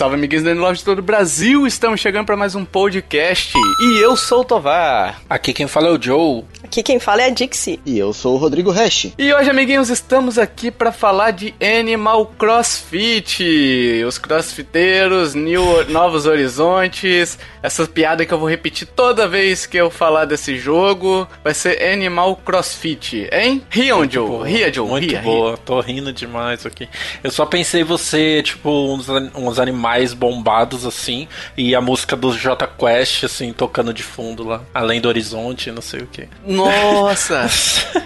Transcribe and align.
Salve, 0.00 0.14
amiguinhos 0.14 0.42
da 0.42 0.54
Love 0.54 0.78
de 0.78 0.84
todo 0.86 1.00
o 1.00 1.02
Brasil! 1.02 1.66
Estamos 1.66 2.00
chegando 2.00 2.24
para 2.24 2.34
mais 2.34 2.54
um 2.54 2.64
podcast 2.64 3.52
e 3.82 3.98
eu 3.98 4.16
sou 4.16 4.40
o 4.40 4.44
Tovar. 4.46 5.20
Aqui 5.28 5.52
quem 5.52 5.68
fala 5.68 5.88
é 5.88 5.90
o 5.90 6.02
Joe. 6.02 6.42
Aqui 6.70 6.84
quem 6.84 7.00
fala 7.00 7.22
é 7.22 7.24
a 7.26 7.30
Dixie. 7.30 7.80
E 7.84 7.98
eu 7.98 8.12
sou 8.12 8.34
o 8.34 8.36
Rodrigo 8.36 8.70
Hash. 8.70 9.08
E 9.18 9.34
hoje, 9.34 9.50
amiguinhos, 9.50 9.90
estamos 9.90 10.38
aqui 10.38 10.70
para 10.70 10.92
falar 10.92 11.32
de 11.32 11.52
Animal 11.60 12.26
CrossFit. 12.38 14.04
Os 14.06 14.18
crossfiteiros, 14.18 15.34
new, 15.34 15.84
novos 15.88 16.26
horizontes. 16.26 17.36
Essa 17.60 17.84
piada 17.88 18.24
que 18.24 18.32
eu 18.32 18.38
vou 18.38 18.48
repetir 18.48 18.86
toda 18.86 19.26
vez 19.26 19.66
que 19.66 19.78
eu 19.78 19.90
falar 19.90 20.26
desse 20.26 20.56
jogo 20.56 21.26
vai 21.42 21.52
ser 21.54 21.82
Animal 21.82 22.36
CrossFit, 22.36 23.28
hein? 23.32 23.64
Riam, 23.68 24.08
Joe. 24.08 24.28
Boa, 24.28 24.46
Ria, 24.46 24.72
Joe. 24.72 24.88
Muito 24.88 25.10
ria, 25.10 25.22
boa. 25.22 25.48
ria. 25.48 25.58
Tô 25.64 25.80
rindo 25.80 26.12
demais 26.12 26.64
aqui. 26.64 26.88
Eu 27.24 27.32
só 27.32 27.44
pensei 27.46 27.82
você, 27.82 28.44
tipo, 28.44 28.70
uns, 28.70 29.08
uns 29.34 29.58
animais 29.58 30.14
bombados 30.14 30.86
assim. 30.86 31.26
E 31.56 31.74
a 31.74 31.80
música 31.80 32.14
do 32.16 32.32
J 32.32 32.64
Quest, 32.78 33.24
assim, 33.24 33.52
tocando 33.52 33.92
de 33.92 34.04
fundo 34.04 34.44
lá. 34.44 34.62
Além 34.72 35.00
do 35.00 35.08
horizonte, 35.08 35.72
não 35.72 35.82
sei 35.82 36.02
o 36.02 36.06
que. 36.06 36.28
Nossa! 36.66 37.46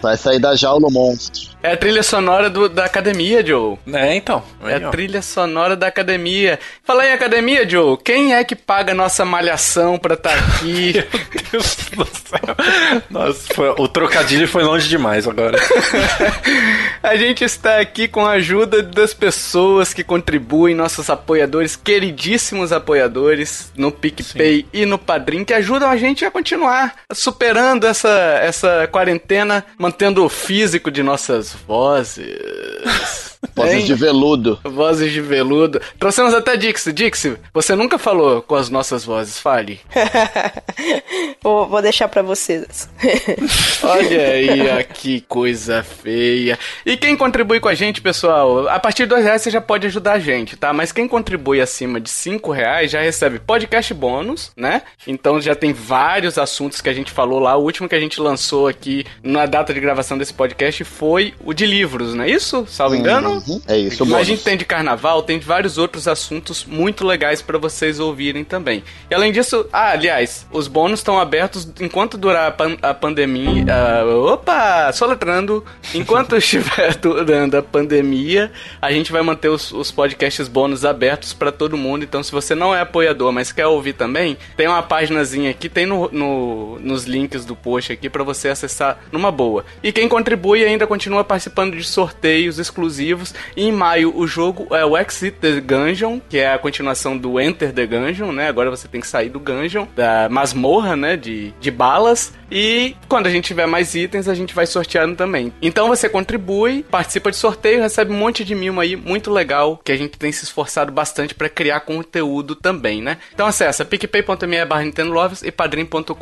Vai 0.02 0.16
sair 0.16 0.38
da 0.38 0.54
jaula 0.54 0.88
o 0.88 0.90
monstro. 0.90 1.53
É 1.64 1.72
a 1.72 1.76
trilha 1.78 2.02
sonora 2.02 2.50
do- 2.50 2.68
da 2.68 2.84
academia, 2.84 3.42
Joe. 3.44 3.78
É, 3.90 4.14
então. 4.14 4.44
É 4.66 4.74
a 4.74 4.90
trilha 4.90 5.22
sonora 5.22 5.74
da 5.74 5.86
academia. 5.86 6.58
Fala 6.84 7.06
em 7.06 7.12
academia, 7.12 7.66
Joe. 7.66 7.96
Quem 8.04 8.34
é 8.34 8.44
que 8.44 8.54
paga 8.54 8.92
nossa 8.92 9.24
malhação 9.24 9.98
pra 9.98 10.12
estar 10.12 10.34
aqui? 10.34 10.92
Meu 11.50 11.62
Deus 11.62 11.76
do 11.96 12.04
céu. 12.04 13.00
Nossa, 13.08 13.54
foi- 13.54 13.74
o 13.78 13.88
trocadilho 13.88 14.46
foi 14.46 14.62
longe 14.62 14.90
demais 14.90 15.26
agora. 15.26 15.56
a 17.02 17.16
gente 17.16 17.42
está 17.44 17.78
aqui 17.80 18.08
com 18.08 18.26
a 18.26 18.32
ajuda 18.32 18.82
das 18.82 19.14
pessoas 19.14 19.94
que 19.94 20.04
contribuem, 20.04 20.74
nossos 20.74 21.08
apoiadores, 21.08 21.76
queridíssimos 21.76 22.72
apoiadores, 22.72 23.72
no 23.74 23.90
PicPay 23.90 24.66
e 24.70 24.84
no 24.84 24.98
Padrim, 24.98 25.44
que 25.44 25.54
ajudam 25.54 25.88
a 25.88 25.96
gente 25.96 26.26
a 26.26 26.30
continuar 26.30 26.94
superando 27.10 27.86
essa, 27.86 28.38
essa 28.42 28.86
quarentena, 28.92 29.64
mantendo 29.78 30.22
o 30.22 30.28
físico 30.28 30.90
de 30.90 31.02
nossas 31.02 31.53
vozes. 31.54 33.32
Vozes 33.54 33.74
Hein? 33.74 33.84
de 33.84 33.94
veludo. 33.94 34.58
Vozes 34.64 35.12
de 35.12 35.20
veludo. 35.20 35.78
Trouxemos 35.98 36.32
até 36.32 36.56
Dixie. 36.56 36.92
Dixie, 36.94 37.36
você 37.52 37.76
nunca 37.76 37.98
falou 37.98 38.40
com 38.40 38.54
as 38.54 38.70
nossas 38.70 39.04
vozes, 39.04 39.38
fale. 39.38 39.80
vou, 41.42 41.66
vou 41.68 41.82
deixar 41.82 42.08
pra 42.08 42.22
vocês. 42.22 42.88
Olha 43.84 44.28
aí, 44.28 44.60
ó, 44.70 44.82
que 44.82 45.20
coisa 45.22 45.82
feia. 45.82 46.58
E 46.86 46.96
quem 46.96 47.16
contribui 47.16 47.60
com 47.60 47.68
a 47.68 47.74
gente, 47.74 48.00
pessoal, 48.00 48.66
a 48.68 48.78
partir 48.80 49.02
de 49.04 49.10
dois 49.10 49.24
reais 49.24 49.42
você 49.42 49.50
já 49.50 49.60
pode 49.60 49.86
ajudar 49.86 50.14
a 50.14 50.18
gente, 50.18 50.56
tá? 50.56 50.72
Mas 50.72 50.90
quem 50.90 51.06
contribui 51.06 51.60
acima 51.60 52.00
de 52.00 52.08
cinco 52.08 52.50
reais 52.50 52.90
já 52.90 53.00
recebe 53.02 53.38
podcast 53.38 53.92
bônus, 53.92 54.52
né? 54.56 54.82
Então 55.06 55.40
já 55.40 55.54
tem 55.54 55.72
vários 55.72 56.38
assuntos 56.38 56.80
que 56.80 56.88
a 56.88 56.94
gente 56.94 57.10
falou 57.12 57.38
lá. 57.38 57.56
O 57.56 57.62
último 57.62 57.88
que 57.88 57.94
a 57.94 58.00
gente 58.00 58.20
lançou 58.20 58.66
aqui 58.68 59.04
na 59.22 59.46
data 59.46 59.74
de 59.74 59.80
gravação 59.80 60.16
desse 60.16 60.32
podcast 60.32 60.82
foi 60.82 61.34
o 61.44 61.52
de 61.54 61.66
livros, 61.66 62.14
não 62.14 62.24
é 62.24 62.30
isso? 62.30 62.66
Salvo 62.68 62.94
engano? 62.94 63.42
Uhum, 63.46 63.60
É 63.66 63.76
isso, 63.76 64.04
Mas 64.06 64.20
a 64.20 64.24
gente 64.24 64.42
tem 64.42 64.56
de 64.56 64.64
carnaval, 64.64 65.22
tem 65.22 65.38
de 65.38 65.44
vários 65.44 65.78
outros 65.78 66.08
assuntos 66.08 66.64
muito 66.64 67.06
legais 67.06 67.40
pra 67.42 67.58
vocês 67.58 67.98
ouvirem 68.00 68.44
também. 68.44 68.82
E 69.10 69.14
além 69.14 69.30
disso, 69.32 69.66
ah, 69.72 69.90
aliás, 69.90 70.46
os 70.50 70.66
bônus 70.68 71.00
estão 71.00 71.18
abertos 71.18 71.68
enquanto 71.80 72.16
durar 72.16 72.48
a, 72.48 72.50
pan- 72.50 72.76
a 72.82 72.94
pandemia. 72.94 73.64
ah, 73.70 74.04
opa! 74.32 74.92
Soletrando. 74.92 75.64
Enquanto 75.94 76.36
estiver 76.36 76.94
durando 76.96 77.56
a 77.56 77.62
pandemia, 77.62 78.50
a 78.80 78.90
gente 78.92 79.12
vai 79.12 79.22
manter 79.22 79.48
os, 79.48 79.72
os 79.72 79.90
podcasts 79.90 80.48
bônus 80.48 80.84
abertos 80.84 81.32
pra 81.32 81.52
todo 81.52 81.76
mundo. 81.76 82.04
Então, 82.04 82.22
se 82.22 82.32
você 82.32 82.54
não 82.54 82.74
é 82.74 82.80
apoiador, 82.80 83.32
mas 83.32 83.52
quer 83.52 83.66
ouvir 83.66 83.92
também, 83.94 84.36
tem 84.56 84.66
uma 84.68 84.82
paginazinha 84.82 85.50
aqui, 85.50 85.68
tem 85.68 85.86
no, 85.86 86.08
no- 86.10 86.78
nos 86.80 87.04
links 87.04 87.44
do 87.44 87.54
post 87.54 87.92
aqui 87.92 88.08
pra 88.08 88.22
você 88.24 88.48
acessar 88.48 88.98
numa 89.12 89.30
boa. 89.30 89.64
E 89.82 89.92
quem 89.92 90.08
contribui 90.08 90.64
ainda 90.64 90.86
continua 90.86 91.22
participando 91.24 91.33
de 91.76 91.84
sorteios 91.84 92.58
exclusivos. 92.58 93.34
E 93.56 93.64
em 93.64 93.72
maio 93.72 94.16
o 94.16 94.26
jogo 94.26 94.74
é 94.74 94.84
o 94.84 94.96
Exit 94.96 95.38
the 95.40 95.60
Gungeon, 95.60 96.20
que 96.28 96.38
é 96.38 96.52
a 96.52 96.58
continuação 96.58 97.16
do 97.16 97.40
Enter 97.40 97.72
the 97.72 97.86
Gungeon, 97.86 98.32
né? 98.32 98.48
Agora 98.48 98.70
você 98.70 98.88
tem 98.88 99.00
que 99.00 99.06
sair 99.06 99.28
do 99.28 99.40
Gungeon, 99.40 99.86
da 99.94 100.28
masmorra, 100.28 100.96
né? 100.96 101.16
De, 101.16 101.52
de 101.60 101.70
balas. 101.70 102.32
E 102.54 102.94
quando 103.08 103.26
a 103.26 103.30
gente 103.30 103.46
tiver 103.46 103.66
mais 103.66 103.96
itens, 103.96 104.28
a 104.28 104.34
gente 104.34 104.54
vai 104.54 104.64
sorteando 104.64 105.16
também. 105.16 105.52
Então 105.60 105.88
você 105.88 106.08
contribui, 106.08 106.84
participa 106.84 107.32
de 107.32 107.36
sorteio, 107.36 107.82
recebe 107.82 108.12
um 108.12 108.16
monte 108.16 108.44
de 108.44 108.54
mimo 108.54 108.80
aí, 108.80 108.94
muito 108.94 109.32
legal, 109.32 109.80
que 109.84 109.90
a 109.90 109.96
gente 109.96 110.16
tem 110.16 110.30
se 110.30 110.44
esforçado 110.44 110.92
bastante 110.92 111.34
pra 111.34 111.48
criar 111.48 111.80
conteúdo 111.80 112.54
também, 112.54 113.02
né? 113.02 113.18
Então 113.34 113.44
acessa 113.44 113.84
picpay.me 113.84 114.64
barra 114.64 114.84
Nintendo 114.84 115.12
Lovers 115.12 115.42
e 115.42 115.50
padrim.com.br 115.50 116.14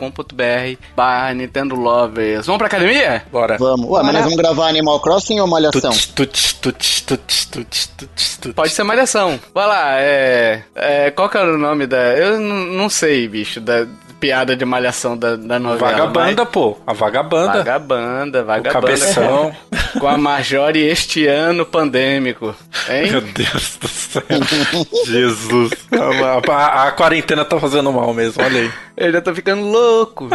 barra 0.97 1.35
Nintendo 1.35 1.75
Lovers. 1.75 2.47
Vamos 2.47 2.59
pra 2.59 2.67
academia? 2.67 3.25
Bora. 3.31 3.59
Vamos. 3.59 3.91
Ué, 3.91 4.03
mas 4.03 4.15
nós 4.15 4.23
vamos 4.23 4.39
gravar 4.39 4.69
Animal 4.69 5.01
Crossing 5.01 5.39
ou 5.39 5.47
Malhação? 5.47 5.91
Tuts, 5.91 6.07
tuts, 6.07 6.55
tuts, 6.55 7.01
tuts, 7.03 7.47
tuts, 7.47 8.37
tuts. 8.39 8.55
Pode 8.55 8.71
ser 8.71 8.85
malhação. 8.85 9.39
Vai 9.53 9.67
lá, 9.67 10.01
é. 10.01 10.63
é 10.75 11.11
qual 11.11 11.29
que 11.29 11.37
era 11.37 11.53
o 11.53 11.59
nome 11.59 11.87
da. 11.87 12.17
Eu 12.17 12.41
não 12.41 12.89
sei, 12.89 13.29
bicho, 13.29 13.61
da 13.61 13.87
piada 14.23 14.55
de 14.55 14.65
malhação 14.65 15.19
da, 15.19 15.35
da 15.35 15.59
novela. 15.59 15.91
Vagabanda, 15.91 16.47
pô. 16.47 16.79
A 16.87 16.93
mas- 16.93 16.99
vagabanda. 16.99 17.59
Vagabanda, 17.59 18.43
O 18.43 18.45
vagabanda. 18.47 18.73
cabeção. 18.73 19.53
Com 19.99 20.07
a 20.09 20.17
Marjorie 20.17 20.87
este 20.89 21.27
ano 21.27 21.67
pandêmico. 21.67 22.55
Hein? 22.89 23.11
Meu 23.11 23.21
Deus 23.21 23.77
do 23.81 23.89
céu. 23.89 24.23
Jesus. 25.05 25.73
A, 25.91 26.53
a- 26.53 26.89
a 26.89 26.93
quarentena 26.93 27.45
tá 27.45 27.59
fazendo 27.59 27.93
mal 27.93 28.15
mesmo, 28.15 28.43
olha 28.43 28.61
aí. 28.61 28.71
Eu 28.95 29.11
já 29.11 29.23
tô 29.23 29.35
ficando 29.35 29.63
louco. 29.63 30.29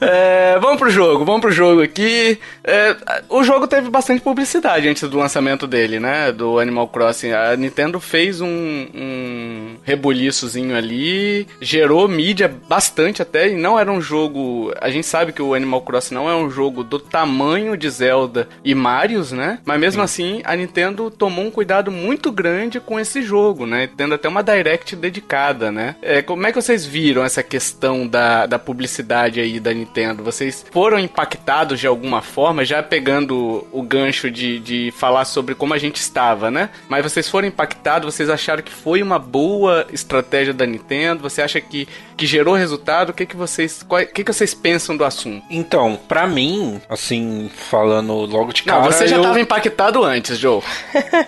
É, 0.00 0.58
vamos 0.60 0.78
pro 0.78 0.90
jogo, 0.90 1.24
vamos 1.26 1.42
pro 1.42 1.52
jogo 1.52 1.82
aqui. 1.82 2.38
É, 2.64 2.96
o 3.28 3.44
jogo 3.44 3.66
teve 3.66 3.90
bastante 3.90 4.22
publicidade 4.22 4.88
antes 4.88 5.06
do 5.08 5.18
lançamento 5.18 5.66
dele, 5.66 6.00
né? 6.00 6.32
Do 6.32 6.58
Animal 6.58 6.88
Crossing. 6.88 7.32
A 7.32 7.54
Nintendo 7.54 8.00
fez 8.00 8.40
um, 8.40 8.46
um 8.48 9.76
rebuliçozinho 9.84 10.74
ali, 10.74 11.46
gerou 11.60 12.08
mídia 12.08 12.50
bastante 12.66 13.11
até, 13.20 13.50
e 13.50 13.56
não 13.56 13.78
era 13.78 13.90
um 13.90 14.00
jogo. 14.00 14.72
A 14.80 14.88
gente 14.90 15.06
sabe 15.06 15.32
que 15.32 15.42
o 15.42 15.54
Animal 15.54 15.82
Crossing 15.82 16.14
não 16.14 16.30
é 16.30 16.34
um 16.34 16.48
jogo 16.50 16.82
do 16.82 16.98
tamanho 16.98 17.76
de 17.76 17.90
Zelda 17.90 18.48
e 18.64 18.74
Marios, 18.74 19.32
né? 19.32 19.58
Mas 19.64 19.80
mesmo 19.80 20.02
assim, 20.02 20.40
a 20.44 20.56
Nintendo 20.56 21.10
tomou 21.10 21.44
um 21.44 21.50
cuidado 21.50 21.90
muito 21.90 22.30
grande 22.30 22.80
com 22.80 22.98
esse 22.98 23.22
jogo, 23.22 23.66
né? 23.66 23.88
Tendo 23.96 24.14
até 24.14 24.28
uma 24.28 24.42
direct 24.42 24.94
dedicada, 24.96 25.72
né? 25.72 25.96
É, 26.00 26.22
como 26.22 26.46
é 26.46 26.52
que 26.52 26.60
vocês 26.60 26.86
viram 26.86 27.24
essa 27.24 27.42
questão 27.42 28.06
da, 28.06 28.46
da 28.46 28.58
publicidade 28.58 29.40
aí 29.40 29.58
da 29.58 29.74
Nintendo? 29.74 30.22
Vocês 30.22 30.64
foram 30.70 30.98
impactados 30.98 31.80
de 31.80 31.86
alguma 31.86 32.22
forma, 32.22 32.64
já 32.64 32.82
pegando 32.82 33.66
o 33.72 33.82
gancho 33.82 34.30
de, 34.30 34.58
de 34.60 34.92
falar 34.96 35.24
sobre 35.24 35.54
como 35.54 35.74
a 35.74 35.78
gente 35.78 35.96
estava, 35.96 36.50
né? 36.50 36.70
Mas 36.88 37.02
vocês 37.02 37.28
foram 37.28 37.48
impactados, 37.48 38.14
vocês 38.14 38.30
acharam 38.30 38.62
que 38.62 38.72
foi 38.72 39.02
uma 39.02 39.18
boa 39.18 39.86
estratégia 39.92 40.54
da 40.54 40.66
Nintendo? 40.66 41.22
Você 41.22 41.42
acha 41.42 41.60
que, 41.60 41.88
que 42.16 42.26
gerou 42.26 42.54
resultado? 42.54 43.01
O 43.10 43.14
que, 43.14 43.26
que 43.26 43.36
vocês. 43.36 43.82
qual- 43.86 44.02
O 44.02 44.06
que, 44.06 44.24
que 44.24 44.32
vocês 44.32 44.54
pensam 44.54 44.96
do 44.96 45.04
assunto? 45.04 45.44
Então, 45.50 45.98
pra 46.08 46.26
mim, 46.26 46.80
assim, 46.88 47.50
falando 47.70 48.12
logo 48.26 48.52
de 48.52 48.66
Não, 48.66 48.80
cara. 48.80 48.92
você 48.92 49.06
já 49.08 49.16
eu... 49.16 49.20
estava 49.22 49.40
impactado 49.40 50.04
antes, 50.04 50.38
Joe. 50.38 50.62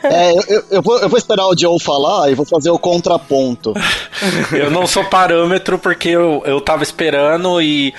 É, 0.03 0.33
eu, 0.33 0.45
eu- 0.49 0.65
eu 0.71 0.83
vou, 0.83 0.99
eu 0.99 1.09
vou 1.09 1.19
esperar 1.19 1.47
o 1.47 1.57
Joe 1.59 1.79
falar 1.81 2.31
e 2.31 2.35
vou 2.35 2.47
fazer 2.47 2.71
o 2.71 2.79
contraponto. 2.79 3.75
Eu 4.53 4.71
não 4.71 4.87
sou 4.87 5.05
parâmetro 5.05 5.79
porque 5.79 6.09
eu, 6.11 6.43
eu 6.47 6.61
tava 6.61 6.83
esperando 6.83 7.61
e, 7.61 7.93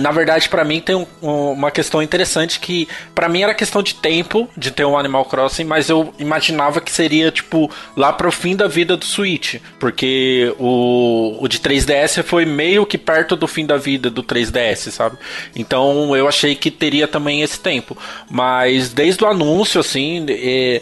na 0.00 0.10
verdade, 0.10 0.48
pra 0.48 0.64
mim 0.64 0.80
tem 0.80 0.94
um- 0.96 1.06
um- 1.22 1.52
uma 1.52 1.70
questão 1.70 2.02
interessante 2.02 2.58
que, 2.58 2.88
pra 3.14 3.28
mim 3.28 3.42
era 3.42 3.54
questão 3.54 3.82
de 3.82 3.94
tempo 3.94 4.48
de 4.56 4.70
ter 4.70 4.84
um 4.84 4.96
Animal 4.98 5.24
Crossing, 5.26 5.64
mas 5.64 5.88
eu 5.88 6.12
imaginava 6.18 6.80
que 6.80 6.90
seria, 6.90 7.30
tipo, 7.30 7.70
lá 7.96 8.12
pro 8.12 8.32
fim 8.32 8.56
da 8.56 8.66
vida 8.66 8.96
do 8.96 9.04
Switch, 9.04 9.56
porque 9.78 10.52
o, 10.58 11.36
o 11.40 11.46
de 11.48 11.58
3DS 11.58 12.22
foi 12.22 12.44
meio 12.46 12.86
que 12.86 12.96
perto 12.96 13.17
do 13.36 13.46
fim 13.46 13.66
da 13.66 13.76
vida 13.76 14.10
do 14.10 14.22
3DS, 14.22 14.90
sabe? 14.90 15.16
Então 15.54 16.14
eu 16.16 16.28
achei 16.28 16.54
que 16.54 16.70
teria 16.70 17.08
também 17.08 17.42
esse 17.42 17.58
tempo, 17.58 17.96
mas 18.30 18.92
desde 18.92 19.24
o 19.24 19.26
anúncio, 19.26 19.80
assim, 19.80 20.24
eh, 20.28 20.80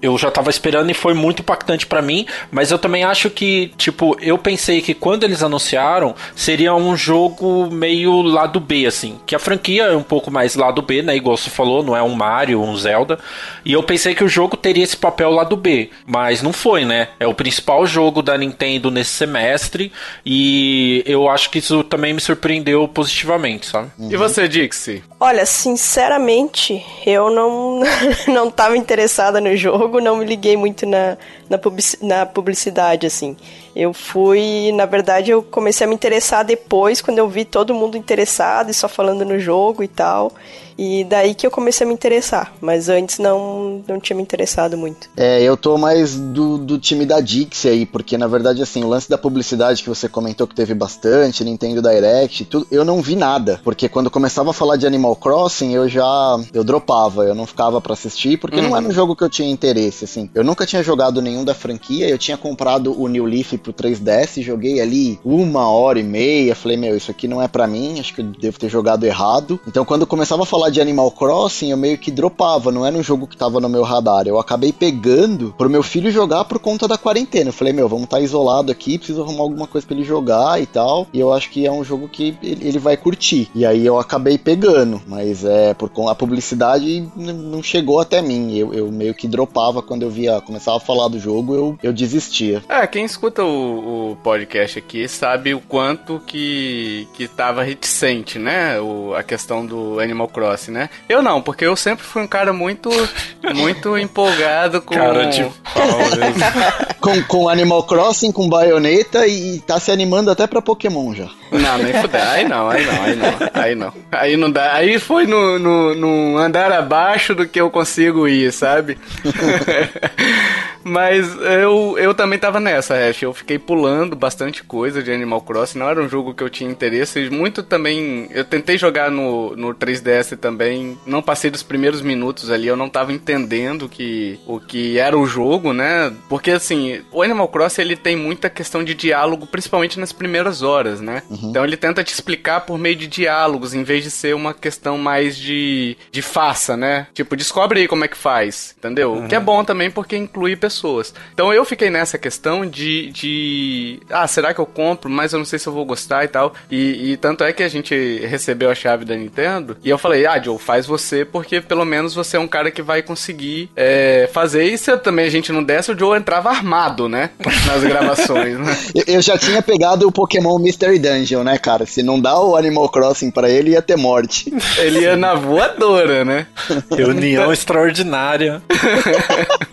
eu, 0.00 0.18
já 0.18 0.30
tava 0.30 0.50
esperando 0.50 0.90
e 0.90 0.94
foi 0.94 1.14
muito 1.14 1.40
impactante 1.40 1.86
pra 1.86 2.02
mim, 2.02 2.26
mas 2.50 2.70
eu 2.70 2.78
também 2.78 3.04
acho 3.04 3.30
que, 3.30 3.72
tipo, 3.76 4.16
eu 4.20 4.38
pensei 4.38 4.80
que 4.80 4.94
quando 4.94 5.24
eles 5.24 5.42
anunciaram, 5.42 6.14
seria 6.34 6.74
um 6.74 6.96
jogo 6.96 7.68
meio 7.70 8.22
lado 8.22 8.60
B, 8.60 8.86
assim, 8.86 9.18
que 9.26 9.34
a 9.34 9.38
franquia 9.38 9.84
é 9.84 9.96
um 9.96 10.02
pouco 10.02 10.30
mais 10.30 10.54
lado 10.54 10.82
B, 10.82 11.02
né, 11.02 11.16
igual 11.16 11.36
você 11.36 11.50
falou, 11.50 11.82
não 11.82 11.96
é 11.96 12.02
um 12.02 12.14
Mario, 12.14 12.62
um 12.62 12.76
Zelda, 12.76 13.18
e 13.64 13.72
eu 13.72 13.82
pensei 13.82 14.14
que 14.14 14.24
o 14.24 14.28
jogo 14.28 14.56
teria 14.56 14.84
esse 14.84 14.96
papel 14.96 15.30
lado 15.30 15.56
B, 15.56 15.90
mas 16.06 16.42
não 16.42 16.52
foi, 16.52 16.84
né, 16.84 17.08
é 17.18 17.26
o 17.26 17.34
principal 17.34 17.86
jogo 17.86 18.22
da 18.22 18.36
Nintendo 18.38 18.90
nesse 18.90 19.10
semestre, 19.10 19.92
e 20.24 21.02
eu 21.06 21.28
acho 21.28 21.50
que 21.50 21.58
isso 21.66 21.82
também 21.82 22.14
me 22.14 22.20
surpreendeu 22.20 22.86
positivamente, 22.86 23.66
sabe? 23.66 23.90
E 23.98 24.16
você, 24.16 24.46
Dixie? 24.46 25.02
Olha, 25.18 25.44
sinceramente, 25.44 26.84
eu 27.04 27.28
não, 27.30 27.80
não 28.32 28.50
tava 28.50 28.76
interessada 28.76 29.40
no 29.40 29.56
jogo, 29.56 30.00
não 30.00 30.16
me 30.16 30.24
liguei 30.24 30.56
muito 30.56 30.86
na, 30.86 31.18
na, 31.48 31.58
publici 31.58 31.98
na 32.02 32.26
publicidade, 32.26 33.06
assim. 33.06 33.36
Eu 33.74 33.92
fui, 33.92 34.72
na 34.72 34.86
verdade, 34.86 35.30
eu 35.30 35.42
comecei 35.42 35.86
a 35.86 35.88
me 35.88 35.94
interessar 35.94 36.44
depois, 36.44 37.00
quando 37.00 37.18
eu 37.18 37.28
vi 37.28 37.44
todo 37.44 37.74
mundo 37.74 37.96
interessado 37.96 38.70
e 38.70 38.74
só 38.74 38.88
falando 38.88 39.24
no 39.24 39.38
jogo 39.38 39.82
e 39.82 39.88
tal. 39.88 40.32
E 40.78 41.04
daí 41.04 41.34
que 41.34 41.46
eu 41.46 41.50
comecei 41.50 41.86
a 41.86 41.88
me 41.88 41.94
interessar, 41.94 42.52
mas 42.60 42.88
antes 42.88 43.18
não, 43.18 43.82
não 43.88 43.98
tinha 43.98 44.14
me 44.16 44.22
interessado 44.22 44.76
muito. 44.76 45.08
É, 45.16 45.42
eu 45.42 45.56
tô 45.56 45.78
mais 45.78 46.16
do, 46.16 46.58
do 46.58 46.78
time 46.78 47.06
da 47.06 47.20
Dixie 47.20 47.70
aí, 47.70 47.86
porque 47.86 48.18
na 48.18 48.26
verdade, 48.26 48.62
assim, 48.62 48.84
o 48.84 48.88
lance 48.88 49.08
da 49.08 49.16
publicidade 49.16 49.82
que 49.82 49.88
você 49.88 50.08
comentou 50.08 50.46
que 50.46 50.54
teve 50.54 50.74
bastante, 50.74 51.42
Nintendo 51.44 51.80
Direct, 51.80 52.44
tudo, 52.44 52.66
eu 52.70 52.84
não 52.84 53.00
vi 53.00 53.16
nada, 53.16 53.58
porque 53.64 53.88
quando 53.88 54.10
começava 54.10 54.50
a 54.50 54.52
falar 54.52 54.76
de 54.76 54.86
Animal 54.86 55.16
Crossing, 55.16 55.72
eu 55.72 55.88
já, 55.88 56.38
eu 56.52 56.62
dropava, 56.62 57.24
eu 57.24 57.34
não 57.34 57.46
ficava 57.46 57.80
para 57.80 57.94
assistir, 57.94 58.38
porque 58.38 58.56
uhum. 58.56 58.68
não 58.68 58.76
era 58.76 58.86
um 58.86 58.92
jogo 58.92 59.16
que 59.16 59.24
eu 59.24 59.30
tinha 59.30 59.50
interesse, 59.50 60.04
assim. 60.04 60.28
Eu 60.34 60.44
nunca 60.44 60.66
tinha 60.66 60.82
jogado 60.82 61.22
nenhum 61.22 61.35
da 61.44 61.54
franquia, 61.54 62.08
eu 62.08 62.18
tinha 62.18 62.36
comprado 62.36 63.00
o 63.00 63.08
New 63.08 63.24
Leaf 63.24 63.54
pro 63.54 63.72
3DS, 63.72 64.42
joguei 64.42 64.80
ali 64.80 65.18
uma 65.24 65.70
hora 65.70 65.98
e 65.98 66.02
meia, 66.02 66.54
falei, 66.54 66.76
meu, 66.76 66.96
isso 66.96 67.10
aqui 67.10 67.26
não 67.26 67.40
é 67.40 67.48
para 67.48 67.66
mim, 67.66 67.98
acho 67.98 68.14
que 68.14 68.20
eu 68.20 68.26
devo 68.26 68.58
ter 68.58 68.68
jogado 68.68 69.04
errado. 69.04 69.58
Então 69.66 69.84
quando 69.84 70.06
começava 70.06 70.42
a 70.42 70.46
falar 70.46 70.66
falar 70.66 70.70
de 70.70 70.80
Animal 70.80 71.10
Crossing, 71.10 71.70
eu 71.70 71.76
meio 71.76 71.98
que 71.98 72.10
dropava, 72.10 72.72
não 72.72 72.84
era 72.84 72.96
um 72.96 73.02
jogo 73.02 73.26
que 73.26 73.36
tava 73.36 73.60
no 73.60 73.68
meu 73.68 73.82
radar. 73.82 74.26
Eu 74.26 74.38
acabei 74.38 74.72
pegando 74.72 75.54
pro 75.56 75.70
meu 75.70 75.82
filho 75.82 76.10
jogar 76.10 76.44
por 76.44 76.58
conta 76.58 76.88
da 76.88 76.98
quarentena. 76.98 77.50
Eu 77.50 77.52
falei, 77.52 77.72
meu, 77.72 77.88
vamos 77.88 78.04
estar 78.04 78.16
tá 78.16 78.22
isolado 78.22 78.72
aqui, 78.72 78.98
preciso 78.98 79.22
arrumar 79.22 79.42
alguma 79.42 79.66
coisa 79.66 79.86
para 79.86 79.96
ele 79.96 80.04
jogar 80.04 80.60
e 80.60 80.66
tal. 80.66 81.06
E 81.12 81.20
eu 81.20 81.32
acho 81.32 81.50
que 81.50 81.66
é 81.66 81.70
um 81.70 81.84
jogo 81.84 82.08
que 82.08 82.36
ele 82.42 82.78
vai 82.78 82.96
curtir. 82.96 83.50
E 83.54 83.64
aí 83.64 83.84
eu 83.84 83.98
acabei 83.98 84.38
pegando, 84.38 85.00
mas 85.06 85.44
é 85.44 85.74
por 85.74 85.90
a 86.08 86.14
publicidade 86.14 87.06
não 87.16 87.62
chegou 87.62 88.00
até 88.00 88.20
mim. 88.20 88.56
Eu, 88.56 88.72
eu 88.72 88.90
meio 88.90 89.14
que 89.14 89.28
dropava 89.28 89.82
quando 89.82 90.02
eu 90.02 90.10
via, 90.10 90.40
começava 90.40 90.78
a 90.78 90.80
falar 90.80 91.08
do 91.08 91.18
jogo, 91.18 91.25
eu, 91.30 91.78
eu 91.82 91.92
desistia. 91.92 92.62
É, 92.68 92.86
quem 92.86 93.04
escuta 93.04 93.42
o, 93.42 94.12
o 94.12 94.16
podcast 94.16 94.78
aqui 94.78 95.08
sabe 95.08 95.54
o 95.54 95.60
quanto 95.60 96.20
que, 96.26 97.08
que 97.14 97.26
tava 97.26 97.62
reticente, 97.62 98.38
né? 98.38 98.78
O, 98.80 99.14
a 99.14 99.22
questão 99.22 99.64
do 99.64 99.98
Animal 99.98 100.28
Crossing 100.28 100.66
né? 100.70 100.90
Eu 101.08 101.22
não, 101.22 101.40
porque 101.40 101.64
eu 101.64 101.76
sempre 101.76 102.04
fui 102.04 102.22
um 102.22 102.26
cara 102.26 102.52
muito, 102.52 102.90
muito 103.54 103.96
empolgado 103.96 104.80
com. 104.80 104.94
Cara 104.94 105.26
de 105.26 105.42
pau 105.42 105.98
com, 107.00 107.22
com 107.24 107.48
Animal 107.48 107.82
Crossing, 107.84 108.32
com 108.32 108.48
baioneta 108.48 109.26
e 109.26 109.60
tá 109.60 109.78
se 109.78 109.90
animando 109.90 110.30
até 110.30 110.46
pra 110.46 110.62
Pokémon 110.62 111.14
já. 111.14 111.28
Não, 111.50 111.78
nem 111.78 111.92
fuder. 111.94 112.28
Aí 112.28 112.48
não, 112.48 112.68
aí 112.68 112.84
não, 112.84 113.02
aí 113.02 113.16
não. 113.16 113.34
Aí 113.54 113.74
não. 113.74 113.92
Aí 114.10 114.36
não 114.36 114.50
dá. 114.50 114.74
Aí 114.74 114.98
foi 114.98 115.26
no, 115.26 115.58
no, 115.58 115.94
no 115.94 116.38
andar 116.38 116.72
abaixo 116.72 117.34
do 117.34 117.46
que 117.46 117.60
eu 117.60 117.70
consigo 117.70 118.26
ir, 118.26 118.52
sabe? 118.52 118.98
Mas 120.82 121.15
eu, 121.18 121.96
eu 121.98 122.14
também 122.14 122.38
tava 122.38 122.60
nessa, 122.60 122.94
Ash. 122.94 123.22
Eu 123.22 123.32
fiquei 123.32 123.58
pulando 123.58 124.16
bastante 124.16 124.62
coisa 124.62 125.02
de 125.02 125.12
Animal 125.12 125.40
Crossing. 125.40 125.78
Não 125.78 125.88
era 125.88 126.00
um 126.00 126.08
jogo 126.08 126.34
que 126.34 126.42
eu 126.42 126.50
tinha 126.50 126.70
interesse. 126.70 127.30
Muito 127.30 127.62
também. 127.62 128.28
Eu 128.30 128.44
tentei 128.44 128.76
jogar 128.76 129.10
no, 129.10 129.54
no 129.56 129.74
3DS 129.74 130.36
também. 130.36 130.98
Não 131.06 131.22
passei 131.22 131.50
dos 131.50 131.62
primeiros 131.62 132.00
minutos 132.02 132.50
ali. 132.50 132.66
Eu 132.66 132.76
não 132.76 132.88
tava 132.88 133.12
entendendo 133.12 133.88
que, 133.88 134.38
o 134.46 134.60
que 134.60 134.98
era 134.98 135.16
o 135.18 135.26
jogo, 135.26 135.72
né? 135.72 136.12
Porque 136.28 136.50
assim, 136.50 137.02
o 137.12 137.22
Animal 137.22 137.48
Crossing 137.48 137.82
ele 137.82 137.96
tem 137.96 138.16
muita 138.16 138.50
questão 138.50 138.82
de 138.82 138.94
diálogo, 138.94 139.46
principalmente 139.46 139.98
nas 139.98 140.12
primeiras 140.12 140.62
horas, 140.62 141.00
né? 141.00 141.22
Uhum. 141.30 141.50
Então 141.50 141.64
ele 141.64 141.76
tenta 141.76 142.04
te 142.04 142.12
explicar 142.12 142.60
por 142.60 142.78
meio 142.78 142.96
de 142.96 143.06
diálogos, 143.06 143.74
em 143.74 143.82
vez 143.82 144.02
de 144.04 144.10
ser 144.10 144.34
uma 144.34 144.52
questão 144.52 144.98
mais 144.98 145.36
de, 145.36 145.96
de 146.10 146.22
faça, 146.22 146.76
né? 146.76 147.06
Tipo, 147.14 147.36
descobre 147.36 147.80
aí 147.80 147.88
como 147.88 148.04
é 148.04 148.08
que 148.08 148.16
faz, 148.16 148.74
entendeu? 148.78 149.12
Uhum. 149.12 149.24
O 149.24 149.28
que 149.28 149.34
é 149.34 149.40
bom 149.40 149.64
também 149.64 149.90
porque 149.90 150.16
inclui 150.16 150.56
pessoas 150.56 151.05
pessoas. 151.06 151.14
Então 151.32 151.52
eu 151.52 151.64
fiquei 151.64 151.90
nessa 151.90 152.18
questão 152.18 152.66
de, 152.66 153.10
de 153.10 154.00
ah, 154.10 154.26
será 154.26 154.54
que 154.54 154.60
eu 154.60 154.66
compro? 154.66 155.10
Mas 155.10 155.32
eu 155.32 155.38
não 155.38 155.46
sei 155.46 155.58
se 155.58 155.66
eu 155.66 155.72
vou 155.72 155.84
gostar 155.84 156.24
e 156.24 156.28
tal. 156.28 156.54
E, 156.70 157.12
e 157.12 157.16
tanto 157.16 157.44
é 157.44 157.52
que 157.52 157.62
a 157.62 157.68
gente 157.68 157.94
recebeu 158.26 158.70
a 158.70 158.74
chave 158.74 159.04
da 159.04 159.14
Nintendo 159.14 159.76
e 159.84 159.90
eu 159.90 159.98
falei, 159.98 160.26
ah, 160.26 160.40
Joe, 160.40 160.58
faz 160.58 160.86
você 160.86 161.24
porque 161.24 161.60
pelo 161.60 161.84
menos 161.84 162.14
você 162.14 162.36
é 162.36 162.40
um 162.40 162.48
cara 162.48 162.70
que 162.70 162.82
vai 162.82 163.02
conseguir 163.02 163.70
é, 163.76 164.28
fazer. 164.32 164.64
E 164.64 164.78
se 164.78 164.96
também 164.98 165.26
a 165.26 165.30
gente 165.30 165.52
não 165.52 165.62
desse, 165.62 165.92
o 165.92 165.98
Joe 165.98 166.18
entrava 166.18 166.48
armado, 166.48 167.08
né? 167.08 167.30
Nas 167.66 167.82
gravações, 167.82 168.58
né? 168.58 168.76
Eu 169.06 169.20
já 169.20 169.36
tinha 169.36 169.60
pegado 169.60 170.06
o 170.06 170.12
Pokémon 170.12 170.58
Mystery 170.58 170.98
Dungeon, 170.98 171.42
né, 171.42 171.58
cara? 171.58 171.84
Se 171.84 172.02
não 172.02 172.20
dá 172.20 172.38
o 172.40 172.56
Animal 172.56 172.88
Crossing 172.88 173.30
para 173.30 173.50
ele, 173.50 173.72
ia 173.72 173.82
ter 173.82 173.96
morte. 173.96 174.52
Ele 174.78 175.00
ia 175.00 175.16
na 175.16 175.34
voadora, 175.34 176.24
né? 176.24 176.46
Reunião 176.94 177.50
extraordinária. 177.52 178.62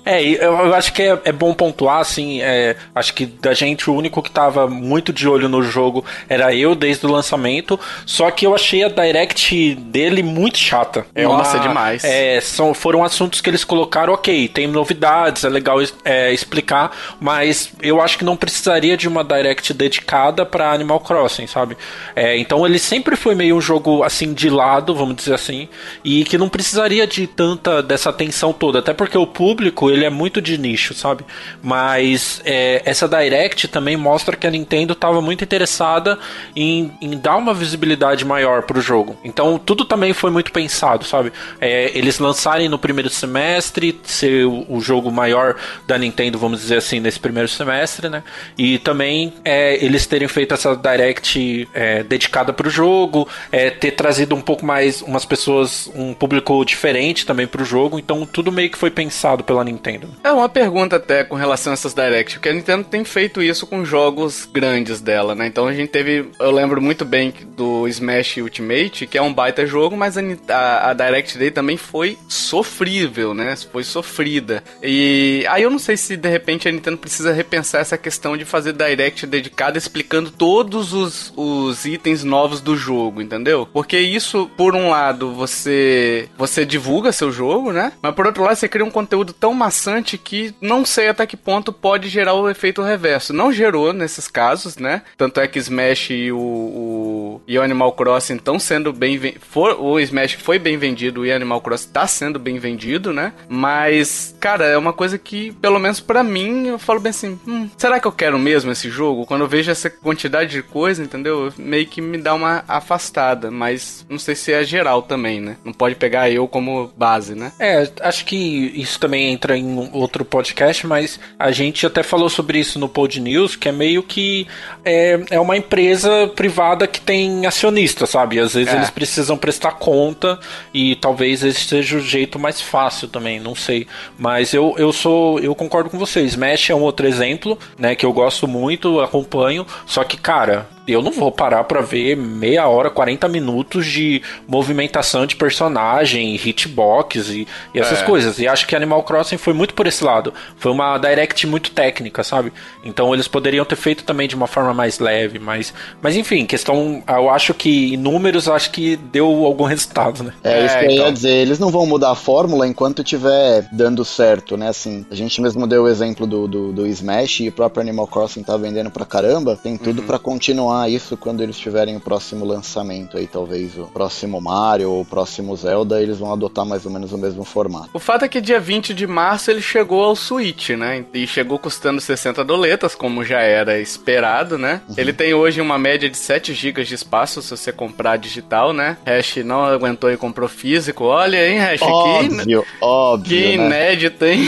é, 0.06 0.24
eu, 0.24 0.54
eu 0.54 0.74
acho 0.74 0.94
que 0.94 1.02
é, 1.02 1.20
é 1.24 1.32
bom 1.32 1.54
pontuar, 1.54 2.00
assim, 2.00 2.42
é, 2.42 2.76
acho 2.94 3.14
que 3.14 3.26
da 3.26 3.54
gente 3.54 3.90
o 3.90 3.96
único 3.96 4.22
que 4.22 4.30
tava 4.30 4.68
muito 4.68 5.12
de 5.12 5.28
olho 5.28 5.50
no 5.50 5.64
jogo 5.64 6.06
era 6.30 6.54
eu 6.54 6.76
desde 6.76 7.06
o 7.06 7.12
lançamento, 7.12 7.80
só 8.06 8.30
que 8.30 8.46
eu 8.46 8.54
achei 8.54 8.84
a 8.84 8.90
direct 8.90 9.76
dele 9.76 10.22
muito 10.22 10.58
chata. 10.58 11.06
É 11.16 11.24
Nossa, 11.24 11.58
uma, 11.58 11.68
demais. 11.68 12.04
É, 12.04 12.40
são, 12.42 12.74
foram 12.74 13.04
assuntos 13.04 13.42
que 13.42 13.50
eles 13.50 13.64
colocaram, 13.64 14.14
ok, 14.14 14.48
tem 14.48 14.68
novidades, 14.68 15.44
é 15.44 15.50
legal 15.50 15.80
é, 16.04 16.32
explicar, 16.32 16.92
mas 17.20 17.72
eu 17.82 18.02
acho 18.02 18.18
que 18.18 18.26
não 18.26 18.36
precisaria 18.36 18.96
de 18.96 19.08
uma 19.08 19.24
direct 19.24 19.74
dedicada 19.74 20.46
para 20.46 20.72
Animal 20.72 21.00
Crossing, 21.00 21.48
sabe? 21.48 21.78
É, 22.16 22.38
então 22.38 22.66
ele 22.66 22.80
sempre 22.80 23.16
foi 23.16 23.34
meio 23.34 23.56
um 23.56 23.62
jogo 23.62 24.04
assim 24.04 24.34
de 24.34 24.50
lado, 24.50 24.94
vamos 24.94 25.16
dizer 25.16 25.34
assim, 25.34 25.68
e 26.04 26.24
que 26.24 26.38
não 26.38 26.50
precisaria 26.50 27.08
de 27.08 27.26
tanta 27.26 27.82
dessa 27.82 28.10
atenção 28.10 28.54
toda, 28.54 28.80
até 28.80 28.94
porque 28.94 29.18
o 29.18 29.26
público 29.26 29.90
ele 29.90 30.06
é 30.06 30.10
muito 30.10 30.42
de 30.42 30.58
nicho 30.58 30.84
lixo, 30.84 30.94
sabe? 31.14 31.26
Mas 31.62 32.42
é, 32.44 32.82
essa 32.86 33.08
Direct 33.08 33.68
também 33.68 33.96
mostra 33.96 34.36
que 34.36 34.48
a 34.48 34.52
Nintendo 34.52 34.94
estava 34.94 35.22
muito 35.22 35.44
interessada 35.44 36.18
em, 36.56 36.92
em, 37.00 37.18
dar 37.18 37.38
uma 37.38 37.54
visibilidade 37.54 38.26
maior 38.26 38.64
para 38.64 38.78
o 38.78 38.82
jogo. 38.82 39.16
Então 39.24 39.60
tudo 39.60 39.86
também 39.86 40.14
foi 40.14 40.32
muito 40.32 40.52
pensado, 40.52 41.06
sabe? 41.06 41.32
É, 41.62 41.92
eles 41.98 42.20
lançarem 42.20 42.68
no 42.68 42.80
primeiro 42.80 43.10
semestre, 43.10 44.00
ser 44.04 44.46
o, 44.46 44.66
o, 44.68 44.82
jogo 44.82 45.12
maior 45.12 45.56
da 45.88 45.98
Nintendo, 45.98 46.38
vamos 46.38 46.60
dizer 46.60 46.78
assim, 46.78 47.00
nesse 47.00 47.20
primeiro 47.20 47.48
semestre, 47.48 48.10
né? 48.10 48.24
E 48.58 48.80
também 48.80 49.34
é, 49.46 49.84
eles 49.84 50.06
terem 50.06 50.28
feito 50.28 50.54
essa 50.54 50.76
Direct 50.76 51.68
é, 51.74 52.04
dedicada 52.04 52.52
para 52.52 52.68
o 52.68 52.72
jogo, 52.72 53.28
é, 53.52 53.70
ter 53.70 53.92
trazido 53.92 54.36
um 54.36 54.42
pouco 54.42 54.66
mais 54.66 55.02
umas 55.02 55.26
pessoas, 55.26 55.90
um 55.96 56.14
público 56.14 56.64
diferente 56.66 57.26
também 57.26 57.46
para 57.46 57.62
o 57.62 57.66
jogo. 57.66 58.00
Então 58.00 58.26
tudo 58.26 58.52
meio 58.52 58.70
que 58.70 58.78
foi 58.78 58.90
pensado 58.90 59.44
pela 59.44 59.64
Nintendo. 59.64 60.10
É 60.24 60.32
uma 60.32 60.50
pergunta 60.50 61.00
até 61.04 61.24
com 61.24 61.36
relação 61.36 61.72
a 61.72 61.76
essas 61.76 61.94
Direct, 61.94 62.36
porque 62.36 62.50
a 62.50 62.54
Nintendo 62.54 62.86
tem 62.86 63.04
feito 63.04 63.42
isso 63.42 63.68
com 63.68 63.84
jogos 63.84 64.48
grandes 64.52 65.02
dela, 65.02 65.36
né? 65.36 65.46
Então 65.46 65.68
a 65.68 65.74
gente 65.74 65.90
teve, 65.90 66.30
eu 66.40 66.52
lembro 66.52 66.82
muito 66.82 67.04
bem 67.04 67.34
do 67.56 67.88
Smash 67.88 68.38
Ultimate, 68.38 69.06
que 69.06 69.18
é 69.18 69.22
um 69.22 69.34
baita 69.34 69.66
jogo, 69.68 69.96
mas 69.96 70.18
a, 70.18 70.22
a, 70.50 70.90
a 70.90 70.94
Direct 70.94 71.38
dele 71.38 71.52
também 71.52 71.78
foi 71.78 72.18
sofrível, 72.28 73.34
né? 73.34 73.56
Foi 73.72 73.84
sofrida. 73.84 74.64
E 74.82 75.46
aí 75.50 75.64
eu 75.64 75.70
não 75.70 75.80
sei 75.80 75.98
se 75.98 76.16
de 76.16 76.30
repente 76.30 76.68
a 76.68 76.72
Nintendo 76.72 76.98
precisa 76.98 77.34
repensar 77.34 77.82
essa 77.82 77.98
questão 77.98 78.38
de 78.38 78.46
fazer 78.46 78.74
Direct 78.74 79.28
dedicada 79.28 79.78
explicando 79.78 80.32
todos 80.32 80.94
os, 80.94 81.34
os 81.36 81.86
itens 81.86 82.24
novos 82.24 82.62
do 82.62 82.76
jogo, 82.76 83.22
entendeu? 83.22 83.68
Porque 83.72 84.00
isso, 84.00 84.50
por 84.56 84.76
um 84.76 84.90
lado, 84.90 85.34
você 85.34 86.30
você 86.38 86.66
divulga 86.66 87.12
seu 87.12 87.32
jogo, 87.32 87.72
né? 87.72 87.92
Mas 88.02 88.16
por 88.16 88.26
outro 88.26 88.44
lado, 88.44 88.56
você 88.56 88.70
cria 88.70 88.86
um 88.86 88.92
conteúdo 88.92 89.34
tão 89.34 89.54
maçante 89.54 90.18
que 90.18 90.54
não 90.62 90.83
sei 90.86 91.08
até 91.08 91.26
que 91.26 91.38
ponto 91.38 91.72
pode 91.72 92.10
gerar 92.10 92.34
o 92.34 92.50
efeito 92.50 92.82
reverso. 92.82 93.34
Não 93.34 93.52
gerou 93.52 93.94
nesses 93.94 94.28
casos, 94.28 94.78
né? 94.78 95.02
Tanto 95.18 95.40
é 95.40 95.48
que 95.48 95.60
Smash 95.60 96.12
e 96.12 96.32
o, 96.32 96.38
o, 96.38 97.42
e 97.48 97.58
Animal 97.58 97.94
Crossing 97.94 98.36
estão 98.36 98.60
sendo 98.60 98.92
bem 98.92 99.36
for, 99.40 99.80
o 99.80 100.00
Smash 100.00 100.34
foi 100.34 100.60
bem 100.60 100.78
vendido 100.78 101.26
e 101.26 101.32
Animal 101.32 101.62
Crossing 101.62 101.88
está 101.88 102.08
sendo 102.08 102.40
bem 102.40 102.58
vendido, 102.58 103.14
né? 103.14 103.34
Mas, 103.48 104.36
cara, 104.40 104.66
é 104.66 104.78
uma 104.78 104.94
coisa 104.94 105.18
que, 105.18 105.52
pelo 105.54 105.80
menos 105.80 106.00
para 106.00 106.24
mim, 106.24 106.68
eu 106.68 106.80
falo 106.80 107.00
bem 107.00 107.12
assim: 107.12 107.40
hum, 107.48 107.70
será 107.78 108.00
que 108.00 108.08
eu 108.08 108.12
quero 108.12 108.38
mesmo 108.40 108.72
esse 108.72 108.90
jogo? 108.90 109.26
Quando 109.26 109.42
eu 109.42 109.48
vejo 109.48 109.72
essa 109.72 109.90
quantidade 109.90 110.52
de 110.52 110.64
coisa, 110.64 111.04
entendeu? 111.04 111.52
Meio 111.58 111.86
que 111.88 112.02
me 112.02 112.18
dá 112.18 112.34
uma 112.34 112.64
afastada, 112.68 113.52
mas 113.52 114.06
não 114.10 114.20
sei 114.20 114.36
se 114.36 114.52
é 114.52 114.64
geral 114.64 115.02
também, 115.02 115.40
né? 115.40 115.58
Não 115.64 115.74
pode 115.74 115.96
pegar 115.96 116.30
eu 116.30 116.48
como 116.48 116.92
base, 116.96 117.36
né? 117.36 117.52
É, 117.60 117.90
acho 118.02 118.26
que 118.26 118.36
isso 118.76 119.00
também 119.00 119.32
entra 119.32 119.58
em 119.58 119.90
outro 119.94 120.24
podcast 120.24 120.73
podcast, 120.74 120.88
mas 120.88 121.20
a 121.38 121.52
gente 121.52 121.86
até 121.86 122.02
falou 122.02 122.30
sobre 122.30 122.60
isso 122.60 122.80
no 122.80 122.90
Pod 122.90 123.20
News, 123.22 123.56
que 123.56 123.70
é 123.70 123.72
meio 123.72 124.02
que 124.02 124.48
é, 124.84 125.20
é 125.30 125.40
uma 125.40 125.56
empresa 125.56 126.28
privada 126.36 126.88
que 126.88 127.00
tem 127.00 127.46
acionista, 127.46 128.06
sabe? 128.06 128.40
Às 128.40 128.54
vezes 128.56 128.74
é. 128.74 128.78
eles 128.78 128.90
precisam 128.90 129.38
prestar 129.38 129.74
conta 129.74 130.40
e 130.74 130.96
talvez 130.96 131.44
esse 131.44 131.62
seja 131.62 131.98
o 131.98 132.02
jeito 132.02 132.40
mais 132.40 132.60
fácil 132.60 133.08
também, 133.08 133.40
não 133.40 133.56
sei. 133.56 133.88
Mas 134.18 134.54
eu, 134.54 134.76
eu 134.78 134.92
sou, 134.92 135.40
eu 135.40 135.54
concordo 135.54 135.90
com 135.90 136.00
vocês. 136.00 136.32
Smash 136.32 136.72
é 136.72 136.76
um 136.76 136.82
outro 136.82 137.08
exemplo, 137.08 137.58
né, 137.78 137.96
que 137.96 138.06
eu 138.06 138.12
gosto 138.12 138.48
muito, 138.48 139.00
acompanho, 139.00 139.66
só 139.86 140.04
que, 140.04 140.18
cara, 140.18 140.68
eu 140.88 141.02
não 141.02 141.12
vou 141.12 141.32
parar 141.32 141.64
para 141.64 141.82
ver 141.82 142.18
meia 142.18 142.68
hora, 142.68 142.90
40 142.90 143.28
minutos 143.30 143.86
de 143.86 144.22
movimentação 144.48 145.26
de 145.26 145.36
personagem, 145.36 146.36
hitbox 146.36 147.30
e, 147.30 147.48
e 147.74 147.80
essas 147.80 148.02
é. 148.02 148.06
coisas. 148.06 148.40
E 148.40 148.48
acho 148.48 148.68
que 148.68 148.76
Animal 148.76 149.04
Crossing 149.04 149.38
foi 149.38 149.54
muito 149.54 149.74
por 149.74 149.88
esse 149.88 150.04
lado. 150.04 150.34
Foi 150.58 150.72
uma 150.72 150.98
direct 150.98 151.48
muito 151.48 151.72
técnica, 151.72 152.24
sabe? 152.24 152.52
Então 152.84 153.14
eles 153.14 153.28
poderiam 153.28 153.64
ter 153.64 153.76
feito 153.76 154.04
também 154.04 154.28
de 154.28 154.36
uma 154.36 154.48
forma 154.48 154.74
mais 154.74 155.00
leve, 155.00 155.40
mas, 155.40 155.74
mas 156.02 156.18
enfim, 156.18 156.46
questão, 156.46 157.02
eu 157.08 157.30
acho 157.30 157.54
que 157.54 157.94
em 157.94 157.98
números, 157.98 158.50
acho 158.50 158.72
que 158.72 158.98
deu 158.98 159.28
algum 159.46 159.64
resultado, 159.64 160.24
né? 160.24 160.34
É, 160.44 160.66
isso 160.66 160.78
que 160.80 160.86
eu 160.86 160.90
ia 160.90 160.96
então. 160.96 161.14
dizer, 161.14 161.36
eles 161.36 161.60
não 161.60 161.70
vão 161.70 161.86
mudar 161.86 162.12
a 162.12 162.16
fórmula 162.16 162.68
enquanto 162.68 163.02
estiver 163.02 163.68
dando 163.72 164.04
certo, 164.04 164.58
né? 164.58 164.68
Assim, 164.68 165.06
a 165.10 165.16
gente 165.16 165.42
mesmo 165.42 165.66
deu 165.66 165.84
o 165.84 165.88
exemplo 165.88 166.28
do, 166.28 166.48
do, 166.48 166.74
do 166.74 166.88
Smash 166.88 167.42
e 167.42 167.50
o 167.50 167.52
próprio 167.52 167.82
Animal 167.82 168.08
Crossing 168.08 168.44
tá 168.44 168.58
vendendo 168.58 168.92
pra 168.92 169.06
caramba, 169.06 169.56
tem 169.56 169.78
tudo 169.78 170.02
uhum. 170.02 170.08
para 170.08 170.20
continuar 170.20 170.73
isso 170.90 171.16
quando 171.18 171.42
eles 171.42 171.58
tiverem 171.58 171.96
o 171.96 172.00
próximo 172.00 172.46
lançamento 172.46 173.18
aí, 173.18 173.28
talvez 173.28 173.78
o 173.78 173.86
próximo 173.86 174.42
Mario 174.42 174.92
ou 174.92 175.02
o 175.02 175.06
próximo 175.06 175.56
Zelda, 175.56 176.02
eles 176.02 176.20
vão 176.20 176.32
adotar 176.32 176.66
mais 176.66 176.86
ou 176.86 176.92
menos 176.92 177.12
o 177.12 177.18
mesmo 177.18 177.44
formato. 177.44 177.90
O 177.94 178.00
fato 178.00 178.26
é 178.26 178.28
que 178.28 178.42
dia 178.42 178.60
20 178.60 178.94
de 178.94 179.08
março 179.08 179.52
ele 179.52 179.62
chegou 179.62 180.04
ao 180.04 180.16
Switch, 180.16 180.70
né? 180.72 181.06
E 181.14 181.26
chegou 181.26 181.60
custando 181.60 182.02
60 182.02 182.44
doletas, 182.44 182.96
como 182.96 183.24
já 183.24 183.40
era 183.40 183.80
esperado, 183.80 184.58
né? 184.58 184.82
Uhum. 184.88 184.96
Ele 184.98 185.14
tem 185.14 185.34
hoje 185.34 185.62
uma 185.62 185.78
média 185.78 186.10
de 186.10 186.18
7 186.18 186.54
GB 186.54 186.84
de 186.84 186.96
espaço 186.96 187.42
se 187.42 187.50
você 187.50 187.72
comprar 187.72 188.18
digital, 188.18 188.74
né? 188.74 188.98
Hash 189.06 189.38
não 189.44 189.64
aguentou 189.64 190.12
e 190.12 190.18
comprou 190.18 190.50
físico. 190.50 191.06
Olha, 191.06 191.48
hein, 191.48 191.60
Hash? 191.60 191.82
Óbvio, 191.82 192.46
que, 192.46 192.68
óbvio. 192.82 193.38
Que 193.38 193.58
né? 193.58 193.66
inédito, 193.66 194.26
hein? 194.26 194.48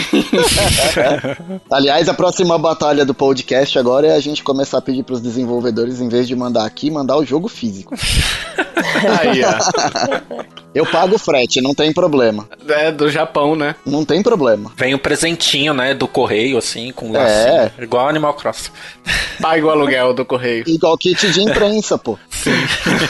Aliás, 1.70 2.08
a 2.08 2.14
próxima 2.14 2.58
batalha 2.58 3.04
do 3.04 3.14
podcast 3.14 3.78
agora 3.78 4.06
é 4.08 4.14
a 4.14 4.20
gente 4.20 4.42
começar 4.42 4.78
a 4.78 4.82
pedir 4.82 5.02
pros 5.02 5.20
desenvolvedores, 5.20 6.00
em 6.00 6.08
vez 6.16 6.28
de 6.28 6.36
mandar 6.36 6.64
aqui, 6.64 6.90
mandar 6.90 7.16
o 7.16 7.24
jogo 7.24 7.48
físico. 7.48 7.94
Aí, 9.20 9.42
ó. 9.44 10.56
Eu 10.76 10.84
pago 10.84 11.16
o 11.16 11.18
frete, 11.18 11.62
não 11.62 11.74
tem 11.74 11.90
problema. 11.90 12.46
É, 12.68 12.92
do 12.92 13.08
Japão, 13.08 13.56
né? 13.56 13.74
Não 13.86 14.04
tem 14.04 14.22
problema. 14.22 14.70
Vem 14.76 14.94
um 14.94 14.98
presentinho, 14.98 15.72
né, 15.72 15.94
do 15.94 16.06
correio, 16.06 16.58
assim, 16.58 16.92
com 16.92 17.12
lacinho. 17.12 17.54
É. 17.54 17.72
Igual 17.80 18.10
Animal 18.10 18.34
Cross. 18.34 18.70
Paga 19.40 19.64
o 19.64 19.70
aluguel 19.70 20.12
do 20.12 20.22
correio. 20.22 20.64
Igual 20.66 20.98
kit 20.98 21.32
de 21.32 21.40
imprensa, 21.40 21.96
pô. 21.96 22.18
Sim. 22.28 22.50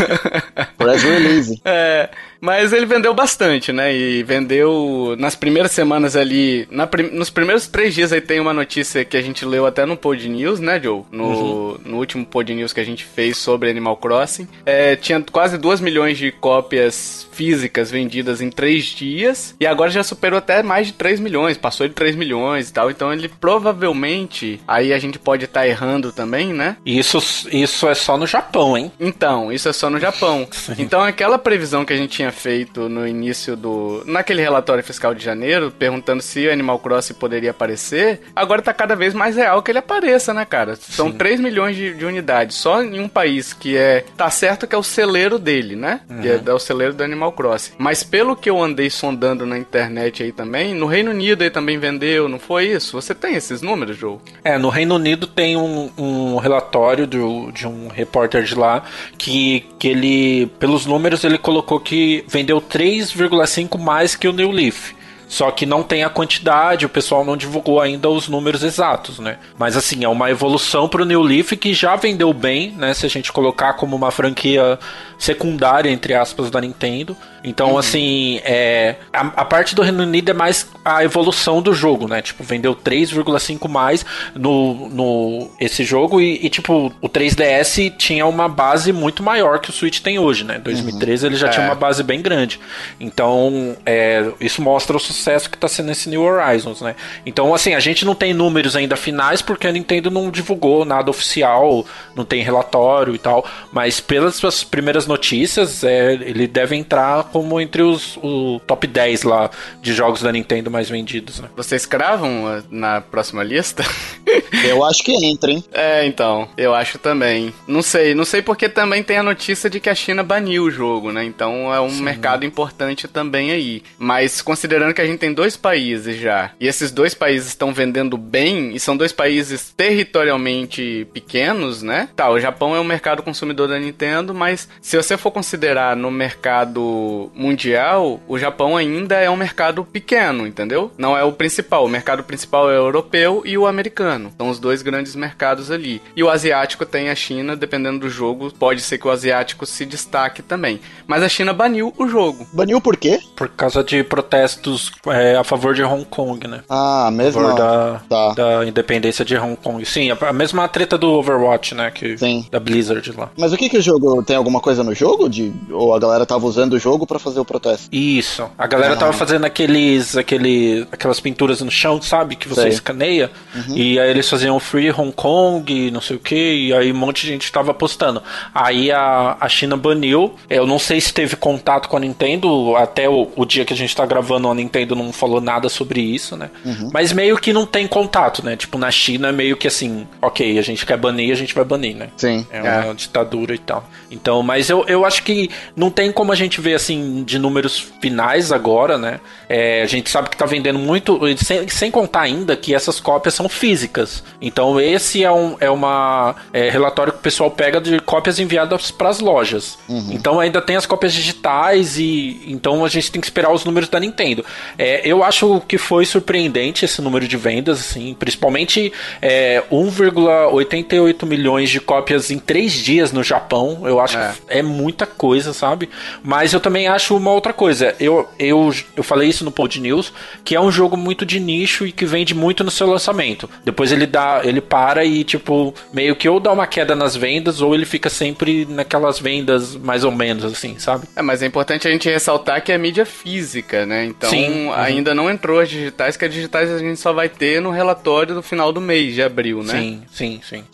Press 0.79 1.03
release. 1.03 1.61
É. 1.65 2.09
Mas 2.41 2.73
ele 2.73 2.87
vendeu 2.87 3.15
bastante, 3.15 3.73
né? 3.73 3.95
E 3.95 4.23
vendeu 4.23 5.17
nas 5.19 5.35
primeiras 5.35 5.73
semanas 5.73 6.15
ali. 6.15 6.69
Na, 6.71 6.89
nos 7.13 7.31
primeiros 7.31 7.67
três 7.67 7.95
dias 7.95 8.13
aí 8.13 8.21
tem 8.21 8.39
uma 8.39 8.53
notícia 8.53 9.05
que 9.05 9.17
a 9.17 9.23
gente 9.23 9.45
leu 9.45 9.67
até 9.67 9.87
no 9.87 9.97
Pod 9.97 10.29
News, 10.29 10.61
né, 10.61 10.79
Joe? 10.81 11.03
No, 11.11 11.25
uhum. 11.25 11.79
no 11.85 11.97
último 11.97 12.27
Pod 12.27 12.55
News 12.55 12.73
que 12.73 12.81
a 12.81 12.85
gente 12.85 13.05
fez 13.05 13.39
sobre 13.39 13.71
Animal 13.71 13.97
Crossing. 13.97 14.47
É, 14.67 14.95
tinha 14.97 15.21
quase 15.33 15.57
2 15.57 15.81
milhões 15.81 16.19
de 16.19 16.31
cópias 16.31 17.27
físicas 17.33 17.56
vendidas 17.91 18.41
em 18.41 18.51
três 18.51 18.85
dias. 18.85 19.55
E 19.61 19.67
agora 19.67 19.91
já 19.91 20.03
superou 20.03 20.39
até 20.39 20.63
mais 20.63 20.89
de 20.89 20.93
3 20.95 21.21
milhões. 21.21 21.57
Passou 21.57 21.87
de 21.87 21.95
3 21.95 22.17
milhões 22.17 22.69
e 22.69 22.73
tal. 22.73 22.91
Então 22.91 23.13
ele 23.13 23.29
provavelmente. 23.29 24.61
Aí 24.67 24.93
a 24.93 24.99
gente 24.99 25.19
pode 25.19 25.45
estar 25.45 25.61
tá 25.61 25.69
errando 25.69 26.13
também, 26.13 26.53
né? 26.53 26.77
Isso, 26.85 27.19
isso 27.51 27.89
é 27.89 27.95
só 27.95 28.17
no 28.17 28.27
Japão, 28.27 28.77
hein? 28.77 28.93
Então, 28.99 29.53
isso 29.53 29.69
é 29.69 29.73
só 29.73 29.91
no 29.91 29.99
Japão. 29.99 30.49
então 30.79 31.03
aquela 31.03 31.39
previsão 31.39 31.85
que 31.85 31.93
a 31.93 31.97
gente 31.97 32.11
tinha 32.11 32.33
feito 32.33 32.89
no 32.89 33.07
início 33.07 33.57
do. 33.57 34.03
naquele 34.07 34.43
relatório 34.43 34.83
fiscal 34.83 35.15
de 35.15 35.25
janeiro, 35.25 35.71
perguntando 35.71 36.23
se 36.23 36.47
o 36.47 36.53
Animal 36.53 36.79
Crossing 36.79 37.15
poderia 37.15 37.51
aparecer, 37.51 38.21
agora 38.35 38.63
tá 38.63 38.73
cada 38.73 38.95
vez 38.95 39.15
mais 39.15 39.37
real 39.37 39.63
que 39.63 39.71
ele 39.71 39.79
apareça, 39.79 40.33
né, 40.33 40.45
cara? 40.45 40.77
São 40.77 41.11
Sim. 41.11 41.19
3 41.19 41.41
milhões 41.41 41.77
de, 41.77 41.95
de, 41.95 42.05
unidades 42.05 42.57
só 42.57 42.83
em 42.83 43.01
um 43.01 43.09
país 43.09 43.53
que 43.53 43.77
é. 43.77 44.05
Tá 44.17 44.31
certo 44.31 44.67
que 44.67 44.75
é 44.75 44.79
o 44.79 44.83
celeiro 44.83 45.39
dele, 45.39 45.77
né? 45.77 46.01
Uhum. 46.09 46.21
Que 46.21 46.29
é, 46.29 46.43
é, 46.45 46.53
o 46.53 46.59
celeiro 46.59 46.95
do 46.95 47.03
Animal 47.03 47.33
Crossing. 47.33 47.46
Mas 47.79 48.03
pelo 48.03 48.37
que 48.37 48.49
eu 48.49 48.63
andei 48.63 48.91
sondando 48.91 49.47
na 49.47 49.59
internet 49.59 50.23
aí 50.23 50.33
também, 50.33 50.75
no 50.75 50.87
Reino 50.87 51.11
Unido 51.11 51.43
aí 51.43 51.51
também 51.51 51.79
vendeu, 51.79 52.29
não 52.29 52.39
foi 52.39 52.69
isso? 52.69 53.01
Você 53.01 53.15
tem 53.15 53.35
esses 53.35 53.63
números, 53.63 53.97
Joe? 53.97 54.19
É, 54.45 54.59
no 54.59 54.69
Reino 54.69 54.95
Unido 54.95 55.27
tem 55.27 55.57
um, 55.57 55.91
um 55.97 56.37
relatório 56.37 57.07
do, 57.07 57.51
de 57.53 57.67
um 57.67 57.89
repórter 57.89 58.43
de 58.43 58.55
lá 58.55 58.85
que, 59.19 59.67
que 59.79 59.89
ele, 59.89 60.47
pelos 60.59 60.87
números, 60.87 61.25
ele 61.25 61.39
colocou 61.39 61.81
que 61.81 62.25
vendeu 62.29 62.61
3,5 62.61 63.79
mais 63.79 64.15
que 64.15 64.29
o 64.29 64.33
New 64.33 64.51
Leaf. 64.51 64.95
Só 65.29 65.51
que 65.51 65.67
não 65.67 65.83
tem 65.83 66.05
a 66.05 66.09
quantidade, 66.09 66.87
o 66.87 66.89
pessoal 66.89 67.25
não 67.25 67.37
divulgou 67.37 67.81
ainda 67.81 68.09
os 68.09 68.29
números 68.29 68.63
exatos, 68.63 69.19
né? 69.19 69.39
Mas 69.59 69.77
assim, 69.77 70.05
é 70.05 70.09
uma 70.09 70.31
evolução 70.31 70.89
pro 70.89 71.05
New 71.05 71.21
Leaf 71.21 71.53
que 71.53 71.75
já 71.75 71.97
vendeu 71.97 72.33
bem, 72.33 72.71
né? 72.73 72.95
Se 72.95 73.07
a 73.07 73.09
gente 73.09 73.33
colocar 73.33 73.73
como 73.73 73.97
uma 73.97 74.13
franquia 74.13 74.79
secundária, 75.19 75.91
entre 75.91 76.15
aspas, 76.15 76.49
da 76.49 76.61
Nintendo. 76.61 77.17
Então, 77.47 77.73
uhum. 77.73 77.79
assim, 77.79 78.41
é, 78.45 78.97
a, 79.13 79.21
a, 79.21 79.45
parte 79.45 79.75
do 79.75 79.81
Reino 79.81 80.03
Unido 80.03 80.31
é 80.31 80.35
mais 80.35 80.69
a 80.85 81.05
evolução 81.05 81.63
do 81.63 81.73
jogo, 81.73 82.09
né? 82.09 82.21
Tipo, 82.21 82.43
vendeu 82.43 82.75
3,5 82.75 83.69
mais 83.69 84.05
no, 84.35 84.89
no 84.89 85.51
esse 85.61 85.85
jogo 85.85 86.21
e, 86.21 86.45
e, 86.45 86.51
tipo, 86.51 86.93
o 87.01 87.09
3DS 87.09 87.97
tinha 87.97 88.27
uma 88.27 88.49
base 88.49 88.93
muito 88.93 89.23
maior 89.23 89.61
que 89.61 89.71
o 89.71 89.73
Switch 89.73 90.01
tem 90.01 90.19
hoje, 90.19 90.43
né? 90.43 90.57
Em 90.57 90.61
2013 90.61 91.25
uhum. 91.25 91.31
ele 91.31 91.39
já 91.39 91.47
é. 91.47 91.51
tinha 91.51 91.67
uma 91.67 91.77
base 91.77 92.03
bem 92.03 92.21
grande. 92.21 92.59
Então, 92.99 93.77
é, 93.87 94.29
isso 94.41 94.61
mostra 94.61 94.97
o 94.97 95.01
sucesso 95.01 95.49
que 95.49 95.57
tá 95.57 95.69
sendo 95.69 95.93
esse 95.93 96.09
New 96.09 96.23
Horizons, 96.23 96.81
né? 96.81 96.97
Então, 97.25 97.55
assim, 97.55 97.75
a 97.75 97.81
gente 97.81 98.05
não 98.05 98.17
tem 98.17 98.35
números 98.35 98.75
ainda 98.75 98.97
finais 98.97 99.41
porque 99.41 99.69
a 99.69 99.73
Nintendo 99.73 100.11
não 100.11 100.31
divulgou 100.31 100.85
nada 100.85 101.11
oficial, 101.11 101.87
não 102.17 102.25
tem 102.25 102.43
relatório 102.43 103.15
e 103.15 103.19
tal, 103.19 103.47
mas 103.73 104.01
pelas 104.01 104.35
suas 104.35 104.65
primeiras 104.65 105.07
notícias, 105.07 105.85
é, 105.85 106.13
ele 106.15 106.49
deve 106.49 106.75
entrar 106.75 107.25
como 107.37 107.61
entre 107.61 107.83
os 107.83 108.17
o 108.23 108.59
top 108.67 108.87
10 108.87 109.25
lá 109.25 109.51
de 109.83 109.93
jogos 109.93 110.23
da 110.23 110.33
Nintendo 110.33 110.71
mais 110.71 110.89
vendidos, 110.89 111.39
né? 111.39 111.51
Vocês 111.55 111.85
cravam 111.85 112.45
uh, 112.45 112.65
na 112.71 113.03
próxima 113.03 113.43
lista? 113.43 113.85
eu 114.67 114.83
acho 114.83 115.05
que 115.05 115.13
entra, 115.13 115.51
hein? 115.51 115.63
É, 115.71 116.07
então, 116.07 116.49
eu 116.57 116.75
acho 116.75 116.99
também. 116.99 117.53
Não 117.69 117.83
sei, 117.83 118.15
não 118.15 118.25
sei 118.25 118.41
porque 118.41 118.71
também 118.71 119.03
tem 119.03 119.19
a 119.19 119.23
notícia 119.23 119.69
de 119.69 119.79
que 119.81 119.91
a 119.91 119.95
China 119.95 120.23
baniu 120.23 120.65
o 120.65 120.71
jogo, 120.71 121.13
né? 121.13 121.27
Então 121.27 121.75
é 121.75 121.79
um 121.79 121.91
Sim. 121.91 122.03
mercado 122.03 122.47
importante 122.47 123.07
também 123.07 123.51
aí. 123.51 123.83
Mas 123.99 124.41
considerando 124.41 124.95
que 124.95 125.03
a 125.03 125.07
gente 125.07 125.19
tem 125.19 125.35
dois 125.35 125.59
países 125.59 126.19
já, 126.19 126.53
e 126.59 126.67
esses 126.67 126.91
dois 126.91 127.13
países 127.13 127.49
estão 127.49 127.71
vendendo 127.71 128.17
bem, 128.17 128.75
e 128.75 128.81
são 128.81 128.97
dois 128.97 129.13
países 129.13 129.75
territorialmente 129.77 131.07
pequenos, 131.13 131.83
né? 131.83 132.09
Tá, 132.17 132.31
o 132.31 132.41
Japão 132.41 132.75
é 132.75 132.81
um 132.81 132.85
mercado 132.85 133.23
consumidor 133.23 133.69
da 133.69 133.79
Nintendo, 133.79 134.33
mas 134.33 134.67
se 134.81 134.97
você 134.97 135.19
for 135.19 135.31
considerar 135.31 135.95
no 135.95 136.11
mercado 136.11 137.26
mundial, 137.35 138.21
o 138.27 138.39
Japão 138.39 138.77
ainda 138.77 139.17
é 139.17 139.31
um 139.31 139.37
mercado 139.37 139.85
pequeno, 139.85 140.47
entendeu? 140.47 140.91
Não 140.99 141.17
é 141.17 141.25
o 141.25 141.33
principal. 141.33 141.85
O 141.85 141.89
mercado 141.89 142.23
principal 142.23 142.71
é 142.71 142.75
o 142.75 142.85
europeu 142.85 143.43
e 143.45 143.57
o 143.57 143.67
americano. 143.67 144.33
São 144.37 144.49
os 144.49 144.59
dois 144.59 144.83
grandes 144.83 145.15
mercados 145.15 145.71
ali. 145.71 146.01
E 146.15 146.23
o 146.23 146.31
asiático 146.31 146.85
tem 146.85 147.11
a 147.11 147.15
China, 147.15 147.57
dependendo 147.57 148.01
do 148.01 148.11
jogo, 148.11 148.53
pode 148.59 148.81
ser 148.81 148.99
que 148.99 149.07
o 149.07 149.11
asiático 149.11 149.67
se 149.67 149.85
destaque 149.85 150.43
também. 150.43 150.81
Mas 151.07 151.23
a 151.23 151.29
China 151.29 151.53
baniu 151.53 151.93
o 151.97 152.09
jogo. 152.09 152.47
Baniu 152.53 152.81
por 152.81 152.97
quê? 152.97 153.21
Por 153.35 153.49
causa 153.49 153.83
de 153.83 154.03
protestos 154.03 154.91
é, 155.07 155.37
a 155.37 155.45
favor 155.45 155.75
de 155.75 155.83
Hong 155.83 156.05
Kong, 156.05 156.47
né? 156.47 156.63
Ah, 156.69 157.11
mesmo. 157.13 157.55
Da, 157.55 158.01
tá. 158.09 158.33
da 158.35 158.67
independência 158.67 159.25
de 159.25 159.37
Hong 159.37 159.57
Kong. 159.57 159.85
Sim, 159.85 160.11
a, 160.11 160.33
mesma 160.33 160.69
treta 160.69 160.99
do 160.99 161.11
Overwatch, 161.13 161.75
né? 161.75 161.91
Que, 161.91 162.17
Sim. 162.19 162.47
Da 162.51 162.61
Blizzard 162.61 163.13
lá. 163.13 163.31
Mas 163.37 163.53
o 163.53 163.57
que 163.57 163.69
que 163.69 163.79
o 163.79 163.83
jogo 163.83 164.23
tem 164.23 164.37
alguma 164.37 164.61
coisa 164.61 164.83
no 164.83 164.95
jogo? 164.95 165.29
De, 165.29 165.53
ou 165.71 165.95
a 165.95 165.99
galera 165.99 166.27
tava 166.27 166.47
usando 166.47 166.75
o 166.75 166.79
jogo 166.79 167.06
para 167.07 167.19
fazer 167.19 167.41
o 167.41 167.45
protesto? 167.45 167.89
Isso. 167.93 168.49
A 168.59 168.67
galera 168.67 168.95
ah. 168.95 168.97
tava 168.97 169.13
fazendo 169.13 169.45
aqueles, 169.45 170.17
aquele, 170.17 170.87
aquelas 170.91 171.21
pinturas 171.21 171.61
no 171.61 171.71
chão, 171.71 172.01
sabe? 172.01 172.37
Que 172.37 172.49
você 172.49 172.63
Sei. 172.63 172.71
escaneia. 172.71 173.31
Uhum. 173.55 173.77
E 173.77 173.99
aí 173.99 174.11
eles 174.11 174.29
faziam 174.29 174.59
Free 174.59 174.91
Hong 174.91 175.13
Kong, 175.13 175.91
não 175.91 176.01
sei 176.01 176.17
o 176.17 176.21
que. 176.21 176.69
E 176.69 176.75
aí 176.75 176.93
um 176.93 176.97
monte 176.97 177.23
de 177.23 177.29
gente 177.29 177.51
tava 177.53 177.73
postando. 177.73 178.23
Aí 178.55 178.91
a, 178.91 179.37
a 179.41 179.49
China 179.49 179.77
baniu. 179.77 180.35
Eu 180.49 180.67
não 180.67 180.79
sei 180.79 181.01
se 181.01 181.13
teve 181.13 181.37
contato 181.37 181.89
com 181.89 181.97
a 181.97 182.01
Nintendo. 182.01 182.77
Até 182.77 183.09
o, 183.09 183.31
o 183.37 183.45
dia 183.45 183.65
que 183.65 183.73
a 183.73 183.77
gente 183.77 183.95
tá 183.95 184.05
gravando, 184.05 184.49
a 184.49 184.55
Nintendo 184.55 184.95
não 184.95 185.13
falou 185.13 185.41
nada 185.41 185.69
sobre 185.69 186.01
isso, 186.01 186.37
né? 186.37 186.51
Uhum. 186.65 186.91
Mas 186.93 187.13
meio 187.13 187.37
que 187.39 187.53
não 187.53 187.67
tem 187.67 187.87
contato, 187.87 188.45
né? 188.45 188.57
Tipo, 188.57 188.79
na 188.79 188.91
China 188.91 189.29
é 189.29 189.33
meio 189.33 189.57
que 189.57 189.67
assim, 189.67 190.07
ok, 190.21 190.59
a 190.59 190.63
gente 190.63 190.85
quer 190.85 190.97
banir, 190.97 191.33
a 191.33 191.37
gente 191.37 191.55
vai 191.55 191.65
banir, 191.65 191.97
né? 191.97 192.09
Sim. 192.17 192.47
É 192.51 192.61
uma 192.61 192.91
é. 192.91 192.95
ditadura 192.95 193.55
e 193.55 193.59
tal. 193.59 193.89
Então, 194.11 194.43
mas 194.43 194.71
eu, 194.71 194.85
eu 194.87 195.05
acho 195.05 195.23
que 195.23 195.51
não 195.75 195.91
tem 195.91 196.13
como 196.13 196.33
a 196.33 196.35
gente 196.35 196.61
ver 196.61 196.75
assim 196.75 196.96
de 197.25 197.39
números 197.39 197.79
finais 198.01 198.53
agora, 198.53 198.97
né? 198.99 199.21
É, 199.49 199.83
a 199.83 199.87
gente 199.87 200.11
sabe 200.11 200.29
que 200.29 200.37
tá 200.37 200.47
vendendo 200.47 200.79
muito, 200.79 201.21
sem, 201.39 201.69
sem 201.69 201.91
contar 201.91 202.23
ainda 202.23 202.57
que 202.57 202.75
essas 202.75 202.99
cópias 203.01 203.35
são 203.35 203.49
físicas. 203.49 204.23
Então, 204.41 204.81
esse 204.81 205.23
é 205.25 205.31
um 205.33 205.57
é 205.61 205.71
uma 205.71 206.35
é, 206.53 206.69
relatório 206.69 207.13
que 207.13 207.19
o 207.19 207.23
pessoal 207.23 207.51
pega 207.51 207.81
de 207.81 207.99
cópias 208.01 208.39
enviadas 208.39 208.91
para 208.91 209.09
as 209.09 209.21
lojas. 209.21 209.79
Uhum. 209.89 210.09
Então, 210.11 210.41
ainda 210.41 210.61
tem 210.61 210.77
as 210.77 210.87
cópias 210.87 211.13
digitais 211.13 211.99
e 211.99 212.43
então 212.47 212.85
a 212.85 212.89
gente 212.89 213.11
tem 213.11 213.21
que 213.21 213.27
esperar 213.27 213.53
os 213.53 213.65
números 213.65 213.89
da 213.89 213.99
Nintendo. 214.01 214.45
É, 214.79 215.01
eu 215.05 215.23
acho 215.23 215.61
que 215.67 215.79
foi 215.79 216.05
surpreendente 216.05 216.85
esse 216.85 217.01
número 217.03 217.27
de 217.27 217.37
vendas, 217.37 217.81
assim, 217.81 218.15
principalmente 218.19 218.93
é, 219.23 219.63
1,88 219.71 221.27
milhões 221.27 221.71
de 221.71 221.81
cópias 221.81 222.31
em 222.31 222.39
três 222.39 222.73
dias 222.73 223.13
no 223.13 223.23
Japão. 223.23 223.83
Eu 223.85 224.01
acho 224.01 224.17
É. 224.19 224.33
que 224.33 224.59
é 224.59 224.63
muita 224.63 225.07
coisa, 225.07 225.53
sabe? 225.53 225.89
Mas 226.23 226.53
eu 226.53 226.61
também 226.61 226.86
acho 226.87 227.17
uma 227.17 227.31
outra 227.31 227.53
coisa. 227.53 227.95
Eu, 227.99 228.29
eu, 228.39 228.73
eu 228.97 229.03
falei 229.03 229.29
isso 229.29 229.45
no 229.45 229.51
Pod 229.51 229.81
News, 229.81 230.13
que 230.45 230.55
é 230.55 230.61
um 230.61 230.71
jogo 230.71 230.97
muito 230.97 231.25
de 231.25 231.41
nicho 231.41 231.87
e 231.87 231.93
que 231.93 232.05
vende 232.05 232.35
muito 232.35 232.65
no 232.65 232.71
seu 232.71 232.87
lançamento. 232.87 233.49
Depois 233.65 233.93
ele 233.93 234.07
dá, 234.07 234.41
ele 234.45 234.61
para 234.61 235.05
e 235.05 235.25
tipo 235.25 235.75
meio 235.93 236.17
que 236.17 236.29
ou 236.29 236.41
dá 236.41 236.53
uma 236.53 236.67
queda 236.67 236.95
nas 236.95 237.17
vendas 237.17 237.61
ou 237.61 237.75
ele 237.75 237.85
fica 237.85 238.09
sempre 238.09 238.67
naquelas 238.67 239.19
vendas 239.19 239.77
mais 239.77 240.05
ou 240.05 240.13
menos 240.13 240.45
assim, 240.45 240.79
sabe? 240.79 241.07
É, 241.15 241.23
mas 241.23 241.43
é 241.43 241.47
importante 241.47 241.87
a 241.89 241.91
gente 241.91 242.09
ressaltar 242.09 242.63
que 242.63 242.73
é 242.73 242.79
mídia 242.79 243.07
física, 243.07 243.87
né? 243.87 244.05
Então 244.05 244.31
Sim, 244.31 244.67
uhum. 244.67 244.73
ainda 244.73 245.15
não 245.15 245.31
entrou 245.31 245.61
as 245.61 245.69
digitais, 245.69 246.17
que 246.17 246.25
as 246.25 246.33
digitais 246.33 246.71
a 246.71 246.79
gente 246.79 247.01
só 247.01 247.13
vai 247.13 247.29
ter 247.29 247.61
no 247.61 247.71
relatório 247.71 248.35
do 248.35 248.43
final 248.43 248.73
do 248.73 248.81
mês 248.81 249.15
de 249.15 249.23
abril, 249.23 249.63
né? 249.63 249.75
Sim, 249.75 250.03
sim, 250.13 250.41
sim. 250.43 250.65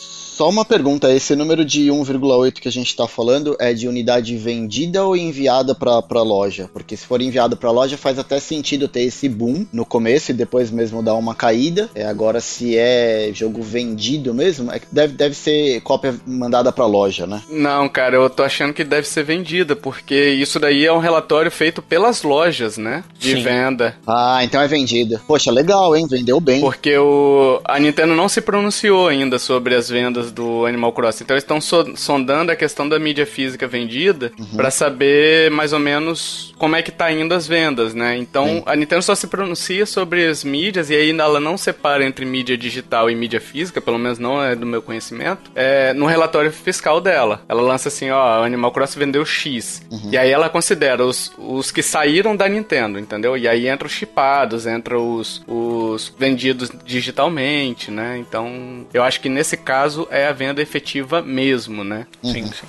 Só 0.42 0.48
uma 0.48 0.64
pergunta, 0.64 1.14
esse 1.14 1.36
número 1.36 1.64
de 1.64 1.86
1,8 1.86 2.54
que 2.54 2.66
a 2.66 2.72
gente 2.72 2.96
tá 2.96 3.06
falando 3.06 3.56
é 3.60 3.72
de 3.72 3.86
unidade 3.86 4.36
vendida 4.36 5.04
ou 5.04 5.16
enviada 5.16 5.72
pra, 5.72 6.02
pra 6.02 6.20
loja? 6.20 6.68
Porque 6.72 6.96
se 6.96 7.06
for 7.06 7.22
enviado 7.22 7.56
pra 7.56 7.70
loja 7.70 7.96
faz 7.96 8.18
até 8.18 8.40
sentido 8.40 8.88
ter 8.88 9.02
esse 9.02 9.28
boom 9.28 9.64
no 9.72 9.86
começo 9.86 10.32
e 10.32 10.34
depois 10.34 10.68
mesmo 10.68 11.00
dar 11.00 11.14
uma 11.14 11.32
caída. 11.32 11.88
É, 11.94 12.04
agora 12.04 12.40
se 12.40 12.76
é 12.76 13.30
jogo 13.32 13.62
vendido 13.62 14.34
mesmo, 14.34 14.72
é 14.72 14.80
que 14.80 14.86
deve, 14.90 15.14
deve 15.14 15.36
ser 15.36 15.80
cópia 15.82 16.12
mandada 16.26 16.72
pra 16.72 16.86
loja, 16.86 17.24
né? 17.24 17.40
Não, 17.48 17.88
cara, 17.88 18.16
eu 18.16 18.28
tô 18.28 18.42
achando 18.42 18.74
que 18.74 18.82
deve 18.82 19.06
ser 19.06 19.22
vendida, 19.22 19.76
porque 19.76 20.30
isso 20.30 20.58
daí 20.58 20.84
é 20.84 20.92
um 20.92 20.98
relatório 20.98 21.52
feito 21.52 21.80
pelas 21.80 22.24
lojas, 22.24 22.76
né? 22.76 23.04
De 23.16 23.36
Sim. 23.36 23.42
venda. 23.44 23.94
Ah, 24.04 24.40
então 24.42 24.60
é 24.60 24.66
vendida. 24.66 25.22
Poxa, 25.24 25.52
legal, 25.52 25.94
hein? 25.94 26.08
Vendeu 26.10 26.40
bem. 26.40 26.60
Porque 26.60 26.98
o, 26.98 27.60
a 27.64 27.78
Nintendo 27.78 28.16
não 28.16 28.28
se 28.28 28.40
pronunciou 28.40 29.06
ainda 29.06 29.38
sobre 29.38 29.76
as 29.76 29.88
vendas 29.88 30.31
do 30.32 30.66
Animal 30.66 30.92
Crossing. 30.92 31.24
Então 31.24 31.34
eles 31.34 31.44
estão 31.44 31.60
so- 31.60 31.96
sondando 31.96 32.50
a 32.52 32.56
questão 32.56 32.88
da 32.88 32.98
mídia 32.98 33.26
física 33.26 33.66
vendida 33.68 34.32
pra 34.56 34.70
saber 34.70 35.50
mais 35.50 35.72
ou 35.72 35.78
menos 35.78 36.54
como 36.58 36.76
é 36.76 36.82
que 36.82 36.90
tá 36.90 37.10
indo 37.12 37.34
as 37.34 37.46
vendas, 37.46 37.94
né? 37.94 38.16
Então 38.16 38.46
Sim. 38.46 38.62
a 38.66 38.74
Nintendo 38.76 39.02
só 39.02 39.14
se 39.14 39.26
pronuncia 39.26 39.84
sobre 39.86 40.26
as 40.26 40.42
mídias 40.44 40.90
e 40.90 40.94
aí 40.94 41.10
ela 41.10 41.38
não 41.40 41.56
separa 41.56 42.04
entre 42.04 42.24
mídia 42.24 42.56
digital 42.56 43.10
e 43.10 43.14
mídia 43.14 43.40
física, 43.40 43.80
pelo 43.80 43.98
menos 43.98 44.18
não 44.18 44.42
é 44.42 44.54
do 44.56 44.64
meu 44.66 44.80
conhecimento, 44.82 45.50
é, 45.54 45.92
no 45.92 46.06
relatório 46.06 46.50
fiscal 46.52 47.00
dela. 47.00 47.42
Ela 47.48 47.62
lança 47.62 47.88
assim, 47.88 48.10
ó, 48.10 48.42
Animal 48.44 48.72
Crossing 48.72 48.98
vendeu 48.98 49.24
X. 49.24 49.82
E 50.10 50.16
aí 50.16 50.30
ela 50.30 50.48
considera 50.48 51.04
os, 51.04 51.32
os 51.38 51.70
que 51.70 51.82
saíram 51.82 52.34
da 52.36 52.48
Nintendo, 52.48 52.98
entendeu? 52.98 53.36
E 53.36 53.46
aí 53.48 53.68
entra 53.68 53.86
os 53.86 53.92
chipados, 53.92 54.66
entra 54.66 54.98
os, 54.98 55.42
os 55.46 56.12
vendidos 56.18 56.70
digitalmente, 56.84 57.90
né? 57.90 58.18
Então, 58.18 58.86
eu 58.94 59.02
acho 59.02 59.20
que 59.20 59.28
nesse 59.28 59.56
caso 59.56 60.06
é 60.12 60.28
a 60.28 60.32
venda 60.32 60.62
efetiva 60.62 61.20
mesmo, 61.22 61.82
né? 61.82 62.06
Sim, 62.22 62.46
sim. 62.46 62.66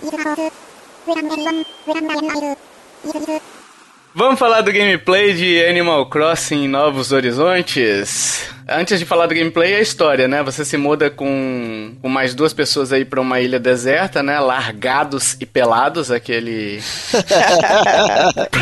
Vamos 4.15 4.38
falar 4.39 4.62
do 4.62 4.71
gameplay 4.71 5.33
de 5.33 5.65
Animal 5.65 6.05
Crossing 6.07 6.67
Novos 6.67 7.12
Horizontes? 7.12 8.47
Antes 8.69 8.97
de 9.00 9.05
falar 9.05 9.25
do 9.25 9.33
gameplay, 9.35 9.73
é 9.73 9.77
a 9.77 9.81
história, 9.81 10.27
né? 10.27 10.41
Você 10.43 10.63
se 10.63 10.77
muda 10.77 11.09
com, 11.09 11.95
com 12.01 12.07
mais 12.07 12.33
duas 12.35 12.53
pessoas 12.53 12.93
aí 12.93 13.03
pra 13.03 13.19
uma 13.19 13.41
ilha 13.41 13.59
deserta, 13.59 14.21
né? 14.23 14.39
Largados 14.39 15.35
e 15.41 15.45
pelados, 15.47 16.12
aquele. 16.12 16.79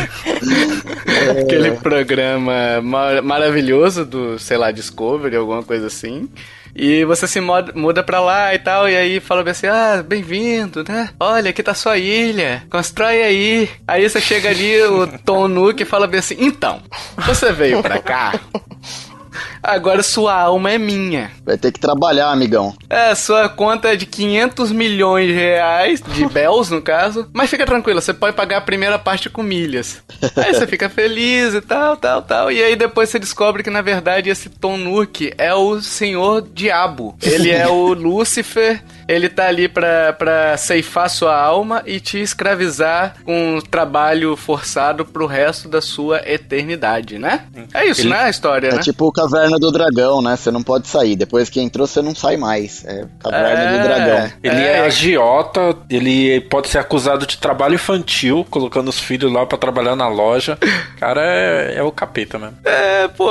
aquele 1.42 1.72
programa 1.72 2.80
mar- 2.82 3.22
maravilhoso 3.22 4.06
do, 4.06 4.40
sei 4.40 4.58
lá, 4.58 4.72
Discovery, 4.72 5.36
alguma 5.36 5.64
coisa 5.64 5.88
assim. 5.88 6.30
E 6.76 7.04
você 7.06 7.28
se 7.28 7.40
muda 7.42 8.04
pra 8.04 8.20
lá 8.20 8.54
e 8.56 8.60
tal, 8.60 8.90
e 8.90 8.96
aí 8.96 9.20
fala 9.20 9.50
assim: 9.50 9.68
ah, 9.68 10.04
bem-vindo, 10.06 10.84
né? 10.88 11.10
Olha, 11.20 11.50
aqui 11.50 11.62
tá 11.62 11.74
sua 11.74 11.98
ilha, 11.98 12.64
constrói 12.70 13.22
aí. 13.22 13.70
Aí 13.88 14.10
você 14.10 14.22
chega 14.22 14.50
ali, 14.50 14.82
o 14.84 15.08
Tom 15.20 15.48
Nook 15.48 15.84
fala 15.86 16.08
bem 16.08 16.20
assim: 16.20 16.38
então, 16.40 16.82
você 17.18 17.52
veio 17.52 17.82
pra 17.82 18.00
cá. 18.00 18.40
Agora 19.64 20.02
sua 20.04 20.34
alma 20.34 20.72
é 20.72 20.78
minha. 20.78 21.32
Vai 21.46 21.58
ter 21.58 21.72
que 21.72 21.80
trabalhar, 21.80 22.30
amigão. 22.32 22.74
É, 22.90 23.14
sua 23.16 23.48
conta 23.50 23.90
é 23.94 23.96
de 23.96 24.06
500 24.06 24.72
milhões 24.72 25.28
de 25.28 25.34
reais, 25.34 26.02
de 26.02 26.26
bells 26.30 26.70
no 26.74 26.82
caso. 26.82 27.28
Mas 27.34 27.50
fica 27.50 27.66
tranquilo, 27.66 28.02
você 28.02 28.14
pode 28.14 28.36
pagar 28.36 28.58
a 28.58 28.62
primeira 28.62 28.98
parte 28.98 29.30
com 29.30 29.44
milhas. 29.44 30.02
Aí 30.36 30.54
você 30.54 30.66
fica 30.68 30.90
feliz 30.90 31.54
e 31.54 31.62
tal, 31.62 31.96
tal, 31.98 32.22
tal. 32.22 32.52
E 32.52 32.62
aí 32.64 32.76
depois 32.76 33.10
você 33.10 33.20
descobre 33.20 33.64
que 33.64 33.70
na 33.70 33.82
verdade 33.82 34.30
esse 34.30 34.50
Tom 34.50 34.78
Nook 34.78 35.34
é 35.38 35.54
o 35.54 35.82
senhor 35.82 36.42
diabo. 36.54 37.16
Ele 37.22 37.50
é 37.50 37.68
o 37.68 37.94
Lúcifer. 37.94 38.82
Ele 39.08 39.28
tá 39.28 39.48
ali 39.48 39.68
pra, 39.68 40.14
pra 40.14 40.56
ceifar 40.56 41.10
sua 41.10 41.36
alma 41.38 41.84
e 41.86 42.00
te 42.00 42.18
escravizar 42.22 43.16
com 43.26 43.58
um 43.58 43.60
trabalho 43.62 44.38
forçado 44.38 45.04
pro 45.06 45.26
resto 45.26 45.68
da 45.68 45.82
sua 45.82 46.22
eternidade, 46.26 47.18
né? 47.20 47.42
É 47.74 47.86
isso, 47.86 48.02
Ele- 48.02 48.10
né? 48.12 48.22
A 48.24 48.30
história, 48.30 48.68
É 48.70 48.76
né? 48.76 48.82
tipo 48.82 49.12
Caverna 49.12 49.51
do 49.58 49.72
Dragão, 49.72 50.22
né? 50.22 50.36
Você 50.36 50.52
não 50.52 50.64
pode 50.64 50.88
sair. 50.88 51.16
Depois 51.16 51.50
que 51.50 51.60
entrou, 51.62 51.86
você 51.88 52.02
não 52.02 52.14
sai 52.16 52.38
mais. 52.38 52.84
É 52.86 53.06
Caverna 53.20 53.50
É. 53.62 53.78
do 53.78 53.84
Dragão. 53.84 54.32
Ele 54.44 54.62
é. 54.62 54.80
agiota, 54.82 55.76
ele 55.90 56.42
pode 56.42 56.70
ser 56.70 56.78
acusado 56.80 57.26
de 57.26 57.38
trabalho 57.38 57.76
infantil, 57.76 58.46
colocando 58.50 58.88
os 58.90 59.00
filhos 59.00 59.32
lá 59.32 59.46
pra 59.46 59.58
trabalhar 59.58 59.96
na 59.96 60.08
loja. 60.08 60.58
O 60.96 61.00
cara 61.00 61.22
é, 61.24 61.76
é 61.78 61.84
o 61.84 61.92
capeta 61.92 62.38
mesmo. 62.40 62.58
É, 62.64 63.08
pô. 63.08 63.30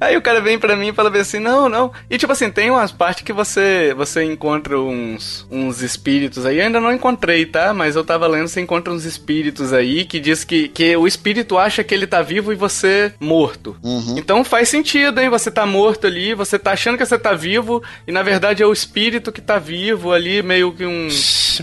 Aí 0.00 0.16
o 0.16 0.22
cara 0.22 0.40
vem 0.40 0.58
pra 0.58 0.76
mim 0.76 0.88
e 0.88 0.92
fala 0.92 1.10
bem 1.10 1.20
assim, 1.22 1.38
não, 1.38 1.68
não. 1.68 1.92
E 2.10 2.18
tipo 2.18 2.32
assim, 2.32 2.50
tem 2.50 2.70
umas 2.70 2.92
partes 2.92 3.24
que 3.24 3.32
você 3.32 3.94
você 3.96 4.24
encontra 4.24 4.78
uns, 4.78 5.46
uns 5.50 5.82
espíritos 5.82 6.44
aí. 6.46 6.58
Eu 6.58 6.64
ainda 6.66 6.80
não 6.80 6.92
encontrei, 6.92 7.46
tá? 7.46 7.72
Mas 7.72 7.96
eu 7.96 8.04
tava 8.04 8.26
lendo, 8.26 8.48
você 8.48 8.60
encontra 8.60 8.92
uns 8.92 9.04
espíritos 9.04 9.72
aí 9.72 10.04
que 10.04 10.18
diz 10.20 10.44
que, 10.44 10.68
que 10.68 10.96
o 10.96 11.06
espírito 11.06 11.56
acha 11.58 11.82
que 11.84 11.94
ele 11.94 12.06
tá 12.06 12.22
vivo 12.22 12.52
e 12.52 12.56
você 12.56 13.12
morto. 13.20 13.76
Uhum. 13.82 14.16
Então 14.18 14.44
faz 14.44 14.68
sentido, 14.68 15.20
hein? 15.20 15.28
Você 15.28 15.50
tá 15.54 15.66
morto 15.66 16.06
ali, 16.06 16.34
você 16.34 16.58
tá 16.58 16.72
achando 16.72 16.98
que 16.98 17.06
você 17.06 17.18
tá 17.18 17.32
vivo 17.32 17.82
e 18.06 18.12
na 18.12 18.22
verdade 18.22 18.62
é 18.62 18.66
o 18.66 18.72
espírito 18.72 19.32
que 19.32 19.40
tá 19.40 19.58
vivo 19.58 20.12
ali, 20.12 20.42
meio 20.42 20.72
que 20.72 20.84
um 20.84 21.08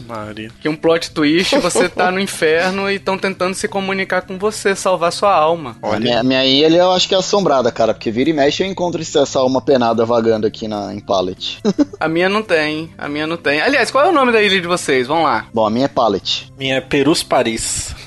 Maria. 0.08 0.50
que 0.62 0.70
um 0.70 0.76
plot 0.76 1.12
twist, 1.12 1.58
você 1.58 1.90
tá 1.90 2.12
no 2.12 2.20
inferno 2.20 2.90
e 2.90 2.96
estão 2.96 3.18
tentando 3.18 3.54
se 3.54 3.68
comunicar 3.68 4.22
com 4.22 4.38
você, 4.38 4.76
salvar 4.76 5.12
sua 5.12 5.34
alma. 5.34 5.78
A 5.82 6.00
minha, 6.00 6.24
minha 6.24 6.46
ilha 6.46 6.78
eu 6.78 6.92
acho 6.92 7.08
que 7.08 7.16
é 7.16 7.18
assombrada, 7.18 7.72
cara, 7.72 7.94
porque 7.94 8.12
vira 8.12 8.30
e 8.30 8.34
mexe 8.34 8.64
eu 8.64 8.68
encontro 8.68 9.02
essa 9.02 9.40
alma 9.40 9.62
penada 9.62 10.06
vagando 10.06 10.48
aqui 10.48 10.68
na, 10.68 10.94
em 10.94 11.00
Pallet. 11.00 11.60
A 12.00 12.08
minha 12.08 12.30
não 12.30 12.42
tem, 12.42 12.92
a 12.98 13.10
minha 13.10 13.28
não 13.28 13.38
tem. 13.38 13.62
Aliás, 13.62 13.92
qual 13.92 14.06
é 14.06 14.10
o 14.10 14.14
nome 14.14 14.32
da 14.32 14.42
ilha 14.42 14.62
de 14.62 14.68
vocês? 14.68 15.08
Vamos 15.08 15.26
lá. 15.26 15.48
Bom, 15.54 15.66
a 15.66 15.70
minha 15.70 15.86
é 15.86 15.90
Pallet. 15.90 16.52
Minha 16.58 16.78
é 16.78 16.82
Perus 16.82 17.24
Paris. 17.24 17.94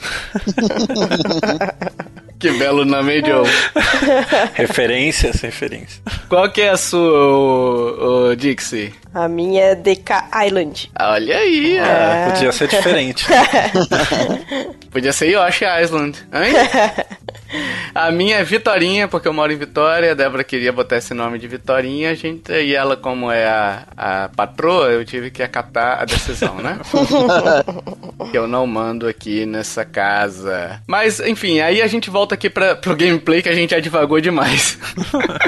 Que 2.44 2.52
belo 2.58 2.84
nome, 2.84 3.22
Joe. 3.24 3.48
referências, 4.52 5.40
referências. 5.40 6.02
Qual 6.28 6.50
que 6.50 6.60
é 6.60 6.68
a 6.68 6.76
sua, 6.76 7.00
ô, 7.00 8.28
ô, 8.28 8.36
Dixie? 8.36 8.92
A 9.14 9.26
minha 9.28 9.62
é 9.62 9.74
DK 9.74 10.12
Island. 10.46 10.90
Olha 11.00 11.38
aí. 11.38 11.78
É, 11.78 12.28
podia 12.30 12.52
ser 12.52 12.68
diferente. 12.68 13.24
Podia 14.92 15.14
ser 15.14 15.30
Yoshi 15.30 15.64
Island, 15.64 16.18
hein? 16.34 16.52
A 17.94 18.10
minha 18.10 18.38
é 18.38 18.44
Vitorinha, 18.44 19.06
porque 19.06 19.28
eu 19.28 19.32
moro 19.32 19.52
em 19.52 19.56
Vitória. 19.56 20.12
A 20.12 20.14
Débora 20.14 20.42
queria 20.42 20.72
botar 20.72 20.96
esse 20.96 21.14
nome 21.14 21.38
de 21.38 21.46
Vitorinha. 21.46 22.10
A 22.10 22.14
gente, 22.14 22.52
e 22.52 22.74
ela, 22.74 22.96
como 22.96 23.30
é 23.30 23.46
a, 23.46 23.86
a 23.96 24.28
patroa, 24.34 24.86
eu 24.88 25.04
tive 25.04 25.30
que 25.30 25.42
acatar 25.42 26.02
a 26.02 26.04
decisão, 26.04 26.56
né? 26.56 26.78
que 28.30 28.36
eu 28.36 28.48
não 28.48 28.66
mando 28.66 29.06
aqui 29.06 29.46
nessa 29.46 29.84
casa. 29.84 30.82
Mas, 30.86 31.20
enfim, 31.20 31.60
aí 31.60 31.80
a 31.80 31.86
gente 31.86 32.10
volta 32.10 32.34
aqui 32.34 32.50
pra, 32.50 32.74
pro 32.74 32.96
gameplay 32.96 33.42
que 33.42 33.48
a 33.48 33.54
gente 33.54 33.70
já 33.70 33.80
divagou 33.80 34.20
demais. 34.20 34.78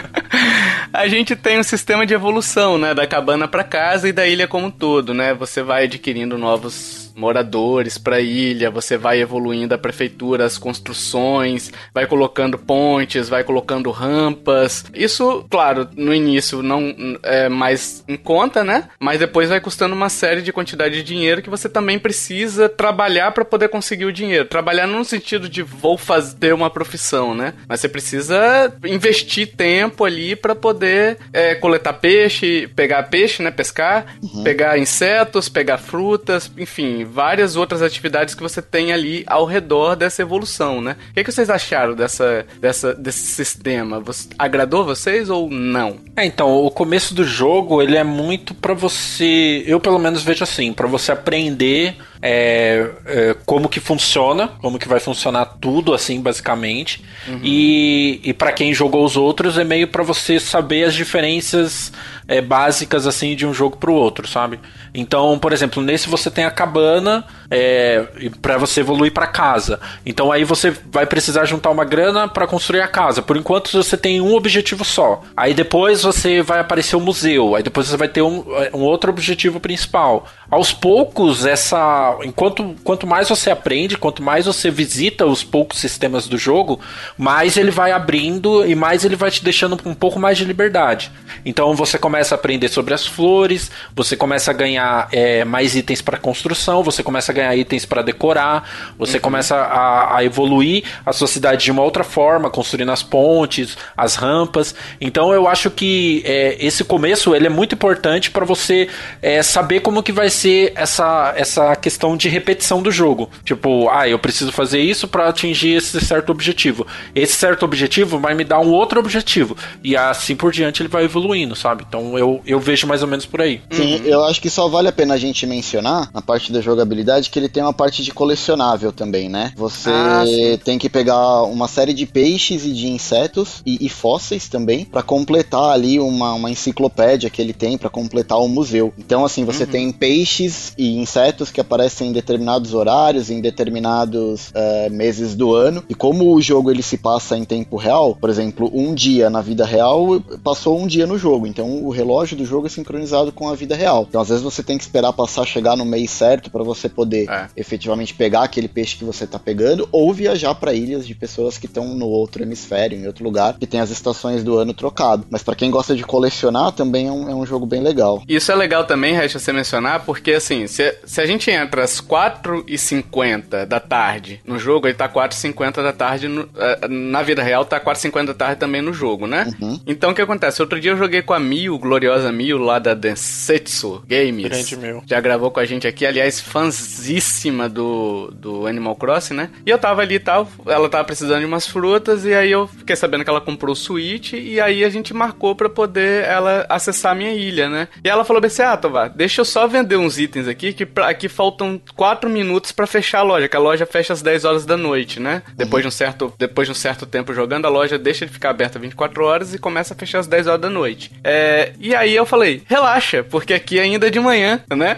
a 0.93 1.09
gente 1.09 1.35
tem 1.35 1.59
um 1.59 1.65
sistema 1.65 2.07
de 2.07 2.15
evolução, 2.15 2.79
né? 2.79 2.95
Da 2.95 3.07
cabana 3.07 3.49
pra 3.49 3.65
casa 3.65 4.09
e 4.09 4.13
da 4.13 4.27
ilha 4.27 4.47
como 4.47 4.67
um 4.67 4.71
todo, 4.71 5.13
né? 5.13 5.35
Você 5.35 5.63
vai 5.63 5.85
adquirindo 5.85 6.39
novos 6.39 7.07
moradores 7.17 7.97
pra 7.97 8.21
ilha, 8.21 8.71
você 8.71 8.97
vai 8.97 9.21
evoluindo 9.21 9.75
a 9.75 9.79
prefeitura, 9.79 10.45
as 10.45 10.59
construções, 10.59 11.73
vai 11.97 12.07
colocando 12.07 12.59
pontes, 12.59 13.27
vai 13.27 13.43
colocando 13.43 13.91
rampas. 13.91 14.85
Isso, 14.93 15.47
claro, 15.49 15.89
no 15.97 16.13
início 16.13 16.63
não 16.63 16.95
é 17.23 17.49
mais 17.49 18.05
em 18.07 18.19
conta, 18.19 18.63
né? 18.63 18.91
Mas 19.01 19.19
depois 19.19 19.49
vai 19.49 19.63
custando 19.63 19.95
uma 19.95 20.11
série 20.11 20.43
de 20.43 20.53
quantidade 20.53 20.97
de 20.97 21.03
dinheiro 21.03 21.41
que 21.41 21.49
você 21.49 21.71
também 21.71 21.99
precisa 21.99 22.69
trabalhar 22.69 23.31
pra 23.31 23.47
poder 23.47 23.71
conseguir 23.71 24.05
o 24.05 24.13
dinheiro. 24.13 24.45
Trabalhar 24.45 24.87
no 24.87 25.03
sentido 25.07 25.49
de 25.49 25.63
vou 25.63 25.97
fazer 25.97 26.53
uma 26.53 26.69
profissão, 26.69 27.35
né? 27.35 27.55
Mas 27.67 27.81
você 27.81 27.89
precisa 27.89 28.71
investir 28.85 29.57
tempo 29.57 30.05
ali 30.05 30.37
pra 30.37 30.55
poder 30.55 31.17
é, 31.33 31.55
coletar 31.55 31.95
peixe, 31.95 32.69
pegar 32.77 33.05
peixe, 33.05 33.43
né? 33.43 33.51
Pescar, 33.51 34.19
pegar 34.45 34.79
insetos, 34.79 35.49
pegar 35.49 35.79
frutas, 35.79 36.53
enfim, 36.59 37.07
várias 37.07 37.57
outras 37.57 37.81
atividades 37.81 38.35
que 38.35 38.43
você 38.43 38.61
tem 38.61 38.93
ali 38.93 39.25
ao 39.27 39.47
redor 39.47 39.97
dessa 39.97 40.21
evolução, 40.21 40.83
né? 40.83 40.95
O 41.11 41.15
que, 41.15 41.25
que 41.25 41.33
vocês 41.33 41.49
acharam 41.49 41.86
dessa, 41.95 42.47
dessa, 42.61 42.95
desse 42.95 43.27
sistema? 43.27 44.01
Você, 44.01 44.29
agradou 44.39 44.85
vocês 44.85 45.31
ou 45.31 45.51
não? 45.51 45.99
É, 46.17 46.25
então, 46.25 46.65
o 46.65 46.71
começo 46.71 47.15
do 47.15 47.25
jogo, 47.25 47.83
ele 47.83 47.97
é 47.97 48.05
muito 48.05 48.55
para 48.55 48.75
você, 48.75 49.63
eu 49.67 49.79
pelo 49.79 49.99
menos 49.99 50.23
vejo 50.23 50.43
assim, 50.43 50.73
para 50.73 50.87
você 50.87 51.13
aprender 51.13 51.97
é, 52.23 52.91
é, 53.07 53.37
como 53.45 53.69
que 53.69 53.81
funciona, 53.81 54.49
como 54.61 54.79
que 54.79 54.89
vai 54.89 54.99
funcionar 54.99 55.45
tudo, 55.61 55.95
assim, 55.95 56.21
basicamente. 56.21 57.05
Uhum. 57.29 57.41
E, 57.43 58.21
e 58.25 58.33
para 58.33 58.53
quem 58.53 58.73
jogou 58.73 59.05
os 59.05 59.17
outros, 59.17 59.59
é 59.59 59.65
meio 59.65 59.89
para 59.89 60.03
você 60.03 60.41
saber 60.41 60.85
as 60.85 60.95
diferenças 60.95 61.93
é, 62.29 62.41
básicas, 62.41 63.07
assim, 63.07 63.37
de 63.37 63.47
um 63.47 63.55
jogo 63.55 63.77
pro 63.77 63.93
outro, 63.93 64.27
sabe? 64.27 64.59
Então, 64.95 65.39
por 65.39 65.53
exemplo, 65.53 65.83
nesse 65.83 66.09
você 66.09 66.31
tem 66.31 66.45
a 66.45 66.51
cabana 66.51 67.25
é, 67.51 68.07
para 68.41 68.57
você 68.59 68.81
evoluir 68.81 69.13
para 69.13 69.27
casa. 69.27 69.79
Então 70.05 70.33
aí 70.33 70.45
você 70.45 70.75
vai 70.91 71.07
precisar 71.07 71.45
juntar 71.45 71.71
uma 71.71 71.85
grana 71.85 72.27
para 72.27 72.47
construir 72.47 72.81
a 72.81 72.89
casa. 72.89 73.23
Por 73.23 73.37
enquanto 73.37 73.71
você 73.71 73.97
tem 73.97 74.21
um 74.21 74.35
objetivo 74.35 74.85
só. 74.85 75.23
Aí 75.37 75.55
depois 75.55 76.03
você 76.03 76.43
vai 76.43 76.61
aparecer 76.61 76.97
o 76.97 76.99
um 76.99 77.03
museu. 77.03 77.55
Aí 77.55 77.63
depois 77.63 77.87
você 77.89 77.97
vai 77.97 78.09
ter 78.09 78.23
um, 78.23 78.45
um 78.73 78.81
outro 78.81 79.11
objetivo 79.11 79.61
principal. 79.61 80.27
Aos 80.51 80.73
poucos, 80.73 81.45
essa. 81.45 82.17
Enquanto 82.23 82.77
quanto 82.85 83.07
mais 83.07 83.29
você 83.29 83.51
aprende, 83.51 83.99
quanto 83.99 84.23
mais 84.23 84.47
você 84.47 84.71
visita 84.71 85.27
os 85.27 85.43
poucos 85.43 85.79
sistemas 85.79 86.29
do 86.29 86.39
jogo, 86.39 86.81
mais 87.19 87.57
ele 87.57 87.71
vai 87.71 87.93
abrindo 87.93 88.65
e 88.65 88.75
mais 88.75 89.05
ele 89.05 89.17
vai 89.17 89.31
te 89.31 89.43
deixando 89.43 89.77
com 89.77 89.91
um 89.91 89.95
pouco 89.95 90.19
mais 90.19 90.39
de 90.39 90.45
liberdade. 90.45 91.11
Então 91.45 91.75
você 91.75 91.99
começa 91.99 92.35
a 92.35 92.37
aprender 92.37 92.69
sobre 92.69 92.95
as 92.95 93.07
flores, 93.07 93.71
você 93.95 94.17
começa 94.17 94.51
a 94.51 94.55
ganhar 94.55 95.09
é, 95.13 95.45
mais 95.45 95.75
itens 95.75 96.01
para 96.01 96.17
construção, 96.17 96.83
você 96.83 97.03
começa 97.03 97.33
a 97.33 97.35
ganhar 97.35 97.57
itens 97.57 97.85
para 97.85 98.03
decorar, 98.03 98.69
você 98.99 99.17
uhum. 99.17 99.23
começa 99.23 99.57
a, 99.57 100.17
a, 100.17 100.25
evoluir 100.25 100.85
a 101.05 101.13
sua 101.13 101.27
cidade 101.27 101.65
de 101.65 101.71
uma 101.71 101.83
outra 101.83 102.05
forma, 102.05 102.51
construindo 102.51 102.91
as 102.91 103.03
pontes, 103.03 103.77
as 103.97 104.15
rampas. 104.15 104.75
Então 105.01 105.33
eu 105.33 105.49
acho 105.49 105.71
que 105.71 106.23
é, 106.25 106.57
esse 106.61 106.85
começo 106.85 107.35
ele 107.35 107.47
é 107.47 107.51
muito 107.51 107.75
importante 107.75 108.31
para 108.31 108.45
você 108.45 108.89
é, 109.21 109.43
saber 109.43 109.81
como 109.81 110.03
que 110.03 110.13
vai 110.13 110.31
ser 110.37 110.73
essa, 110.75 111.33
essa 111.37 111.75
questão 111.77 112.17
de 112.17 112.29
repetição 112.29 112.83
do 112.83 112.91
jogo. 112.91 113.29
Tipo, 113.45 113.89
ah, 113.89 114.09
eu 114.09 114.19
preciso 114.19 114.53
fazer 114.53 114.81
isso 114.81 115.09
para 115.09 115.29
atingir 115.29 115.75
esse 115.75 116.01
certo 116.01 116.31
objetivo. 116.31 116.87
Esse 117.15 117.35
certo 117.35 117.65
objetivo 117.65 118.19
vai 118.19 118.35
me 118.35 118.45
dar 118.45 118.61
um 118.61 118.71
outro 118.71 119.01
objetivo. 119.01 119.57
E 119.83 119.97
assim 119.97 120.37
por 120.37 120.53
diante 120.53 120.83
ele 120.83 120.89
vai 120.89 121.05
evoluindo, 121.05 121.57
sabe? 121.57 121.85
Então 121.89 122.19
eu, 122.19 122.41
eu 122.47 122.61
vejo 122.61 122.87
mais 122.87 123.03
ou 123.03 123.09
menos 123.09 123.27
por 123.27 123.41
aí. 123.41 123.61
Sim, 123.71 123.97
uhum. 123.97 124.05
eu 124.05 124.25
acho 124.25 124.41
que 124.41 124.51
só 124.51 124.69
vale 124.69 124.89
a 124.89 124.93
pena 124.93 125.15
a 125.15 125.19
gente 125.19 125.47
mencionar, 125.47 126.11
na 126.13 126.23
parte 126.23 126.53
da 126.53 126.61
jogabilidade, 126.61 127.31
que 127.31 127.39
ele 127.39 127.49
tem 127.49 127.63
uma 127.63 127.73
parte 127.73 128.03
de 128.03 128.13
colecionável 128.13 128.93
também, 128.93 129.29
né? 129.29 129.53
Você 129.57 129.91
ah, 129.91 130.25
tem 130.63 130.79
que 130.79 130.89
pegar 130.89 131.43
uma 131.45 131.69
série 131.69 131.93
de 131.93 132.07
peixes 132.07 132.65
e 132.65 132.73
de 132.73 132.89
insetos 132.89 133.63
e, 133.65 133.87
e 133.87 133.89
fósseis 133.89 134.49
também 134.49 134.85
para 134.85 135.03
completar 135.03 135.71
ali 135.71 135.99
uma, 135.99 136.35
uma 136.35 136.51
enciclopédia 136.51 137.31
que 137.31 137.41
ele 137.41 137.53
tem 137.53 137.79
para 137.79 137.89
completar 137.89 138.39
o 138.39 138.49
museu. 138.49 138.93
Então, 138.99 139.25
assim, 139.25 139.45
você 139.45 139.65
uhum. 139.65 139.71
tem 139.71 139.93
peixes 139.93 140.26
peixes 140.27 140.73
e 140.77 140.99
insetos 140.99 141.53
que 141.53 141.61
aparecem 141.61 142.09
em 142.09 142.13
determinados 142.13 142.75
horários, 142.75 143.31
em 143.31 143.41
determinados 143.41 144.49
uh, 144.49 144.91
meses 144.91 145.37
do 145.37 145.55
ano. 145.55 145.85
E 145.89 145.95
como 145.95 146.35
o 146.35 146.43
jogo 146.43 146.69
ele 146.69 146.83
se 146.83 146.99
passa 146.99 147.37
em 147.37 147.45
tempo 147.45 147.77
real, 147.77 148.17
por 148.17 148.29
exemplo, 148.29 148.69
um 148.75 148.93
dia 148.93 149.31
na 149.31 149.41
vida 149.41 149.65
real 149.65 150.21
passou 150.43 150.81
um 150.81 150.87
dia 150.87 151.07
no 151.07 151.17
jogo. 151.17 151.47
Então 151.47 151.85
o 151.85 151.91
relógio 151.91 152.37
do 152.37 152.45
jogo 152.45 152.67
é 152.67 152.71
sincronizado 152.71 153.31
com 153.31 153.49
a 153.49 153.55
vida 153.55 153.77
real. 153.77 154.05
Então 154.09 154.21
às 154.21 154.29
vezes 154.29 154.43
você 154.43 154.65
tem 154.65 154.77
que 154.77 154.83
esperar 154.83 155.13
passar 155.13 155.47
chegar 155.47 155.77
no 155.77 155.85
mês 155.85 156.11
certo 156.11 156.51
para 156.51 156.65
você 156.65 156.89
poder 156.89 157.31
é. 157.31 157.47
efetivamente 157.57 158.13
pegar 158.13 158.43
aquele 158.43 158.67
peixe 158.67 158.97
que 158.97 159.05
você 159.05 159.25
está 159.25 159.39
pegando 159.39 159.89
ou 159.93 160.13
viajar 160.13 160.57
para 160.57 160.73
ilhas 160.73 161.07
de 161.07 161.15
pessoas 161.15 161.57
que 161.57 161.67
estão 161.67 161.95
no 161.95 162.09
outro 162.09 162.43
hemisfério, 162.43 162.99
em 162.99 163.07
outro 163.07 163.23
lugar, 163.23 163.55
que 163.55 163.67
tem 163.67 163.79
as 163.79 163.91
estações 163.91 164.43
do 164.43 164.59
ano 164.59 164.75
trocado. 164.75 165.25
Mas 165.31 165.45
para 165.45 165.55
quem 165.55 165.71
gosta 165.71 165.95
de 165.95 166.03
colecionar, 166.03 166.73
também 166.73 167.07
é 167.07 167.13
um, 167.13 167.31
é 167.31 167.35
um 167.35 167.47
jogo 167.47 167.65
bem 167.65 167.81
legal. 167.81 168.23
Isso 168.29 168.51
é 168.51 168.55
legal 168.57 168.85
também, 168.85 169.15
Resta, 169.15 169.39
você 169.39 169.53
mencionar, 169.53 170.05
porque 170.05 170.16
porque 170.17 170.33
assim, 170.33 170.67
se, 170.67 170.97
se 171.05 171.21
a 171.21 171.27
gente 171.27 171.51
entra 171.51 171.85
às 171.85 172.01
4h50 172.01 173.67
da 173.67 173.79
tarde 173.79 174.41
no 174.47 174.59
jogo, 174.59 174.87
ele 174.87 174.95
tá 174.95 175.07
4h50 175.07 175.83
da 175.83 175.93
tarde 175.93 176.27
no, 176.27 176.45
uh, 176.45 176.89
na 176.89 177.23
vida 177.23 177.43
real, 177.43 177.67
tá 177.67 177.79
4h50 177.79 178.25
da 178.25 178.35
tarde 178.35 178.59
também 178.59 178.81
no 178.81 178.95
jogo, 178.95 179.27
né? 179.27 179.53
Uhum. 179.61 179.79
Então 179.87 180.11
o 180.13 180.15
que 180.15 180.23
acontece? 180.23 180.63
Outro 180.63 180.81
dia 180.81 180.93
eu 180.93 180.97
joguei 180.97 181.21
com 181.21 181.35
a 181.35 181.39
Mil, 181.39 181.79
gloriosa 181.79 182.33
Mil, 182.33 182.57
lá 182.57 182.79
da 182.79 182.95
Densetsu 182.95 184.03
Games. 184.09 184.47
Grande 184.47 184.77
Mil. 184.79 185.03
Já 185.07 185.21
gravou 185.21 185.51
com 185.51 185.61
a 185.61 185.67
gente 185.67 185.87
aqui, 185.87 186.07
aliás, 186.07 186.41
fãzíssima 186.41 187.69
do, 187.69 188.33
do 188.35 188.67
Animal 188.67 188.97
Crossing, 188.97 189.35
né? 189.35 189.51
E 189.67 189.71
eu 189.71 189.79
tava 189.79 190.01
ali 190.01 190.15
e 190.15 190.21
tal, 190.21 190.49
ela 190.65 190.89
tava 190.89 191.05
precisando 191.05 191.41
de 191.41 191.45
umas 191.45 191.67
frutas, 191.67 192.25
e 192.25 192.33
aí 192.33 192.51
eu 192.51 192.67
fiquei 192.67 192.97
sabendo 192.97 193.23
que 193.23 193.29
ela 193.29 193.41
comprou 193.41 193.75
o 193.75 193.77
Switch, 193.77 194.33
e 194.33 194.59
aí 194.63 194.83
a 194.83 194.89
gente 194.89 195.13
marcou 195.13 195.55
pra 195.55 195.69
poder 195.69 196.25
ela 196.25 196.65
acessar 196.71 197.13
a 197.13 197.15
minha 197.15 197.35
ilha, 197.35 197.69
né? 197.69 197.89
E 198.03 198.09
ela 198.09 198.25
falou 198.25 198.43
assim: 198.43 198.63
ah, 198.63 198.79
Tovar, 198.79 199.11
deixa 199.11 199.43
eu 199.43 199.45
só 199.45 199.67
vender 199.67 199.97
um 199.97 200.06
uns 200.07 200.19
itens 200.19 200.49
aqui 200.49 200.73
que 200.73 200.87
pra, 200.87 201.09
aqui 201.09 201.29
faltam 201.29 201.81
4 201.95 202.31
minutos 202.31 202.73
para 202.73 202.87
fechar 202.87 203.21
a 203.21 203.23
loja, 203.23 203.49
que 203.49 203.57
a 203.57 203.61
loja 203.61 203.85
fecha 203.85 204.13
às 204.13 204.23
10 204.23 204.45
horas 204.45 204.67
da 204.67 204.77
noite, 204.77 205.21
né? 205.21 205.43
Uhum. 205.49 205.55
Depois 205.57 205.83
de 205.83 205.89
um 205.89 205.91
certo 205.91 206.33
depois 206.39 206.67
de 206.67 206.73
um 206.73 206.75
certo 206.75 207.07
tempo 207.07 207.35
jogando, 207.35 207.67
a 207.67 207.69
loja 207.69 207.99
deixa 207.99 208.27
de 208.27 208.33
ficar 208.33 208.51
aberta 208.51 208.79
24 208.79 209.25
horas 209.25 209.55
e 209.55 209.59
começa 209.59 209.95
a 209.95 209.97
fechar 209.97 210.21
às 210.21 210.27
10 210.27 210.47
horas 210.47 210.61
da 210.61 210.71
noite. 210.71 211.11
É, 211.23 211.73
e 211.79 211.95
aí 211.95 212.15
eu 212.15 212.25
falei, 212.25 212.63
relaxa, 212.67 213.25
porque 213.25 213.55
aqui 213.55 213.79
ainda 213.81 214.07
é 214.07 214.11
de 214.11 214.21
manhã, 214.21 214.61
né? 214.71 214.97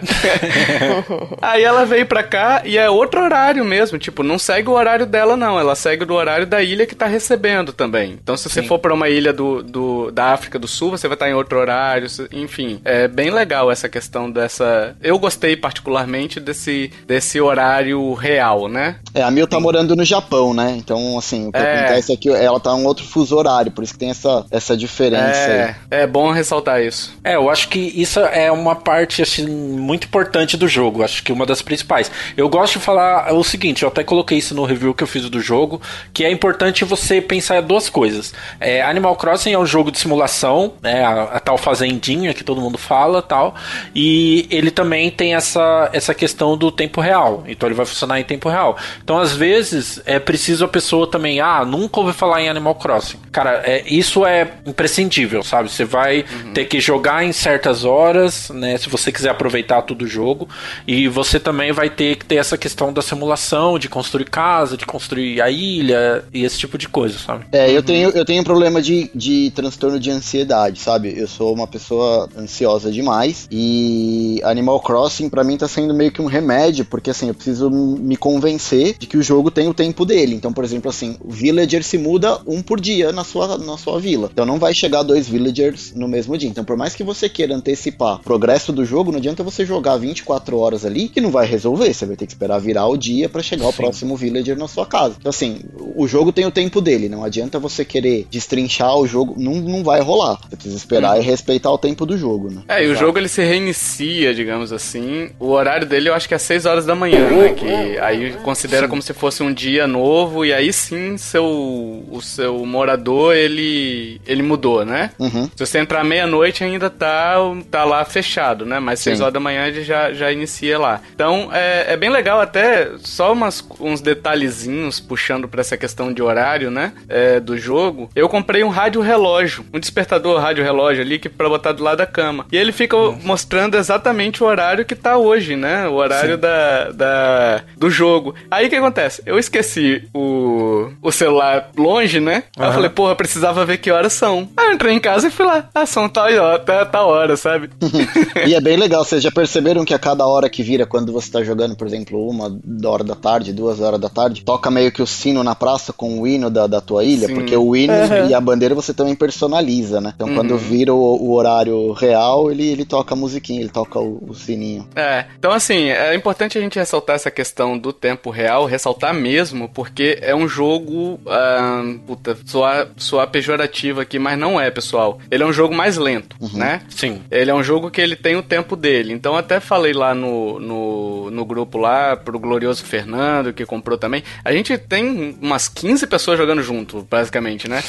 aí 1.41 1.63
ela 1.63 1.85
veio 1.85 2.05
pra 2.05 2.23
cá 2.23 2.61
e 2.65 2.77
é 2.77 2.89
outro 2.89 3.21
horário 3.21 3.63
mesmo, 3.65 3.97
tipo, 3.97 4.23
não 4.23 4.37
segue 4.37 4.69
o 4.69 4.73
horário 4.73 5.05
dela 5.05 5.35
não, 5.35 5.59
ela 5.59 5.75
segue 5.75 6.05
do 6.05 6.13
horário 6.13 6.45
da 6.45 6.61
ilha 6.61 6.85
que 6.85 6.95
tá 6.95 7.05
recebendo 7.05 7.73
também. 7.73 8.17
Então 8.21 8.37
se 8.37 8.49
você 8.49 8.61
Sim. 8.61 8.67
for 8.67 8.79
para 8.79 8.93
uma 8.93 9.09
ilha 9.09 9.33
do, 9.33 9.63
do, 9.63 10.11
da 10.11 10.27
África 10.33 10.59
do 10.59 10.67
Sul, 10.67 10.91
você 10.91 11.07
vai 11.07 11.15
estar 11.15 11.29
em 11.29 11.33
outro 11.33 11.59
horário, 11.59 12.07
enfim. 12.31 12.81
É 12.83 13.07
bem 13.07 13.29
legal 13.29 13.71
essa 13.71 13.89
questão 13.89 14.29
dessa 14.29 14.95
eu 15.01 15.17
gostei 15.17 15.55
particularmente 15.55 16.39
desse, 16.39 16.91
desse 17.07 17.39
horário 17.39 18.13
real, 18.13 18.67
né? 18.67 18.97
É, 19.13 19.23
a 19.23 19.31
Mil 19.31 19.47
tá 19.47 19.59
morando 19.59 19.95
no 19.95 20.03
Japão, 20.03 20.53
né? 20.53 20.75
Então, 20.77 21.17
assim, 21.17 21.47
o 21.47 21.51
que 21.51 21.57
é... 21.57 21.79
acontece 21.79 22.13
é 22.13 22.17
que 22.17 22.29
ela 22.29 22.59
tá 22.59 22.71
em 22.71 22.81
um 22.81 22.85
outro 22.85 23.05
fuso 23.05 23.35
horário, 23.35 23.71
por 23.71 23.83
isso 23.83 23.93
que 23.93 23.99
tem 23.99 24.09
essa, 24.09 24.45
essa 24.51 24.75
diferença 24.75 25.23
é... 25.23 25.63
aí. 25.63 26.01
É 26.01 26.07
bom 26.07 26.31
ressaltar 26.31 26.81
isso. 26.81 27.17
É, 27.23 27.35
eu 27.35 27.49
acho 27.49 27.69
que 27.69 27.79
isso 27.79 28.19
é 28.19 28.51
uma 28.51 28.75
parte, 28.75 29.21
assim, 29.21 29.47
muito 29.47 30.05
importante 30.05 30.57
do 30.57 30.67
jogo. 30.67 31.03
Acho 31.03 31.23
que 31.23 31.31
uma 31.31 31.45
das 31.45 31.61
principais. 31.61 32.11
Eu 32.35 32.49
gosto 32.49 32.79
de 32.79 32.85
falar 32.85 33.33
o 33.33 33.43
seguinte, 33.43 33.83
eu 33.83 33.89
até 33.89 34.03
coloquei 34.03 34.37
isso 34.37 34.53
no 34.53 34.65
review 34.65 34.93
que 34.93 35.03
eu 35.03 35.07
fiz 35.07 35.29
do 35.29 35.39
jogo, 35.39 35.81
que 36.13 36.25
é 36.25 36.31
importante 36.31 36.83
você 36.83 37.21
pensar 37.21 37.61
duas 37.61 37.89
coisas. 37.89 38.33
É, 38.59 38.81
Animal 38.81 39.15
Crossing 39.15 39.53
é 39.53 39.59
um 39.59 39.65
jogo 39.65 39.91
de 39.91 39.99
simulação, 39.99 40.73
né? 40.81 41.03
A, 41.03 41.23
a 41.23 41.39
tal 41.39 41.57
fazendinha 41.57 42.33
que 42.33 42.43
todo 42.43 42.61
mundo 42.61 42.77
fala 42.77 43.21
tal. 43.21 43.55
E 43.95 44.47
ele 44.49 44.71
também 44.71 44.88
também 44.89 45.11
tem 45.11 45.35
essa, 45.35 45.87
essa 45.93 46.15
questão 46.15 46.57
do 46.57 46.71
tempo 46.71 46.99
real. 46.99 47.43
Então 47.47 47.69
ele 47.69 47.75
vai 47.75 47.85
funcionar 47.85 48.19
em 48.19 48.23
tempo 48.23 48.49
real. 48.49 48.75
Então, 49.03 49.19
às 49.19 49.33
vezes, 49.33 50.01
é 50.03 50.17
preciso 50.17 50.65
a 50.65 50.67
pessoa 50.67 51.05
também, 51.05 51.39
ah, 51.39 51.63
nunca 51.63 51.99
ouvi 51.99 52.11
falar 52.11 52.41
em 52.41 52.49
Animal 52.49 52.73
Crossing. 52.73 53.19
Cara, 53.31 53.61
é, 53.63 53.83
isso 53.85 54.25
é 54.25 54.51
imprescindível, 54.65 55.43
sabe? 55.43 55.69
Você 55.69 55.85
vai 55.85 56.21
uhum. 56.21 56.53
ter 56.53 56.65
que 56.65 56.79
jogar 56.79 57.23
em 57.23 57.31
certas 57.31 57.85
horas, 57.85 58.49
né? 58.49 58.79
Se 58.79 58.89
você 58.89 59.11
quiser 59.11 59.29
aproveitar 59.29 59.83
todo 59.83 60.01
o 60.01 60.07
jogo. 60.07 60.49
E 60.87 61.07
você 61.07 61.39
também 61.39 61.71
vai 61.71 61.91
ter 61.91 62.15
que 62.15 62.25
ter 62.25 62.37
essa 62.37 62.57
questão 62.57 62.91
da 62.91 63.03
simulação, 63.03 63.77
de 63.77 63.87
construir 63.87 64.25
casa, 64.25 64.75
de 64.75 64.87
construir 64.87 65.39
a 65.39 65.51
ilha 65.51 66.23
e 66.33 66.43
esse 66.43 66.57
tipo 66.57 66.79
de 66.79 66.89
coisa, 66.89 67.19
sabe? 67.19 67.45
É, 67.51 67.69
eu 67.69 67.75
uhum. 67.75 67.81
tenho, 67.83 68.09
eu 68.09 68.25
tenho 68.25 68.41
um 68.41 68.45
problema 68.45 68.81
de, 68.81 69.11
de 69.13 69.51
transtorno 69.53 69.99
de 69.99 70.09
ansiedade, 70.09 70.79
sabe? 70.79 71.13
Eu 71.15 71.27
sou 71.27 71.53
uma 71.53 71.67
pessoa 71.67 72.27
ansiosa 72.35 72.91
demais 72.91 73.47
e 73.51 74.41
Animal 74.43 74.78
Animal 74.79 74.81
Crossing 74.81 75.29
para 75.29 75.43
mim 75.43 75.57
tá 75.57 75.67
sendo 75.67 75.93
meio 75.93 76.11
que 76.11 76.21
um 76.21 76.25
remédio, 76.25 76.85
porque 76.85 77.09
assim, 77.09 77.27
eu 77.27 77.33
preciso 77.33 77.69
me 77.69 78.15
convencer 78.15 78.95
de 78.97 79.05
que 79.05 79.17
o 79.17 79.23
jogo 79.23 79.51
tem 79.51 79.67
o 79.67 79.73
tempo 79.73 80.05
dele. 80.05 80.35
Então, 80.35 80.51
por 80.53 80.63
exemplo, 80.63 80.89
assim, 80.89 81.17
o 81.19 81.31
villager 81.31 81.83
se 81.83 81.97
muda 81.97 82.39
um 82.47 82.61
por 82.61 82.79
dia 82.79 83.11
na 83.11 83.23
sua, 83.23 83.57
na 83.57 83.77
sua 83.77 83.99
vila. 83.99 84.29
Então 84.31 84.45
não 84.45 84.57
vai 84.57 84.73
chegar 84.73 85.03
dois 85.03 85.27
villagers 85.27 85.93
no 85.93 86.07
mesmo 86.07 86.37
dia. 86.37 86.49
Então, 86.49 86.63
por 86.63 86.77
mais 86.77 86.95
que 86.95 87.03
você 87.03 87.27
queira 87.27 87.55
antecipar 87.55 88.15
o 88.15 88.23
progresso 88.23 88.71
do 88.71 88.85
jogo, 88.85 89.11
não 89.11 89.19
adianta 89.19 89.43
você 89.43 89.65
jogar 89.65 89.97
24 89.97 90.57
horas 90.57 90.85
ali 90.85 91.09
que 91.09 91.21
não 91.21 91.31
vai 91.31 91.45
resolver. 91.45 91.93
Você 91.93 92.05
vai 92.05 92.15
ter 92.15 92.25
que 92.25 92.33
esperar 92.33 92.59
virar 92.59 92.87
o 92.87 92.97
dia 92.97 93.27
para 93.27 93.43
chegar 93.43 93.65
Sim. 93.65 93.69
o 93.69 93.73
próximo 93.73 94.15
villager 94.15 94.57
na 94.57 94.67
sua 94.67 94.85
casa. 94.85 95.15
Então, 95.19 95.29
assim, 95.29 95.61
o 95.95 96.07
jogo 96.07 96.31
tem 96.31 96.45
o 96.45 96.51
tempo 96.51 96.81
dele. 96.81 97.09
Não 97.09 97.23
adianta 97.23 97.59
você 97.59 97.83
querer 97.83 98.27
destrinchar 98.29 98.95
o 98.97 99.07
jogo. 99.07 99.35
Não, 99.37 99.55
não 99.55 99.83
vai 99.83 100.01
rolar. 100.01 100.39
Você 100.41 100.55
precisa 100.55 100.77
esperar 100.77 101.15
uhum. 101.15 101.21
e 101.21 101.25
respeitar 101.25 101.71
o 101.71 101.77
tempo 101.77 102.05
do 102.05 102.17
jogo, 102.17 102.49
né? 102.49 102.61
É, 102.67 102.85
e 102.85 102.87
o 102.87 102.95
jogo 102.95 103.17
ele 103.17 103.27
se 103.27 103.43
reinicia, 103.43 104.33
digamos 104.33 104.68
digamos 104.69 104.73
assim. 104.73 105.31
O 105.39 105.49
horário 105.49 105.87
dele 105.87 106.09
eu 106.09 106.13
acho 106.13 106.27
que 106.27 106.35
é 106.35 106.37
6 106.37 106.65
horas 106.65 106.85
da 106.85 106.95
manhã, 106.95 107.29
né? 107.29 107.53
Que 107.53 107.97
aí 107.99 108.33
considera 108.43 108.83
sim. 108.83 108.89
como 108.89 109.01
se 109.01 109.13
fosse 109.13 109.41
um 109.41 109.53
dia 109.53 109.87
novo 109.87 110.45
e 110.45 110.53
aí 110.53 110.71
sim 110.71 111.17
seu, 111.17 111.45
o 111.45 112.21
seu 112.21 112.65
morador 112.65 113.35
ele, 113.35 114.21
ele 114.25 114.43
mudou, 114.43 114.85
né? 114.85 115.11
Uhum. 115.17 115.49
Se 115.55 115.65
você 115.65 115.79
entrar 115.79 116.03
meia-noite 116.03 116.63
ainda 116.63 116.89
tá, 116.89 117.35
tá 117.69 117.83
lá 117.83 118.03
fechado, 118.05 118.65
né? 118.65 118.79
Mas 118.79 118.99
6 118.99 119.21
horas 119.21 119.33
da 119.33 119.39
manhã 119.39 119.67
ele 119.67 119.83
já, 119.83 120.13
já 120.13 120.31
inicia 120.31 120.77
lá. 120.77 121.01
Então 121.13 121.49
é, 121.51 121.93
é 121.93 121.97
bem 121.97 122.09
legal 122.09 122.39
até 122.39 122.89
só 122.99 123.33
umas, 123.33 123.65
uns 123.79 124.01
detalhezinhos 124.01 124.99
puxando 124.99 125.47
para 125.47 125.61
essa 125.61 125.77
questão 125.77 126.13
de 126.13 126.21
horário, 126.21 126.69
né? 126.69 126.93
É, 127.07 127.39
do 127.39 127.57
jogo. 127.57 128.09
Eu 128.15 128.29
comprei 128.29 128.63
um 128.63 128.69
rádio 128.69 129.01
relógio, 129.01 129.65
um 129.73 129.79
despertador 129.79 130.39
rádio 130.39 130.63
relógio 130.63 131.01
ali 131.01 131.19
que 131.19 131.29
para 131.29 131.49
botar 131.49 131.71
do 131.71 131.83
lado 131.83 131.99
da 131.99 132.05
cama. 132.05 132.45
E 132.51 132.57
ele 132.57 132.71
fica 132.71 132.95
Nossa. 132.95 133.19
mostrando 133.25 133.77
exatamente 133.77 134.43
o 134.43 134.48
horário 134.49 134.85
que 134.85 134.95
tá 134.95 135.17
hoje, 135.17 135.55
né? 135.55 135.87
O 135.87 135.95
horário 135.95 136.37
da, 136.37 136.91
da, 136.91 137.61
do 137.77 137.89
jogo. 137.89 138.35
Aí 138.49 138.67
o 138.67 138.69
que 138.69 138.75
acontece? 138.75 139.21
Eu 139.25 139.39
esqueci 139.39 140.07
o, 140.13 140.89
o 141.01 141.11
celular 141.11 141.69
longe, 141.77 142.19
né? 142.19 142.43
Uhum. 142.57 142.63
Aí 142.63 142.69
eu 142.69 142.73
falei, 142.73 142.89
porra, 142.89 143.15
precisava 143.15 143.65
ver 143.65 143.77
que 143.77 143.91
horas 143.91 144.13
são. 144.13 144.49
Aí 144.57 144.67
eu 144.67 144.73
entrei 144.73 144.93
em 144.93 144.99
casa 144.99 145.27
e 145.27 145.31
fui 145.31 145.45
lá. 145.45 145.69
Ah, 145.73 145.85
são 145.85 146.09
tal 146.09 146.25
hora, 146.25 146.59
tal, 146.59 146.85
tal 146.85 147.07
hora, 147.09 147.37
sabe? 147.37 147.69
e 148.45 148.53
é 148.53 148.61
bem 148.61 148.77
legal, 148.77 149.03
vocês 149.03 149.21
já 149.21 149.31
perceberam 149.31 149.85
que 149.85 149.93
a 149.93 149.99
cada 149.99 150.25
hora 150.25 150.49
que 150.49 150.63
vira, 150.63 150.85
quando 150.85 151.11
você 151.11 151.31
tá 151.31 151.43
jogando, 151.43 151.75
por 151.75 151.87
exemplo, 151.87 152.27
uma 152.27 152.59
hora 152.85 153.03
da 153.03 153.15
tarde, 153.15 153.53
duas 153.53 153.79
horas 153.79 153.99
da 153.99 154.09
tarde, 154.09 154.43
toca 154.43 154.71
meio 154.71 154.91
que 154.91 155.01
o 155.01 155.07
sino 155.07 155.43
na 155.43 155.55
praça 155.55 155.93
com 155.93 156.19
o 156.19 156.27
hino 156.27 156.49
da, 156.49 156.67
da 156.67 156.81
tua 156.81 157.03
ilha, 157.03 157.27
Sim. 157.27 157.35
porque 157.35 157.55
o 157.55 157.75
hino 157.75 157.93
uhum. 157.93 158.29
e 158.29 158.33
a 158.33 158.41
bandeira 158.41 158.75
você 158.75 158.93
também 158.93 159.15
personaliza, 159.15 160.01
né? 160.01 160.13
Então 160.15 160.27
uhum. 160.27 160.35
quando 160.35 160.57
vira 160.57 160.93
o, 160.93 160.99
o, 160.99 161.33
horário 161.33 161.91
real, 161.93 162.51
ele, 162.51 162.67
ele 162.67 162.85
toca 162.85 163.13
a 163.13 163.17
musiquinha, 163.17 163.59
ele 163.59 163.69
toca 163.69 163.99
o, 163.99 164.23
o, 164.29 164.33
sininho. 164.39 164.87
É, 164.95 165.25
então 165.37 165.51
assim, 165.51 165.89
é 165.89 166.13
importante 166.15 166.57
a 166.57 166.61
gente 166.61 166.79
ressaltar 166.79 167.15
essa 167.15 167.31
questão 167.31 167.77
do 167.77 167.93
tempo 167.93 168.29
real, 168.29 168.65
ressaltar 168.65 169.13
mesmo, 169.13 169.69
porque 169.69 170.17
é 170.21 170.35
um 170.35 170.47
jogo, 170.47 171.19
ah, 171.27 171.83
puta, 172.05 172.37
soar, 172.45 172.87
soar 172.97 173.27
pejorativo 173.27 174.01
aqui, 174.01 174.17
mas 174.17 174.37
não 174.37 174.59
é, 174.59 174.71
pessoal. 174.71 175.19
Ele 175.29 175.43
é 175.43 175.45
um 175.45 175.53
jogo 175.53 175.75
mais 175.75 175.97
lento, 175.97 176.35
uhum. 176.39 176.57
né? 176.57 176.81
Sim. 176.89 177.21
Ele 177.29 177.51
é 177.51 177.53
um 177.53 177.63
jogo 177.63 177.91
que 177.91 178.01
ele 178.01 178.15
tem 178.15 178.35
o 178.35 178.43
tempo 178.43 178.75
dele. 178.75 179.13
Então 179.13 179.35
até 179.35 179.59
falei 179.59 179.93
lá 179.93 180.15
no, 180.15 180.59
no, 180.59 181.31
no 181.31 181.45
grupo 181.45 181.77
lá, 181.77 182.15
pro 182.15 182.39
glorioso 182.39 182.83
Fernando, 182.83 183.53
que 183.53 183.65
comprou 183.65 183.97
também. 183.97 184.23
A 184.43 184.51
gente 184.51 184.77
tem 184.77 185.37
umas 185.41 185.67
15 185.67 186.07
pessoas 186.07 186.37
jogando 186.37 186.63
junto, 186.63 187.05
basicamente, 187.09 187.67
né? 187.67 187.83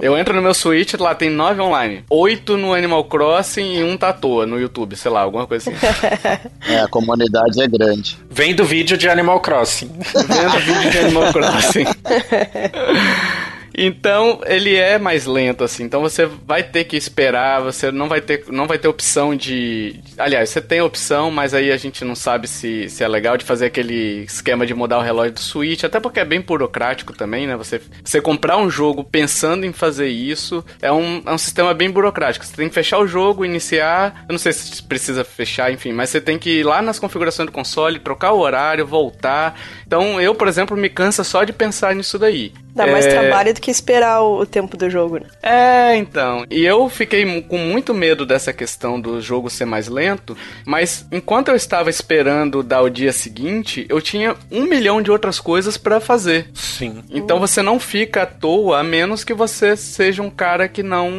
Eu 0.00 0.16
entro 0.16 0.34
no 0.34 0.42
meu 0.42 0.54
Switch, 0.54 0.94
lá 0.94 1.14
tem 1.14 1.30
9 1.30 1.60
online. 1.60 2.04
8 2.08 2.56
no 2.56 2.74
Animal 2.74 3.04
Crossing 3.04 3.74
e 3.74 3.84
um 3.84 3.96
tá 3.96 4.10
à 4.10 4.12
toa 4.12 4.46
no 4.46 4.58
YouTube, 4.58 4.96
sei 4.96 5.10
lá, 5.10 5.20
alguma 5.20 5.46
coisa 5.46 5.59
assim. 5.60 5.72
é, 6.68 6.80
a 6.80 6.88
comunidade 6.88 7.62
é 7.62 7.68
grande. 7.68 8.18
Vem 8.30 8.54
do 8.54 8.64
vídeo 8.64 8.96
de 8.96 9.08
Animal 9.08 9.40
Crossing. 9.40 9.88
Vem 9.88 10.48
do 10.48 10.58
vídeo 10.58 10.90
de 10.90 10.98
Animal 10.98 11.32
Crossing. 11.32 11.84
Então, 13.74 14.40
ele 14.46 14.74
é 14.74 14.98
mais 14.98 15.26
lento, 15.26 15.64
assim. 15.64 15.84
Então, 15.84 16.00
você 16.00 16.26
vai 16.26 16.62
ter 16.62 16.84
que 16.84 16.96
esperar, 16.96 17.62
você 17.62 17.90
não 17.90 18.08
vai 18.08 18.20
ter, 18.20 18.44
não 18.48 18.66
vai 18.66 18.78
ter 18.78 18.88
opção 18.88 19.34
de... 19.34 20.00
Aliás, 20.18 20.50
você 20.50 20.60
tem 20.60 20.80
opção, 20.80 21.30
mas 21.30 21.54
aí 21.54 21.70
a 21.70 21.76
gente 21.76 22.04
não 22.04 22.14
sabe 22.14 22.48
se, 22.48 22.88
se 22.88 23.02
é 23.04 23.08
legal 23.08 23.36
de 23.36 23.44
fazer 23.44 23.66
aquele 23.66 24.24
esquema 24.24 24.66
de 24.66 24.74
mudar 24.74 24.98
o 24.98 25.02
relógio 25.02 25.32
do 25.32 25.40
Switch, 25.40 25.84
até 25.84 26.00
porque 26.00 26.20
é 26.20 26.24
bem 26.24 26.40
burocrático 26.40 27.12
também, 27.12 27.46
né? 27.46 27.56
Você, 27.56 27.80
você 28.04 28.20
comprar 28.20 28.56
um 28.56 28.70
jogo 28.70 29.04
pensando 29.04 29.64
em 29.64 29.72
fazer 29.72 30.08
isso 30.08 30.64
é 30.82 30.92
um, 30.92 31.22
é 31.24 31.32
um 31.32 31.38
sistema 31.38 31.72
bem 31.72 31.90
burocrático. 31.90 32.44
Você 32.44 32.56
tem 32.56 32.68
que 32.68 32.74
fechar 32.74 32.98
o 32.98 33.06
jogo, 33.06 33.44
iniciar... 33.44 34.24
Eu 34.28 34.32
não 34.32 34.38
sei 34.38 34.52
se 34.52 34.82
precisa 34.82 35.24
fechar, 35.24 35.72
enfim, 35.72 35.92
mas 35.92 36.10
você 36.10 36.20
tem 36.20 36.38
que 36.38 36.60
ir 36.60 36.64
lá 36.64 36.82
nas 36.82 36.98
configurações 36.98 37.46
do 37.46 37.52
console, 37.52 37.98
trocar 37.98 38.32
o 38.32 38.40
horário, 38.40 38.86
voltar. 38.86 39.58
Então, 39.86 40.20
eu, 40.20 40.34
por 40.34 40.48
exemplo, 40.48 40.76
me 40.76 40.88
cansa 40.88 41.24
só 41.24 41.44
de 41.44 41.52
pensar 41.52 41.94
nisso 41.94 42.18
daí. 42.18 42.52
Dá 42.74 42.86
mais 42.86 43.06
é... 43.06 43.10
trabalho 43.10 43.54
do 43.54 43.60
que 43.60 43.70
esperar 43.70 44.22
o, 44.22 44.46
tempo 44.46 44.76
do 44.76 44.88
jogo, 44.88 45.18
né? 45.18 45.26
É, 45.42 45.96
então. 45.96 46.44
E 46.50 46.64
eu 46.64 46.88
fiquei 46.88 47.42
com 47.42 47.58
muito 47.58 47.92
medo 47.92 48.24
dessa 48.24 48.52
questão 48.52 49.00
do 49.00 49.20
jogo 49.20 49.50
ser 49.50 49.64
mais 49.64 49.88
lento, 49.88 50.36
mas 50.64 51.06
enquanto 51.10 51.48
eu 51.48 51.56
estava 51.56 51.90
esperando 51.90 52.62
dar 52.62 52.82
o 52.82 52.90
dia 52.90 53.12
seguinte, 53.12 53.86
eu 53.88 54.00
tinha 54.00 54.36
um 54.50 54.64
milhão 54.64 55.02
de 55.02 55.10
outras 55.10 55.40
coisas 55.40 55.76
para 55.76 56.00
fazer. 56.00 56.48
Sim. 56.54 57.02
Então 57.10 57.36
uhum. 57.36 57.46
você 57.46 57.62
não 57.62 57.80
fica 57.80 58.22
à 58.22 58.26
toa, 58.26 58.80
a 58.80 58.82
menos 58.82 59.24
que 59.24 59.34
você 59.34 59.76
seja 59.76 60.22
um 60.22 60.30
cara 60.30 60.68
que 60.68 60.82
não. 60.82 61.10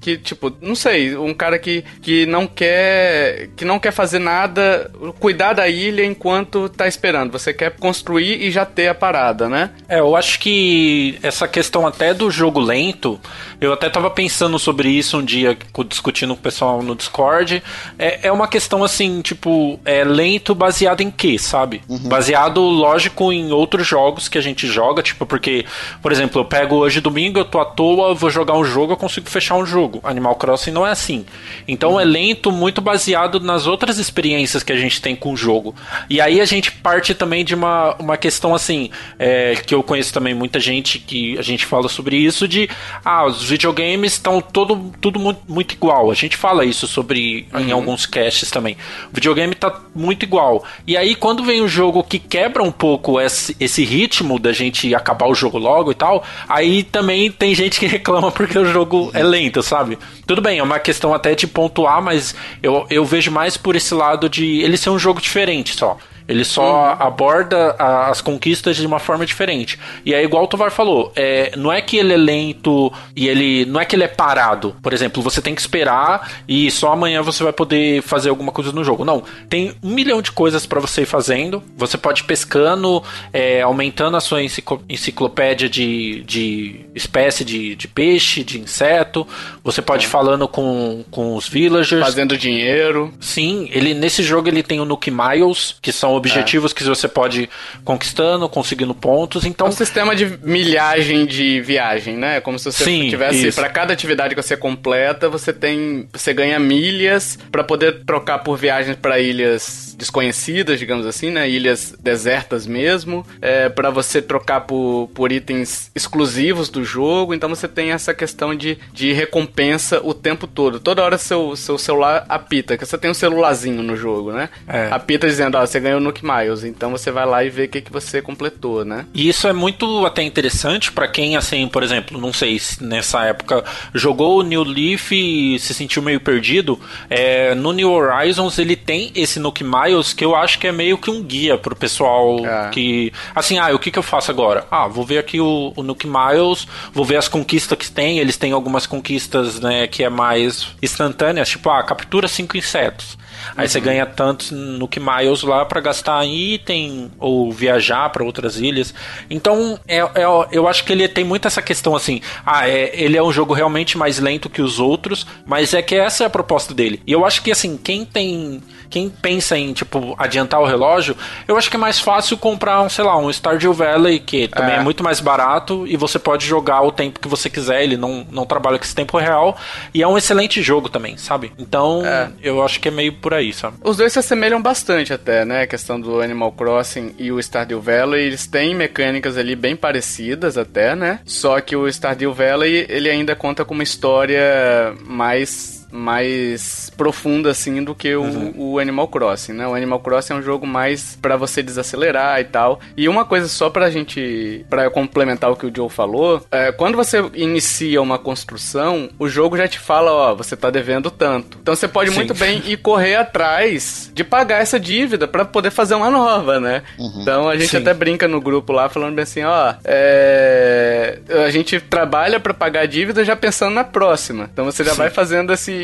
que, 0.00 0.16
tipo, 0.16 0.52
não 0.60 0.74
sei, 0.74 1.16
um 1.16 1.34
cara 1.34 1.58
que, 1.58 1.84
que 2.00 2.26
não 2.26 2.46
quer. 2.46 3.48
que 3.56 3.64
não 3.64 3.78
quer 3.78 3.92
fazer 3.92 4.18
nada, 4.18 4.90
cuidar 5.18 5.52
da 5.52 5.68
ilha 5.68 6.04
enquanto 6.04 6.68
tá 6.68 6.86
esperando. 6.86 7.32
Você 7.32 7.52
quer 7.52 7.76
construir 7.76 8.42
e 8.42 8.50
já 8.50 8.64
ter 8.64 8.88
a 8.88 8.94
parada, 8.94 9.48
né? 9.48 9.70
É, 9.88 10.00
eu 10.00 10.16
acho 10.16 10.38
que 10.38 10.75
essa 11.22 11.46
questão 11.48 11.86
até 11.86 12.12
do 12.12 12.30
jogo 12.30 12.60
lento, 12.60 13.20
eu 13.60 13.72
até 13.72 13.88
tava 13.88 14.10
pensando 14.10 14.58
sobre 14.58 14.88
isso 14.88 15.18
um 15.18 15.24
dia, 15.24 15.56
discutindo 15.88 16.34
com 16.34 16.40
o 16.40 16.42
pessoal 16.42 16.82
no 16.82 16.94
Discord. 16.94 17.62
É, 17.98 18.28
é 18.28 18.32
uma 18.32 18.48
questão 18.48 18.84
assim, 18.84 19.20
tipo, 19.22 19.78
é 19.84 20.04
lento 20.04 20.54
baseado 20.54 21.00
em 21.00 21.10
quê, 21.10 21.38
sabe? 21.38 21.82
Uhum. 21.88 22.08
Baseado, 22.08 22.60
lógico, 22.60 23.32
em 23.32 23.52
outros 23.52 23.86
jogos 23.86 24.28
que 24.28 24.38
a 24.38 24.40
gente 24.40 24.66
joga, 24.66 25.02
tipo, 25.02 25.24
porque, 25.24 25.64
por 26.02 26.12
exemplo, 26.12 26.40
eu 26.40 26.44
pego 26.44 26.76
hoje 26.76 27.00
domingo, 27.00 27.38
eu 27.38 27.44
tô 27.44 27.58
à 27.60 27.64
toa, 27.64 28.14
vou 28.14 28.30
jogar 28.30 28.54
um 28.54 28.64
jogo, 28.64 28.92
eu 28.92 28.96
consigo 28.96 29.28
fechar 29.28 29.56
um 29.56 29.64
jogo. 29.64 30.00
Animal 30.02 30.34
Crossing 30.36 30.70
não 30.70 30.86
é 30.86 30.90
assim. 30.90 31.24
Então 31.66 31.92
uhum. 31.92 32.00
é 32.00 32.04
lento 32.04 32.52
muito 32.52 32.80
baseado 32.80 33.40
nas 33.40 33.66
outras 33.66 33.98
experiências 33.98 34.62
que 34.62 34.72
a 34.72 34.76
gente 34.76 35.00
tem 35.00 35.16
com 35.16 35.32
o 35.32 35.36
jogo. 35.36 35.74
E 36.10 36.20
aí 36.20 36.40
a 36.40 36.44
gente 36.44 36.70
parte 36.70 37.14
também 37.14 37.44
de 37.44 37.54
uma, 37.54 37.94
uma 37.98 38.16
questão 38.16 38.54
assim, 38.54 38.90
é, 39.18 39.54
que 39.66 39.74
eu 39.74 39.82
conheço 39.82 40.12
também 40.12 40.34
muita 40.34 40.60
gente 40.60 40.65
que 40.74 41.38
a 41.38 41.42
gente 41.42 41.64
fala 41.64 41.88
sobre 41.88 42.16
isso, 42.16 42.46
de 42.48 42.68
ah, 43.04 43.26
os 43.26 43.44
videogames 43.44 44.12
estão 44.12 44.40
todo, 44.40 44.92
tudo 45.00 45.18
muito, 45.18 45.40
muito, 45.48 45.72
igual. 45.72 46.10
A 46.10 46.14
gente 46.14 46.36
fala 46.36 46.64
isso 46.64 46.86
sobre 46.86 47.46
uhum. 47.52 47.60
em 47.60 47.72
alguns 47.72 48.06
casts 48.06 48.50
também. 48.50 48.76
O 49.10 49.14
videogame 49.14 49.54
tá 49.54 49.80
muito 49.94 50.24
igual. 50.24 50.64
E 50.86 50.96
aí, 50.96 51.14
quando 51.14 51.44
vem 51.44 51.62
um 51.62 51.68
jogo 51.68 52.02
que 52.02 52.18
quebra 52.18 52.62
um 52.62 52.72
pouco 52.72 53.20
esse, 53.20 53.56
esse 53.60 53.84
ritmo 53.84 54.38
da 54.38 54.52
gente 54.52 54.94
acabar 54.94 55.26
o 55.26 55.34
jogo 55.34 55.58
logo 55.58 55.90
e 55.90 55.94
tal, 55.94 56.24
aí 56.48 56.82
também 56.82 57.30
tem 57.30 57.54
gente 57.54 57.78
que 57.78 57.86
reclama 57.86 58.30
porque 58.30 58.58
o 58.58 58.64
jogo 58.64 59.10
é 59.14 59.22
lento, 59.22 59.62
sabe? 59.62 59.98
Tudo 60.26 60.42
bem, 60.42 60.58
é 60.58 60.62
uma 60.62 60.78
questão 60.78 61.14
até 61.14 61.34
de 61.34 61.46
pontuar, 61.46 62.02
mas 62.02 62.34
eu, 62.62 62.86
eu 62.90 63.04
vejo 63.04 63.30
mais 63.30 63.56
por 63.56 63.76
esse 63.76 63.94
lado 63.94 64.28
de 64.28 64.60
ele 64.60 64.76
ser 64.76 64.90
um 64.90 64.98
jogo 64.98 65.20
diferente 65.20 65.74
só. 65.74 65.96
Ele 66.28 66.44
só 66.44 66.94
uhum. 66.94 67.06
aborda 67.06 67.76
a, 67.78 68.08
as 68.08 68.20
conquistas 68.20 68.76
de 68.76 68.86
uma 68.86 68.98
forma 68.98 69.24
diferente. 69.24 69.78
E 70.04 70.12
é 70.14 70.22
igual 70.22 70.44
o 70.44 70.46
Tovar 70.46 70.70
falou, 70.70 71.12
é, 71.14 71.52
não 71.56 71.72
é 71.72 71.80
que 71.80 71.96
ele 71.96 72.12
é 72.12 72.16
lento 72.16 72.92
e 73.14 73.28
ele. 73.28 73.64
Não 73.66 73.80
é 73.80 73.84
que 73.84 73.94
ele 73.94 74.04
é 74.04 74.08
parado. 74.08 74.74
Por 74.82 74.92
exemplo, 74.92 75.22
você 75.22 75.40
tem 75.40 75.54
que 75.54 75.60
esperar 75.60 76.32
e 76.48 76.70
só 76.70 76.92
amanhã 76.92 77.22
você 77.22 77.42
vai 77.42 77.52
poder 77.52 78.02
fazer 78.02 78.30
alguma 78.30 78.52
coisa 78.52 78.72
no 78.72 78.82
jogo. 78.82 79.04
Não. 79.04 79.22
Tem 79.48 79.74
um 79.82 79.90
milhão 79.90 80.20
de 80.20 80.32
coisas 80.32 80.66
para 80.66 80.80
você 80.80 81.02
ir 81.02 81.06
fazendo. 81.06 81.62
Você 81.76 81.96
pode 81.96 82.22
ir 82.22 82.24
pescando, 82.24 83.02
é, 83.32 83.62
aumentando 83.62 84.16
a 84.16 84.20
sua 84.20 84.40
enciclopédia 84.42 85.68
de, 85.68 86.22
de 86.24 86.86
espécie 86.94 87.44
de, 87.44 87.76
de 87.76 87.88
peixe, 87.88 88.42
de 88.42 88.58
inseto. 88.58 89.26
Você 89.62 89.80
pode 89.80 90.06
ir 90.06 90.08
falando 90.08 90.48
com, 90.48 91.04
com 91.10 91.36
os 91.36 91.48
villagers. 91.48 92.02
Fazendo 92.02 92.36
dinheiro. 92.36 93.12
Sim, 93.20 93.68
ele 93.70 93.94
nesse 93.94 94.22
jogo 94.22 94.48
ele 94.48 94.62
tem 94.62 94.80
o 94.80 94.84
Nuke 94.84 95.10
Miles, 95.10 95.76
que 95.80 95.92
são 95.92 96.15
objetivos 96.16 96.72
é. 96.72 96.74
que 96.74 96.84
você 96.84 97.08
pode 97.08 97.42
ir 97.42 97.50
conquistando, 97.84 98.48
conseguindo 98.48 98.94
pontos. 98.94 99.44
Então, 99.44 99.66
é 99.66 99.70
um 99.70 99.72
sistema 99.72 100.14
de 100.14 100.38
milhagem 100.42 101.26
de 101.26 101.60
viagem, 101.60 102.16
né? 102.16 102.40
Como 102.40 102.58
se 102.58 102.70
você 102.70 102.84
Sim, 102.84 103.08
tivesse 103.08 103.52
para 103.52 103.68
cada 103.68 103.92
atividade 103.92 104.34
que 104.34 104.42
você 104.42 104.56
completa, 104.56 105.28
você 105.28 105.52
tem, 105.52 106.08
você 106.12 106.32
ganha 106.32 106.58
milhas 106.58 107.38
para 107.50 107.62
poder 107.62 108.04
trocar 108.04 108.38
por 108.38 108.56
viagens 108.56 108.96
para 108.96 109.20
ilhas 109.20 109.94
desconhecidas, 109.96 110.78
digamos 110.78 111.06
assim, 111.06 111.30
né? 111.30 111.48
Ilhas 111.48 111.94
desertas 111.98 112.66
mesmo, 112.66 113.26
é, 113.40 113.68
para 113.68 113.90
você 113.90 114.20
trocar 114.20 114.62
por, 114.62 115.10
por 115.14 115.32
itens 115.32 115.90
exclusivos 115.94 116.68
do 116.68 116.84
jogo. 116.84 117.34
Então 117.34 117.48
você 117.48 117.66
tem 117.66 117.92
essa 117.92 118.14
questão 118.14 118.54
de, 118.54 118.78
de 118.92 119.12
recompensa 119.12 120.00
o 120.02 120.12
tempo 120.12 120.46
todo. 120.46 120.78
Toda 120.78 121.02
hora 121.02 121.18
seu, 121.18 121.56
seu 121.56 121.78
celular 121.78 122.24
apita, 122.28 122.76
que 122.76 122.84
você 122.84 122.98
tem 122.98 123.10
um 123.10 123.14
celularzinho 123.14 123.82
no 123.82 123.96
jogo, 123.96 124.32
né? 124.32 124.48
É. 124.68 124.88
Apita 124.90 125.26
dizendo, 125.26 125.56
ó, 125.56 125.64
você 125.64 125.80
ganhou 125.80 126.00
Nuke 126.06 126.24
Miles. 126.24 126.64
Então 126.64 126.90
você 126.90 127.10
vai 127.10 127.26
lá 127.26 127.44
e 127.44 127.50
vê 127.50 127.64
o 127.64 127.68
que, 127.68 127.80
que 127.80 127.92
você 127.92 128.22
completou, 128.22 128.84
né? 128.84 129.06
E 129.12 129.28
isso 129.28 129.46
é 129.46 129.52
muito 129.52 130.06
até 130.06 130.22
interessante 130.22 130.92
para 130.92 131.08
quem, 131.08 131.36
assim, 131.36 131.68
por 131.68 131.82
exemplo, 131.82 132.20
não 132.20 132.32
sei 132.32 132.58
se 132.58 132.82
nessa 132.82 133.24
época 133.24 133.64
jogou 133.94 134.40
o 134.40 134.42
New 134.42 134.62
Leaf 134.62 135.12
e 135.12 135.58
se 135.58 135.74
sentiu 135.74 136.02
meio 136.02 136.20
perdido. 136.20 136.78
É, 137.10 137.54
no 137.54 137.72
New 137.72 137.90
Horizons 137.90 138.58
ele 138.58 138.76
tem 138.76 139.12
esse 139.14 139.38
Nuke 139.38 139.64
Miles 139.64 140.12
que 140.12 140.24
eu 140.24 140.34
acho 140.34 140.58
que 140.58 140.66
é 140.66 140.72
meio 140.72 140.98
que 140.98 141.10
um 141.10 141.22
guia 141.22 141.58
pro 141.58 141.76
pessoal 141.76 142.44
é. 142.44 142.70
que. 142.70 143.12
Assim, 143.34 143.58
ah, 143.58 143.74
o 143.74 143.78
que, 143.78 143.90
que 143.90 143.98
eu 143.98 144.02
faço 144.02 144.30
agora? 144.30 144.66
Ah, 144.70 144.86
vou 144.86 145.04
ver 145.04 145.18
aqui 145.18 145.40
o, 145.40 145.72
o 145.76 145.82
Nuke 145.82 146.06
Miles, 146.06 146.66
vou 146.92 147.04
ver 147.04 147.16
as 147.16 147.28
conquistas 147.28 147.76
que 147.76 147.90
tem. 147.90 148.18
Eles 148.18 148.36
têm 148.36 148.52
algumas 148.52 148.86
conquistas, 148.86 149.60
né, 149.60 149.86
que 149.86 150.02
é 150.02 150.08
mais 150.08 150.68
instantâneas, 150.82 151.48
tipo, 151.48 151.68
ah, 151.70 151.82
captura 151.82 152.28
cinco 152.28 152.56
insetos. 152.56 153.18
Aí 153.56 153.64
uhum. 153.64 153.68
você 153.68 153.80
ganha 153.80 154.06
tantos 154.06 154.50
no 154.50 154.88
que 154.88 155.00
Miles 155.00 155.42
lá 155.42 155.64
para 155.64 155.80
gastar 155.80 156.24
em 156.24 156.54
item 156.54 157.10
ou 157.18 157.52
viajar 157.52 158.08
para 158.10 158.24
outras 158.24 158.56
ilhas. 158.58 158.94
Então, 159.28 159.78
é, 159.86 159.98
é, 159.98 160.24
eu 160.50 160.66
acho 160.66 160.84
que 160.84 160.92
ele 160.92 161.06
tem 161.08 161.24
muito 161.24 161.46
essa 161.46 161.62
questão 161.62 161.94
assim, 161.94 162.20
ah, 162.44 162.68
é, 162.68 162.90
ele 162.94 163.16
é 163.16 163.22
um 163.22 163.32
jogo 163.32 163.54
realmente 163.54 163.98
mais 163.98 164.18
lento 164.18 164.50
que 164.50 164.62
os 164.62 164.78
outros, 164.78 165.26
mas 165.46 165.74
é 165.74 165.82
que 165.82 165.94
essa 165.94 166.24
é 166.24 166.26
a 166.26 166.30
proposta 166.30 166.74
dele. 166.74 167.00
E 167.06 167.12
eu 167.12 167.24
acho 167.24 167.42
que 167.42 167.50
assim, 167.50 167.76
quem 167.76 168.04
tem 168.04 168.62
quem 168.88 169.08
pensa 169.08 169.56
em, 169.56 169.72
tipo, 169.72 170.14
adiantar 170.18 170.60
o 170.60 170.66
relógio, 170.66 171.16
eu 171.46 171.56
acho 171.56 171.70
que 171.70 171.76
é 171.76 171.78
mais 171.78 172.00
fácil 172.00 172.36
comprar 172.36 172.82
um, 172.82 172.88
sei 172.88 173.04
lá, 173.04 173.16
um 173.16 173.30
Stardew 173.30 173.72
Valley, 173.72 174.18
que 174.18 174.48
também 174.48 174.74
é. 174.74 174.78
é 174.78 174.82
muito 174.82 175.02
mais 175.02 175.20
barato 175.20 175.86
e 175.86 175.96
você 175.96 176.18
pode 176.18 176.46
jogar 176.46 176.82
o 176.82 176.92
tempo 176.92 177.20
que 177.20 177.28
você 177.28 177.48
quiser, 177.50 177.82
ele 177.82 177.96
não, 177.96 178.26
não 178.30 178.46
trabalha 178.46 178.78
com 178.78 178.84
esse 178.84 178.94
tempo 178.94 179.18
real 179.18 179.56
e 179.92 180.02
é 180.02 180.08
um 180.08 180.16
excelente 180.16 180.62
jogo 180.62 180.88
também, 180.88 181.16
sabe? 181.16 181.52
Então, 181.58 182.02
é. 182.04 182.30
eu 182.42 182.62
acho 182.62 182.80
que 182.80 182.88
é 182.88 182.90
meio 182.90 183.12
por 183.12 183.34
aí, 183.34 183.52
sabe? 183.52 183.76
Os 183.82 183.96
dois 183.96 184.12
se 184.12 184.18
assemelham 184.18 184.60
bastante 184.60 185.12
até, 185.12 185.44
né? 185.44 185.62
A 185.62 185.66
questão 185.66 186.00
do 186.00 186.20
Animal 186.20 186.52
Crossing 186.52 187.14
e 187.18 187.30
o 187.30 187.40
Stardew 187.40 187.80
Valley, 187.80 188.26
eles 188.26 188.46
têm 188.46 188.74
mecânicas 188.74 189.36
ali 189.36 189.54
bem 189.54 189.76
parecidas 189.76 190.56
até, 190.58 190.94
né? 190.94 191.20
Só 191.24 191.60
que 191.60 191.76
o 191.76 191.88
Stardew 191.88 192.32
Valley, 192.32 192.86
ele 192.88 193.10
ainda 193.10 193.34
conta 193.34 193.64
com 193.64 193.74
uma 193.74 193.82
história 193.82 194.94
mais 195.04 195.75
mais 195.90 196.90
profunda 196.96 197.50
assim 197.50 197.82
do 197.82 197.94
que 197.94 198.14
o, 198.14 198.22
uhum. 198.22 198.54
o, 198.56 198.78
Animal 198.78 199.08
Crossing, 199.08 199.52
né? 199.52 199.66
O 199.66 199.74
Animal 199.74 200.00
Crossing 200.00 200.34
é 200.34 200.36
um 200.36 200.42
jogo 200.42 200.66
mais 200.66 201.16
para 201.20 201.36
você 201.36 201.62
desacelerar 201.62 202.40
e 202.40 202.44
tal. 202.44 202.80
E 202.96 203.08
uma 203.08 203.24
coisa 203.24 203.48
só 203.48 203.70
pra 203.70 203.90
gente, 203.90 204.64
para 204.68 204.90
complementar 204.90 205.50
o 205.50 205.56
que 205.56 205.66
o 205.66 205.72
Joe 205.74 205.88
falou, 205.88 206.44
é, 206.50 206.72
quando 206.72 206.96
você 206.96 207.18
inicia 207.34 208.02
uma 208.02 208.18
construção, 208.18 209.08
o 209.18 209.28
jogo 209.28 209.56
já 209.56 209.68
te 209.68 209.78
fala, 209.78 210.12
ó, 210.12 210.34
você 210.34 210.56
tá 210.56 210.70
devendo 210.70 211.10
tanto. 211.10 211.58
Então 211.60 211.74
você 211.74 211.88
pode 211.88 212.10
Sim. 212.10 212.16
muito 212.16 212.34
bem 212.34 212.62
ir 212.66 212.76
correr 212.78 213.16
atrás 213.16 214.10
de 214.12 214.24
pagar 214.24 214.60
essa 214.60 214.78
dívida 214.78 215.28
para 215.28 215.44
poder 215.44 215.70
fazer 215.70 215.94
uma 215.94 216.10
nova, 216.10 216.60
né? 216.60 216.82
Uhum. 216.98 217.22
Então 217.22 217.48
a 217.48 217.56
gente 217.56 217.70
Sim. 217.70 217.78
até 217.78 217.94
brinca 217.94 218.26
no 218.26 218.40
grupo 218.40 218.72
lá 218.72 218.88
falando 218.88 219.14
bem 219.14 219.22
assim, 219.22 219.44
ó, 219.44 219.74
é, 219.84 221.18
a 221.46 221.50
gente 221.50 221.80
trabalha 221.80 222.40
para 222.40 222.54
pagar 222.54 222.80
a 222.80 222.86
dívida 222.86 223.24
já 223.24 223.36
pensando 223.36 223.74
na 223.74 223.84
próxima. 223.84 224.48
Então 224.52 224.64
você 224.64 224.82
já 224.82 224.92
Sim. 224.92 224.98
vai 224.98 225.10
fazendo 225.10 225.52
esse 225.52 225.75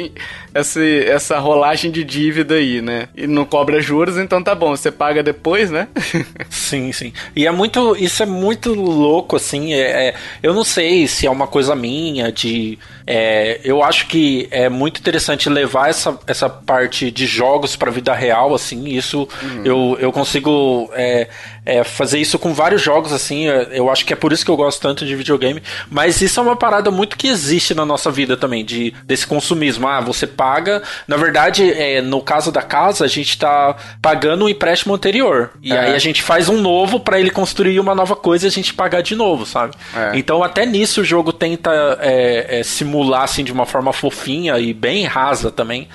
essa, 0.54 0.84
essa 0.84 1.38
rolagem 1.38 1.90
de 1.90 2.04
dívida 2.04 2.54
aí, 2.54 2.80
né? 2.82 3.08
E 3.16 3.26
não 3.26 3.44
cobra 3.44 3.80
juros, 3.80 4.16
então 4.18 4.42
tá 4.42 4.54
bom, 4.54 4.76
você 4.76 4.90
paga 4.90 5.22
depois, 5.22 5.70
né? 5.70 5.88
sim, 6.50 6.92
sim. 6.92 7.12
E 7.34 7.46
é 7.46 7.50
muito. 7.50 7.96
Isso 7.96 8.22
é 8.22 8.26
muito 8.26 8.74
louco, 8.74 9.36
assim. 9.36 9.72
É, 9.72 10.08
é, 10.08 10.14
eu 10.42 10.52
não 10.54 10.64
sei 10.64 11.06
se 11.06 11.26
é 11.26 11.30
uma 11.30 11.46
coisa 11.46 11.74
minha 11.74 12.30
de. 12.30 12.78
É, 13.06 13.60
eu 13.64 13.82
acho 13.82 14.06
que 14.06 14.48
é 14.50 14.68
muito 14.68 15.00
interessante 15.00 15.48
levar 15.48 15.90
essa, 15.90 16.18
essa 16.26 16.48
parte 16.48 17.10
de 17.10 17.26
jogos 17.26 17.76
pra 17.76 17.90
vida 17.90 18.14
real, 18.14 18.54
assim. 18.54 18.88
Isso 18.88 19.28
uhum. 19.42 19.62
eu, 19.64 19.96
eu 20.00 20.12
consigo 20.12 20.90
é, 20.94 21.28
é, 21.64 21.84
fazer 21.84 22.18
isso 22.18 22.38
com 22.38 22.52
vários 22.52 22.80
jogos, 22.80 23.12
assim. 23.12 23.46
Eu 23.70 23.90
acho 23.90 24.04
que 24.04 24.12
é 24.12 24.16
por 24.16 24.32
isso 24.32 24.44
que 24.44 24.50
eu 24.50 24.56
gosto 24.56 24.80
tanto 24.80 25.04
de 25.04 25.14
videogame. 25.14 25.62
Mas 25.90 26.20
isso 26.20 26.38
é 26.40 26.42
uma 26.42 26.56
parada 26.56 26.90
muito 26.90 27.16
que 27.16 27.28
existe 27.28 27.74
na 27.74 27.84
nossa 27.84 28.10
vida 28.10 28.36
também, 28.36 28.64
de, 28.64 28.92
desse 29.04 29.26
consumismo. 29.26 29.86
Ah, 29.86 30.00
você 30.00 30.26
paga. 30.26 30.82
Na 31.06 31.16
verdade, 31.16 31.70
é, 31.72 32.00
no 32.00 32.20
caso 32.20 32.50
da 32.50 32.62
casa, 32.62 33.04
a 33.04 33.08
gente 33.08 33.38
tá 33.38 33.76
pagando 34.00 34.42
o 34.42 34.44
um 34.46 34.48
empréstimo 34.48 34.94
anterior. 34.94 35.50
E 35.62 35.72
é. 35.72 35.78
aí 35.78 35.94
a 35.94 35.98
gente 35.98 36.22
faz 36.22 36.48
um 36.48 36.60
novo 36.60 37.00
para 37.00 37.18
ele 37.18 37.30
construir 37.30 37.78
uma 37.80 37.94
nova 37.94 38.16
coisa 38.16 38.46
e 38.46 38.48
a 38.48 38.50
gente 38.50 38.74
pagar 38.74 39.02
de 39.02 39.14
novo, 39.14 39.44
sabe? 39.44 39.74
É. 39.94 40.12
Então 40.14 40.42
até 40.42 40.64
nisso 40.66 41.00
o 41.00 41.04
jogo 41.04 41.32
tenta 41.32 41.70
é, 42.00 42.60
é, 42.60 42.62
simular 42.92 43.22
assim 43.22 43.42
de 43.42 43.52
uma 43.52 43.64
forma 43.64 43.92
fofinha 43.92 44.58
e 44.58 44.74
bem 44.74 45.06
rasa 45.06 45.50
também. 45.50 45.88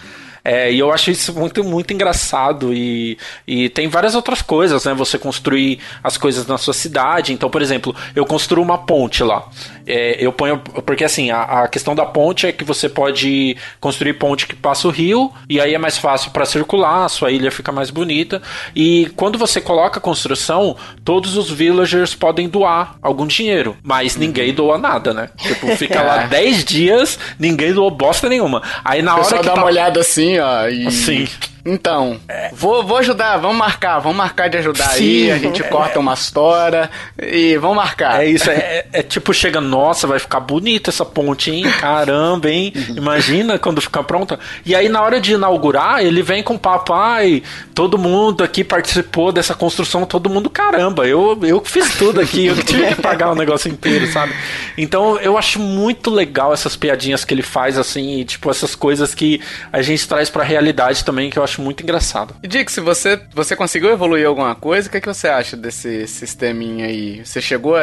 É, 0.43 0.71
e 0.71 0.79
eu 0.79 0.93
acho 0.93 1.12
isso 1.12 1.33
muito, 1.33 1.62
muito 1.62 1.93
engraçado. 1.93 2.73
E, 2.73 3.17
e 3.45 3.69
tem 3.69 3.89
várias 3.89 4.15
outras 4.15 4.41
coisas, 4.41 4.86
né? 4.86 4.93
Você 4.93 5.19
construir 5.19 5.79
as 6.01 6.17
coisas 6.17 6.47
na 6.47 6.57
sua 6.57 6.73
cidade. 6.73 7.33
Então, 7.33 7.49
por 7.49 7.62
exemplo, 7.62 7.93
eu 8.15 8.25
construo 8.25 8.63
uma 8.63 8.77
ponte 8.77 9.21
lá. 9.23 9.45
É, 9.88 10.17
eu 10.19 10.32
ponho. 10.34 10.60
Porque 10.86 11.04
assim, 11.04 11.32
a, 11.32 11.63
a, 11.63 11.67
questão 11.67 11.95
da 11.95 12.06
ponte 12.06 12.45
é 12.45 12.52
que 12.52 12.63
você 12.63 12.89
pode 12.89 13.56
construir 13.80 14.13
ponte 14.13 14.45
que 14.45 14.56
passa 14.56 14.88
o 14.88 14.91
rio, 14.91 15.32
e 15.50 15.60
aí 15.62 15.73
é 15.73 15.78
mais 15.78 15.97
fácil 15.97 16.32
para 16.32 16.45
circular, 16.45 17.06
a 17.06 17.10
sua 17.10 17.32
ilha 17.32 17.52
fica 17.52 17.71
mais 17.71 17.89
bonita. 17.89 18.41
E 18.76 19.10
quando 19.15 19.38
você 19.38 19.62
coloca 19.62 20.00
a 20.00 20.02
construção, 20.02 20.76
todos 21.04 21.38
os 21.38 21.50
villagers 21.50 22.13
podem 22.13 22.50
doar 22.50 22.95
algum 23.02 23.26
dinheiro, 23.26 23.78
mas 23.82 24.13
uhum. 24.13 24.21
ninguém 24.21 24.54
doa 24.54 24.78
nada, 24.78 25.13
né? 25.13 25.30
Tipo, 25.38 25.67
fica 25.78 26.02
lá 26.02 26.26
10 26.28 26.65
dias, 26.65 27.19
ninguém 27.39 27.73
doou 27.73 27.89
bosta 27.89 28.28
nenhuma. 28.28 28.62
Aí 28.84 29.02
na 29.02 29.15
hora 29.15 29.38
que. 29.38 29.45
dá 29.45 29.54
tá... 29.54 29.62
uma 29.62 29.65
olhada 29.65 30.00
assim, 30.02 30.38
ó. 30.39 30.67
E... 30.67 30.91
Sim. 30.91 31.28
Então, 31.67 32.17
é. 32.30 32.49
vou, 32.53 32.82
vou 32.82 32.97
ajudar, 32.97 33.36
vamos 33.38 33.58
marcar, 33.58 33.99
vamos 33.99 34.17
marcar 34.17 34.47
de 34.47 34.58
ajudar 34.58 34.88
Sim, 34.91 35.30
aí, 35.30 35.32
a 35.34 35.38
gente 35.38 35.62
é. 35.62 35.67
corta 35.67 35.99
uma 35.99 36.13
história 36.13 36.89
e 37.21 37.58
vamos 37.58 37.75
marcar. 37.75 38.23
É 38.23 38.30
isso, 38.30 38.49
é, 38.49 38.86
é, 38.93 39.03
tipo, 39.03 39.34
chega, 39.34 39.60
nossa, 39.60 40.08
vai 40.08 40.17
ficar 40.17 40.39
bonita 40.39 40.89
essa 40.89 41.03
ponte, 41.03 41.51
hein? 41.51 41.65
Caramba, 41.77 42.49
hein? 42.49 42.71
Imagina 42.95 43.60
quando 43.60 43.82
ficar 43.82 44.03
pronta. 44.03 44.39
E 44.65 44.73
aí, 44.73 44.88
na 44.88 45.01
hora 45.01 45.19
de 45.19 45.34
inaugurar, 45.34 46.01
ele 46.01 46.21
vem 46.21 46.41
com 46.41 46.56
o 46.56 46.60
papai, 46.60 47.43
todo 47.75 47.97
mundo 47.97 48.45
aqui 48.45 48.63
participou 48.63 49.34
dessa 49.34 49.53
construção, 49.53 50.06
todo 50.06 50.30
mundo, 50.30 50.49
caramba, 50.49 51.06
eu, 51.06 51.38
eu 51.43 51.62
fiz 51.65 51.95
tudo 51.95 52.21
aqui, 52.21 52.45
eu 52.45 52.56
tive 52.63 52.88
que 52.88 53.01
pagar 53.01 53.30
o 53.32 53.36
negócio 53.36 53.69
inteiro, 53.69 54.08
sabe? 54.08 54.34
Então, 54.77 55.17
eu 55.17 55.38
acho 55.38 55.60
muito 55.60 56.10
legal 56.10 56.53
essas 56.53 56.77
piadinhas 56.77 57.25
que 57.25 57.34
ele 57.34 57.41
faz, 57.41 57.77
assim, 57.77 58.21
e, 58.21 58.25
tipo, 58.25 58.49
essas 58.49 58.73
coisas 58.73 59.13
que 59.13 59.41
a 59.73 59.82
gente 59.82 60.08
traz 60.08 60.30
pra 60.30 60.45
realidade 60.45 61.03
também, 61.03 61.30
que 61.30 61.38
eu 61.38 61.43
acho 61.43 61.57
acho 61.58 61.62
muito 61.62 61.84
engraçado. 61.84 62.36
E 62.41 62.48
Dick, 62.48 62.72
se 62.72 62.80
você, 62.80 63.20
você 63.34 63.56
conseguiu 63.56 63.91
evoluir 63.91 64.28
alguma 64.28 64.54
coisa, 64.56 64.88
o 64.88 64.91
que, 64.91 64.98
é 64.98 65.02
que 65.02 65.08
você 65.08 65.28
acha 65.28 65.58
desse 65.58 66.08
sisteminha 66.08 66.86
aí? 66.86 67.26
Você 67.26 67.41
chegou 67.41 67.76
a, 67.76 67.82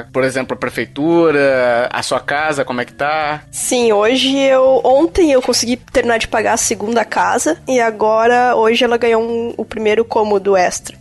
a, 0.00 0.04
por 0.04 0.22
exemplo, 0.24 0.54
a 0.54 0.56
prefeitura, 0.56 1.88
a 1.92 2.02
sua 2.02 2.20
casa, 2.20 2.64
como 2.64 2.80
é 2.80 2.84
que 2.84 2.94
tá? 2.94 3.42
Sim, 3.50 3.92
hoje 3.92 4.36
eu. 4.38 4.80
Ontem 4.84 5.32
eu 5.32 5.42
consegui 5.42 5.76
terminar 5.76 6.18
de 6.18 6.28
pagar 6.28 6.54
a 6.54 6.56
segunda 6.56 7.04
casa 7.04 7.58
e 7.66 7.80
agora, 7.80 8.54
hoje 8.54 8.84
ela 8.84 8.96
ganhou 8.96 9.22
um, 9.22 9.54
o 9.56 9.64
primeiro 9.64 10.04
cômodo 10.04 10.56
extra. 10.56 10.96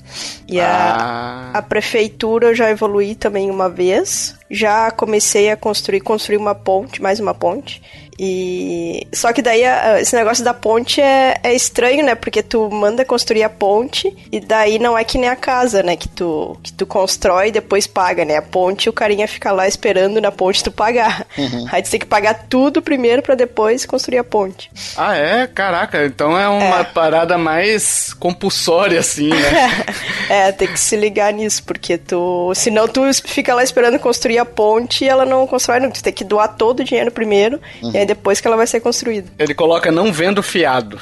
E 0.48 0.60
ah. 0.60 1.52
a, 1.54 1.58
a 1.60 1.62
prefeitura 1.62 2.48
eu 2.48 2.56
já 2.56 2.70
evoluí 2.70 3.16
também 3.16 3.50
uma 3.50 3.70
vez. 3.70 4.36
Já 4.50 4.92
comecei 4.92 5.50
a 5.50 5.58
construir, 5.58 6.02
construir 6.02 6.38
uma 6.38 6.54
ponte, 6.54 7.02
mais 7.02 7.20
uma 7.20 7.34
ponte. 7.34 7.82
E 8.18 9.06
só 9.14 9.34
que 9.34 9.42
daí 9.42 9.64
esse 10.00 10.16
negócio 10.16 10.44
da 10.44 10.54
ponte 10.54 11.02
é, 11.02 11.36
é 11.44 11.54
estranho, 11.54 12.04
né? 12.04 12.16
Porque 12.16 12.42
tu 12.42 12.70
manda 12.70 13.04
construir 13.04 13.44
a 13.44 13.50
ponte 13.50 14.16
e 14.32 14.40
daí 14.40 14.80
não 14.80 14.98
é 14.98 15.04
que 15.04 15.18
nem 15.18 15.30
a 15.30 15.36
casa, 15.36 15.84
né? 15.84 15.96
Que 15.96 16.08
tu, 16.08 16.58
que 16.64 16.72
tu 16.72 16.86
constrói 16.86 17.50
e 17.50 17.52
depois 17.52 17.86
paga, 17.86 18.24
né? 18.24 18.38
A 18.38 18.42
ponte 18.42 18.90
o 18.90 18.94
carinha 18.94 19.28
fica 19.28 19.52
lá 19.52 19.68
esperando 19.68 20.22
na 20.22 20.32
ponte 20.32 20.64
tu 20.64 20.72
pagar. 20.72 21.26
Uhum. 21.38 21.68
Aí 21.72 21.84
tu 21.84 21.92
tem 21.92 22.00
que 22.00 22.06
pagar 22.06 22.46
tudo 22.50 22.82
primeiro 22.82 23.22
para 23.22 23.36
depois 23.36 23.86
construir 23.86 24.18
a 24.18 24.24
ponte. 24.24 24.72
Ah, 24.96 25.16
é? 25.16 25.48
Caraca, 25.48 26.06
então 26.06 26.38
é 26.38 26.48
uma 26.48 26.80
é. 26.80 26.84
parada 26.84 27.38
mais 27.38 28.14
compulsória, 28.14 29.00
assim, 29.00 29.30
né? 29.30 29.86
é, 30.30 30.52
tem 30.54 30.68
que 30.70 30.80
se 30.80 30.96
ligar 30.96 31.34
nisso, 31.34 31.64
porque 31.64 31.98
tu. 31.98 32.54
Senão 32.56 32.88
tu 32.88 33.02
fica 33.26 33.54
lá 33.54 33.64
esperando 33.64 34.00
construir 34.00 34.38
a 34.38 34.46
ponte 34.46 35.04
e 35.04 35.10
ela 35.10 35.26
não 35.26 35.46
constrói, 35.46 35.80
não. 35.82 35.92
Tu 35.92 36.02
tem 36.02 36.14
que 36.14 36.24
doar 36.24 36.56
todo 36.56 36.80
o 36.80 36.84
dinheiro 36.84 37.12
primeiro 37.12 37.60
uhum. 37.82 37.92
e 37.92 37.98
aí 37.98 38.05
depois 38.06 38.40
que 38.40 38.48
ela 38.48 38.58
vai 38.58 38.68
ser 38.68 38.80
construída. 38.80 39.28
Ele 39.38 39.54
coloca 39.54 39.92
não 39.92 40.12
vendo 40.12 40.42
fiado. 40.44 41.00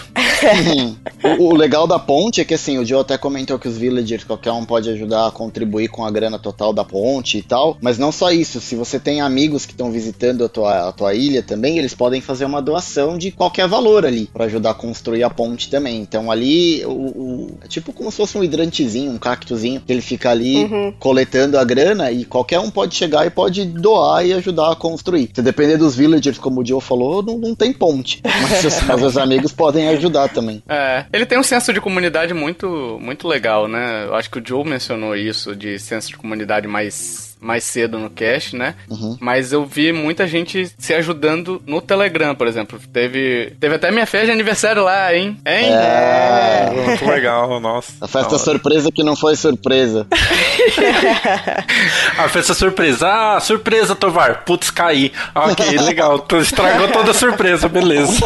o, 1.39 1.49
o, 1.49 1.55
legal 1.55 1.87
da 1.87 1.97
ponte 1.97 2.41
é 2.41 2.45
que 2.45 2.53
assim, 2.53 2.77
o 2.77 2.85
Joe 2.85 3.01
até 3.01 3.17
comentou 3.17 3.57
que 3.57 3.67
os 3.67 3.77
villagers, 3.77 4.23
qualquer 4.23 4.51
um 4.51 4.65
pode 4.65 4.89
ajudar 4.89 5.27
a 5.27 5.31
contribuir 5.31 5.87
com 5.87 6.05
a 6.05 6.11
grana 6.11 6.37
total 6.37 6.73
da 6.73 6.83
ponte 6.83 7.37
e 7.37 7.41
tal. 7.41 7.77
Mas 7.81 7.97
não 7.97 8.11
só 8.11 8.31
isso, 8.31 8.59
se 8.59 8.75
você 8.75 8.99
tem 8.99 9.21
amigos 9.21 9.65
que 9.65 9.71
estão 9.71 9.91
visitando 9.91 10.45
a 10.45 10.49
tua, 10.49 10.89
a 10.89 10.91
tua 10.91 11.13
ilha 11.13 11.41
também, 11.41 11.77
eles 11.77 11.93
podem 11.93 12.21
fazer 12.21 12.45
uma 12.45 12.61
doação 12.61 13.17
de 13.17 13.31
qualquer 13.31 13.67
valor 13.67 14.05
ali 14.05 14.29
para 14.31 14.45
ajudar 14.45 14.71
a 14.71 14.75
construir 14.75 15.23
a 15.23 15.29
ponte 15.29 15.69
também. 15.69 16.01
Então 16.01 16.31
ali, 16.31 16.83
o, 16.85 16.91
o, 16.91 17.57
é 17.63 17.67
tipo 17.67 17.93
como 17.93 18.11
se 18.11 18.17
fosse 18.17 18.37
um 18.37 18.43
hidrantezinho, 18.43 19.11
um 19.11 19.17
cactozinho, 19.17 19.81
que 19.81 19.91
ele 19.91 20.01
fica 20.01 20.29
ali 20.29 20.63
uhum. 20.63 20.93
coletando 20.99 21.57
a 21.57 21.63
grana 21.63 22.11
e 22.11 22.25
qualquer 22.25 22.59
um 22.59 22.69
pode 22.69 22.95
chegar 22.95 23.25
e 23.25 23.29
pode 23.29 23.65
doar 23.65 24.25
e 24.25 24.33
ajudar 24.33 24.71
a 24.71 24.75
construir. 24.75 25.29
Se 25.33 25.41
depender 25.41 25.77
dos 25.77 25.95
villagers, 25.95 26.37
como 26.37 26.61
o 26.61 26.65
Joe 26.65 26.81
falou, 26.81 26.92
falou, 26.93 27.23
não, 27.23 27.37
não 27.37 27.55
tem 27.55 27.73
ponte. 27.73 28.21
Mas, 28.23 28.65
assim, 28.65 28.85
mas 28.85 29.01
os 29.01 29.17
amigos 29.17 29.51
podem 29.51 29.87
ajudar 29.89 30.29
também. 30.29 30.61
É, 30.69 31.05
ele 31.11 31.25
tem 31.25 31.39
um 31.39 31.43
senso 31.43 31.73
de 31.73 31.81
comunidade 31.81 32.33
muito, 32.33 32.97
muito 33.01 33.27
legal, 33.27 33.67
né? 33.67 34.05
Eu 34.05 34.15
acho 34.15 34.29
que 34.29 34.39
o 34.39 34.43
Joe 34.45 34.63
mencionou 34.63 35.15
isso, 35.15 35.55
de 35.55 35.79
senso 35.79 36.09
de 36.09 36.17
comunidade 36.17 36.67
mais 36.67 37.32
mais 37.43 37.63
cedo 37.65 37.99
no 37.99 38.09
cast, 38.09 38.55
né? 38.55 38.75
Uhum. 38.89 39.17
Mas 39.19 39.51
eu 39.51 39.65
vi 39.65 39.91
muita 39.91 40.25
gente 40.25 40.71
se 40.77 40.93
ajudando 40.93 41.61
no 41.67 41.81
Telegram, 41.81 42.33
por 42.33 42.47
exemplo. 42.47 42.79
Teve, 42.91 43.53
teve 43.59 43.75
até 43.75 43.91
minha 43.91 44.05
festa 44.05 44.27
de 44.27 44.31
aniversário 44.31 44.83
lá, 44.83 45.13
hein? 45.13 45.37
Hein? 45.45 45.65
É, 45.65 46.67
é. 46.67 46.71
muito 46.71 47.05
legal, 47.05 47.59
nossa. 47.59 47.93
A 47.99 48.07
festa 48.07 48.37
surpresa 48.37 48.91
que 48.91 49.03
não 49.03 49.15
foi 49.15 49.35
surpresa. 49.35 50.07
a 52.17 52.29
festa 52.29 52.53
surpresa. 52.53 53.07
Ah, 53.07 53.39
surpresa, 53.39 53.95
Tovar. 53.95 54.43
Putz, 54.45 54.71
caí. 54.71 55.11
Ok, 55.35 55.65
legal. 55.81 56.25
Estragou 56.41 56.87
toda 56.87 57.11
a 57.11 57.13
surpresa, 57.13 57.67
beleza. 57.67 58.25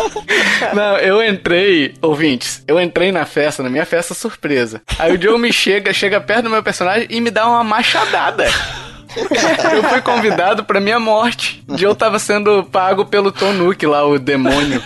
Não, 0.74 0.98
eu 0.98 1.24
entrei, 1.24 1.96
ouvintes, 2.02 2.64
eu 2.68 2.80
entrei 2.80 3.12
na 3.12 3.26
festa, 3.26 3.64
na 3.64 3.70
minha 3.70 3.86
festa 3.86 4.14
surpresa. 4.14 4.82
Aí 5.00 5.16
o 5.16 5.22
Joe 5.22 5.40
me 5.40 5.52
chega, 5.52 5.92
chega 5.92 6.22
perto 6.22 6.44
do 6.44 6.50
meu 6.50 6.62
personagem 6.62 7.08
e 7.10 7.20
me 7.20 7.32
dá 7.32 7.48
uma 7.48 7.64
machadada. 7.64 8.46
Eu 9.76 9.84
fui 9.84 10.02
convidado 10.02 10.64
pra 10.64 10.80
minha 10.80 11.00
morte. 11.00 11.64
De 11.68 11.84
eu 11.84 11.96
tava 11.96 12.20
sendo 12.20 12.64
pago 12.64 13.06
pelo 13.06 13.32
Tonuki 13.32 13.86
lá, 13.86 14.06
o 14.06 14.18
demônio. 14.20 14.82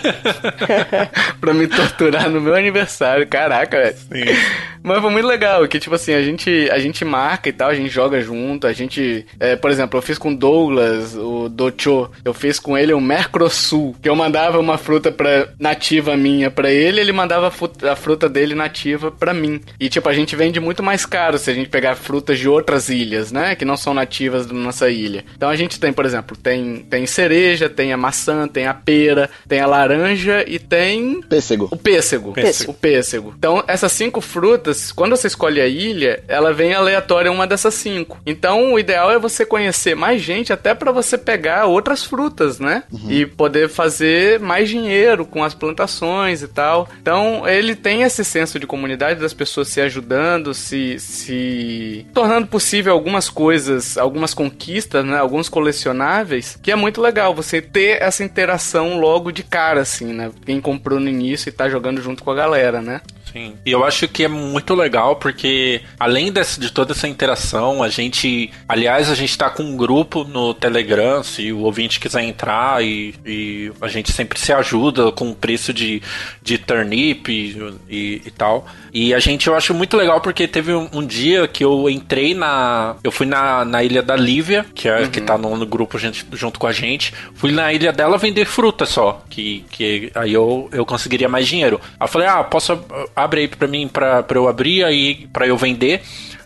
pra 1.40 1.54
me 1.54 1.66
torturar 1.66 2.28
no 2.30 2.40
meu 2.40 2.54
aniversário. 2.54 3.26
Caraca, 3.26 3.78
velho. 3.78 4.36
Mas 4.82 5.00
foi 5.00 5.10
muito 5.10 5.26
legal, 5.26 5.66
que 5.68 5.78
tipo 5.78 5.94
assim, 5.94 6.12
a 6.12 6.22
gente, 6.22 6.68
a 6.70 6.78
gente 6.78 7.04
marca 7.04 7.48
e 7.48 7.52
tal, 7.52 7.68
a 7.68 7.74
gente 7.74 7.88
joga 7.88 8.20
junto, 8.20 8.66
a 8.66 8.72
gente. 8.72 9.24
É, 9.38 9.54
por 9.54 9.70
exemplo, 9.70 9.96
eu 9.96 10.02
fiz 10.02 10.18
com 10.18 10.30
o 10.30 10.36
Douglas, 10.36 11.14
o 11.14 11.48
Docho, 11.48 12.10
eu 12.24 12.34
fiz 12.34 12.58
com 12.58 12.76
ele 12.76 12.92
o 12.92 13.00
Mercosul, 13.00 13.94
que 14.02 14.08
eu 14.08 14.16
mandava 14.16 14.58
uma 14.58 14.76
fruta 14.76 15.12
pra, 15.12 15.48
nativa 15.58 16.16
minha 16.16 16.50
pra 16.50 16.70
ele, 16.70 17.00
ele 17.00 17.12
mandava 17.12 17.52
a 17.90 17.96
fruta 17.96 18.28
dele 18.28 18.54
nativa 18.54 19.10
pra 19.12 19.32
mim. 19.32 19.60
E 19.78 19.88
tipo, 19.88 20.08
a 20.08 20.12
gente 20.12 20.34
vende 20.34 20.58
muito 20.58 20.82
mais 20.82 21.06
caro 21.06 21.38
se 21.38 21.50
a 21.50 21.54
gente 21.54 21.68
pegar 21.68 21.94
frutas 21.94 22.38
de 22.38 22.48
outras 22.48 22.88
ilhas, 22.88 23.30
né? 23.30 23.54
Que 23.54 23.64
não 23.64 23.76
são 23.76 23.94
nativas 23.94 24.21
da 24.30 24.52
nossa 24.52 24.90
ilha. 24.90 25.24
Então 25.36 25.48
a 25.48 25.56
gente 25.56 25.78
tem, 25.78 25.92
por 25.92 26.04
exemplo, 26.04 26.36
tem, 26.36 26.78
tem 26.88 27.06
cereja, 27.06 27.68
tem 27.68 27.92
a 27.92 27.96
maçã, 27.96 28.46
tem 28.48 28.66
a 28.66 28.74
pera, 28.74 29.30
tem 29.48 29.60
a 29.60 29.66
laranja 29.66 30.44
e 30.46 30.58
tem. 30.58 31.20
Pêssego. 31.22 31.68
O 31.70 31.76
pêssego. 31.76 32.32
pêssego. 32.32 32.70
O 32.70 32.74
pêssego. 32.74 33.34
Então, 33.36 33.62
essas 33.66 33.92
cinco 33.92 34.20
frutas 34.20 34.42
frutas, 34.42 34.92
quando 34.92 35.16
você 35.16 35.26
escolhe 35.26 35.60
a 35.60 35.66
ilha, 35.66 36.22
ela 36.26 36.52
vem 36.52 36.74
aleatória 36.74 37.30
uma 37.30 37.46
dessas 37.46 37.74
cinco. 37.74 38.18
Então, 38.26 38.72
o 38.72 38.78
ideal 38.78 39.10
é 39.10 39.18
você 39.18 39.46
conhecer 39.46 39.94
mais 39.94 40.20
gente 40.20 40.52
até 40.52 40.74
para 40.74 40.92
você 40.92 41.16
pegar 41.16 41.66
outras 41.66 42.04
frutas, 42.04 42.58
né? 42.58 42.82
Uhum. 42.92 43.10
E 43.10 43.26
poder 43.26 43.68
fazer 43.68 44.40
mais 44.40 44.68
dinheiro 44.68 45.24
com 45.24 45.42
as 45.44 45.54
plantações 45.54 46.42
e 46.42 46.48
tal. 46.48 46.88
Então, 47.00 47.48
ele 47.48 47.74
tem 47.74 48.02
esse 48.02 48.24
senso 48.24 48.58
de 48.58 48.66
comunidade 48.66 49.20
das 49.20 49.32
pessoas 49.32 49.68
se 49.68 49.80
ajudando, 49.80 50.52
se, 50.54 50.98
se 50.98 52.06
tornando 52.12 52.46
possível 52.46 52.92
algumas 52.92 53.28
coisas, 53.28 53.96
algumas 54.02 54.34
conquistas, 54.34 55.04
né? 55.04 55.18
Alguns 55.18 55.48
colecionáveis, 55.48 56.58
que 56.62 56.70
é 56.70 56.76
muito 56.76 57.00
legal 57.00 57.34
você 57.34 57.62
ter 57.62 58.02
essa 58.02 58.22
interação 58.22 58.98
logo 58.98 59.30
de 59.30 59.42
cara, 59.42 59.80
assim, 59.80 60.12
né? 60.12 60.30
Quem 60.44 60.60
comprou 60.60 61.00
no 61.00 61.08
início 61.08 61.48
e 61.48 61.52
tá 61.52 61.68
jogando 61.68 62.02
junto 62.02 62.22
com 62.22 62.30
a 62.30 62.34
galera, 62.34 62.82
né? 62.82 63.00
Sim. 63.32 63.54
E 63.64 63.72
eu 63.72 63.84
acho 63.84 64.06
que 64.06 64.24
é 64.24 64.28
muito 64.28 64.74
legal 64.74 65.16
porque, 65.16 65.80
além 65.98 66.30
desse, 66.30 66.60
de 66.60 66.70
toda 66.70 66.92
essa 66.92 67.08
interação, 67.08 67.82
a 67.82 67.88
gente. 67.88 68.50
Aliás, 68.68 69.10
a 69.10 69.14
gente 69.14 69.36
tá 69.36 69.48
com 69.48 69.62
um 69.62 69.76
grupo 69.76 70.24
no 70.24 70.52
Telegram, 70.52 71.22
se 71.22 71.50
o 71.50 71.60
ouvinte 71.60 71.98
quiser 71.98 72.22
entrar, 72.22 72.84
e, 72.84 73.14
e 73.24 73.72
a 73.80 73.88
gente 73.88 74.12
sempre 74.12 74.38
se 74.38 74.52
ajuda 74.52 75.10
com 75.12 75.30
o 75.30 75.34
preço 75.34 75.72
de, 75.72 76.02
de 76.42 76.58
turnip 76.58 77.30
e, 77.30 77.74
e, 77.88 78.22
e, 78.26 78.30
tal. 78.30 78.66
E 78.92 79.14
a 79.14 79.18
gente 79.18 79.46
eu 79.46 79.54
acho 79.54 79.72
muito 79.72 79.96
legal 79.96 80.20
porque 80.20 80.46
teve 80.46 80.74
um, 80.74 80.88
um, 80.92 81.06
dia 81.06 81.48
que 81.48 81.64
eu 81.64 81.88
entrei 81.88 82.34
na. 82.34 82.96
Eu 83.02 83.10
fui 83.10 83.26
na, 83.26 83.64
na 83.64 83.82
ilha 83.82 84.02
da 84.02 84.14
Lívia, 84.14 84.66
que, 84.74 84.88
é, 84.88 85.00
uhum. 85.00 85.10
que 85.10 85.20
tá 85.20 85.38
no, 85.38 85.56
no 85.56 85.66
grupo 85.66 85.98
gente, 85.98 86.26
junto 86.32 86.60
com 86.60 86.66
a 86.66 86.72
gente. 86.72 87.14
Fui 87.34 87.50
na 87.50 87.72
ilha 87.72 87.92
dela 87.92 88.18
vender 88.18 88.44
fruta 88.44 88.84
só. 88.84 89.22
Que, 89.30 89.64
que 89.70 90.12
aí 90.14 90.34
eu, 90.34 90.68
eu 90.72 90.84
conseguiria 90.84 91.28
mais 91.28 91.46
dinheiro. 91.46 91.80
Aí 91.98 92.04
eu 92.04 92.08
falei, 92.08 92.28
ah, 92.28 92.44
posso 92.44 92.78
abre 93.22 93.40
aí 93.42 93.48
pra 93.48 93.68
mim 93.68 93.88
pra, 93.88 94.22
pra 94.22 94.38
eu 94.38 94.48
abrir 94.48 94.84
aí 94.84 95.26
pra 95.32 95.46
eu 95.46 95.56
vender. 95.56 96.02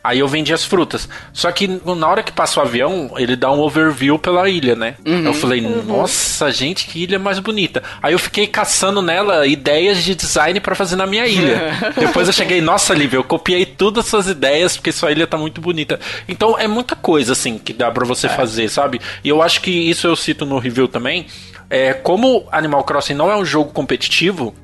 Aí 0.07 0.21
eu 0.21 0.29
vendi 0.29 0.53
as 0.53 0.65
frutas. 0.65 1.09
Só 1.33 1.51
que 1.51 1.67
na 1.67 2.07
hora 2.07 2.23
que 2.23 2.31
passa 2.31 2.61
o 2.61 2.63
avião, 2.63 3.11
ele 3.17 3.35
dá 3.35 3.51
um 3.51 3.59
overview 3.59 4.17
pela 4.17 4.49
ilha, 4.49 4.77
né? 4.77 4.95
Uhum, 5.05 5.25
eu 5.25 5.35
falei, 5.35 5.67
uhum. 5.67 5.83
nossa, 5.83 6.49
gente, 6.53 6.87
que 6.87 7.03
ilha 7.03 7.19
mais 7.19 7.41
bonita. 7.41 7.83
Aí 8.01 8.13
eu 8.13 8.19
fiquei 8.21 8.47
caçando 8.47 9.03
nela 9.03 9.49
ideias 9.49 10.05
de 10.05 10.15
design 10.15 10.61
para 10.61 10.77
fazer 10.77 10.95
na 10.95 11.09
minha 11.09 11.27
ilha. 11.27 11.73
Depois 11.99 12.29
eu 12.29 12.33
cheguei, 12.33 12.61
nossa, 12.61 12.95
Lívia, 12.95 13.17
eu 13.17 13.25
copiei 13.25 13.67
todas 13.67 14.05
as 14.05 14.11
suas 14.11 14.29
ideias 14.29 14.77
porque 14.77 14.93
sua 14.93 15.11
ilha 15.11 15.27
tá 15.27 15.37
muito 15.37 15.61
bonita. 15.61 15.99
Então 16.29 16.57
é 16.57 16.69
muita 16.69 16.95
coisa, 16.95 17.33
assim, 17.33 17.59
que 17.59 17.73
dá 17.73 17.91
para 17.91 18.07
você 18.07 18.29
é. 18.29 18.31
fazer, 18.31 18.69
sabe? 18.69 19.01
E 19.25 19.29
eu 19.29 19.43
acho 19.43 19.61
que 19.61 19.73
isso 19.73 20.07
eu 20.07 20.15
cito 20.15 20.47
no 20.47 20.61
review 20.61 20.87
também 20.87 21.27
é, 21.69 21.93
como 21.93 22.47
Animal 22.51 22.85
Crossing 22.85 23.15
não 23.15 23.31
é 23.31 23.37
um 23.37 23.45
jogo 23.45 23.73
competitivo, 23.73 24.55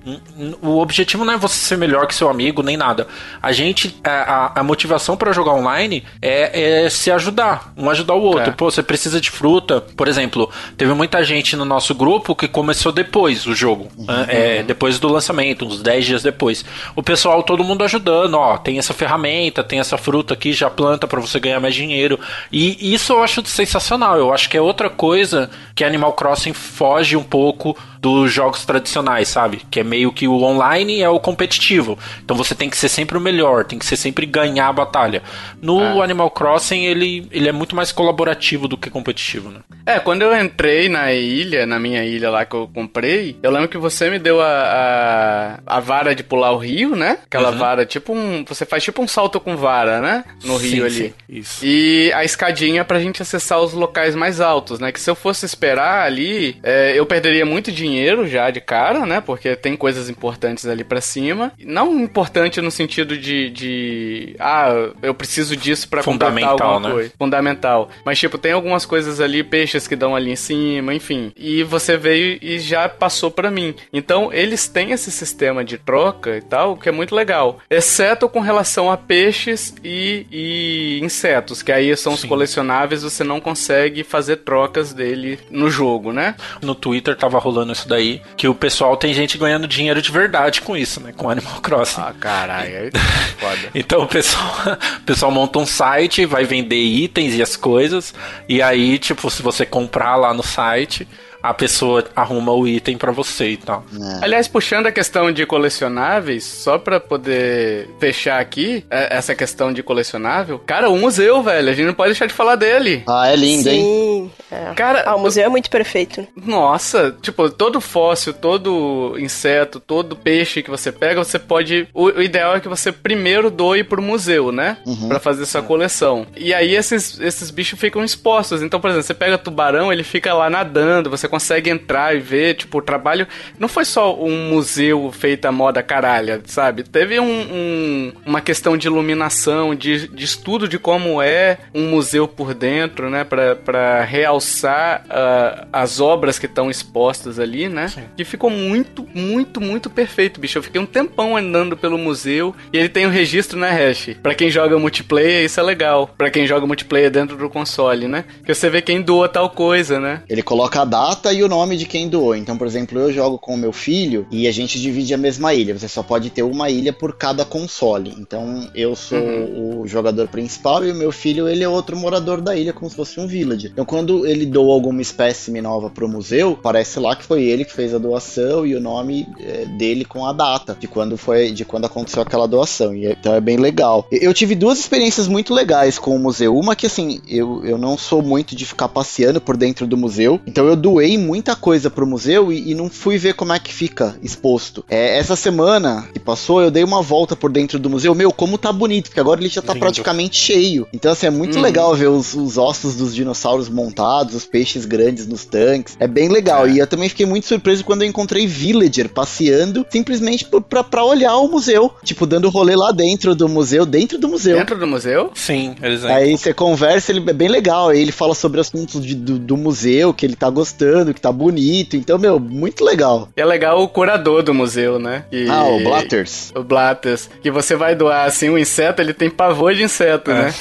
o 0.61 0.79
objetivo 0.79 1.25
não 1.25 1.35
é 1.35 1.37
você 1.37 1.55
ser 1.55 1.77
melhor 1.77 2.07
que 2.07 2.15
seu 2.15 2.29
amigo 2.29 2.63
nem 2.63 2.77
nada. 2.77 3.07
A 3.43 3.53
gente, 3.53 3.97
a, 4.05 4.61
a 4.61 4.63
motivação 4.63 5.17
para 5.17 5.33
jogar 5.33 5.53
online 5.53 6.05
é, 6.21 6.85
é, 6.85 6.91
se 6.91 7.11
ajudar, 7.11 7.73
um 7.77 7.91
ajudar 7.91 8.15
o 8.15 8.23
outro. 8.23 8.51
É. 8.51 8.53
Pô, 8.53 8.71
você 8.71 8.83
precisa 8.83 9.21
de 9.21 9.31
fruta, 9.31 9.81
por 9.81 10.09
exemplo. 10.09 10.51
Teve 10.77 10.93
muita 10.95 11.23
gente 11.25 11.57
no 11.57 11.65
nosso 11.65 11.95
grupo 11.95 12.35
que 12.35 12.47
começou 12.47 12.93
depois 12.93 13.47
o 13.47 13.55
jogo, 13.55 13.89
uhum. 13.97 14.07
é, 14.29 14.63
depois 14.63 14.99
do 14.99 15.09
lançamento, 15.09 15.65
uns 15.65 15.83
10 15.83 16.05
dias 16.05 16.23
depois. 16.23 16.65
O 16.95 17.03
pessoal, 17.03 17.43
todo 17.43 17.65
mundo 17.65 17.85
ajudando, 17.85 18.35
ó, 18.35 18.57
tem 18.57 18.79
essa 18.79 18.95
ferramenta, 18.95 19.65
tem 19.65 19.81
essa 19.81 19.99
fruta 19.99 20.35
aqui, 20.35 20.53
já 20.53 20.71
planta 20.71 21.07
para 21.07 21.21
você 21.21 21.41
ganhar 21.41 21.61
mais 21.61 21.75
dinheiro. 21.75 22.19
E 22.51 22.93
isso 22.95 23.13
eu 23.13 23.23
acho 23.23 23.45
sensacional. 23.47 24.17
Eu 24.17 24.33
acho 24.33 24.49
que 24.49 24.57
é 24.57 24.61
outra 24.61 24.89
coisa 24.89 25.51
que 25.75 25.85
Animal 25.85 26.13
Crossing 26.13 26.53
foge 26.93 27.17
um 27.17 27.23
pouco 27.23 27.77
dos 28.03 28.33
jogos 28.33 28.67
tradicionais, 28.67 29.29
sabe? 29.29 29.63
Que 29.71 29.79
é 29.79 29.85
meio 29.85 30.11
que 30.11 30.27
o 30.27 30.43
online 30.43 31.01
é 31.01 31.09
o 31.09 31.21
competitivo. 31.21 31.97
Então 32.25 32.37
você 32.37 32.53
tem 32.53 32.69
que 32.69 32.77
ser 32.77 32.89
sempre 32.89 33.17
o 33.17 33.21
melhor, 33.21 33.65
tem 33.65 33.79
que 33.79 33.87
ser 33.87 33.95
sempre 33.95 34.27
ganhar 34.27 34.67
a 34.67 34.73
batalha. 34.73 35.23
No 35.63 35.81
é. 35.81 36.03
Animal 36.03 36.29
Crossing, 36.33 36.83
ele, 36.83 37.29
ele 37.31 37.49
é 37.49 37.53
muito 37.53 37.77
mais 37.77 37.93
colaborativo 37.93 38.67
do 38.67 38.77
que 38.77 38.91
competitivo, 38.91 39.51
né? 39.51 39.61
É, 39.87 40.01
quando 40.01 40.23
eu 40.23 40.37
entrei 40.37 40.89
na 40.89 41.13
ilha, 41.13 41.65
na 41.65 41.79
minha 41.79 42.05
ilha 42.05 42.29
lá 42.29 42.45
que 42.45 42.57
eu 42.57 42.69
comprei, 42.75 43.37
eu 43.41 43.53
lembro 43.53 43.69
que 43.69 43.79
você 43.79 44.11
me 44.11 44.19
deu 44.19 44.41
a, 44.41 45.59
a, 45.67 45.77
a 45.77 45.81
vara 45.81 46.13
de 46.13 46.25
pular 46.25 46.51
o 46.51 46.59
rio, 46.59 46.97
né? 46.97 47.19
Aquela 47.25 47.51
uhum. 47.51 47.59
vara, 47.59 47.87
tipo 47.87 48.13
um. 48.13 48.45
Você 48.49 48.67
faz 48.67 48.83
tipo 48.83 49.01
um 49.01 49.07
salto 49.07 49.39
com 49.39 49.57
vara, 49.57 50.01
né? 50.01 50.25
No 50.45 50.59
sim, 50.59 50.69
rio 50.69 50.87
ali. 50.87 50.95
Sim, 50.95 51.13
isso. 51.29 51.65
E 51.65 52.13
a 52.15 52.25
escadinha 52.25 52.85
pra 52.85 52.99
gente 52.99 53.23
acessar 53.23 53.61
os 53.61 53.73
locais 53.73 54.17
mais 54.17 54.41
altos, 54.41 54.81
né? 54.81 54.91
Que 54.91 55.01
se 55.01 55.09
eu 55.09 55.15
fosse 55.15 55.47
esperar 55.47 56.05
ali, 56.05 56.57
é, 56.65 56.93
eu 56.97 57.07
perderia 57.07 57.47
muito 57.47 57.71
dinheiro 57.71 57.92
dinheiro 57.93 58.27
já 58.27 58.51
de 58.51 58.61
cara, 58.61 59.05
né? 59.05 59.21
Porque 59.21 59.55
tem 59.55 59.77
coisas 59.77 60.09
importantes 60.09 60.67
ali 60.67 60.83
para 60.83 61.01
cima. 61.01 61.53
Não 61.63 62.01
importante 62.01 62.61
no 62.61 62.71
sentido 62.71 63.17
de, 63.17 63.51
de 63.51 64.37
ah, 64.39 64.91
eu 65.03 65.15
preciso 65.15 65.57
disso 65.57 65.89
para 65.89 66.03
completar 66.03 66.51
alguma 66.51 66.81
né? 66.81 66.91
coisa. 66.91 67.13
Fundamental. 67.19 67.91
Mas 68.05 68.19
tipo, 68.19 68.39
tem 68.39 68.53
algumas 68.53 68.87
coisas 68.87 69.21
ali, 69.21 69.43
peixes 69.45 69.87
que 69.87 69.95
dão 69.95 70.17
ali 70.17 70.31
em 70.31 70.37
cima, 70.37 70.95
enfim. 70.95 71.33
E 71.37 71.63
você 71.63 71.97
veio 71.97 72.39
e 72.41 72.59
já 72.59 72.89
passou 72.89 73.31
para 73.31 73.51
mim. 73.51 73.75
Então, 73.93 74.33
eles 74.33 74.67
têm 74.67 74.93
esse 74.93 75.11
sistema 75.11 75.65
de 75.65 75.77
troca 75.77 76.37
e 76.37 76.41
tal, 76.41 76.77
que 76.77 76.89
é 76.89 76.93
muito 76.93 77.15
legal. 77.15 77.59
Exceto 77.69 78.29
com 78.29 78.41
relação 78.41 78.91
a 78.91 78.97
peixes 78.97 79.75
e, 79.85 80.27
e 80.31 81.01
insetos, 81.03 81.63
que 81.63 81.73
aí 81.73 81.95
são 81.97 82.17
Sim. 82.17 82.23
os 82.23 82.29
colecionáveis, 82.29 83.03
você 83.03 83.23
não 83.23 83.41
consegue 83.41 84.03
fazer 84.03 84.37
trocas 84.37 84.93
dele 84.93 85.39
no 85.51 85.69
jogo, 85.69 86.13
né? 86.13 86.35
No 86.63 86.75
Twitter 86.75 87.17
tava 87.17 87.39
rolando 87.39 87.73
isso 87.83 87.89
daí, 87.89 88.23
que 88.37 88.47
o 88.49 88.55
pessoal 88.55 88.97
tem 88.97 89.13
gente 89.13 89.37
ganhando 89.37 89.67
dinheiro 89.67 90.01
de 90.01 90.11
verdade 90.11 90.61
com 90.61 90.77
isso, 90.77 91.01
né? 91.01 91.13
Com 91.17 91.29
Animal 91.29 91.61
Crossing. 91.61 92.01
Ah, 92.01 92.15
caralho, 92.19 92.91
foda. 93.39 93.71
então 93.75 94.03
o 94.03 94.07
pessoal, 94.07 94.79
o 94.99 95.03
pessoal 95.03 95.33
monta 95.33 95.59
um 95.59 95.67
site, 95.67 96.25
vai 96.25 96.45
vender 96.45 96.77
itens 96.77 97.35
e 97.35 97.43
as 97.43 97.57
coisas, 97.57 98.15
e 98.49 98.63
aí, 98.63 98.99
tipo, 98.99 99.29
se 99.31 99.43
você 99.43 99.67
comprar 99.67 100.17
lá 100.17 100.33
no 100.33 100.43
site, 100.43 101.07
a 101.43 101.53
pessoa 101.53 102.05
arruma 102.15 102.53
o 102.53 102.67
item 102.67 102.97
para 102.97 103.11
você 103.13 103.51
e 103.51 103.57
tal. 103.57 103.85
É. 103.93 104.25
Aliás, 104.25 104.47
puxando 104.47 104.87
a 104.87 104.93
questão 104.93 105.33
de 105.33 105.45
colecionáveis, 105.45 106.45
só 106.45 106.79
para 106.79 107.01
poder 107.01 107.89
fechar 107.99 108.41
aqui 108.41 108.85
é, 108.91 109.17
essa 109.17 109.35
questão 109.35 109.73
de 109.73 109.83
colecionável, 109.83 110.59
cara, 110.59 110.89
o 110.89 110.97
museu, 110.97 111.43
velho, 111.43 111.69
a 111.69 111.73
gente 111.73 111.87
não 111.87 111.95
pode 111.95 112.11
deixar 112.11 112.27
de 112.27 112.35
falar 112.35 112.57
dele. 112.57 113.03
Ah, 113.07 113.29
é 113.29 113.37
lindo, 113.37 113.65
Sim. 113.65 113.71
hein? 113.71 114.33
É. 114.51 114.75
Cara, 114.75 115.03
ah, 115.07 115.17
o 115.17 115.21
museu 115.21 115.45
é 115.45 115.49
muito 115.49 115.71
perfeito. 115.71 116.27
Nossa, 116.37 117.17
tipo, 117.21 117.51
todo 117.51 117.81
fóssil, 117.81 118.33
todo 118.35 119.17
inseto, 119.19 119.81
todo 119.81 120.15
peixe 120.15 120.63
que 120.63 120.71
você 120.71 120.93
pega, 120.93 121.25
você 121.25 121.39
pode. 121.39 121.89
O, 121.93 122.05
o 122.05 122.23
ideal 122.23 122.57
é 122.57 122.61
que 122.61 122.69
você 122.69 122.93
primeiro 122.93 123.51
doe 123.51 123.83
pro 123.83 124.03
museu, 124.03 124.53
né? 124.53 124.77
Uhum. 124.87 125.09
Pra 125.09 125.19
fazer 125.19 125.47
sua 125.47 125.63
coleção. 125.63 126.27
E 126.37 126.53
aí 126.53 126.75
esses, 126.75 127.19
esses 127.21 127.51
bichos 127.51 127.79
ficam 127.79 128.05
expostos. 128.05 128.63
Então, 128.63 128.81
por 128.81 128.91
exemplo, 128.91 129.07
você 129.07 129.15
pega 129.15 129.39
tubarão, 129.39 129.93
ele 129.93 130.05
fica 130.05 130.35
lá 130.35 130.49
nadando, 130.51 131.11
você 131.11 131.27
consegue 131.33 131.71
entrar 131.71 132.15
e 132.15 132.21
ver, 132.21 132.57
tipo, 132.57 132.77
o 132.77 132.83
trabalho. 132.83 133.27
Não 133.59 133.67
foi 133.67 133.87
só 133.87 134.15
um 134.23 134.51
museu 134.51 135.11
feito 135.11 135.47
à 135.47 135.53
moda 135.53 135.83
caralha, 135.83 136.43
sabe? 136.45 136.83
Teve 136.83 137.19
um, 137.19 137.25
um, 137.25 138.13
uma 138.27 138.43
questão 138.43 138.77
de 138.77 138.87
iluminação, 138.87 139.75
de, 139.75 140.09
de 140.09 140.25
estudo 140.27 140.69
de 140.69 140.79
como 140.79 141.23
é 141.23 141.57
um 141.75 141.89
museu 141.89 142.29
por 142.29 142.53
dentro, 142.53 143.09
né? 143.09 143.25
Pra, 143.25 143.57
pra 143.57 144.05
realçar 144.05 145.07
uh, 145.07 145.67
as 145.73 146.01
obras 146.01 146.39
que 146.39 146.45
estão 146.45 146.71
expostas 146.71 147.39
ali, 147.39 147.67
né? 147.67 147.89
Sim. 147.89 148.03
Que 148.15 148.27
ficou 148.27 148.51
muito, 148.51 149.09
muito, 149.15 149.59
muito 149.59 149.89
perfeito, 149.89 150.39
bicho. 150.39 150.59
Eu 150.59 150.63
fiquei 150.63 150.83
um 150.83 150.87
tempão 150.87 151.35
andando 151.35 151.79
pelo 151.79 151.97
museu 151.97 152.55
e 152.71 152.77
ele 152.77 152.91
tem 152.91 153.07
um 153.07 153.11
registro, 153.11 153.59
né, 153.59 153.71
Hash? 153.71 154.17
Pra 154.23 154.35
quem 154.35 154.51
joga 154.51 154.79
multiplayer, 154.79 155.47
isso 155.47 155.59
é 155.59 155.63
legal. 155.63 156.11
Pra 156.19 156.31
quem 156.31 156.47
joga 156.47 156.67
multiplayer 156.67 157.11
dentro 157.11 157.39
do 157.39 157.49
console, 157.49 158.07
né? 158.07 158.27
Que 158.45 158.55
você 158.55 158.69
vê 158.69 158.83
quem 158.83 159.01
doa 159.01 159.31
tal 159.31 159.49
coisa, 159.49 159.99
né? 159.99 160.21
Ele 160.29 160.43
coloca 160.43 160.83
a 160.83 160.85
data 160.85 161.22
e 161.31 161.43
o 161.43 161.49
nome 161.49 161.77
de 161.77 161.85
quem 161.85 162.09
doou. 162.09 162.35
Então, 162.35 162.57
por 162.57 162.67
exemplo, 162.67 162.99
eu 162.99 163.13
jogo 163.13 163.39
com 163.39 163.55
o 163.55 163.59
meu 163.59 163.73
filho 163.73 164.27
e 164.31 164.49
a 164.49 164.53
gente 164.53 164.81
divide 164.81 165.13
a 165.13 165.19
mesma 165.19 165.53
ilha. 165.53 165.77
Você 165.79 165.89
só 165.89 166.03
pode 166.03 166.31
ter 166.31 166.43
uma 166.43 166.71
ilha 166.71 166.93
por 166.93 167.17
cada 167.17 167.45
console. 167.45 168.15
Então, 168.19 168.71
eu 168.75 168.97
sou 168.97 169.19
uhum. 169.19 169.81
o 169.83 169.87
jogador 169.87 170.29
principal 170.29 170.85
e 170.85 170.91
o 170.91 170.95
meu 170.95 171.13
filho, 171.13 171.49
ele 171.49 171.63
é 171.63 171.69
outro 171.69 171.97
morador 171.97 172.41
da 172.41 172.57
ilha, 172.57 172.73
como 172.73 172.91
se 172.91 172.97
fosse 172.97 173.21
um 173.21 173.27
villager. 173.27 173.71
Então, 173.73 173.85
quando 173.85 174.27
ele 174.27 174.47
doa 174.47 174.73
alguma 174.73 175.03
espécime 175.03 175.61
nova 175.61 175.91
pro 175.91 176.09
museu, 176.09 176.59
parece 176.61 176.99
lá 176.99 177.15
que 177.15 177.25
foi 177.25 177.43
ele 177.43 177.65
que 177.65 177.73
fez 177.73 177.95
a 177.95 177.99
doação 177.99 178.67
e 178.67 178.75
o 178.75 178.81
nome 178.81 179.27
é, 179.41 179.67
dele 179.67 180.05
com 180.05 180.25
a 180.25 180.33
data 180.33 180.77
de 180.79 180.87
quando 180.87 181.17
foi, 181.17 181.51
de 181.51 181.65
quando 181.65 181.85
aconteceu 181.85 182.23
aquela 182.23 182.47
doação. 182.47 182.95
E, 182.95 183.07
então 183.07 183.35
é 183.35 183.41
bem 183.41 183.57
legal. 183.57 184.07
Eu 184.11 184.33
tive 184.33 184.55
duas 184.55 184.79
experiências 184.79 185.29
muito 185.29 185.53
legais 185.53 185.99
com 185.99 186.15
o 186.15 186.19
museu. 186.19 186.57
Uma 186.57 186.77
que 186.77 186.87
assim, 186.87 187.21
eu, 187.29 187.65
eu 187.65 187.79
não 187.79 187.97
sou 187.97 188.23
muito 188.23 188.55
de 188.55 188.65
ficar 188.65 188.89
passeando 188.89 189.41
por 189.41 189.57
dentro 189.57 189.87
do 189.87 189.97
museu. 189.97 190.41
Então 190.47 190.67
eu 190.67 190.77
doei 190.77 191.12
muita 191.19 191.57
coisa 191.57 191.91
pro 191.91 192.07
museu 192.07 192.53
e, 192.53 192.71
e 192.71 192.75
não 192.75 192.89
fui 192.89 193.19
ver 193.19 193.35
como 193.35 193.53
é 193.53 193.59
que 193.59 193.73
fica 193.73 194.17
exposto. 194.23 194.85
É, 194.89 195.19
essa 195.19 195.37
semana 195.37 196.09
que 196.13 196.21
passou, 196.21 196.63
eu 196.63 196.71
dei 196.71 196.85
uma 196.85 197.03
volta 197.03 197.35
por 197.35 197.51
dentro 197.51 197.79
do 197.79 197.91
museu. 197.91 198.15
Meu, 198.15 198.33
como 198.33 198.59
tá 198.59 198.73
bonito, 198.73 199.07
porque 199.07 199.21
agora 199.21 199.41
ele 199.41 199.49
já 199.49 199.63
tá 199.63 199.73
Lindo. 199.73 199.85
praticamente 199.85 200.37
cheio. 200.37 200.87
Então, 200.93 201.13
assim, 201.13 201.27
é 201.27 201.31
muito 201.31 201.57
uhum. 201.57 201.63
legal 201.63 201.95
ver 201.95 202.09
os, 202.09 202.35
os, 202.35 202.59
ossos 202.59 202.97
dos 202.97 203.15
dinossauros 203.15 203.69
montados, 203.69 204.35
os 204.35 204.45
peixes 204.45 204.85
grandes 204.85 205.27
nos 205.27 205.45
tanques. 205.45 205.97
É 205.99 206.07
bem 206.07 206.29
legal. 206.29 206.67
É. 206.67 206.73
E 206.73 206.79
eu 206.79 206.87
também 206.87 207.09
fiquei 207.09 207.27
muito 207.27 207.47
surpreso 207.47 207.85
quando 207.85 208.03
eu 208.03 208.09
encontrei 208.09 208.47
Villager 208.47 209.09
passeando 209.09 209.87
simplesmente 209.91 210.47
pra, 210.69 210.85
pra 210.85 211.05
olhar 211.05 211.37
o 211.37 211.49
museu. 211.49 211.93
Tipo, 212.05 212.27
dando 212.27 212.49
rolê 212.49 212.77
lá 212.77 212.93
dentro 212.93 213.35
do 213.35 213.49
museu, 213.49 213.85
dentro 213.87 214.19
do 214.19 214.29
museu. 214.29 214.59
Dentro 214.59 214.79
do 214.79 214.87
museu? 214.87 215.31
Sim, 215.35 215.75
eles 215.83 216.05
Aí 216.05 216.37
você 216.37 216.53
conversa, 216.53 217.13
ele 217.13 217.29
é 217.29 217.33
bem 217.33 217.49
legal. 217.49 217.89
Aí 217.89 218.01
ele 218.01 218.13
fala 218.13 218.35
sobre 218.35 218.61
assuntos 218.61 219.05
de, 219.05 219.15
do, 219.15 219.39
do, 219.39 219.57
museu, 219.57 220.13
que 220.13 220.27
ele 220.27 220.37
tá 220.37 220.49
gostando, 220.51 221.02
que 221.13 221.21
tá 221.21 221.33
bonito. 221.33 221.97
Então, 221.97 222.19
meu, 222.19 222.39
muito 222.39 222.85
legal. 222.85 223.29
E 223.37 223.41
é 223.41 223.45
legal 223.45 223.83
o 223.83 223.89
curador 223.89 224.43
do 224.43 224.55
museu, 224.55 224.99
né? 224.99 225.25
E, 225.33 225.49
ah, 225.49 225.65
o 225.65 225.83
Blatters. 225.83 226.53
O 226.55 226.63
Blatters. 226.63 227.29
Que 227.43 227.51
você 227.51 227.75
vai 227.75 227.95
doar, 227.95 228.27
assim, 228.27 228.51
um 228.51 228.59
inseto, 228.59 229.03
ele 229.03 229.13
tem 229.13 229.31
pavor 229.31 229.75
de 229.75 229.83
inseto, 229.83 230.31
é. 230.31 230.35
né? 230.35 230.55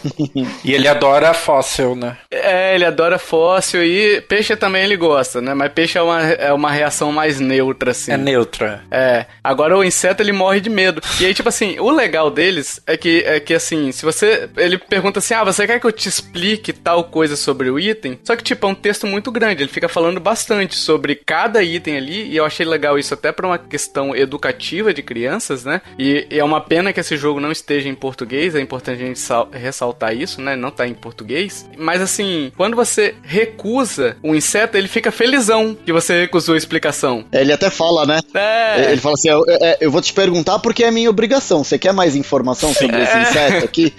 e 0.64 0.74
ele 0.74 0.88
adora 0.88 1.34
fóssil, 1.34 1.94
né? 1.94 2.16
É, 2.30 2.74
ele 2.74 2.84
adora 2.84 3.18
fóssil 3.18 3.84
e 3.84 4.20
peixe 4.22 4.56
também 4.56 4.84
ele 4.84 4.96
gosta, 4.96 5.40
né? 5.40 5.54
Mas 5.54 5.72
peixe 5.72 5.98
é 5.98 6.02
uma, 6.02 6.22
é 6.22 6.52
uma 6.52 6.70
reação 6.70 7.12
mais 7.12 7.40
neutra, 7.40 7.90
assim. 7.90 8.12
É 8.12 8.16
neutra. 8.16 8.82
É. 8.90 9.26
Agora 9.42 9.76
o 9.76 9.84
inseto, 9.84 10.22
ele 10.22 10.32
morre 10.32 10.60
de 10.60 10.70
medo. 10.70 11.00
E 11.20 11.26
aí, 11.26 11.34
tipo 11.34 11.48
assim, 11.48 11.78
o 11.78 11.90
legal 11.90 12.30
deles 12.30 12.80
é 12.86 12.96
que, 12.96 13.22
é 13.26 13.40
que 13.40 13.54
assim, 13.54 13.92
se 13.92 14.04
você... 14.04 14.48
Ele 14.56 14.78
pergunta 14.78 15.18
assim, 15.18 15.34
ah, 15.34 15.44
você 15.44 15.66
quer 15.66 15.80
que 15.80 15.86
eu 15.86 15.92
te 15.92 16.08
explique 16.08 16.72
tal 16.72 17.04
coisa 17.04 17.36
sobre 17.36 17.70
o 17.70 17.78
item? 17.78 18.18
Só 18.22 18.36
que, 18.36 18.42
tipo, 18.42 18.66
é 18.66 18.70
um 18.70 18.74
texto 18.74 19.06
muito 19.06 19.30
grande. 19.30 19.62
Ele 19.62 19.70
fica 19.74 19.88
falando 19.88 20.20
bastante 20.20 20.76
sobre 20.76 21.16
cada 21.16 21.62
item 21.62 21.96
ali 21.96 22.28
e 22.30 22.36
eu 22.36 22.44
achei 22.44 22.64
legal 22.64 22.98
isso 22.98 23.12
até 23.12 23.32
pra 23.32 23.46
uma 23.46 23.58
questão 23.58 24.14
educativa 24.14 24.94
de 24.94 25.02
crianças, 25.02 25.64
né? 25.64 25.82
E, 25.98 26.26
e 26.30 26.38
é 26.38 26.44
uma 26.44 26.60
pena 26.60 26.92
que 26.92 27.00
esse 27.00 27.16
jogo 27.16 27.40
não 27.40 27.50
esteja 27.50 27.88
em 27.88 27.94
português. 27.94 28.54
É 28.54 28.60
importante 28.60 29.02
a 29.02 29.06
gente 29.06 29.20
ressaltar 29.52 30.14
isso, 30.14 30.40
né? 30.40 30.54
Não 30.54 30.70
tá 30.70 30.86
em 30.86 30.94
português. 30.94 31.68
Mas, 31.76 32.00
assim, 32.00 32.52
quando 32.56 32.76
você 32.76 33.16
recusa 33.22 34.16
um 34.22 34.34
inseto, 34.34 34.76
ele 34.76 34.86
fica 34.86 35.10
felizão 35.10 35.76
que 35.84 35.92
você 35.92 36.22
recusou 36.22 36.54
a 36.54 36.58
explicação. 36.58 37.24
Ele 37.32 37.52
até 37.52 37.68
fala, 37.68 38.06
né? 38.06 38.20
É. 38.32 38.92
Ele 38.92 39.00
fala 39.00 39.14
assim, 39.14 39.30
eu, 39.30 39.44
eu, 39.46 39.76
eu 39.80 39.90
vou 39.90 40.00
te 40.00 40.12
perguntar 40.12 40.60
porque 40.60 40.84
é 40.84 40.90
minha 40.90 41.10
obrigação. 41.10 41.64
Você 41.64 41.78
quer 41.78 41.92
mais 41.92 42.14
informação 42.14 42.72
sobre 42.72 42.96
é. 42.96 43.02
esse 43.02 43.18
inseto 43.18 43.64
aqui? 43.64 43.92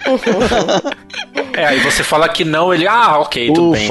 é, 1.52 1.66
aí 1.66 1.80
você 1.80 2.02
fala 2.02 2.28
que 2.28 2.44
não, 2.44 2.72
ele, 2.72 2.86
ah, 2.86 3.18
ok, 3.18 3.52
tudo 3.52 3.72
bem. 3.72 3.88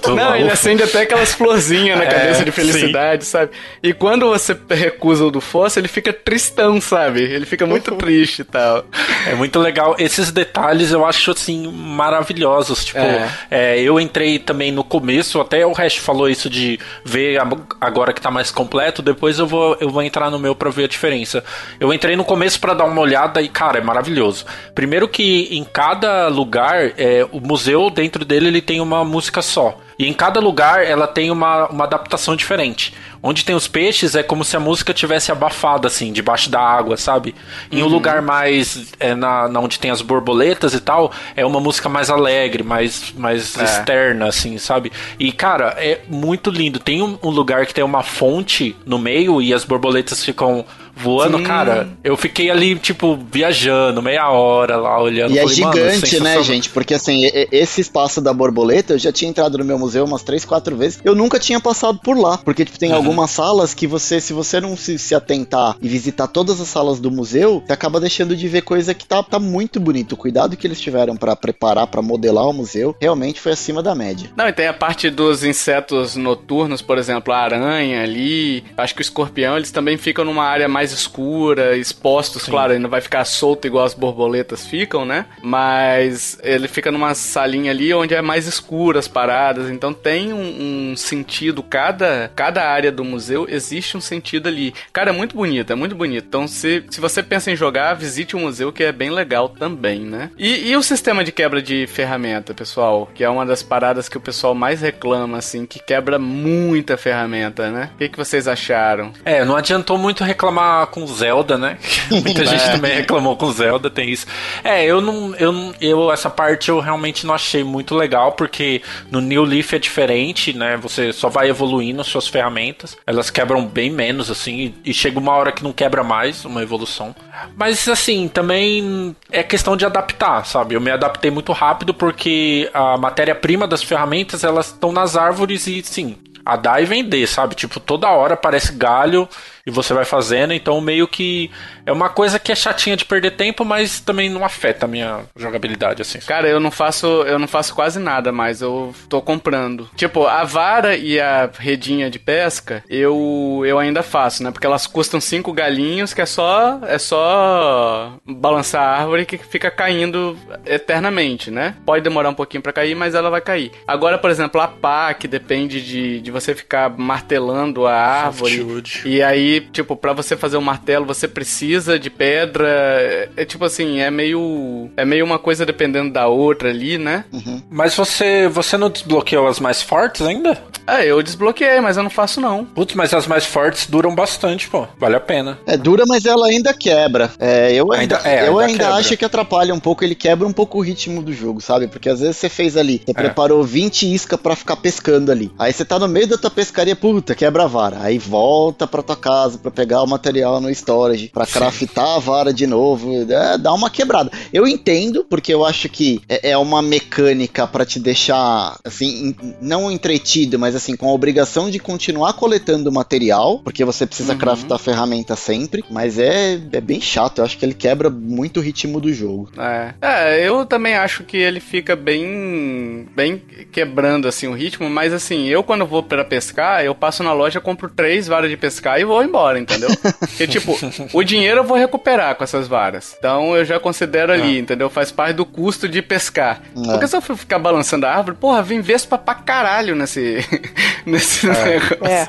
Tudo 0.00 0.16
não, 0.16 0.34
ele 0.34 0.50
acende 0.50 0.82
até 0.82 1.06
aquelas 1.10 1.34
florzinhas 1.34 1.98
na 1.98 2.04
é, 2.04 2.06
cabeça 2.06 2.44
de 2.44 2.52
felicidade, 2.52 3.24
sim. 3.24 3.30
sabe? 3.30 3.52
E 3.82 3.92
quando 3.92 4.28
você 4.28 4.56
recusa 4.70 5.24
o 5.24 5.30
do 5.30 5.40
fóssil, 5.40 5.80
ele 5.80 5.88
fica 5.88 6.12
tristão, 6.12 6.80
sabe? 6.80 7.22
Ele 7.22 7.44
fica 7.44 7.66
muito 7.66 7.94
triste 7.96 8.40
e 8.42 8.44
tal. 8.44 8.84
É 9.26 9.34
muito 9.34 9.58
legal. 9.58 9.96
Esses 9.98 10.30
detalhes 10.30 10.92
eu 10.92 11.04
acho, 11.04 11.32
assim, 11.32 11.70
maravilhosos. 11.70 12.84
Tipo, 12.84 12.98
é. 12.98 13.28
É, 13.50 13.80
eu 13.80 13.98
entrei 13.98 14.38
também 14.38 14.70
no 14.70 14.84
começo, 14.84 15.40
até 15.40 15.66
o 15.66 15.72
resto 15.72 16.00
falou 16.00 16.28
isso 16.28 16.48
de 16.48 16.78
ver 17.04 17.40
agora 17.80 18.12
que 18.12 18.20
tá 18.20 18.30
mais 18.30 18.50
completo, 18.50 19.02
depois 19.02 19.38
eu 19.38 19.46
vou, 19.46 19.76
eu 19.80 19.90
vou 19.90 20.02
entrar 20.02 20.30
no 20.30 20.38
meu 20.38 20.54
pra 20.54 20.70
ver 20.70 20.84
a 20.84 20.88
diferença. 20.88 21.44
Eu 21.78 21.92
entrei 21.92 22.16
no 22.16 22.24
começo 22.24 22.60
para 22.60 22.74
dar 22.74 22.84
uma 22.84 23.00
olhada 23.00 23.42
e, 23.42 23.48
cara, 23.48 23.78
é 23.78 23.80
maravilhoso. 23.80 24.44
Primeiro 24.74 25.08
que 25.08 25.48
em 25.50 25.64
cada 25.64 26.28
lugar, 26.28 26.92
é, 26.96 27.26
o 27.32 27.40
museu 27.40 27.90
dentro 27.90 28.24
dele 28.24 28.48
ele 28.48 28.62
tem 28.62 28.80
uma 28.80 29.04
música 29.04 29.42
só. 29.42 29.78
E 30.00 30.06
em 30.06 30.14
cada 30.14 30.40
lugar 30.40 30.82
ela 30.82 31.06
tem 31.06 31.30
uma, 31.30 31.66
uma 31.66 31.84
adaptação 31.84 32.34
diferente. 32.34 32.94
Onde 33.22 33.44
tem 33.44 33.54
os 33.54 33.68
peixes 33.68 34.14
é 34.14 34.22
como 34.22 34.42
se 34.42 34.56
a 34.56 34.60
música 34.60 34.94
tivesse 34.94 35.30
abafada, 35.30 35.88
assim, 35.88 36.10
debaixo 36.10 36.48
da 36.48 36.58
água, 36.58 36.96
sabe? 36.96 37.34
Em 37.70 37.82
uhum. 37.82 37.86
um 37.86 37.90
lugar 37.90 38.22
mais. 38.22 38.94
É, 38.98 39.14
na, 39.14 39.46
na, 39.46 39.60
onde 39.60 39.78
tem 39.78 39.90
as 39.90 40.00
borboletas 40.00 40.72
e 40.72 40.80
tal, 40.80 41.12
é 41.36 41.44
uma 41.44 41.60
música 41.60 41.86
mais 41.86 42.08
alegre, 42.08 42.62
mais, 42.62 43.12
mais 43.14 43.58
é. 43.58 43.64
externa, 43.64 44.26
assim, 44.26 44.56
sabe? 44.56 44.90
E, 45.18 45.30
cara, 45.32 45.74
é 45.76 46.00
muito 46.08 46.48
lindo. 46.48 46.78
Tem 46.78 47.02
um, 47.02 47.18
um 47.22 47.28
lugar 47.28 47.66
que 47.66 47.74
tem 47.74 47.84
uma 47.84 48.02
fonte 48.02 48.74
no 48.86 48.98
meio 48.98 49.42
e 49.42 49.52
as 49.52 49.66
borboletas 49.66 50.24
ficam 50.24 50.64
voando, 51.00 51.38
Sim. 51.38 51.44
cara, 51.44 51.88
eu 52.02 52.16
fiquei 52.16 52.50
ali, 52.50 52.76
tipo, 52.76 53.18
viajando 53.30 54.02
meia 54.02 54.28
hora 54.30 54.76
lá, 54.76 55.00
olhando. 55.00 55.34
E 55.34 55.38
é 55.38 55.42
falei, 55.42 55.52
é 55.52 55.56
gigante, 55.56 56.20
né, 56.20 56.42
gente? 56.42 56.70
Porque, 56.70 56.94
assim, 56.94 57.30
esse 57.50 57.80
espaço 57.80 58.20
da 58.20 58.32
borboleta, 58.32 58.94
eu 58.94 58.98
já 58.98 59.12
tinha 59.12 59.30
entrado 59.30 59.58
no 59.58 59.64
meu 59.64 59.78
museu 59.78 60.04
umas 60.04 60.22
três, 60.22 60.44
quatro 60.44 60.76
vezes, 60.76 61.00
eu 61.04 61.14
nunca 61.14 61.38
tinha 61.38 61.60
passado 61.60 61.98
por 62.02 62.16
lá. 62.16 62.38
Porque, 62.38 62.64
tipo, 62.64 62.78
tem 62.78 62.90
uhum. 62.90 62.96
algumas 62.96 63.30
salas 63.30 63.74
que 63.74 63.86
você, 63.86 64.20
se 64.20 64.32
você 64.32 64.60
não 64.60 64.76
se, 64.76 64.98
se 64.98 65.14
atentar 65.14 65.76
e 65.80 65.88
visitar 65.88 66.26
todas 66.26 66.60
as 66.60 66.68
salas 66.68 67.00
do 67.00 67.10
museu, 67.10 67.62
você 67.66 67.72
acaba 67.72 68.00
deixando 68.00 68.36
de 68.36 68.48
ver 68.48 68.62
coisa 68.62 68.94
que 68.94 69.06
tá, 69.06 69.22
tá 69.22 69.38
muito 69.38 69.80
bonito. 69.80 70.12
O 70.12 70.16
cuidado 70.16 70.56
que 70.56 70.66
eles 70.66 70.80
tiveram 70.80 71.16
para 71.16 71.34
preparar, 71.34 71.86
para 71.86 72.02
modelar 72.02 72.46
o 72.48 72.52
museu, 72.52 72.94
realmente 73.00 73.40
foi 73.40 73.52
acima 73.52 73.82
da 73.82 73.94
média. 73.94 74.30
Não, 74.36 74.48
e 74.48 74.52
tem 74.52 74.66
a 74.66 74.74
parte 74.74 75.10
dos 75.10 75.44
insetos 75.44 76.16
noturnos, 76.16 76.82
por 76.82 76.98
exemplo, 76.98 77.32
a 77.32 77.38
aranha 77.38 78.02
ali, 78.02 78.64
acho 78.76 78.94
que 78.94 79.00
o 79.00 79.02
escorpião, 79.02 79.56
eles 79.56 79.70
também 79.70 79.96
ficam 79.96 80.24
numa 80.24 80.44
área 80.44 80.68
mais 80.68 80.89
mais 80.90 80.92
escura, 80.92 81.76
expostos, 81.76 82.42
Sim. 82.42 82.50
claro, 82.50 82.72
ele 82.72 82.80
não 82.80 82.90
vai 82.90 83.00
ficar 83.00 83.24
solto 83.24 83.66
igual 83.66 83.84
as 83.84 83.94
borboletas 83.94 84.66
ficam, 84.66 85.04
né? 85.04 85.26
Mas 85.42 86.38
ele 86.42 86.68
fica 86.68 86.90
numa 86.90 87.14
salinha 87.14 87.70
ali 87.70 87.92
onde 87.94 88.14
é 88.14 88.20
mais 88.20 88.46
escura 88.46 88.98
as 88.98 89.08
paradas, 89.08 89.70
então 89.70 89.92
tem 89.92 90.32
um, 90.32 90.90
um 90.90 90.96
sentido, 90.96 91.62
cada, 91.62 92.30
cada 92.34 92.68
área 92.68 92.90
do 92.90 93.04
museu 93.04 93.46
existe 93.48 93.96
um 93.96 94.00
sentido 94.00 94.48
ali. 94.48 94.74
Cara, 94.92 95.10
é 95.10 95.12
muito 95.12 95.36
bonito, 95.36 95.72
é 95.72 95.76
muito 95.76 95.94
bonito. 95.94 96.24
Então, 96.26 96.48
se, 96.48 96.84
se 96.90 97.00
você 97.00 97.22
pensa 97.22 97.50
em 97.50 97.56
jogar, 97.56 97.94
visite 97.94 98.34
o 98.34 98.38
um 98.38 98.42
museu 98.42 98.72
que 98.72 98.82
é 98.82 98.92
bem 98.92 99.10
legal 99.10 99.48
também, 99.48 100.00
né? 100.00 100.30
E, 100.36 100.70
e 100.70 100.76
o 100.76 100.82
sistema 100.82 101.22
de 101.22 101.32
quebra 101.32 101.62
de 101.62 101.86
ferramenta, 101.86 102.54
pessoal? 102.54 103.08
Que 103.14 103.24
é 103.24 103.28
uma 103.28 103.46
das 103.46 103.62
paradas 103.62 104.08
que 104.08 104.16
o 104.16 104.20
pessoal 104.20 104.54
mais 104.54 104.80
reclama, 104.80 105.38
assim, 105.38 105.66
que 105.66 105.78
quebra 105.78 106.18
muita 106.18 106.96
ferramenta, 106.96 107.70
né? 107.70 107.90
O 107.94 107.98
que, 107.98 108.08
que 108.08 108.18
vocês 108.18 108.48
acharam? 108.48 109.12
É, 109.24 109.44
não 109.44 109.56
adiantou 109.56 109.98
muito 109.98 110.24
reclamar 110.24 110.69
com 110.90 111.06
Zelda, 111.06 111.56
né? 111.56 111.78
Muita 112.10 112.44
gente 112.44 112.62
é. 112.62 112.72
também 112.72 112.94
reclamou 112.94 113.36
com 113.36 113.50
Zelda, 113.52 113.90
tem 113.90 114.10
isso. 114.10 114.26
É, 114.62 114.84
eu 114.84 115.00
não, 115.00 115.34
eu, 115.36 115.74
eu 115.80 116.12
essa 116.12 116.30
parte 116.30 116.68
eu 116.68 116.80
realmente 116.80 117.26
não 117.26 117.34
achei 117.34 117.62
muito 117.62 117.94
legal 117.94 118.32
porque 118.32 118.82
no 119.10 119.20
New 119.20 119.44
Leaf 119.44 119.72
é 119.74 119.78
diferente, 119.78 120.52
né? 120.52 120.76
Você 120.78 121.12
só 121.12 121.28
vai 121.28 121.48
evoluindo 121.48 122.02
suas 122.04 122.28
ferramentas, 122.28 122.96
elas 123.06 123.30
quebram 123.30 123.64
bem 123.64 123.90
menos 123.90 124.30
assim 124.30 124.74
e, 124.84 124.90
e 124.90 124.94
chega 124.94 125.18
uma 125.18 125.32
hora 125.32 125.52
que 125.52 125.62
não 125.62 125.72
quebra 125.72 126.02
mais 126.02 126.44
uma 126.44 126.62
evolução. 126.62 127.14
Mas 127.56 127.88
assim, 127.88 128.28
também 128.28 129.14
é 129.30 129.42
questão 129.42 129.76
de 129.76 129.84
adaptar, 129.84 130.44
sabe? 130.44 130.74
Eu 130.74 130.80
me 130.80 130.90
adaptei 130.90 131.30
muito 131.30 131.52
rápido 131.52 131.94
porque 131.94 132.70
a 132.72 132.96
matéria-prima 132.96 133.66
das 133.66 133.82
ferramentas 133.82 134.44
elas 134.44 134.66
estão 134.66 134.92
nas 134.92 135.16
árvores 135.16 135.66
e 135.66 135.82
sim, 135.82 136.16
a 136.44 136.56
dar 136.56 136.82
e 136.82 136.86
vender, 136.86 137.26
sabe? 137.26 137.54
Tipo, 137.54 137.80
toda 137.80 138.10
hora 138.10 138.34
aparece 138.34 138.72
galho 138.72 139.28
e 139.70 139.72
você 139.72 139.94
vai 139.94 140.04
fazendo, 140.04 140.52
então 140.52 140.80
meio 140.80 141.06
que 141.06 141.50
é 141.86 141.92
uma 141.92 142.08
coisa 142.08 142.38
que 142.38 142.52
é 142.52 142.54
chatinha 142.54 142.96
de 142.96 143.04
perder 143.04 143.32
tempo, 143.32 143.64
mas 143.64 144.00
também 144.00 144.28
não 144.28 144.44
afeta 144.44 144.86
a 144.86 144.88
minha 144.88 145.20
jogabilidade, 145.36 146.02
assim. 146.02 146.18
Cara, 146.20 146.48
eu 146.48 146.60
não 146.60 146.70
faço, 146.70 147.06
eu 147.06 147.38
não 147.38 147.48
faço 147.48 147.74
quase 147.74 147.98
nada 147.98 148.32
mais, 148.32 148.60
eu 148.60 148.94
tô 149.08 149.22
comprando. 149.22 149.88
Tipo, 149.96 150.26
a 150.26 150.44
vara 150.44 150.96
e 150.96 151.18
a 151.20 151.48
redinha 151.58 152.10
de 152.10 152.18
pesca, 152.18 152.84
eu 152.88 153.62
eu 153.64 153.78
ainda 153.78 154.02
faço, 154.02 154.42
né? 154.42 154.50
Porque 154.50 154.66
elas 154.66 154.86
custam 154.86 155.20
cinco 155.20 155.52
galinhos, 155.52 156.12
que 156.12 156.20
é 156.20 156.26
só 156.26 156.80
é 156.86 156.98
só 156.98 158.14
balançar 158.26 158.82
a 158.82 159.00
árvore 159.00 159.26
que 159.26 159.38
fica 159.38 159.70
caindo 159.70 160.36
eternamente, 160.66 161.50
né? 161.50 161.76
Pode 161.86 162.02
demorar 162.02 162.30
um 162.30 162.34
pouquinho 162.34 162.62
para 162.62 162.72
cair, 162.72 162.94
mas 162.94 163.14
ela 163.14 163.30
vai 163.30 163.40
cair. 163.40 163.70
Agora, 163.86 164.18
por 164.18 164.30
exemplo, 164.30 164.60
a 164.60 164.68
pá, 164.68 165.14
que 165.14 165.28
depende 165.28 165.80
de, 165.80 166.20
de 166.20 166.30
você 166.30 166.54
ficar 166.54 166.90
martelando 166.96 167.86
a 167.86 167.94
árvore. 167.94 168.82
E 169.04 169.22
aí, 169.22 169.59
tipo, 169.60 169.96
para 169.96 170.12
você 170.12 170.36
fazer 170.36 170.56
um 170.56 170.62
martelo, 170.62 171.06
você 171.06 171.28
precisa 171.28 171.98
de 171.98 172.10
pedra. 172.10 172.66
É, 172.68 173.28
é, 173.36 173.44
tipo 173.44 173.64
assim, 173.64 174.00
é 174.00 174.10
meio. 174.10 174.90
É 174.96 175.04
meio 175.04 175.24
uma 175.24 175.38
coisa 175.38 175.64
dependendo 175.66 176.12
da 176.12 176.26
outra 176.26 176.70
ali, 176.70 176.98
né? 176.98 177.24
Uhum. 177.32 177.62
Mas 177.70 177.94
você, 177.94 178.48
você 178.48 178.76
não 178.76 178.90
desbloqueou 178.90 179.46
as 179.46 179.60
mais 179.60 179.82
fortes 179.82 180.22
ainda? 180.22 180.58
É, 180.86 181.06
eu 181.06 181.22
desbloqueei, 181.22 181.80
mas 181.80 181.96
eu 181.96 182.02
não 182.02 182.10
faço 182.10 182.40
não. 182.40 182.64
Putz, 182.64 182.94
mas 182.94 183.14
as 183.14 183.26
mais 183.26 183.44
fortes 183.44 183.86
duram 183.86 184.14
bastante, 184.14 184.68
pô. 184.68 184.86
Vale 184.98 185.16
a 185.16 185.20
pena. 185.20 185.58
É 185.66 185.76
dura, 185.76 186.04
mas 186.06 186.24
ela 186.24 186.46
ainda 186.46 186.74
quebra. 186.74 187.30
É, 187.38 187.72
eu 187.72 187.92
ainda, 187.92 188.18
ainda 188.18 188.28
é, 188.28 188.48
eu 188.48 188.58
ainda, 188.58 188.84
ainda 188.84 188.96
acho 188.96 189.16
que 189.16 189.24
atrapalha 189.24 189.72
um 189.74 189.78
pouco, 189.80 190.02
ele 190.02 190.14
quebra 190.14 190.46
um 190.46 190.52
pouco 190.52 190.78
o 190.78 190.80
ritmo 190.80 191.22
do 191.22 191.32
jogo, 191.32 191.60
sabe? 191.60 191.86
Porque 191.86 192.08
às 192.08 192.20
vezes 192.20 192.36
você 192.36 192.48
fez 192.48 192.76
ali, 192.76 193.02
você 193.04 193.12
é. 193.12 193.14
preparou 193.14 193.62
20 193.62 194.12
isca 194.12 194.36
para 194.36 194.56
ficar 194.56 194.76
pescando 194.76 195.30
ali. 195.30 195.50
Aí 195.58 195.72
você 195.72 195.84
tá 195.84 195.98
no 195.98 196.08
meio 196.08 196.26
da 196.26 196.38
tua 196.38 196.50
pescaria, 196.50 196.96
puta, 196.96 197.34
quebra 197.34 197.64
a 197.64 197.66
vara. 197.66 197.98
Aí 198.00 198.18
volta 198.18 198.86
pra 198.86 199.02
tua 199.02 199.16
casa 199.16 199.49
para 199.58 199.70
pegar 199.70 200.02
o 200.02 200.06
material 200.06 200.60
no 200.60 200.70
storage, 200.70 201.28
pra 201.28 201.46
craftar 201.46 202.16
a 202.16 202.18
vara 202.18 202.52
de 202.52 202.66
novo. 202.66 203.26
É, 203.30 203.58
dá 203.58 203.72
uma 203.72 203.90
quebrada. 203.90 204.30
Eu 204.52 204.66
entendo, 204.66 205.24
porque 205.28 205.52
eu 205.52 205.64
acho 205.64 205.88
que 205.88 206.20
é, 206.28 206.50
é 206.50 206.58
uma 206.58 206.82
mecânica 206.82 207.66
para 207.66 207.84
te 207.84 207.98
deixar, 207.98 208.78
assim, 208.84 209.34
não 209.60 209.90
entretido, 209.90 210.58
mas 210.58 210.74
assim, 210.74 210.96
com 210.96 211.08
a 211.08 211.12
obrigação 211.12 211.70
de 211.70 211.78
continuar 211.78 212.34
coletando 212.34 212.92
material, 212.92 213.60
porque 213.60 213.84
você 213.84 214.06
precisa 214.06 214.32
uhum. 214.32 214.38
craftar 214.38 214.78
ferramenta 214.78 215.36
sempre. 215.36 215.84
Mas 215.90 216.18
é, 216.18 216.60
é 216.72 216.80
bem 216.80 217.00
chato, 217.00 217.38
eu 217.38 217.44
acho 217.44 217.58
que 217.58 217.64
ele 217.64 217.74
quebra 217.74 218.10
muito 218.10 218.58
o 218.58 218.62
ritmo 218.62 219.00
do 219.00 219.12
jogo. 219.12 219.50
É. 219.58 219.94
é, 220.00 220.48
eu 220.48 220.64
também 220.66 220.94
acho 220.94 221.24
que 221.24 221.36
ele 221.36 221.60
fica 221.60 221.96
bem, 221.96 223.06
bem 223.14 223.42
quebrando, 223.72 224.28
assim, 224.28 224.46
o 224.46 224.52
ritmo, 224.52 224.88
mas 224.88 225.12
assim, 225.12 225.46
eu 225.46 225.62
quando 225.62 225.86
vou 225.86 226.02
para 226.02 226.24
pescar, 226.24 226.84
eu 226.84 226.94
passo 226.94 227.22
na 227.22 227.32
loja, 227.32 227.60
compro 227.60 227.88
três 227.88 228.26
varas 228.26 228.50
de 228.50 228.56
pescar 228.56 229.00
e 229.00 229.04
vou 229.04 229.22
embora, 229.30 229.58
entendeu? 229.58 229.88
Porque, 230.18 230.46
tipo, 230.48 230.76
o 231.12 231.22
dinheiro 231.22 231.60
eu 231.60 231.64
vou 231.64 231.76
recuperar 231.76 232.34
com 232.34 232.44
essas 232.44 232.68
varas. 232.68 233.16
Então 233.18 233.56
eu 233.56 233.64
já 233.64 233.78
considero 233.78 234.32
ali, 234.32 234.56
é. 234.56 234.60
entendeu? 234.60 234.90
Faz 234.90 235.10
parte 235.10 235.36
do 235.36 235.46
custo 235.46 235.88
de 235.88 236.02
pescar. 236.02 236.60
É. 236.76 236.92
Porque 236.92 237.06
se 237.06 237.16
eu 237.16 237.22
for 237.22 237.36
ficar 237.36 237.58
balançando 237.58 238.06
a 238.06 238.10
árvore, 238.10 238.36
porra, 238.36 238.62
vem 238.62 238.80
vespa 238.80 239.16
pra 239.16 239.34
caralho 239.34 239.94
nesse, 239.94 240.44
nesse 241.06 241.48
é. 241.48 241.64
negócio. 241.64 242.06
É. 242.06 242.28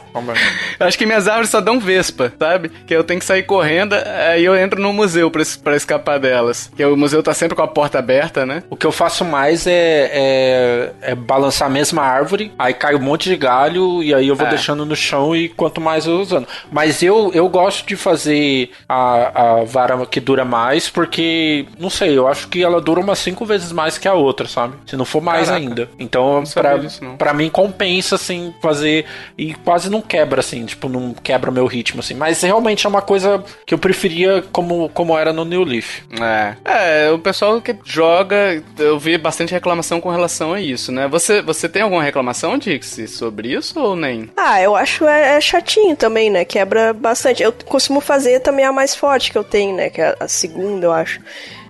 Eu 0.80 0.88
acho 0.88 0.98
que 0.98 1.06
minhas 1.06 1.28
árvores 1.28 1.50
só 1.50 1.60
dão 1.60 1.80
vespa, 1.80 2.32
sabe? 2.40 2.70
Que 2.86 2.96
eu 2.96 3.04
tenho 3.04 3.20
que 3.20 3.26
sair 3.26 3.44
correndo, 3.44 3.94
aí 3.94 4.46
eu 4.46 4.56
entro 4.56 4.82
no 4.82 4.94
museu 4.94 5.30
pra, 5.32 5.44
pra 5.64 5.76
escapar 5.76 6.20
delas. 6.20 6.72
Que 6.76 6.86
o 6.86 6.96
museu 6.96 7.24
tá 7.24 7.34
sempre 7.34 7.56
com 7.56 7.64
a 7.64 7.68
porta 7.68 8.00
aberta, 8.00 8.46
né? 8.46 8.64
O 8.70 8.76
que 8.76 8.86
eu 8.86 8.92
faço 8.92 9.26
mais 9.26 9.66
é, 9.68 10.12
é, 10.14 10.92
é 11.02 11.16
balançar 11.16 11.68
a 11.68 11.72
mesma 11.72 12.04
árvore, 12.04 12.52
aí 12.58 12.74
cai 12.74 12.96
um 12.96 13.00
monte 13.00 13.30
de 13.30 13.36
galho 13.36 14.04
e 14.04 14.14
aí 14.14 14.28
eu 14.28 14.36
vou 14.36 14.48
é. 14.48 14.50
deixando 14.50 14.86
no 14.86 14.96
chão 14.96 15.36
e 15.36 15.50
quanto 15.50 15.82
mais 15.82 16.06
eu 16.06 16.20
usando. 16.20 16.48
Mas 16.72 16.91
eu, 17.04 17.32
eu 17.34 17.48
gosto 17.48 17.86
de 17.86 17.96
fazer 17.96 18.72
a, 18.90 19.60
a 19.60 19.64
vara 19.64 20.04
que 20.06 20.20
dura 20.20 20.44
mais, 20.44 20.90
porque, 20.90 21.66
não 21.80 21.90
sei, 21.90 22.18
eu 22.18 22.28
acho 22.28 22.48
que 22.48 22.64
ela 22.64 22.82
dura 22.82 23.00
umas 23.00 23.20
cinco 23.20 23.46
vezes 23.46 23.72
mais 23.72 23.98
que 23.98 24.08
a 24.08 24.14
outra, 24.14 24.48
sabe? 24.48 24.76
Se 24.88 24.96
não 24.96 25.06
for 25.06 25.22
mais 25.22 25.48
Caraca. 25.48 25.66
ainda. 25.66 25.90
Então, 26.00 26.44
pra, 26.54 26.78
disso, 26.78 27.02
pra 27.18 27.34
mim, 27.34 27.50
compensa, 27.50 28.16
assim, 28.16 28.54
fazer. 28.62 29.06
E 29.38 29.54
quase 29.54 29.90
não 29.90 30.02
quebra, 30.02 30.40
assim, 30.40 30.66
tipo, 30.66 30.90
não 30.90 31.14
quebra 31.14 31.52
meu 31.52 31.66
ritmo, 31.66 32.00
assim. 32.00 32.16
Mas 32.16 32.42
realmente 32.42 32.86
é 32.86 32.90
uma 32.90 33.02
coisa 33.02 33.44
que 33.66 33.74
eu 33.74 33.78
preferia 33.78 34.44
como, 34.52 34.90
como 34.90 35.18
era 35.18 35.32
no 35.32 35.46
New 35.46 35.64
Leaf. 35.64 36.02
É. 36.20 36.56
É, 36.66 37.12
o 37.12 37.20
pessoal 37.20 37.62
que 37.62 37.76
joga, 37.84 38.62
eu 38.80 38.98
vi 38.98 39.18
bastante 39.18 39.52
reclamação 39.54 40.02
com 40.02 40.10
relação 40.10 40.54
a 40.54 40.62
isso, 40.62 40.92
né? 40.92 41.08
Você, 41.08 41.42
você 41.42 41.68
tem 41.70 41.82
alguma 41.82 42.04
reclamação, 42.04 42.58
Dixie, 42.58 43.08
sobre 43.08 43.54
isso 43.54 43.80
ou 43.80 43.96
nem? 43.96 44.30
Ah, 44.38 44.62
eu 44.62 44.76
acho 44.76 45.06
é, 45.06 45.38
é 45.38 45.42
chatinho 45.42 45.96
também, 45.96 46.30
né? 46.30 46.46
Quebra 46.46 46.81
bastante. 46.94 47.44
Eu 47.44 47.54
costumo 47.66 48.02
fazer 48.02 48.40
também 48.40 48.66
a 48.66 48.72
mais 48.72 48.96
forte 48.96 49.32
que 49.32 49.38
eu 49.38 49.44
tenho, 49.44 49.76
né? 49.76 49.90
Que 49.90 50.02
é 50.02 50.16
a 50.20 50.28
segunda, 50.28 50.88
eu 50.88 50.92
acho. 50.92 51.20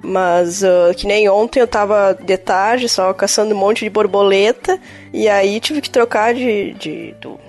Mas 0.03 0.63
uh, 0.63 0.93
que 0.95 1.05
nem 1.05 1.29
ontem 1.29 1.59
eu 1.59 1.67
tava 1.67 2.17
de 2.19 2.37
tarde 2.37 2.89
só 2.89 3.13
caçando 3.13 3.53
um 3.53 3.57
monte 3.57 3.83
de 3.83 3.89
borboleta 3.89 4.79
e 5.13 5.29
aí 5.29 5.59
tive 5.59 5.79
que 5.79 5.89
trocar 5.89 6.33
de, 6.33 6.73
de, 6.73 7.15
do, 7.21 7.39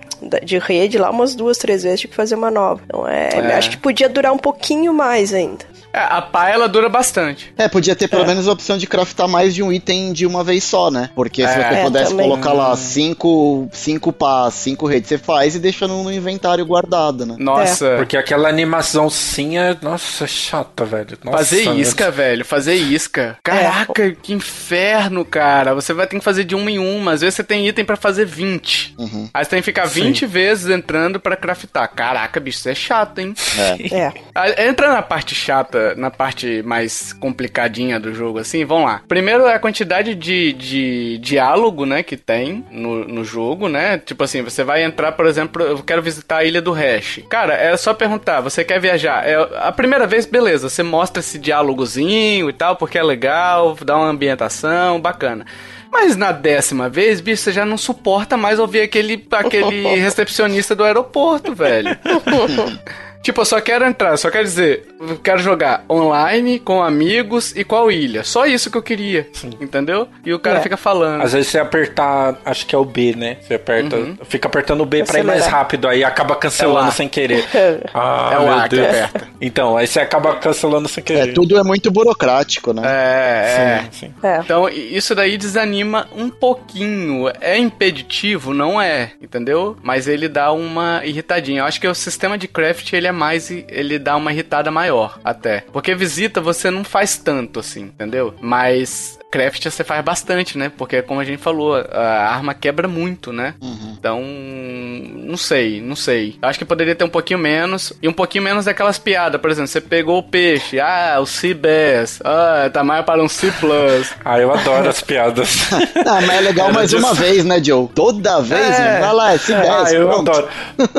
de 0.42 0.58
rede 0.58 0.98
lá 0.98 1.10
umas 1.10 1.34
duas, 1.34 1.56
três 1.56 1.82
vezes, 1.82 2.00
tive 2.00 2.10
que 2.10 2.16
fazer 2.16 2.34
uma 2.34 2.50
nova. 2.50 2.82
Então 2.84 3.08
é, 3.08 3.30
é. 3.32 3.54
acho 3.54 3.70
que 3.70 3.78
podia 3.78 4.08
durar 4.08 4.32
um 4.32 4.38
pouquinho 4.38 4.92
mais 4.92 5.32
ainda. 5.32 5.64
É, 5.92 5.98
a 6.00 6.22
pá 6.22 6.48
ela 6.48 6.68
dura 6.68 6.88
bastante. 6.88 7.52
É, 7.58 7.68
podia 7.68 7.94
ter 7.94 8.08
pelo 8.08 8.24
é. 8.24 8.26
menos 8.26 8.48
a 8.48 8.52
opção 8.52 8.78
de 8.78 8.86
craftar 8.86 9.28
mais 9.28 9.54
de 9.54 9.62
um 9.62 9.70
item 9.70 10.12
de 10.12 10.26
uma 10.26 10.42
vez 10.42 10.64
só, 10.64 10.90
né? 10.90 11.10
Porque 11.14 11.46
se 11.46 11.52
é. 11.52 11.74
você 11.74 11.82
pudesse 11.82 12.14
colocar 12.14 12.52
lá 12.52 12.74
cinco, 12.76 13.68
cinco 13.72 14.12
pás, 14.12 14.54
cinco 14.54 14.86
redes, 14.86 15.08
você 15.08 15.18
faz 15.18 15.54
e 15.54 15.58
deixa 15.58 15.86
no, 15.86 16.10
inventário 16.10 16.64
guardado, 16.64 17.26
né? 17.26 17.36
Nossa. 17.38 17.86
É. 17.86 17.96
Porque 17.96 18.16
aquela 18.16 18.48
animaçãozinha, 18.48 19.76
nossa, 19.82 20.24
é 20.24 20.26
chata, 20.26 20.84
velho. 20.84 21.18
Nossa, 21.22 21.38
fazer 21.38 21.70
isca, 21.74 22.10
velho, 22.10 22.44
fazer 22.44 22.74
isca. 22.74 23.36
Caraca, 23.42 24.06
é. 24.06 24.10
que 24.12 24.32
inferno, 24.32 25.24
cara. 25.24 25.74
Você 25.74 25.92
vai 25.92 26.06
ter 26.06 26.18
que 26.18 26.24
fazer 26.24 26.44
de 26.44 26.54
uma 26.54 26.70
em 26.70 26.78
uma. 26.78 27.12
Às 27.12 27.20
vezes 27.20 27.34
você 27.34 27.44
tem 27.44 27.68
item 27.68 27.84
para 27.84 27.96
fazer 27.96 28.24
20. 28.24 28.94
Uhum. 28.98 29.28
Aí 29.34 29.44
você 29.44 29.50
tem 29.50 29.58
que 29.60 29.64
ficar 29.66 29.84
20 29.84 30.20
Sim. 30.20 30.26
vezes 30.26 30.70
entrando 30.70 31.20
para 31.20 31.36
craftar. 31.36 31.90
Caraca, 31.94 32.40
bicho, 32.40 32.58
isso 32.58 32.68
é 32.68 32.74
chato, 32.74 33.18
hein? 33.18 33.34
É. 33.58 34.12
é. 34.56 34.68
Entra 34.68 34.92
na 34.92 35.02
parte 35.02 35.34
chata 35.34 35.81
na 35.96 36.10
parte 36.10 36.62
mais 36.62 37.12
complicadinha 37.12 37.98
do 37.98 38.14
jogo, 38.14 38.38
assim, 38.38 38.64
vamos 38.64 38.86
lá. 38.86 39.02
Primeiro 39.06 39.46
é 39.46 39.54
a 39.54 39.58
quantidade 39.58 40.14
de, 40.14 40.52
de 40.52 41.18
diálogo, 41.18 41.84
né, 41.86 42.02
que 42.02 42.16
tem 42.16 42.64
no, 42.70 43.06
no 43.06 43.24
jogo, 43.24 43.68
né? 43.68 43.98
Tipo 43.98 44.24
assim, 44.24 44.42
você 44.42 44.64
vai 44.64 44.82
entrar, 44.84 45.12
por 45.12 45.26
exemplo, 45.26 45.62
eu 45.62 45.78
quero 45.82 46.02
visitar 46.02 46.38
a 46.38 46.44
Ilha 46.44 46.60
do 46.60 46.72
Hash. 46.72 47.20
Cara, 47.28 47.54
é 47.54 47.76
só 47.76 47.94
perguntar, 47.94 48.40
você 48.40 48.64
quer 48.64 48.80
viajar? 48.80 49.26
É, 49.26 49.36
a 49.60 49.72
primeira 49.72 50.06
vez, 50.06 50.26
beleza, 50.26 50.68
você 50.68 50.82
mostra 50.82 51.20
esse 51.20 51.38
diálogozinho 51.38 52.48
e 52.48 52.52
tal, 52.52 52.76
porque 52.76 52.98
é 52.98 53.02
legal, 53.02 53.76
dá 53.84 53.96
uma 53.96 54.08
ambientação, 54.08 55.00
bacana. 55.00 55.46
Mas 55.92 56.16
na 56.16 56.32
décima 56.32 56.88
vez, 56.88 57.20
bicho, 57.20 57.42
você 57.42 57.52
já 57.52 57.66
não 57.66 57.76
suporta 57.76 58.34
mais 58.34 58.58
ouvir 58.58 58.80
aquele, 58.80 59.26
aquele 59.30 59.86
recepcionista 60.00 60.74
do 60.74 60.84
aeroporto, 60.84 61.54
velho. 61.54 61.90
Tipo, 63.22 63.42
eu 63.42 63.44
só 63.44 63.60
quero 63.60 63.84
entrar, 63.84 64.16
só 64.16 64.30
quero 64.30 64.44
dizer, 64.44 64.88
eu 65.00 65.16
quero 65.16 65.38
jogar 65.38 65.84
online, 65.88 66.58
com 66.58 66.82
amigos 66.82 67.54
e 67.54 67.62
qual 67.62 67.90
ilha. 67.90 68.24
Só 68.24 68.46
isso 68.46 68.68
que 68.68 68.76
eu 68.76 68.82
queria. 68.82 69.28
Sim. 69.32 69.50
Entendeu? 69.60 70.08
E 70.24 70.34
o 70.34 70.40
cara 70.40 70.58
é. 70.58 70.62
fica 70.62 70.76
falando. 70.76 71.22
Às 71.22 71.32
vezes 71.32 71.48
você 71.48 71.58
apertar, 71.60 72.36
acho 72.44 72.66
que 72.66 72.74
é 72.74 72.78
o 72.78 72.84
B, 72.84 73.14
né? 73.16 73.36
Você 73.40 73.54
aperta, 73.54 73.96
uhum. 73.96 74.16
fica 74.24 74.48
apertando 74.48 74.80
o 74.80 74.86
B 74.86 75.04
pra 75.04 75.20
ir 75.20 75.22
mais 75.22 75.46
rápido, 75.46 75.86
aí 75.86 76.02
acaba 76.02 76.34
cancelando 76.34 76.88
é 76.88 76.92
sem 76.92 77.08
querer. 77.08 77.44
ah, 77.94 78.30
é 78.32 78.38
o 78.38 78.52
A 78.52 78.68
que 78.68 78.80
aperta. 78.80 79.28
Então, 79.40 79.76
aí 79.76 79.86
você 79.86 80.00
acaba 80.00 80.34
cancelando 80.36 80.88
sem 80.88 81.04
querer. 81.04 81.28
É, 81.28 81.32
tudo 81.32 81.56
é 81.56 81.62
muito 81.62 81.92
burocrático, 81.92 82.72
né? 82.72 82.82
É, 82.84 83.46
sim, 83.46 83.62
é. 83.62 83.88
Sim. 83.92 84.14
é. 84.22 84.38
Então, 84.38 84.68
isso 84.68 85.14
daí 85.14 85.38
desanima 85.38 86.08
um 86.16 86.28
pouquinho. 86.28 87.30
É 87.40 87.56
impeditivo? 87.56 88.52
Não 88.52 88.82
é, 88.82 89.12
entendeu? 89.22 89.76
Mas 89.80 90.08
ele 90.08 90.28
dá 90.28 90.50
uma 90.50 91.02
irritadinha. 91.04 91.60
Eu 91.60 91.66
acho 91.66 91.80
que 91.80 91.86
o 91.86 91.94
sistema 91.94 92.36
de 92.36 92.48
craft, 92.48 92.92
ele 92.92 93.06
é 93.06 93.11
mais 93.12 93.50
ele 93.50 93.98
dá 93.98 94.16
uma 94.16 94.32
irritada 94.32 94.70
maior 94.70 95.18
até. 95.22 95.64
Porque 95.72 95.94
visita 95.94 96.40
você 96.40 96.70
não 96.70 96.84
faz 96.84 97.16
tanto 97.16 97.60
assim, 97.60 97.82
entendeu? 97.82 98.34
Mas 98.40 99.18
craft 99.32 99.64
você 99.64 99.82
faz 99.82 100.04
bastante, 100.04 100.58
né? 100.58 100.70
Porque, 100.76 101.00
como 101.00 101.18
a 101.18 101.24
gente 101.24 101.38
falou, 101.38 101.74
a 101.74 102.28
arma 102.28 102.52
quebra 102.52 102.86
muito, 102.86 103.32
né? 103.32 103.54
Uhum. 103.62 103.96
Então, 103.98 104.20
não 104.20 105.38
sei, 105.38 105.80
não 105.80 105.96
sei. 105.96 106.36
Acho 106.42 106.58
que 106.58 106.64
poderia 106.66 106.94
ter 106.94 107.04
um 107.04 107.08
pouquinho 107.08 107.38
menos. 107.38 107.94
E 108.02 108.06
um 108.06 108.12
pouquinho 108.12 108.44
menos 108.44 108.66
daquelas 108.66 108.98
piadas. 108.98 109.40
Por 109.40 109.50
exemplo, 109.50 109.68
você 109.68 109.80
pegou 109.80 110.18
o 110.18 110.22
peixe. 110.22 110.78
Ah, 110.78 111.18
o 111.18 111.24
C-Bass. 111.24 112.20
Ah, 112.22 112.68
tá 112.70 112.84
mais 112.84 113.04
para 113.06 113.22
um 113.22 113.28
C+. 113.28 113.50
ah, 114.22 114.38
eu 114.38 114.52
adoro 114.52 114.90
as 114.90 115.00
piadas. 115.00 115.66
ah, 115.72 116.20
mas 116.20 116.36
é 116.36 116.40
legal 116.40 116.70
mais 116.70 116.90
just... 116.90 117.02
uma 117.02 117.14
vez, 117.14 117.42
né, 117.42 117.62
Joe? 117.64 117.88
Toda 117.94 118.42
vez, 118.42 118.78
é. 118.78 119.00
vai 119.00 119.14
lá, 119.14 119.32
é 119.32 119.38
C-Bass. 119.38 119.92
Ah, 119.92 119.94
eu 119.94 120.08
pronto. 120.08 120.30
adoro. 120.30 120.48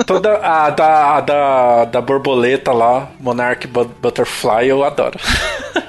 Toda 0.07 0.37
a 0.37 0.69
da, 0.71 1.17
a 1.17 1.21
da, 1.21 1.85
da 1.85 2.01
borboleta 2.01 2.71
lá, 2.71 3.09
Monarch 3.19 3.67
Butterfly, 3.67 4.67
eu 4.67 4.83
adoro. 4.83 5.19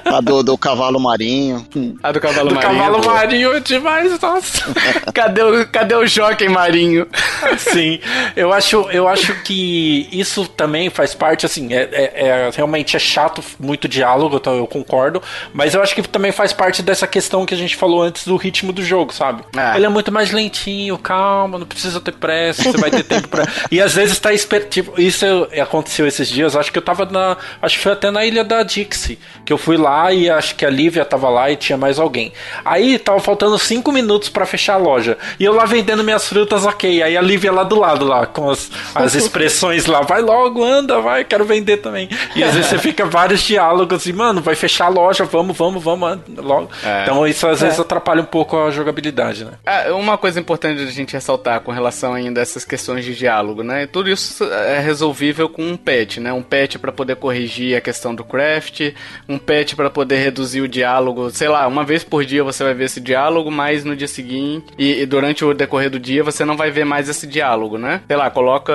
A 0.05 0.21
do, 0.21 0.43
do 0.43 0.57
cavalo 0.57 0.99
marinho. 0.99 1.65
A 2.03 2.11
do 2.11 2.19
cavalo 2.19 2.34
do 2.43 2.55
marinho. 2.55 2.61
cavalo 2.61 3.05
marinho 3.05 3.53
é 3.53 3.59
demais, 3.59 4.19
nossa. 4.19 4.73
cadê, 5.13 5.41
o, 5.41 5.67
cadê 5.67 5.95
o 5.95 6.05
Jockey 6.05 6.49
marinho? 6.49 7.07
Sim. 7.57 7.99
Eu 8.35 8.51
acho, 8.51 8.87
eu 8.91 9.07
acho 9.07 9.33
que 9.43 10.07
isso 10.11 10.47
também 10.47 10.89
faz 10.89 11.13
parte, 11.13 11.45
assim, 11.45 11.73
é, 11.73 11.89
é, 11.91 12.27
é 12.27 12.49
realmente 12.55 12.95
é 12.95 12.99
chato 12.99 13.43
muito 13.59 13.87
diálogo, 13.87 14.37
então 14.37 14.55
eu 14.55 14.67
concordo, 14.67 15.21
mas 15.53 15.73
eu 15.73 15.81
acho 15.81 15.95
que 15.95 16.01
também 16.07 16.31
faz 16.31 16.53
parte 16.53 16.81
dessa 16.81 17.07
questão 17.07 17.45
que 17.45 17.53
a 17.53 17.57
gente 17.57 17.75
falou 17.75 18.03
antes 18.03 18.25
do 18.25 18.35
ritmo 18.35 18.71
do 18.71 18.83
jogo, 18.83 19.13
sabe? 19.13 19.43
É. 19.55 19.75
Ele 19.75 19.85
é 19.85 19.89
muito 19.89 20.11
mais 20.11 20.31
lentinho, 20.31 20.97
calma, 20.97 21.57
não 21.57 21.65
precisa 21.65 21.99
ter 21.99 22.13
pressa, 22.13 22.63
você 22.63 22.77
vai 22.77 22.91
ter 22.91 23.03
tempo 23.05 23.27
pra. 23.27 23.45
E 23.71 23.81
às 23.81 23.93
vezes 23.93 24.19
tá 24.19 24.33
esperto. 24.33 24.69
Tipo, 24.69 24.99
isso 24.99 25.25
aconteceu 25.61 26.07
esses 26.07 26.27
dias, 26.27 26.55
acho 26.55 26.71
que 26.71 26.77
eu 26.77 26.81
tava 26.81 27.05
na. 27.05 27.37
Acho 27.61 27.77
que 27.77 27.83
foi 27.83 27.91
até 27.91 28.11
na 28.11 28.25
ilha 28.25 28.43
da 28.43 28.63
Dixie, 28.63 29.19
que 29.45 29.53
eu 29.53 29.57
fui 29.57 29.77
lá 29.77 30.11
e 30.11 30.29
acho 30.29 30.55
que 30.55 30.65
a 30.65 30.69
Lívia 30.69 31.05
tava 31.05 31.29
lá 31.29 31.49
e 31.49 31.55
tinha 31.55 31.77
mais 31.77 31.99
alguém. 31.99 32.24
Aí 32.63 32.97
tava 32.99 33.19
faltando 33.19 33.57
cinco 33.57 33.91
minutos 33.91 34.29
para 34.29 34.45
fechar 34.45 34.75
a 34.75 34.77
loja. 34.77 35.17
E 35.39 35.43
eu 35.43 35.53
lá 35.53 35.65
vendendo 35.65 36.03
minhas 36.03 36.27
frutas, 36.27 36.65
ok. 36.65 37.01
Aí 37.01 37.17
a 37.17 37.21
Lívia 37.21 37.51
lá 37.51 37.63
do 37.63 37.79
lado, 37.79 38.05
lá, 38.05 38.25
com 38.25 38.49
as, 38.49 38.71
as 38.93 39.13
expressões 39.15 39.85
lá, 39.85 40.01
vai 40.01 40.21
logo, 40.21 40.63
anda, 40.63 40.99
vai, 40.99 41.23
quero 41.23 41.45
vender 41.45 41.77
também. 41.77 42.09
E 42.35 42.43
às 42.43 42.53
vezes 42.53 42.69
você 42.69 42.77
fica 42.77 43.05
vários 43.05 43.41
diálogos 43.41 44.05
e, 44.05 44.13
mano, 44.13 44.41
vai 44.41 44.55
fechar 44.55 44.85
a 44.85 44.89
loja, 44.89 45.23
vamos, 45.25 45.55
vamos, 45.57 45.83
vamos, 45.83 46.19
logo. 46.37 46.69
É. 46.83 47.03
Então 47.03 47.25
isso 47.27 47.47
às 47.47 47.61
vezes 47.61 47.77
é. 47.77 47.81
atrapalha 47.81 48.21
um 48.21 48.25
pouco 48.25 48.57
a 48.57 48.71
jogabilidade, 48.71 49.45
né? 49.45 49.51
É, 49.65 49.91
uma 49.91 50.17
coisa 50.17 50.39
importante 50.39 50.81
a 50.81 50.85
gente 50.87 51.13
ressaltar 51.13 51.61
com 51.61 51.71
relação 51.71 52.13
ainda 52.13 52.39
a 52.39 52.43
essas 52.43 52.65
questões 52.65 53.05
de 53.05 53.15
diálogo, 53.15 53.63
né? 53.63 53.87
Tudo 53.87 54.09
isso 54.09 54.43
é 54.43 54.79
resolvível 54.79 55.49
com 55.49 55.63
um 55.63 55.77
patch, 55.77 56.17
né? 56.17 56.31
Um 56.31 56.41
patch 56.41 56.77
para 56.77 56.91
poder 56.91 57.15
corrigir 57.15 57.77
a 57.77 57.81
questão 57.81 58.13
do 58.13 58.23
craft, 58.23 58.93
um 59.27 59.37
patch 59.37 59.75
para 59.75 59.89
poder 59.89 60.17
reduzir 60.17 60.61
o 60.61 60.67
diálogo, 60.67 61.29
sei 61.31 61.47
lá, 61.47 61.67
uma 61.67 61.83
vez 61.83 62.03
por 62.03 62.14
dia 62.23 62.43
você 62.43 62.63
vai 62.63 62.73
ver 62.73 62.85
esse 62.85 62.99
diálogo, 62.99 63.51
mas 63.51 63.83
no 63.83 63.95
dia 63.95 64.07
seguinte 64.07 64.67
e, 64.77 65.01
e 65.01 65.05
durante 65.05 65.43
o 65.43 65.53
decorrer 65.53 65.89
do 65.89 65.99
dia 65.99 66.23
você 66.23 66.45
não 66.45 66.55
vai 66.55 66.71
ver 66.71 66.85
mais 66.85 67.09
esse 67.09 67.25
diálogo, 67.27 67.77
né? 67.77 68.01
Sei 68.07 68.15
lá, 68.15 68.29
coloca 68.29 68.73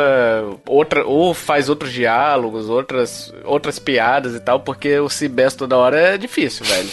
outra 0.66 1.04
ou 1.04 1.32
faz 1.32 1.68
outros 1.68 1.92
diálogos, 1.92 2.68
outras 2.68 3.32
outras 3.44 3.78
piadas 3.78 4.34
e 4.34 4.40
tal, 4.40 4.60
porque 4.60 4.98
o 4.98 5.08
Cibes 5.08 5.54
toda 5.54 5.76
hora 5.76 5.98
é 5.98 6.18
difícil, 6.18 6.64
velho. 6.64 6.88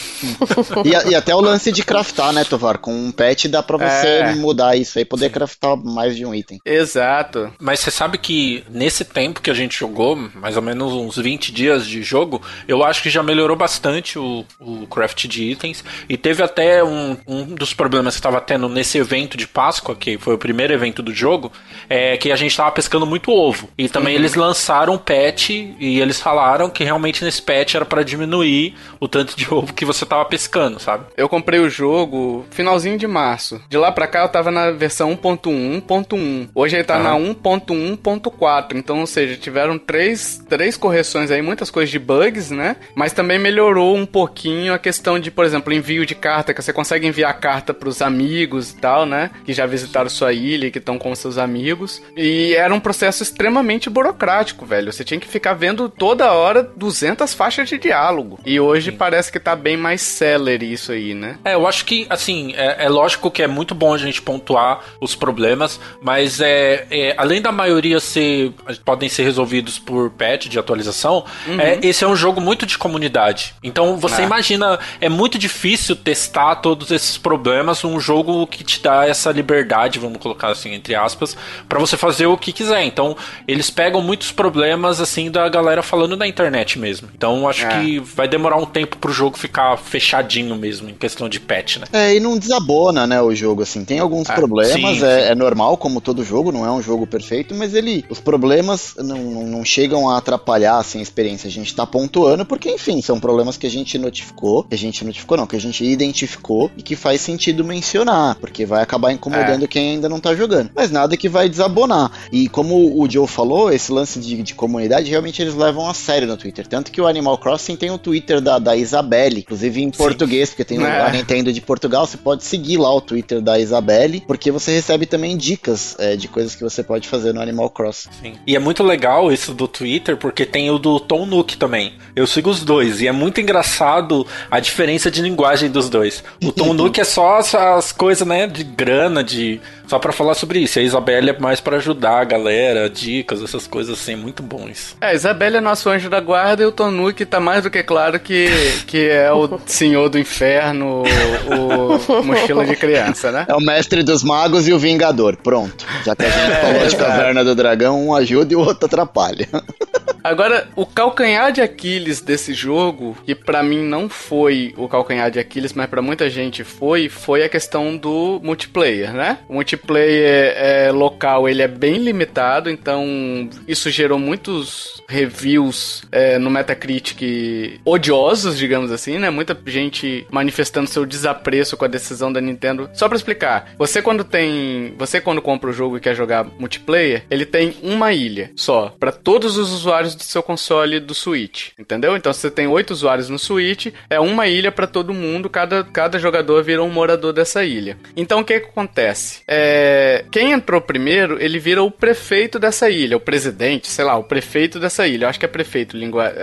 e, 0.85 1.11
e, 1.11 1.15
até 1.15 1.35
o 1.35 1.41
lance 1.41 1.71
de 1.71 1.83
craftar, 1.83 2.31
né, 2.31 2.43
Tovar? 2.43 2.77
Com 2.77 2.93
um 2.93 3.11
patch 3.11 3.45
dá 3.45 3.63
pra 3.63 3.77
você 3.77 4.07
é. 4.07 4.35
mudar 4.35 4.75
isso 4.75 4.97
aí, 4.97 5.05
poder 5.05 5.27
Sim. 5.27 5.33
craftar 5.33 5.77
mais 5.77 6.15
de 6.15 6.25
um 6.25 6.33
item. 6.33 6.59
Exato. 6.65 7.51
Mas 7.59 7.79
você 7.79 7.91
sabe 7.91 8.17
que 8.17 8.63
nesse 8.69 9.03
tempo 9.05 9.41
que 9.41 9.49
a 9.49 9.53
gente 9.53 9.77
jogou, 9.77 10.15
mais 10.35 10.55
ou 10.55 10.61
menos 10.61 10.93
uns 10.93 11.17
20 11.17 11.51
dias 11.51 11.85
de 11.85 12.01
jogo, 12.01 12.41
eu 12.67 12.83
acho 12.83 13.01
que 13.01 13.09
já 13.09 13.23
melhorou 13.23 13.55
bastante 13.55 14.19
o, 14.19 14.45
o 14.59 14.87
craft 14.87 15.27
de 15.27 15.43
itens. 15.43 15.83
E 16.07 16.17
teve 16.27 16.43
até 16.43 16.83
um, 16.83 17.15
um 17.25 17.43
dos 17.45 17.73
problemas 17.73 18.15
que 18.15 18.19
estava 18.19 18.41
tendo 18.41 18.67
nesse 18.67 18.97
evento 18.97 19.37
de 19.37 19.47
Páscoa, 19.47 19.95
que 19.95 20.17
foi 20.17 20.33
o 20.33 20.37
primeiro 20.37 20.73
evento 20.73 21.01
do 21.01 21.13
jogo, 21.13 21.53
é 21.89 22.17
que 22.17 22.33
a 22.33 22.35
gente 22.35 22.51
estava 22.51 22.69
pescando 22.69 23.05
muito 23.05 23.31
ovo. 23.31 23.69
E 23.77 23.87
também 23.87 24.13
uhum. 24.13 24.19
eles 24.19 24.35
lançaram 24.35 24.95
um 24.95 24.97
patch 24.97 25.51
e 25.51 26.01
eles 26.01 26.19
falaram 26.19 26.69
que 26.69 26.83
realmente 26.83 27.23
nesse 27.23 27.41
patch 27.41 27.75
era 27.75 27.85
para 27.85 28.03
diminuir 28.03 28.75
o 28.99 29.07
tanto 29.07 29.37
de 29.37 29.47
ovo 29.53 29.73
que 29.73 29.85
você 29.85 30.03
estava 30.03 30.25
pescando, 30.25 30.81
sabe? 30.81 31.05
Eu 31.15 31.29
comprei 31.29 31.61
o 31.61 31.69
jogo 31.69 32.45
finalzinho 32.51 32.97
de 32.97 33.07
março. 33.07 33.61
De 33.69 33.77
lá 33.77 33.89
pra 33.89 34.05
cá 34.05 34.23
eu 34.23 34.29
tava 34.29 34.51
na 34.51 34.71
versão 34.71 35.15
1.1, 35.15 35.81
1.1. 35.81 36.49
Hoje 36.53 36.75
ele 36.75 36.83
tá 36.83 36.99
na 36.99 37.13
1.1.4. 37.13 38.75
Então, 38.75 38.99
ou 38.99 39.07
seja, 39.07 39.37
tiveram 39.37 39.79
três, 39.79 40.43
três 40.49 40.75
correções 40.75 41.31
aí, 41.31 41.41
muitas 41.41 41.71
coisas 41.71 41.89
de 41.89 41.99
bugs, 41.99 42.51
né? 42.51 42.75
Mas 42.93 43.13
também 43.13 43.39
melhorou 43.39 43.95
um 43.95 44.05
pouquinho 44.05 44.73
a 44.73 44.77
questão 44.77 45.17
de, 45.17 45.31
por 45.31 45.45
exemplo, 45.45 45.71
envio 45.71 46.05
de 46.05 46.16
carta, 46.17 46.53
que 46.53 46.61
você 46.61 46.73
consegue 46.73 47.07
enviar 47.07 47.33
carta 47.39 47.73
pros 47.73 48.01
amigos 48.01 48.71
e 48.71 48.75
tal, 48.75 49.05
né? 49.05 49.31
Que 49.45 49.53
já 49.53 49.65
visitaram 49.65 50.09
sua 50.09 50.33
ilha 50.33 50.67
e 50.67 50.71
que 50.71 50.79
estão 50.79 50.97
com 50.97 51.13
seus 51.15 51.37
amigos. 51.37 52.01
E 52.15 52.53
era 52.55 52.73
um 52.73 52.79
processo 52.79 53.23
extremamente 53.23 53.89
burocrático, 53.89 54.65
velho. 54.65 54.91
Você 54.91 55.03
tinha 55.03 55.19
que 55.19 55.27
ficar 55.27 55.53
vendo 55.53 55.89
toda 55.89 56.31
hora 56.31 56.63
200 56.63 57.33
faixas 57.33 57.69
de 57.69 57.77
diálogo. 57.77 58.39
E 58.45 58.59
hoje 58.59 58.91
Sim. 58.91 58.97
parece 58.97 59.31
que 59.31 59.39
tá 59.39 59.55
bem 59.55 59.77
mais 59.77 60.01
celery 60.01 60.71
isso 60.71 60.91
aí, 60.91 61.13
né? 61.13 61.37
É, 61.45 61.53
eu 61.53 61.67
acho 61.67 61.85
que, 61.85 62.05
assim, 62.09 62.53
é, 62.55 62.85
é 62.85 62.89
lógico 62.89 63.31
que 63.31 63.41
é 63.41 63.47
muito 63.47 63.73
bom 63.73 63.93
a 63.93 63.97
gente 63.97 64.21
pontuar 64.21 64.83
os 64.99 65.15
problemas, 65.15 65.79
mas 66.01 66.41
é, 66.41 66.85
é 66.89 67.15
além 67.17 67.41
da 67.41 67.51
maioria 67.51 67.99
ser 67.99 68.53
podem 68.83 69.09
ser 69.09 69.23
resolvidos 69.23 69.79
por 69.79 70.09
patch 70.11 70.47
de 70.47 70.59
atualização, 70.59 71.25
uhum. 71.47 71.59
é, 71.59 71.79
esse 71.81 72.03
é 72.03 72.07
um 72.07 72.15
jogo 72.15 72.39
muito 72.39 72.65
de 72.65 72.77
comunidade. 72.77 73.55
Então 73.63 73.97
você 73.97 74.21
é. 74.21 74.25
imagina, 74.25 74.79
é 74.99 75.09
muito 75.09 75.37
difícil 75.37 75.95
testar 76.07 76.55
todos 76.55 76.89
esses 76.89 77.17
problemas 77.17 77.83
num 77.83 77.99
jogo 77.99 78.47
que 78.47 78.63
te 78.63 78.81
dá 78.81 79.05
essa 79.05 79.29
liberdade, 79.29 79.99
vamos 79.99 80.19
colocar 80.19 80.47
assim, 80.47 80.73
entre 80.73 80.95
aspas, 80.95 81.35
para 81.67 81.79
você 81.79 81.97
fazer 81.97 82.27
o 82.27 82.37
que 82.37 82.53
quiser. 82.53 82.81
Então 82.85 83.13
eles 83.45 83.69
pegam 83.69 84.01
muitos 84.01 84.31
problemas 84.31 85.01
assim 85.01 85.29
da 85.29 85.49
galera 85.49 85.83
falando 85.83 86.15
na 86.15 86.25
internet 86.25 86.79
mesmo. 86.79 87.09
Então 87.13 87.45
acho 87.45 87.65
é. 87.65 87.81
que 87.81 87.99
vai 87.99 88.25
demorar 88.25 88.55
um 88.55 88.65
tempo 88.65 88.95
pro 88.95 89.11
jogo 89.11 89.37
ficar 89.37 89.75
fechadinho 89.75 90.55
mesmo, 90.55 90.89
em 90.89 90.93
questão 90.93 91.27
de 91.27 91.41
patch, 91.41 91.79
né? 91.79 91.87
É, 91.91 92.15
e 92.15 92.21
não 92.21 92.39
desabona, 92.39 93.05
né, 93.05 93.21
o 93.21 93.35
jogo, 93.35 93.63
assim. 93.63 93.83
Tem 93.83 93.99
alguns 93.99 94.29
é, 94.29 94.33
problemas, 94.33 94.71
sim, 94.71 95.05
é, 95.05 95.25
sim. 95.25 95.31
é 95.31 95.35
normal, 95.35 95.75
como 95.75 95.99
todo 95.99 96.23
jogo, 96.23 96.53
não 96.53 96.65
é 96.65 96.71
um 96.71 96.81
jogo 96.81 97.05
perfeito, 97.05 97.53
mas 97.53 97.73
ele. 97.73 98.05
Os 98.09 98.21
problemas 98.21 98.95
não, 98.97 99.17
não 99.17 99.65
chegam 99.65 100.09
a 100.09 100.17
atrapalhar 100.17 100.77
assim, 100.77 100.99
a 100.99 101.01
experiência. 101.01 101.49
A 101.49 101.51
gente 101.51 101.75
tá 101.75 101.85
pontuando 101.85 102.45
porque, 102.45 102.71
enfim, 102.71 103.01
são 103.01 103.19
problemas 103.19 103.57
que 103.57 103.67
a 103.67 103.69
gente 103.69 103.97
notificou, 103.97 104.63
que 104.63 104.73
a 104.73 104.77
gente 104.77 105.03
notificou 105.03 105.35
não, 105.35 105.45
que 105.45 105.57
a 105.57 105.59
gente 105.59 105.83
identificou 105.97 106.71
e 106.77 106.81
que 106.81 106.95
faz 106.95 107.21
sentido 107.21 107.63
mencionar, 107.63 108.35
porque 108.35 108.65
vai 108.65 108.81
acabar 108.81 109.11
incomodando 109.11 109.65
é. 109.65 109.67
quem 109.67 109.91
ainda 109.91 110.07
não 110.07 110.19
tá 110.19 110.35
jogando. 110.35 110.71
Mas 110.73 110.91
nada 110.91 111.17
que 111.17 111.27
vai 111.27 111.49
desabonar. 111.49 112.11
E 112.31 112.47
como 112.47 113.01
o 113.01 113.09
Joe 113.09 113.27
falou, 113.27 113.71
esse 113.71 113.91
lance 113.91 114.19
de, 114.19 114.41
de 114.41 114.53
comunidade, 114.53 115.09
realmente 115.09 115.41
eles 115.41 115.55
levam 115.55 115.87
a 115.89 115.93
sério 115.93 116.27
no 116.27 116.37
Twitter. 116.37 116.67
Tanto 116.67 116.91
que 116.91 117.01
o 117.01 117.07
Animal 117.07 117.37
Crossing 117.37 117.75
tem 117.75 117.91
o 117.91 117.97
Twitter 117.97 118.39
da, 118.39 118.59
da 118.59 118.75
Isabelle, 118.75 119.39
inclusive 119.39 119.81
em 119.81 119.91
Sim. 119.91 119.97
português, 119.97 120.49
porque 120.49 120.63
tem 120.63 120.83
é. 120.83 121.01
a 121.01 121.09
Nintendo 121.09 121.51
de 121.51 121.61
Portugal, 121.61 122.05
você 122.05 122.17
pode 122.17 122.43
seguir 122.43 122.77
lá 122.77 122.93
o 122.93 123.01
Twitter 123.01 123.41
da 123.41 123.59
Isabelle, 123.59 124.23
porque 124.25 124.51
você 124.51 124.71
recebe 124.71 125.05
também 125.05 125.35
dicas 125.35 125.95
é, 125.99 126.15
de 126.15 126.27
coisas 126.27 126.55
que 126.55 126.63
você 126.63 126.83
pode 126.83 127.07
fazer 127.07 127.33
no 127.33 127.41
Animal 127.41 127.69
Crossing. 127.69 128.09
Sim. 128.21 128.33
E 128.45 128.55
é 128.55 128.59
muito 128.59 128.83
legal 128.83 129.31
isso 129.31 129.53
do 129.53 129.67
Twitter, 129.67 130.17
porque 130.17 130.45
tem 130.45 130.69
o 130.69 130.77
do 130.77 130.99
Tom 130.99 131.25
Nook 131.25 131.57
também. 131.57 131.93
Eu 132.15 132.27
sigo 132.27 132.49
os 132.49 132.63
dois, 132.63 133.01
e 133.01 133.07
é 133.07 133.11
muito 133.11 133.41
engraçado 133.41 134.25
a 134.49 134.59
diferença 134.59 135.09
de 135.09 135.21
linguagem 135.21 135.69
dos 135.69 135.86
dois. 135.89 136.23
O 136.43 136.51
Tom 136.51 136.73
Nook 136.75 136.99
é 136.99 137.03
só 137.03 137.37
as, 137.37 137.53
as 137.53 137.91
coisas, 137.91 138.27
né, 138.27 138.47
de 138.47 138.63
grana, 138.63 139.23
de 139.23 139.59
só 139.87 139.97
para 139.97 140.11
falar 140.11 140.33
sobre 140.33 140.59
isso. 140.59 140.79
A 140.79 140.81
Isabelle 140.81 141.29
é 141.29 141.39
mais 141.39 141.59
para 141.59 141.77
ajudar 141.77 142.19
a 142.19 142.23
galera, 142.23 142.89
dicas, 142.89 143.41
essas 143.41 143.65
coisas 143.65 143.97
assim, 143.99 144.15
muito 144.15 144.43
bons. 144.43 144.95
É, 144.99 145.07
a 145.07 145.13
Isabelle 145.13 145.57
é 145.57 145.61
nosso 145.61 145.89
anjo 145.89 146.09
da 146.09 146.19
guarda 146.19 146.63
e 146.63 146.65
o 146.65 146.71
Tonuki 146.71 147.25
tá 147.25 147.39
mais 147.39 147.63
do 147.63 147.69
que 147.69 147.81
claro 147.81 148.19
que, 148.19 148.49
que 148.85 149.09
é 149.09 149.31
o 149.31 149.59
senhor 149.65 150.09
do 150.09 150.19
inferno, 150.19 151.03
o, 151.47 152.13
o 152.13 152.23
mochila 152.23 152.65
de 152.65 152.75
criança, 152.75 153.31
né? 153.31 153.45
É 153.47 153.55
o 153.55 153.61
mestre 153.61 154.03
dos 154.03 154.23
magos 154.23 154.67
e 154.67 154.73
o 154.73 154.79
vingador. 154.79 155.37
Pronto. 155.37 155.85
Já 156.05 156.15
que 156.15 156.25
a 156.25 156.29
gente 156.29 156.51
é, 156.51 156.61
falou 156.61 156.87
de 156.87 156.95
Caverna 156.95 157.43
do 157.43 157.55
Dragão, 157.55 158.07
um 158.07 158.13
ajuda 158.13 158.53
e 158.53 158.55
o 158.55 158.59
outro 158.59 158.85
atrapalha. 158.85 159.47
Agora, 160.27 160.67
o 160.75 160.85
calcanhar 160.85 161.53
de 161.53 161.61
Aquiles 161.61 162.19
desse 162.19 162.53
jogo, 162.53 163.17
que 163.25 163.33
para 163.33 163.63
mim 163.63 163.81
não 163.81 164.09
foi 164.09 164.73
o 164.75 164.85
calcanhar 164.85 165.31
de 165.31 165.39
Aquiles, 165.39 165.71
mas 165.71 165.89
para 165.89 166.01
muita 166.01 166.29
gente 166.29 166.65
foi, 166.65 167.07
foi 167.07 167.43
a 167.43 167.49
questão 167.49 167.95
do 167.95 168.37
multiplayer, 168.43 169.13
né? 169.13 169.39
O 169.47 169.53
multiplayer 169.53 170.53
é, 170.57 170.91
local 170.91 171.47
ele 171.47 171.61
é 171.61 171.67
bem 171.67 171.99
limitado, 171.99 172.69
então 172.69 173.49
isso 173.65 173.89
gerou 173.89 174.19
muitos 174.19 175.01
reviews 175.07 176.03
é, 176.11 176.37
no 176.37 176.49
Metacritic 176.49 177.79
odiosos, 177.85 178.57
digamos 178.57 178.91
assim, 178.91 179.17
né? 179.17 179.29
Muita 179.29 179.57
gente 179.65 180.27
manifestando 180.29 180.89
seu 180.89 181.05
desapreço 181.05 181.77
com 181.77 181.85
a 181.85 181.87
decisão 181.87 182.33
da 182.33 182.41
Nintendo. 182.41 182.89
Só 182.93 183.07
para 183.07 183.15
explicar, 183.15 183.71
você 183.77 184.01
quando 184.01 184.25
tem, 184.25 184.93
você 184.97 185.21
quando 185.21 185.41
compra 185.41 185.69
o 185.69 185.73
jogo 185.73 185.95
e 185.95 186.01
quer 186.01 186.15
jogar 186.15 186.45
multiplayer, 186.59 187.23
ele 187.31 187.45
tem 187.45 187.77
uma 187.81 188.11
ilha 188.11 188.51
só 188.57 188.93
para 188.99 189.13
todos 189.13 189.55
os 189.55 189.71
usuários 189.71 190.16
do 190.17 190.23
seu 190.23 190.43
console 190.43 190.99
do 190.99 191.13
Switch, 191.13 191.69
entendeu? 191.79 192.15
Então 192.15 192.33
se 192.33 192.41
você 192.41 192.51
tem 192.51 192.67
oito 192.67 192.91
usuários 192.91 193.29
no 193.29 193.39
Switch, 193.39 193.87
é 194.09 194.19
uma 194.19 194.47
ilha 194.47 194.71
para 194.71 194.87
todo 194.87 195.13
mundo, 195.13 195.49
cada, 195.49 195.83
cada 195.83 196.19
jogador 196.19 196.63
vira 196.63 196.83
um 196.83 196.89
morador 196.89 197.33
dessa 197.33 197.63
ilha. 197.63 197.97
Então 198.15 198.39
o 198.39 198.43
que, 198.43 198.59
que 198.59 198.67
acontece? 198.67 199.41
É, 199.47 200.25
quem 200.31 200.51
entrou 200.51 200.81
primeiro, 200.81 201.41
ele 201.41 201.59
vira 201.59 201.83
o 201.83 201.91
prefeito 201.91 202.59
dessa 202.59 202.89
ilha, 202.89 203.17
o 203.17 203.19
presidente, 203.19 203.87
sei 203.87 204.05
lá, 204.05 204.17
o 204.17 204.23
prefeito 204.23 204.79
dessa 204.79 205.07
ilha. 205.07 205.25
Eu 205.25 205.29
acho 205.29 205.39
que 205.39 205.45
é 205.45 205.49
prefeito 205.49 205.95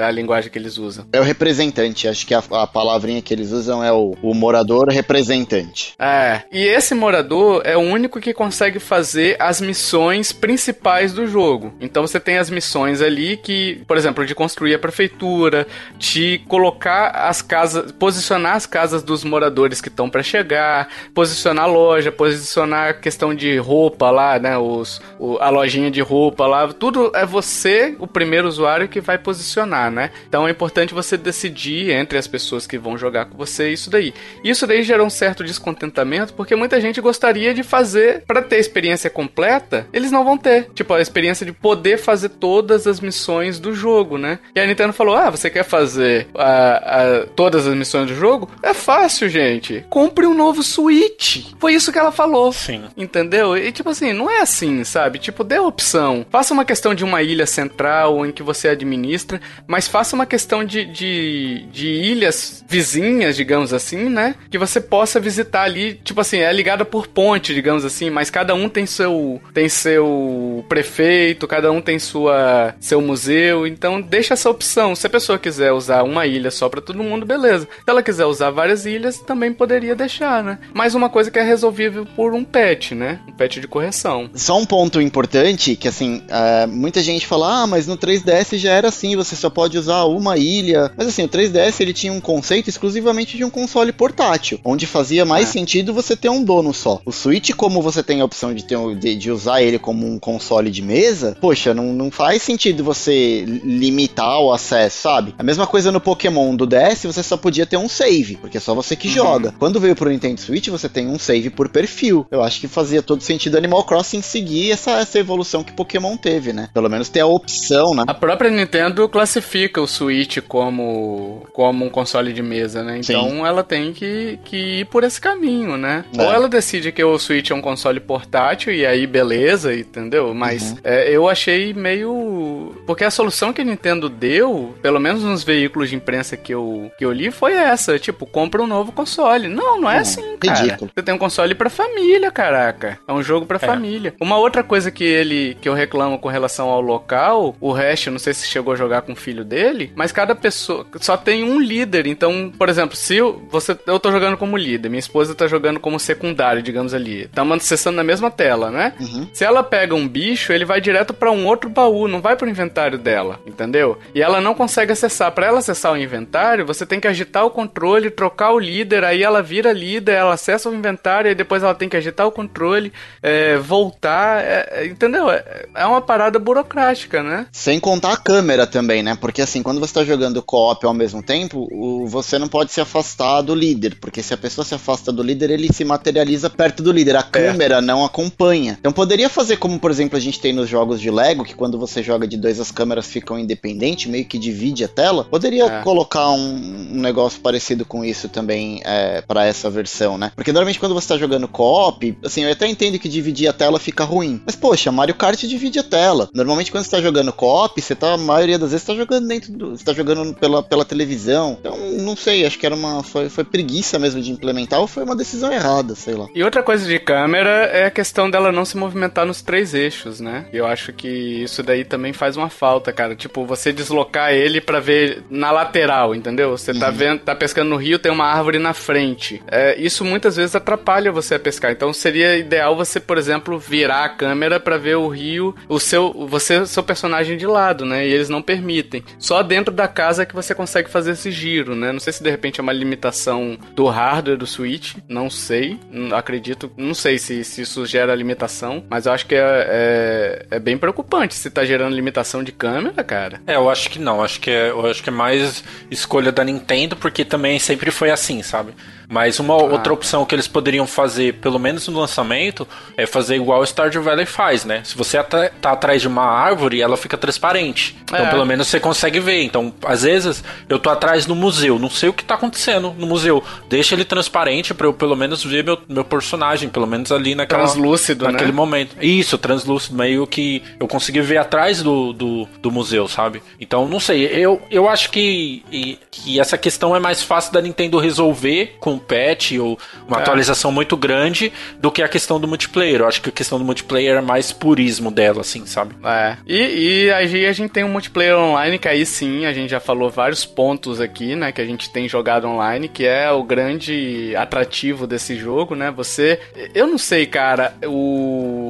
a 0.02 0.10
linguagem 0.10 0.50
que 0.50 0.58
eles 0.58 0.78
usam. 0.78 1.06
É 1.12 1.20
o 1.20 1.24
representante, 1.24 2.08
acho 2.08 2.26
que 2.26 2.34
a, 2.34 2.42
a 2.50 2.66
palavrinha 2.66 3.22
que 3.22 3.32
eles 3.32 3.50
usam 3.50 3.82
é 3.82 3.92
o, 3.92 4.16
o 4.22 4.34
morador 4.34 4.88
representante. 4.88 5.94
É, 5.98 6.42
e 6.52 6.62
esse 6.62 6.94
morador 6.94 7.62
é 7.64 7.76
o 7.76 7.80
único 7.80 8.20
que 8.20 8.32
consegue 8.32 8.78
fazer 8.78 9.36
as 9.38 9.60
missões 9.60 10.32
principais 10.32 11.12
do 11.12 11.26
jogo. 11.26 11.74
Então 11.80 12.06
você 12.06 12.20
tem 12.20 12.38
as 12.38 12.50
missões 12.50 13.00
ali 13.00 13.36
que 13.36 13.63
por 13.86 13.96
exemplo, 13.96 14.24
de 14.26 14.34
construir 14.34 14.74
a 14.74 14.78
prefeitura, 14.78 15.66
de 15.98 16.40
colocar 16.48 17.08
as 17.10 17.42
casas, 17.42 17.92
posicionar 17.92 18.56
as 18.56 18.66
casas 18.66 19.02
dos 19.02 19.24
moradores 19.24 19.80
que 19.80 19.88
estão 19.88 20.08
para 20.08 20.22
chegar, 20.22 20.88
posicionar 21.14 21.64
a 21.64 21.68
loja, 21.68 22.12
posicionar 22.12 22.90
a 22.90 22.94
questão 22.94 23.34
de 23.34 23.56
roupa 23.58 24.10
lá, 24.10 24.38
né, 24.38 24.56
os, 24.58 25.00
o, 25.18 25.38
a 25.38 25.50
lojinha 25.50 25.90
de 25.90 26.00
roupa 26.00 26.46
lá, 26.46 26.72
tudo 26.72 27.10
é 27.14 27.24
você, 27.24 27.94
o 27.98 28.06
primeiro 28.06 28.48
usuário 28.48 28.88
que 28.88 29.00
vai 29.00 29.18
posicionar, 29.18 29.90
né? 29.90 30.10
Então 30.28 30.46
é 30.46 30.50
importante 30.50 30.94
você 30.94 31.16
decidir 31.16 31.90
entre 31.90 32.18
as 32.18 32.26
pessoas 32.26 32.66
que 32.66 32.78
vão 32.78 32.96
jogar 32.98 33.26
com 33.26 33.36
você 33.36 33.70
isso 33.70 33.90
daí. 33.90 34.12
Isso 34.42 34.66
daí 34.66 34.82
gerou 34.82 35.06
um 35.06 35.10
certo 35.10 35.44
descontentamento 35.44 36.34
porque 36.34 36.56
muita 36.56 36.80
gente 36.80 37.00
gostaria 37.00 37.54
de 37.54 37.62
fazer 37.62 38.22
para 38.26 38.42
ter 38.42 38.56
a 38.56 38.60
experiência 38.60 39.10
completa, 39.10 39.86
eles 39.92 40.10
não 40.10 40.24
vão 40.24 40.36
ter. 40.36 40.68
Tipo, 40.74 40.94
a 40.94 41.00
experiência 41.00 41.44
de 41.44 41.52
poder 41.52 41.98
fazer 41.98 42.30
todas 42.30 42.86
as 42.86 43.00
missões 43.00 43.43
do 43.59 43.74
jogo, 43.74 44.18
né? 44.18 44.38
E 44.55 44.61
a 44.61 44.66
Nintendo 44.66 44.92
falou: 44.92 45.16
Ah, 45.16 45.30
você 45.30 45.51
quer 45.51 45.64
fazer 45.64 46.26
a, 46.34 47.22
a, 47.22 47.26
todas 47.34 47.66
as 47.66 47.74
missões 47.74 48.09
do 48.09 48.14
jogo? 48.14 48.51
É 48.62 48.74
fácil, 48.74 49.28
gente. 49.28 49.84
Compre 49.88 50.26
um 50.26 50.34
novo 50.34 50.62
Switch. 50.62 51.53
Foi 51.59 51.74
isso 51.74 51.92
que 51.92 51.99
ela 51.99 52.12
falou. 52.12 52.53
Sim. 52.53 52.84
Entendeu? 52.97 53.57
E 53.57 53.70
tipo 53.72 53.90
assim, 53.90 54.12
não 54.12 54.30
é 54.30 54.40
assim, 54.40 54.84
sabe? 54.84 55.18
Tipo, 55.18 55.45
dê 55.45 55.59
opção. 55.59 56.26
Faça 56.30 56.55
uma 56.55 56.64
questão 56.64 56.95
de 56.95 57.05
uma 57.05 57.22
ilha 57.22 57.47
central 57.47 58.24
em 58.24 58.32
que 58.32 58.42
você 58.42 58.68
administra, 58.68 59.40
mas 59.66 59.88
faça 59.88 60.14
uma 60.14 60.26
questão 60.26 60.64
de, 60.64 60.84
de, 60.84 61.66
de 61.70 61.88
ilhas 61.88 62.64
vizinhas, 62.68 63.36
digamos 63.36 63.72
assim, 63.72 64.09
né? 64.09 64.34
Que 64.51 64.59
você 64.59 64.80
possa 64.80 65.20
visitar 65.20 65.62
ali, 65.62 65.95
tipo 65.95 66.20
assim, 66.20 66.38
é 66.38 66.53
ligada 66.53 66.84
por 66.84 67.07
ponte, 67.07 67.55
digamos 67.55 67.84
assim, 67.84 68.11
mas 68.11 68.30
cada 68.30 68.55
um 68.55 68.68
tem 68.68 68.86
seu 68.86 69.40
tem 69.53 69.68
seu 69.68 70.64
prefeito, 70.68 71.47
cada 71.47 71.70
um 71.70 71.80
tem 71.80 71.99
sua 71.99 72.74
seu 72.80 73.01
museu, 73.01 73.34
então 73.66 74.01
deixa 74.01 74.35
essa 74.35 74.51
opção. 74.51 74.95
Se 74.95 75.07
a 75.07 75.11
pessoa 75.11 75.39
quiser 75.39 75.72
usar 75.72 76.03
uma 76.03 76.26
ilha 76.26 76.51
só 76.51 76.68
para 76.68 76.80
todo 76.80 77.03
mundo, 77.03 77.26
beleza. 77.26 77.66
Se 77.66 77.85
ela 77.87 78.03
quiser 78.03 78.26
usar 78.26 78.51
várias 78.51 78.87
ilhas, 78.87 79.18
também 79.18 79.53
poderia 79.53 79.95
deixar, 79.95 80.43
né? 80.43 80.59
Mais 80.72 80.95
uma 80.95 81.09
coisa 81.09 81.30
que 81.30 81.39
é 81.39 81.43
resolvível 81.43 82.07
por 82.16 82.35
um 82.35 82.45
patch, 82.45 82.93
né? 82.93 83.20
Um 83.28 83.32
patch 83.32 83.59
de 83.59 83.68
correção. 83.68 84.30
Só 84.35 84.59
um 84.59 84.64
ponto 84.64 85.01
importante, 85.01 85.76
que 85.76 85.89
assim, 85.89 86.22
uh, 86.28 86.68
muita 86.68 87.03
gente 87.03 87.26
fala, 87.26 87.62
ah, 87.62 87.66
mas 87.66 87.87
no 87.87 87.97
3DS 87.97 88.57
já 88.59 88.72
era 88.72 88.89
assim, 88.89 89.16
você 89.16 89.37
só 89.37 89.51
pode 89.51 89.78
usar 89.78 90.05
uma 90.05 90.37
ilha. 90.37 90.93
Mas 90.97 91.09
assim, 91.09 91.24
o 91.24 91.28
3DS 91.28 91.80
ele 91.80 91.93
tinha 91.93 92.12
um 92.12 92.20
conceito 92.20 92.68
exclusivamente 92.68 93.37
de 93.37 93.45
um 93.45 93.51
console 93.51 93.93
portátil, 93.93 94.61
onde 94.64 94.87
fazia 94.87 95.24
mais 95.24 95.49
é. 95.49 95.53
sentido 95.53 95.95
você 95.95 96.16
ter 96.16 96.28
um 96.28 96.43
dono 96.43 96.72
só. 96.72 97.01
O 97.05 97.12
Switch, 97.12 97.53
como 97.55 97.82
você 97.82 98.03
tem 98.03 98.20
a 98.20 98.24
opção 98.24 98.55
de, 98.55 98.64
ter, 98.64 98.78
de, 98.97 99.14
de 99.14 99.30
usar 99.30 99.62
ele 99.62 99.78
como 99.78 100.07
um 100.07 100.18
console 100.18 100.70
de 100.70 100.82
mesa, 100.82 101.37
poxa, 101.41 101.74
não, 101.74 101.93
não 101.93 102.11
faz 102.11 102.43
sentido 102.43 102.85
você 102.85 103.23
limitar 103.44 104.40
o 104.40 104.52
acesso, 104.52 105.02
sabe? 105.02 105.34
A 105.38 105.42
mesma 105.42 105.66
coisa 105.66 105.90
no 105.90 106.00
Pokémon 106.00 106.54
do 106.54 106.66
DS, 106.66 107.04
você 107.04 107.22
só 107.22 107.36
podia 107.36 107.66
ter 107.66 107.76
um 107.76 107.88
save, 107.88 108.36
porque 108.36 108.58
é 108.58 108.60
só 108.60 108.74
você 108.74 108.96
que 108.96 109.08
uhum. 109.08 109.14
joga. 109.14 109.54
Quando 109.58 109.80
veio 109.80 109.96
pro 109.96 110.10
Nintendo 110.10 110.40
Switch, 110.40 110.68
você 110.68 110.88
tem 110.88 111.06
um 111.06 111.18
save 111.18 111.50
por 111.50 111.68
perfil. 111.68 112.26
Eu 112.30 112.42
acho 112.42 112.60
que 112.60 112.68
fazia 112.68 113.02
todo 113.02 113.22
sentido 113.22 113.56
Animal 113.56 113.84
Crossing 113.84 114.22
seguir 114.22 114.70
essa, 114.70 114.92
essa 114.92 115.18
evolução 115.18 115.62
que 115.62 115.72
Pokémon 115.72 116.16
teve, 116.16 116.52
né? 116.52 116.68
Pelo 116.72 116.88
menos 116.88 117.08
ter 117.08 117.20
a 117.20 117.26
opção, 117.26 117.94
né? 117.94 118.04
A 118.06 118.14
própria 118.14 118.50
Nintendo 118.50 119.08
classifica 119.08 119.80
o 119.80 119.86
Switch 119.86 120.38
como, 120.46 121.46
como 121.52 121.84
um 121.84 121.90
console 121.90 122.32
de 122.32 122.42
mesa, 122.42 122.82
né? 122.82 122.98
Então 122.98 123.30
Sim. 123.30 123.44
ela 123.44 123.62
tem 123.62 123.92
que, 123.92 124.38
que 124.44 124.56
ir 124.80 124.86
por 124.86 125.04
esse 125.04 125.20
caminho, 125.20 125.76
né? 125.76 126.04
É. 126.16 126.22
Ou 126.22 126.32
ela 126.32 126.48
decide 126.48 126.92
que 126.92 127.02
o 127.02 127.18
Switch 127.18 127.50
é 127.50 127.54
um 127.54 127.60
console 127.60 128.00
portátil 128.00 128.72
e 128.72 128.84
aí 128.86 129.06
beleza, 129.06 129.74
entendeu? 129.74 130.34
Mas 130.34 130.72
uhum. 130.72 130.78
é, 130.84 131.10
eu 131.10 131.28
achei 131.28 131.72
meio. 131.72 132.74
Porque 132.86 133.04
a 133.04 133.10
solução 133.14 133.52
que 133.52 133.62
a 133.62 133.64
Nintendo 133.64 134.08
deu, 134.08 134.74
pelo 134.82 135.00
menos 135.00 135.22
nos 135.22 135.42
veículos 135.42 135.88
de 135.88 135.96
imprensa 135.96 136.36
que 136.36 136.52
eu, 136.52 136.90
que 136.98 137.04
eu 137.04 137.12
li, 137.12 137.30
foi 137.30 137.54
essa: 137.54 137.98
tipo, 137.98 138.26
compra 138.26 138.62
um 138.62 138.66
novo 138.66 138.92
console. 138.92 139.48
Não, 139.48 139.80
não 139.80 139.90
é 139.90 139.94
uhum. 139.94 140.00
assim, 140.00 140.36
cara. 140.38 140.58
Ridículo. 140.58 140.90
Você 140.94 141.02
tem 141.02 141.14
um 141.14 141.18
console 141.18 141.54
pra 141.54 141.70
família, 141.70 142.30
caraca. 142.30 142.98
É 143.06 143.12
um 143.12 143.22
jogo 143.22 143.46
pra 143.46 143.56
é. 143.56 143.60
família. 143.60 144.14
Uma 144.20 144.36
outra 144.36 144.62
coisa 144.62 144.90
que 144.90 145.04
ele 145.04 145.56
que 145.60 145.68
eu 145.68 145.74
reclamo 145.74 146.18
com 146.18 146.28
relação 146.28 146.68
ao 146.68 146.80
local, 146.80 147.56
o 147.60 147.72
resto, 147.72 148.10
não 148.10 148.18
sei 148.18 148.34
se 148.34 148.46
chegou 148.46 148.74
a 148.74 148.76
jogar 148.76 149.02
com 149.02 149.12
o 149.12 149.16
filho 149.16 149.44
dele, 149.44 149.92
mas 149.94 150.12
cada 150.12 150.34
pessoa 150.34 150.86
só 151.00 151.16
tem 151.16 151.44
um 151.44 151.60
líder. 151.60 152.06
Então, 152.06 152.52
por 152.56 152.68
exemplo, 152.68 152.96
se 152.96 153.16
eu, 153.16 153.42
você, 153.50 153.76
eu 153.86 154.00
tô 154.00 154.10
jogando 154.10 154.36
como 154.36 154.56
líder, 154.56 154.88
minha 154.88 154.98
esposa 154.98 155.34
tá 155.34 155.46
jogando 155.46 155.78
como 155.78 155.98
secundário, 155.98 156.62
digamos 156.62 156.92
ali. 156.92 157.22
Estamos 157.22 157.56
acessando 157.58 157.96
na 157.96 158.04
mesma 158.04 158.30
tela, 158.30 158.70
né? 158.70 158.92
Uhum. 159.00 159.28
Se 159.32 159.44
ela 159.44 159.62
pega 159.62 159.94
um 159.94 160.08
bicho, 160.08 160.52
ele 160.52 160.64
vai 160.64 160.80
direto 160.80 161.14
para 161.14 161.30
um 161.30 161.46
outro 161.46 161.70
baú, 161.70 162.08
não 162.08 162.20
vai 162.20 162.36
pro 162.36 162.48
inventário 162.48 162.98
dela, 163.05 163.38
entendeu? 163.46 163.98
E 164.14 164.22
ela 164.22 164.40
não 164.40 164.55
consegue 164.55 164.90
acessar. 164.90 165.30
Para 165.30 165.46
ela 165.46 165.59
acessar 165.59 165.92
o 165.92 165.96
inventário, 165.96 166.64
você 166.64 166.86
tem 166.86 166.98
que 166.98 167.07
agitar 167.07 167.44
o 167.44 167.50
controle, 167.50 168.11
trocar 168.11 168.52
o 168.52 168.59
líder, 168.59 169.05
aí 169.05 169.22
ela 169.22 169.42
vira 169.42 169.72
líder, 169.72 170.14
ela 170.14 170.32
acessa 170.34 170.70
o 170.70 170.74
inventário, 170.74 171.30
e 171.30 171.34
depois 171.34 171.62
ela 171.62 171.74
tem 171.74 171.88
que 171.88 171.96
agitar 171.96 172.26
o 172.26 172.32
controle, 172.32 172.92
é, 173.22 173.59
voltar, 173.59 174.42
é, 174.42 174.68
é 174.72 174.86
entendeu? 174.86 175.30
É, 175.30 175.66
é 175.74 175.86
uma 175.86 176.00
parada 176.00 176.38
burocrática, 176.38 177.22
né? 177.22 177.46
Sem 177.52 177.78
contar 177.78 178.14
a 178.14 178.16
câmera 178.16 178.66
também, 178.66 179.02
né? 179.02 179.16
Porque 179.20 179.42
assim, 179.42 179.62
quando 179.62 179.80
você 179.80 179.92
tá 179.92 180.05
jogando 180.05 180.42
co-op 180.42 180.84
ao 180.86 180.94
mesmo 180.94 181.22
tempo, 181.22 181.68
o, 181.70 182.07
você 182.07 182.38
não 182.38 182.48
pode 182.48 182.72
se 182.72 182.80
afastar 182.80 183.42
do 183.42 183.55
líder, 183.55 183.96
porque 184.00 184.22
se 184.22 184.32
a 184.32 184.38
pessoa 184.38 184.64
se 184.64 184.74
afasta 184.74 185.12
do 185.12 185.22
líder, 185.22 185.50
ele 185.50 185.72
se 185.72 185.84
materializa 185.84 186.48
perto 186.48 186.82
do 186.82 186.90
líder. 186.90 187.16
A 187.16 187.22
câmera 187.22 187.82
não 187.82 188.05
acompanha. 188.05 188.78
Então 188.80 188.92
poderia 188.92 189.28
fazer 189.28 189.59
como, 189.59 189.78
por 189.78 189.90
exemplo, 189.90 190.16
a 190.16 190.20
gente 190.20 190.40
tem 190.40 190.52
nos 190.52 190.68
jogos 190.68 191.00
de 191.00 191.11
Lego, 191.11 191.44
que 191.44 191.55
quando 191.55 191.78
você 191.78 192.02
joga 192.02 192.26
de 192.26 192.36
dois 192.36 192.59
as 192.61 192.70
câmeras 192.70 192.93
ficam 193.03 193.38
independentes, 193.38 194.07
meio 194.07 194.24
que 194.24 194.38
divide 194.38 194.84
a 194.84 194.88
tela. 194.88 195.24
Poderia 195.24 195.64
é. 195.64 195.82
colocar 195.82 196.30
um, 196.30 196.55
um, 196.95 197.01
negócio 197.01 197.40
parecido 197.40 197.84
com 197.84 198.05
isso 198.05 198.28
também 198.28 198.80
é, 198.84 199.20
para 199.20 199.45
essa 199.47 199.70
versão, 199.70 200.18
né? 200.18 200.32
Porque 200.34 200.53
normalmente 200.53 200.78
quando 200.78 200.95
você 200.95 201.09
tá 201.09 201.18
jogando 201.18 201.49
co-op, 201.49 202.16
assim, 202.24 202.45
eu 202.45 202.53
até 202.53 202.66
entendo 202.66 202.99
que 202.99 203.09
dividir 203.09 203.49
a 203.49 203.53
tela 203.53 203.78
fica 203.78 204.05
ruim. 204.05 204.40
Mas 204.45 204.57
poxa, 204.57 204.92
Mario 204.92 205.14
Kart 205.14 205.40
divide 205.45 205.78
a 205.78 205.82
tela. 205.82 206.28
Normalmente 206.34 206.70
quando 206.70 206.84
você 206.84 206.90
tá 206.90 207.01
jogando 207.01 207.32
co-op, 207.32 207.80
você 207.80 207.95
tá, 207.95 208.14
a 208.14 208.18
maioria 208.18 208.59
das 208.59 208.70
vezes 208.70 208.86
tá 208.86 208.95
jogando 208.95 209.28
dentro 209.28 209.53
do. 209.53 209.76
Você 209.76 209.84
tá 209.84 209.92
jogando 209.92 210.34
pela, 210.34 210.62
pela 210.62 210.84
televisão. 210.84 211.57
Então, 211.61 211.76
não 212.01 212.16
sei, 212.16 212.45
acho 212.45 212.59
que 212.59 212.66
era 212.66 212.74
uma. 212.74 213.03
Foi, 213.03 213.28
foi 213.28 213.45
preguiça 213.45 213.99
mesmo 213.99 214.20
de 214.20 214.30
implementar 214.30 214.80
ou 214.80 214.86
foi 214.86 215.05
uma 215.05 215.16
decisão 215.16 215.53
errada, 215.53 215.95
sei 215.95 216.14
lá. 216.14 216.26
E 216.34 216.42
outra 216.42 216.62
coisa 216.62 216.86
de 216.86 216.99
câmera 216.99 217.66
é 217.66 217.86
a 217.86 217.90
questão 217.90 218.30
dela 218.30 218.53
não 218.53 218.64
se 218.64 218.76
movimentar 218.76 219.26
nos 219.26 219.42
três 219.42 219.74
eixos, 219.74 220.20
né? 220.20 220.47
Eu 220.53 220.66
acho 220.66 220.92
que 220.92 221.09
isso 221.09 221.62
daí 221.62 221.84
também 221.84 222.12
faz 222.12 222.36
uma 222.36 222.51
falta, 222.51 222.84
cara. 222.93 223.14
Tipo, 223.14 223.45
você 223.45 223.72
deslocar 223.72 224.32
ele 224.32 224.61
para 224.61 224.80
ver 224.80 225.22
na 225.30 225.51
lateral, 225.51 226.14
entendeu? 226.14 226.51
Você 226.51 226.72
tá 226.72 226.74
uhum. 226.74 226.80
tá 226.80 226.91
vendo, 226.91 227.20
tá 227.20 227.35
pescando 227.35 227.70
no 227.70 227.76
rio, 227.76 227.99
tem 227.99 228.12
uma 228.12 228.26
árvore 228.26 228.59
na 228.59 228.72
frente. 228.72 229.43
É, 229.47 229.78
isso 229.80 230.05
muitas 230.05 230.37
vezes 230.37 230.55
atrapalha 230.55 231.12
você 231.12 231.35
a 231.35 231.39
pescar. 231.39 231.72
Então 231.72 231.93
seria 231.93 232.37
ideal 232.37 232.76
você, 232.76 233.01
por 233.01 233.18
exemplo, 233.18 233.59
virar 233.59 234.05
a 234.05 234.09
câmera 234.09 234.61
para 234.61 234.76
ver 234.76 234.97
o 234.97 235.09
rio, 235.09 235.55
o 235.68 235.78
seu, 235.78 236.12
você, 236.28 236.66
seu 236.66 236.82
personagem 236.82 237.37
de 237.37 237.47
lado, 237.47 237.85
né? 237.85 238.07
E 238.07 238.12
eles 238.12 238.28
não 238.28 238.43
permitem. 238.43 239.03
Só 239.18 239.43
dentro 239.43 239.74
da 239.74 239.89
casa 239.89 240.26
que 240.26 240.35
você 240.35 240.55
consegue 240.55 240.91
fazer 240.91 241.12
esse 241.12 241.30
giro, 241.30 241.74
né? 241.74 241.93
Não 241.93 242.01
sei 242.01 242.12
se 242.12 242.22
de 242.22 242.30
repente 242.30 242.61
é 242.61 242.62
uma 242.62 242.72
limitação 242.72 243.59
do 243.74 243.87
hardware 243.87 244.39
do 244.39 244.47
Switch, 244.47 244.95
não 245.09 245.30
sei, 245.30 245.78
acredito, 246.14 246.70
não 246.76 246.95
sei 246.95 247.18
se, 247.18 247.45
se 247.45 247.62
isso 247.62 247.85
gera 247.87 248.14
limitação, 248.14 248.85
mas 248.89 249.07
eu 249.07 249.12
acho 249.12 249.26
que 249.26 249.35
é, 249.35 249.41
é, 249.41 250.47
é, 250.53 250.59
bem 250.59 250.76
preocupante 250.76 251.35
se 251.35 251.51
tá 251.51 251.64
gerando 251.64 251.95
limitação 251.95 252.43
de 252.43 252.53
câmera, 252.53 252.73
cara. 253.04 253.40
É, 253.46 253.56
eu 253.56 253.68
acho 253.68 253.90
que 253.90 253.98
não, 253.98 254.22
acho 254.22 254.40
que 254.40 254.50
é, 254.50 254.70
eu 254.70 254.86
acho 254.86 255.02
que 255.02 255.08
é 255.08 255.12
mais 255.12 255.62
escolha 255.90 256.32
da 256.32 256.44
Nintendo, 256.44 256.96
porque 256.96 257.24
também 257.24 257.58
sempre 257.58 257.90
foi 257.90 258.10
assim, 258.10 258.42
sabe? 258.42 258.74
Mas 259.08 259.38
uma 259.38 259.54
ah. 259.54 259.62
outra 259.62 259.92
opção 259.92 260.24
que 260.24 260.34
eles 260.34 260.48
poderiam 260.48 260.86
fazer, 260.86 261.34
pelo 261.34 261.58
menos 261.58 261.86
no 261.88 262.00
lançamento, 262.00 262.66
é 262.96 263.06
fazer 263.06 263.36
igual 263.36 263.60
o 263.60 263.64
Stardew 263.64 264.02
Valley 264.02 264.26
faz, 264.26 264.64
né? 264.64 264.82
Se 264.84 264.96
você 264.96 265.22
tá, 265.22 265.50
tá 265.60 265.72
atrás 265.72 266.02
de 266.02 266.08
uma 266.08 266.24
árvore, 266.24 266.80
ela 266.80 266.96
fica 266.96 267.16
transparente. 267.16 267.96
Então, 268.02 268.26
é. 268.26 268.30
pelo 268.30 268.44
menos 268.44 268.68
você 268.68 268.80
consegue 268.80 269.20
ver. 269.20 269.42
Então, 269.42 269.72
às 269.84 270.02
vezes, 270.02 270.42
eu 270.68 270.78
tô 270.78 270.90
atrás 270.90 271.26
no 271.26 271.34
museu, 271.34 271.78
não 271.78 271.90
sei 271.90 272.08
o 272.08 272.12
que 272.12 272.24
tá 272.24 272.34
acontecendo 272.34 272.94
no 272.98 273.06
museu. 273.06 273.42
Deixa 273.68 273.94
ele 273.94 274.04
transparente 274.04 274.74
para 274.74 274.86
eu 274.86 274.92
pelo 274.92 275.16
menos 275.16 275.44
ver 275.44 275.64
meu, 275.64 275.78
meu 275.88 276.04
personagem, 276.04 276.68
pelo 276.68 276.86
menos 276.86 277.12
ali 277.12 277.34
naquela, 277.34 277.64
translúcido, 277.64 278.24
naquele 278.24 278.50
né? 278.50 278.56
momento. 278.56 278.96
Isso, 279.00 279.36
translúcido, 279.38 279.96
meio 279.96 280.26
que 280.26 280.62
eu 280.80 280.88
consegui 280.88 281.20
ver 281.20 281.38
atrás 281.38 281.82
do, 281.82 282.12
do, 282.12 282.48
do 282.64 282.70
museu, 282.70 283.06
sabe? 283.06 283.42
Então, 283.60 283.86
não 283.86 284.00
sei, 284.00 284.24
eu, 284.24 284.60
eu 284.70 284.88
acho 284.88 285.10
que, 285.10 286.00
que 286.10 286.40
essa 286.40 286.56
questão 286.56 286.96
é 286.96 286.98
mais 286.98 287.22
fácil 287.22 287.52
da 287.52 287.60
Nintendo 287.60 287.98
resolver 287.98 288.76
com 288.80 288.92
um 288.92 288.98
patch 288.98 289.52
ou 289.60 289.78
uma 290.08 290.16
é. 290.16 290.20
atualização 290.20 290.72
muito 290.72 290.96
grande 290.96 291.52
do 291.78 291.92
que 291.92 292.02
a 292.02 292.08
questão 292.08 292.40
do 292.40 292.48
multiplayer. 292.48 293.02
Eu 293.02 293.06
acho 293.06 293.20
que 293.20 293.28
a 293.28 293.32
questão 293.32 293.58
do 293.58 293.66
multiplayer 293.66 294.16
é 294.16 294.22
mais 294.22 294.50
purismo 294.50 295.10
dela, 295.10 295.42
assim, 295.42 295.66
sabe? 295.66 295.94
É. 296.02 296.38
E, 296.46 297.04
e 297.04 297.12
aí 297.12 297.44
a 297.44 297.52
gente 297.52 297.70
tem 297.70 297.84
um 297.84 297.90
multiplayer 297.90 298.34
online 298.34 298.78
que 298.78 298.88
aí 298.88 299.04
sim, 299.04 299.44
a 299.44 299.52
gente 299.52 299.68
já 299.68 299.80
falou 299.80 300.08
vários 300.08 300.46
pontos 300.46 301.02
aqui, 301.02 301.36
né? 301.36 301.52
Que 301.52 301.60
a 301.60 301.66
gente 301.66 301.90
tem 301.90 302.08
jogado 302.08 302.46
online, 302.48 302.88
que 302.88 303.04
é 303.04 303.30
o 303.30 303.42
grande 303.42 304.34
atrativo 304.36 305.06
desse 305.06 305.36
jogo, 305.36 305.74
né? 305.74 305.90
Você. 305.90 306.40
Eu 306.74 306.86
não 306.86 306.96
sei, 306.96 307.26
cara, 307.26 307.74
o 307.84 308.63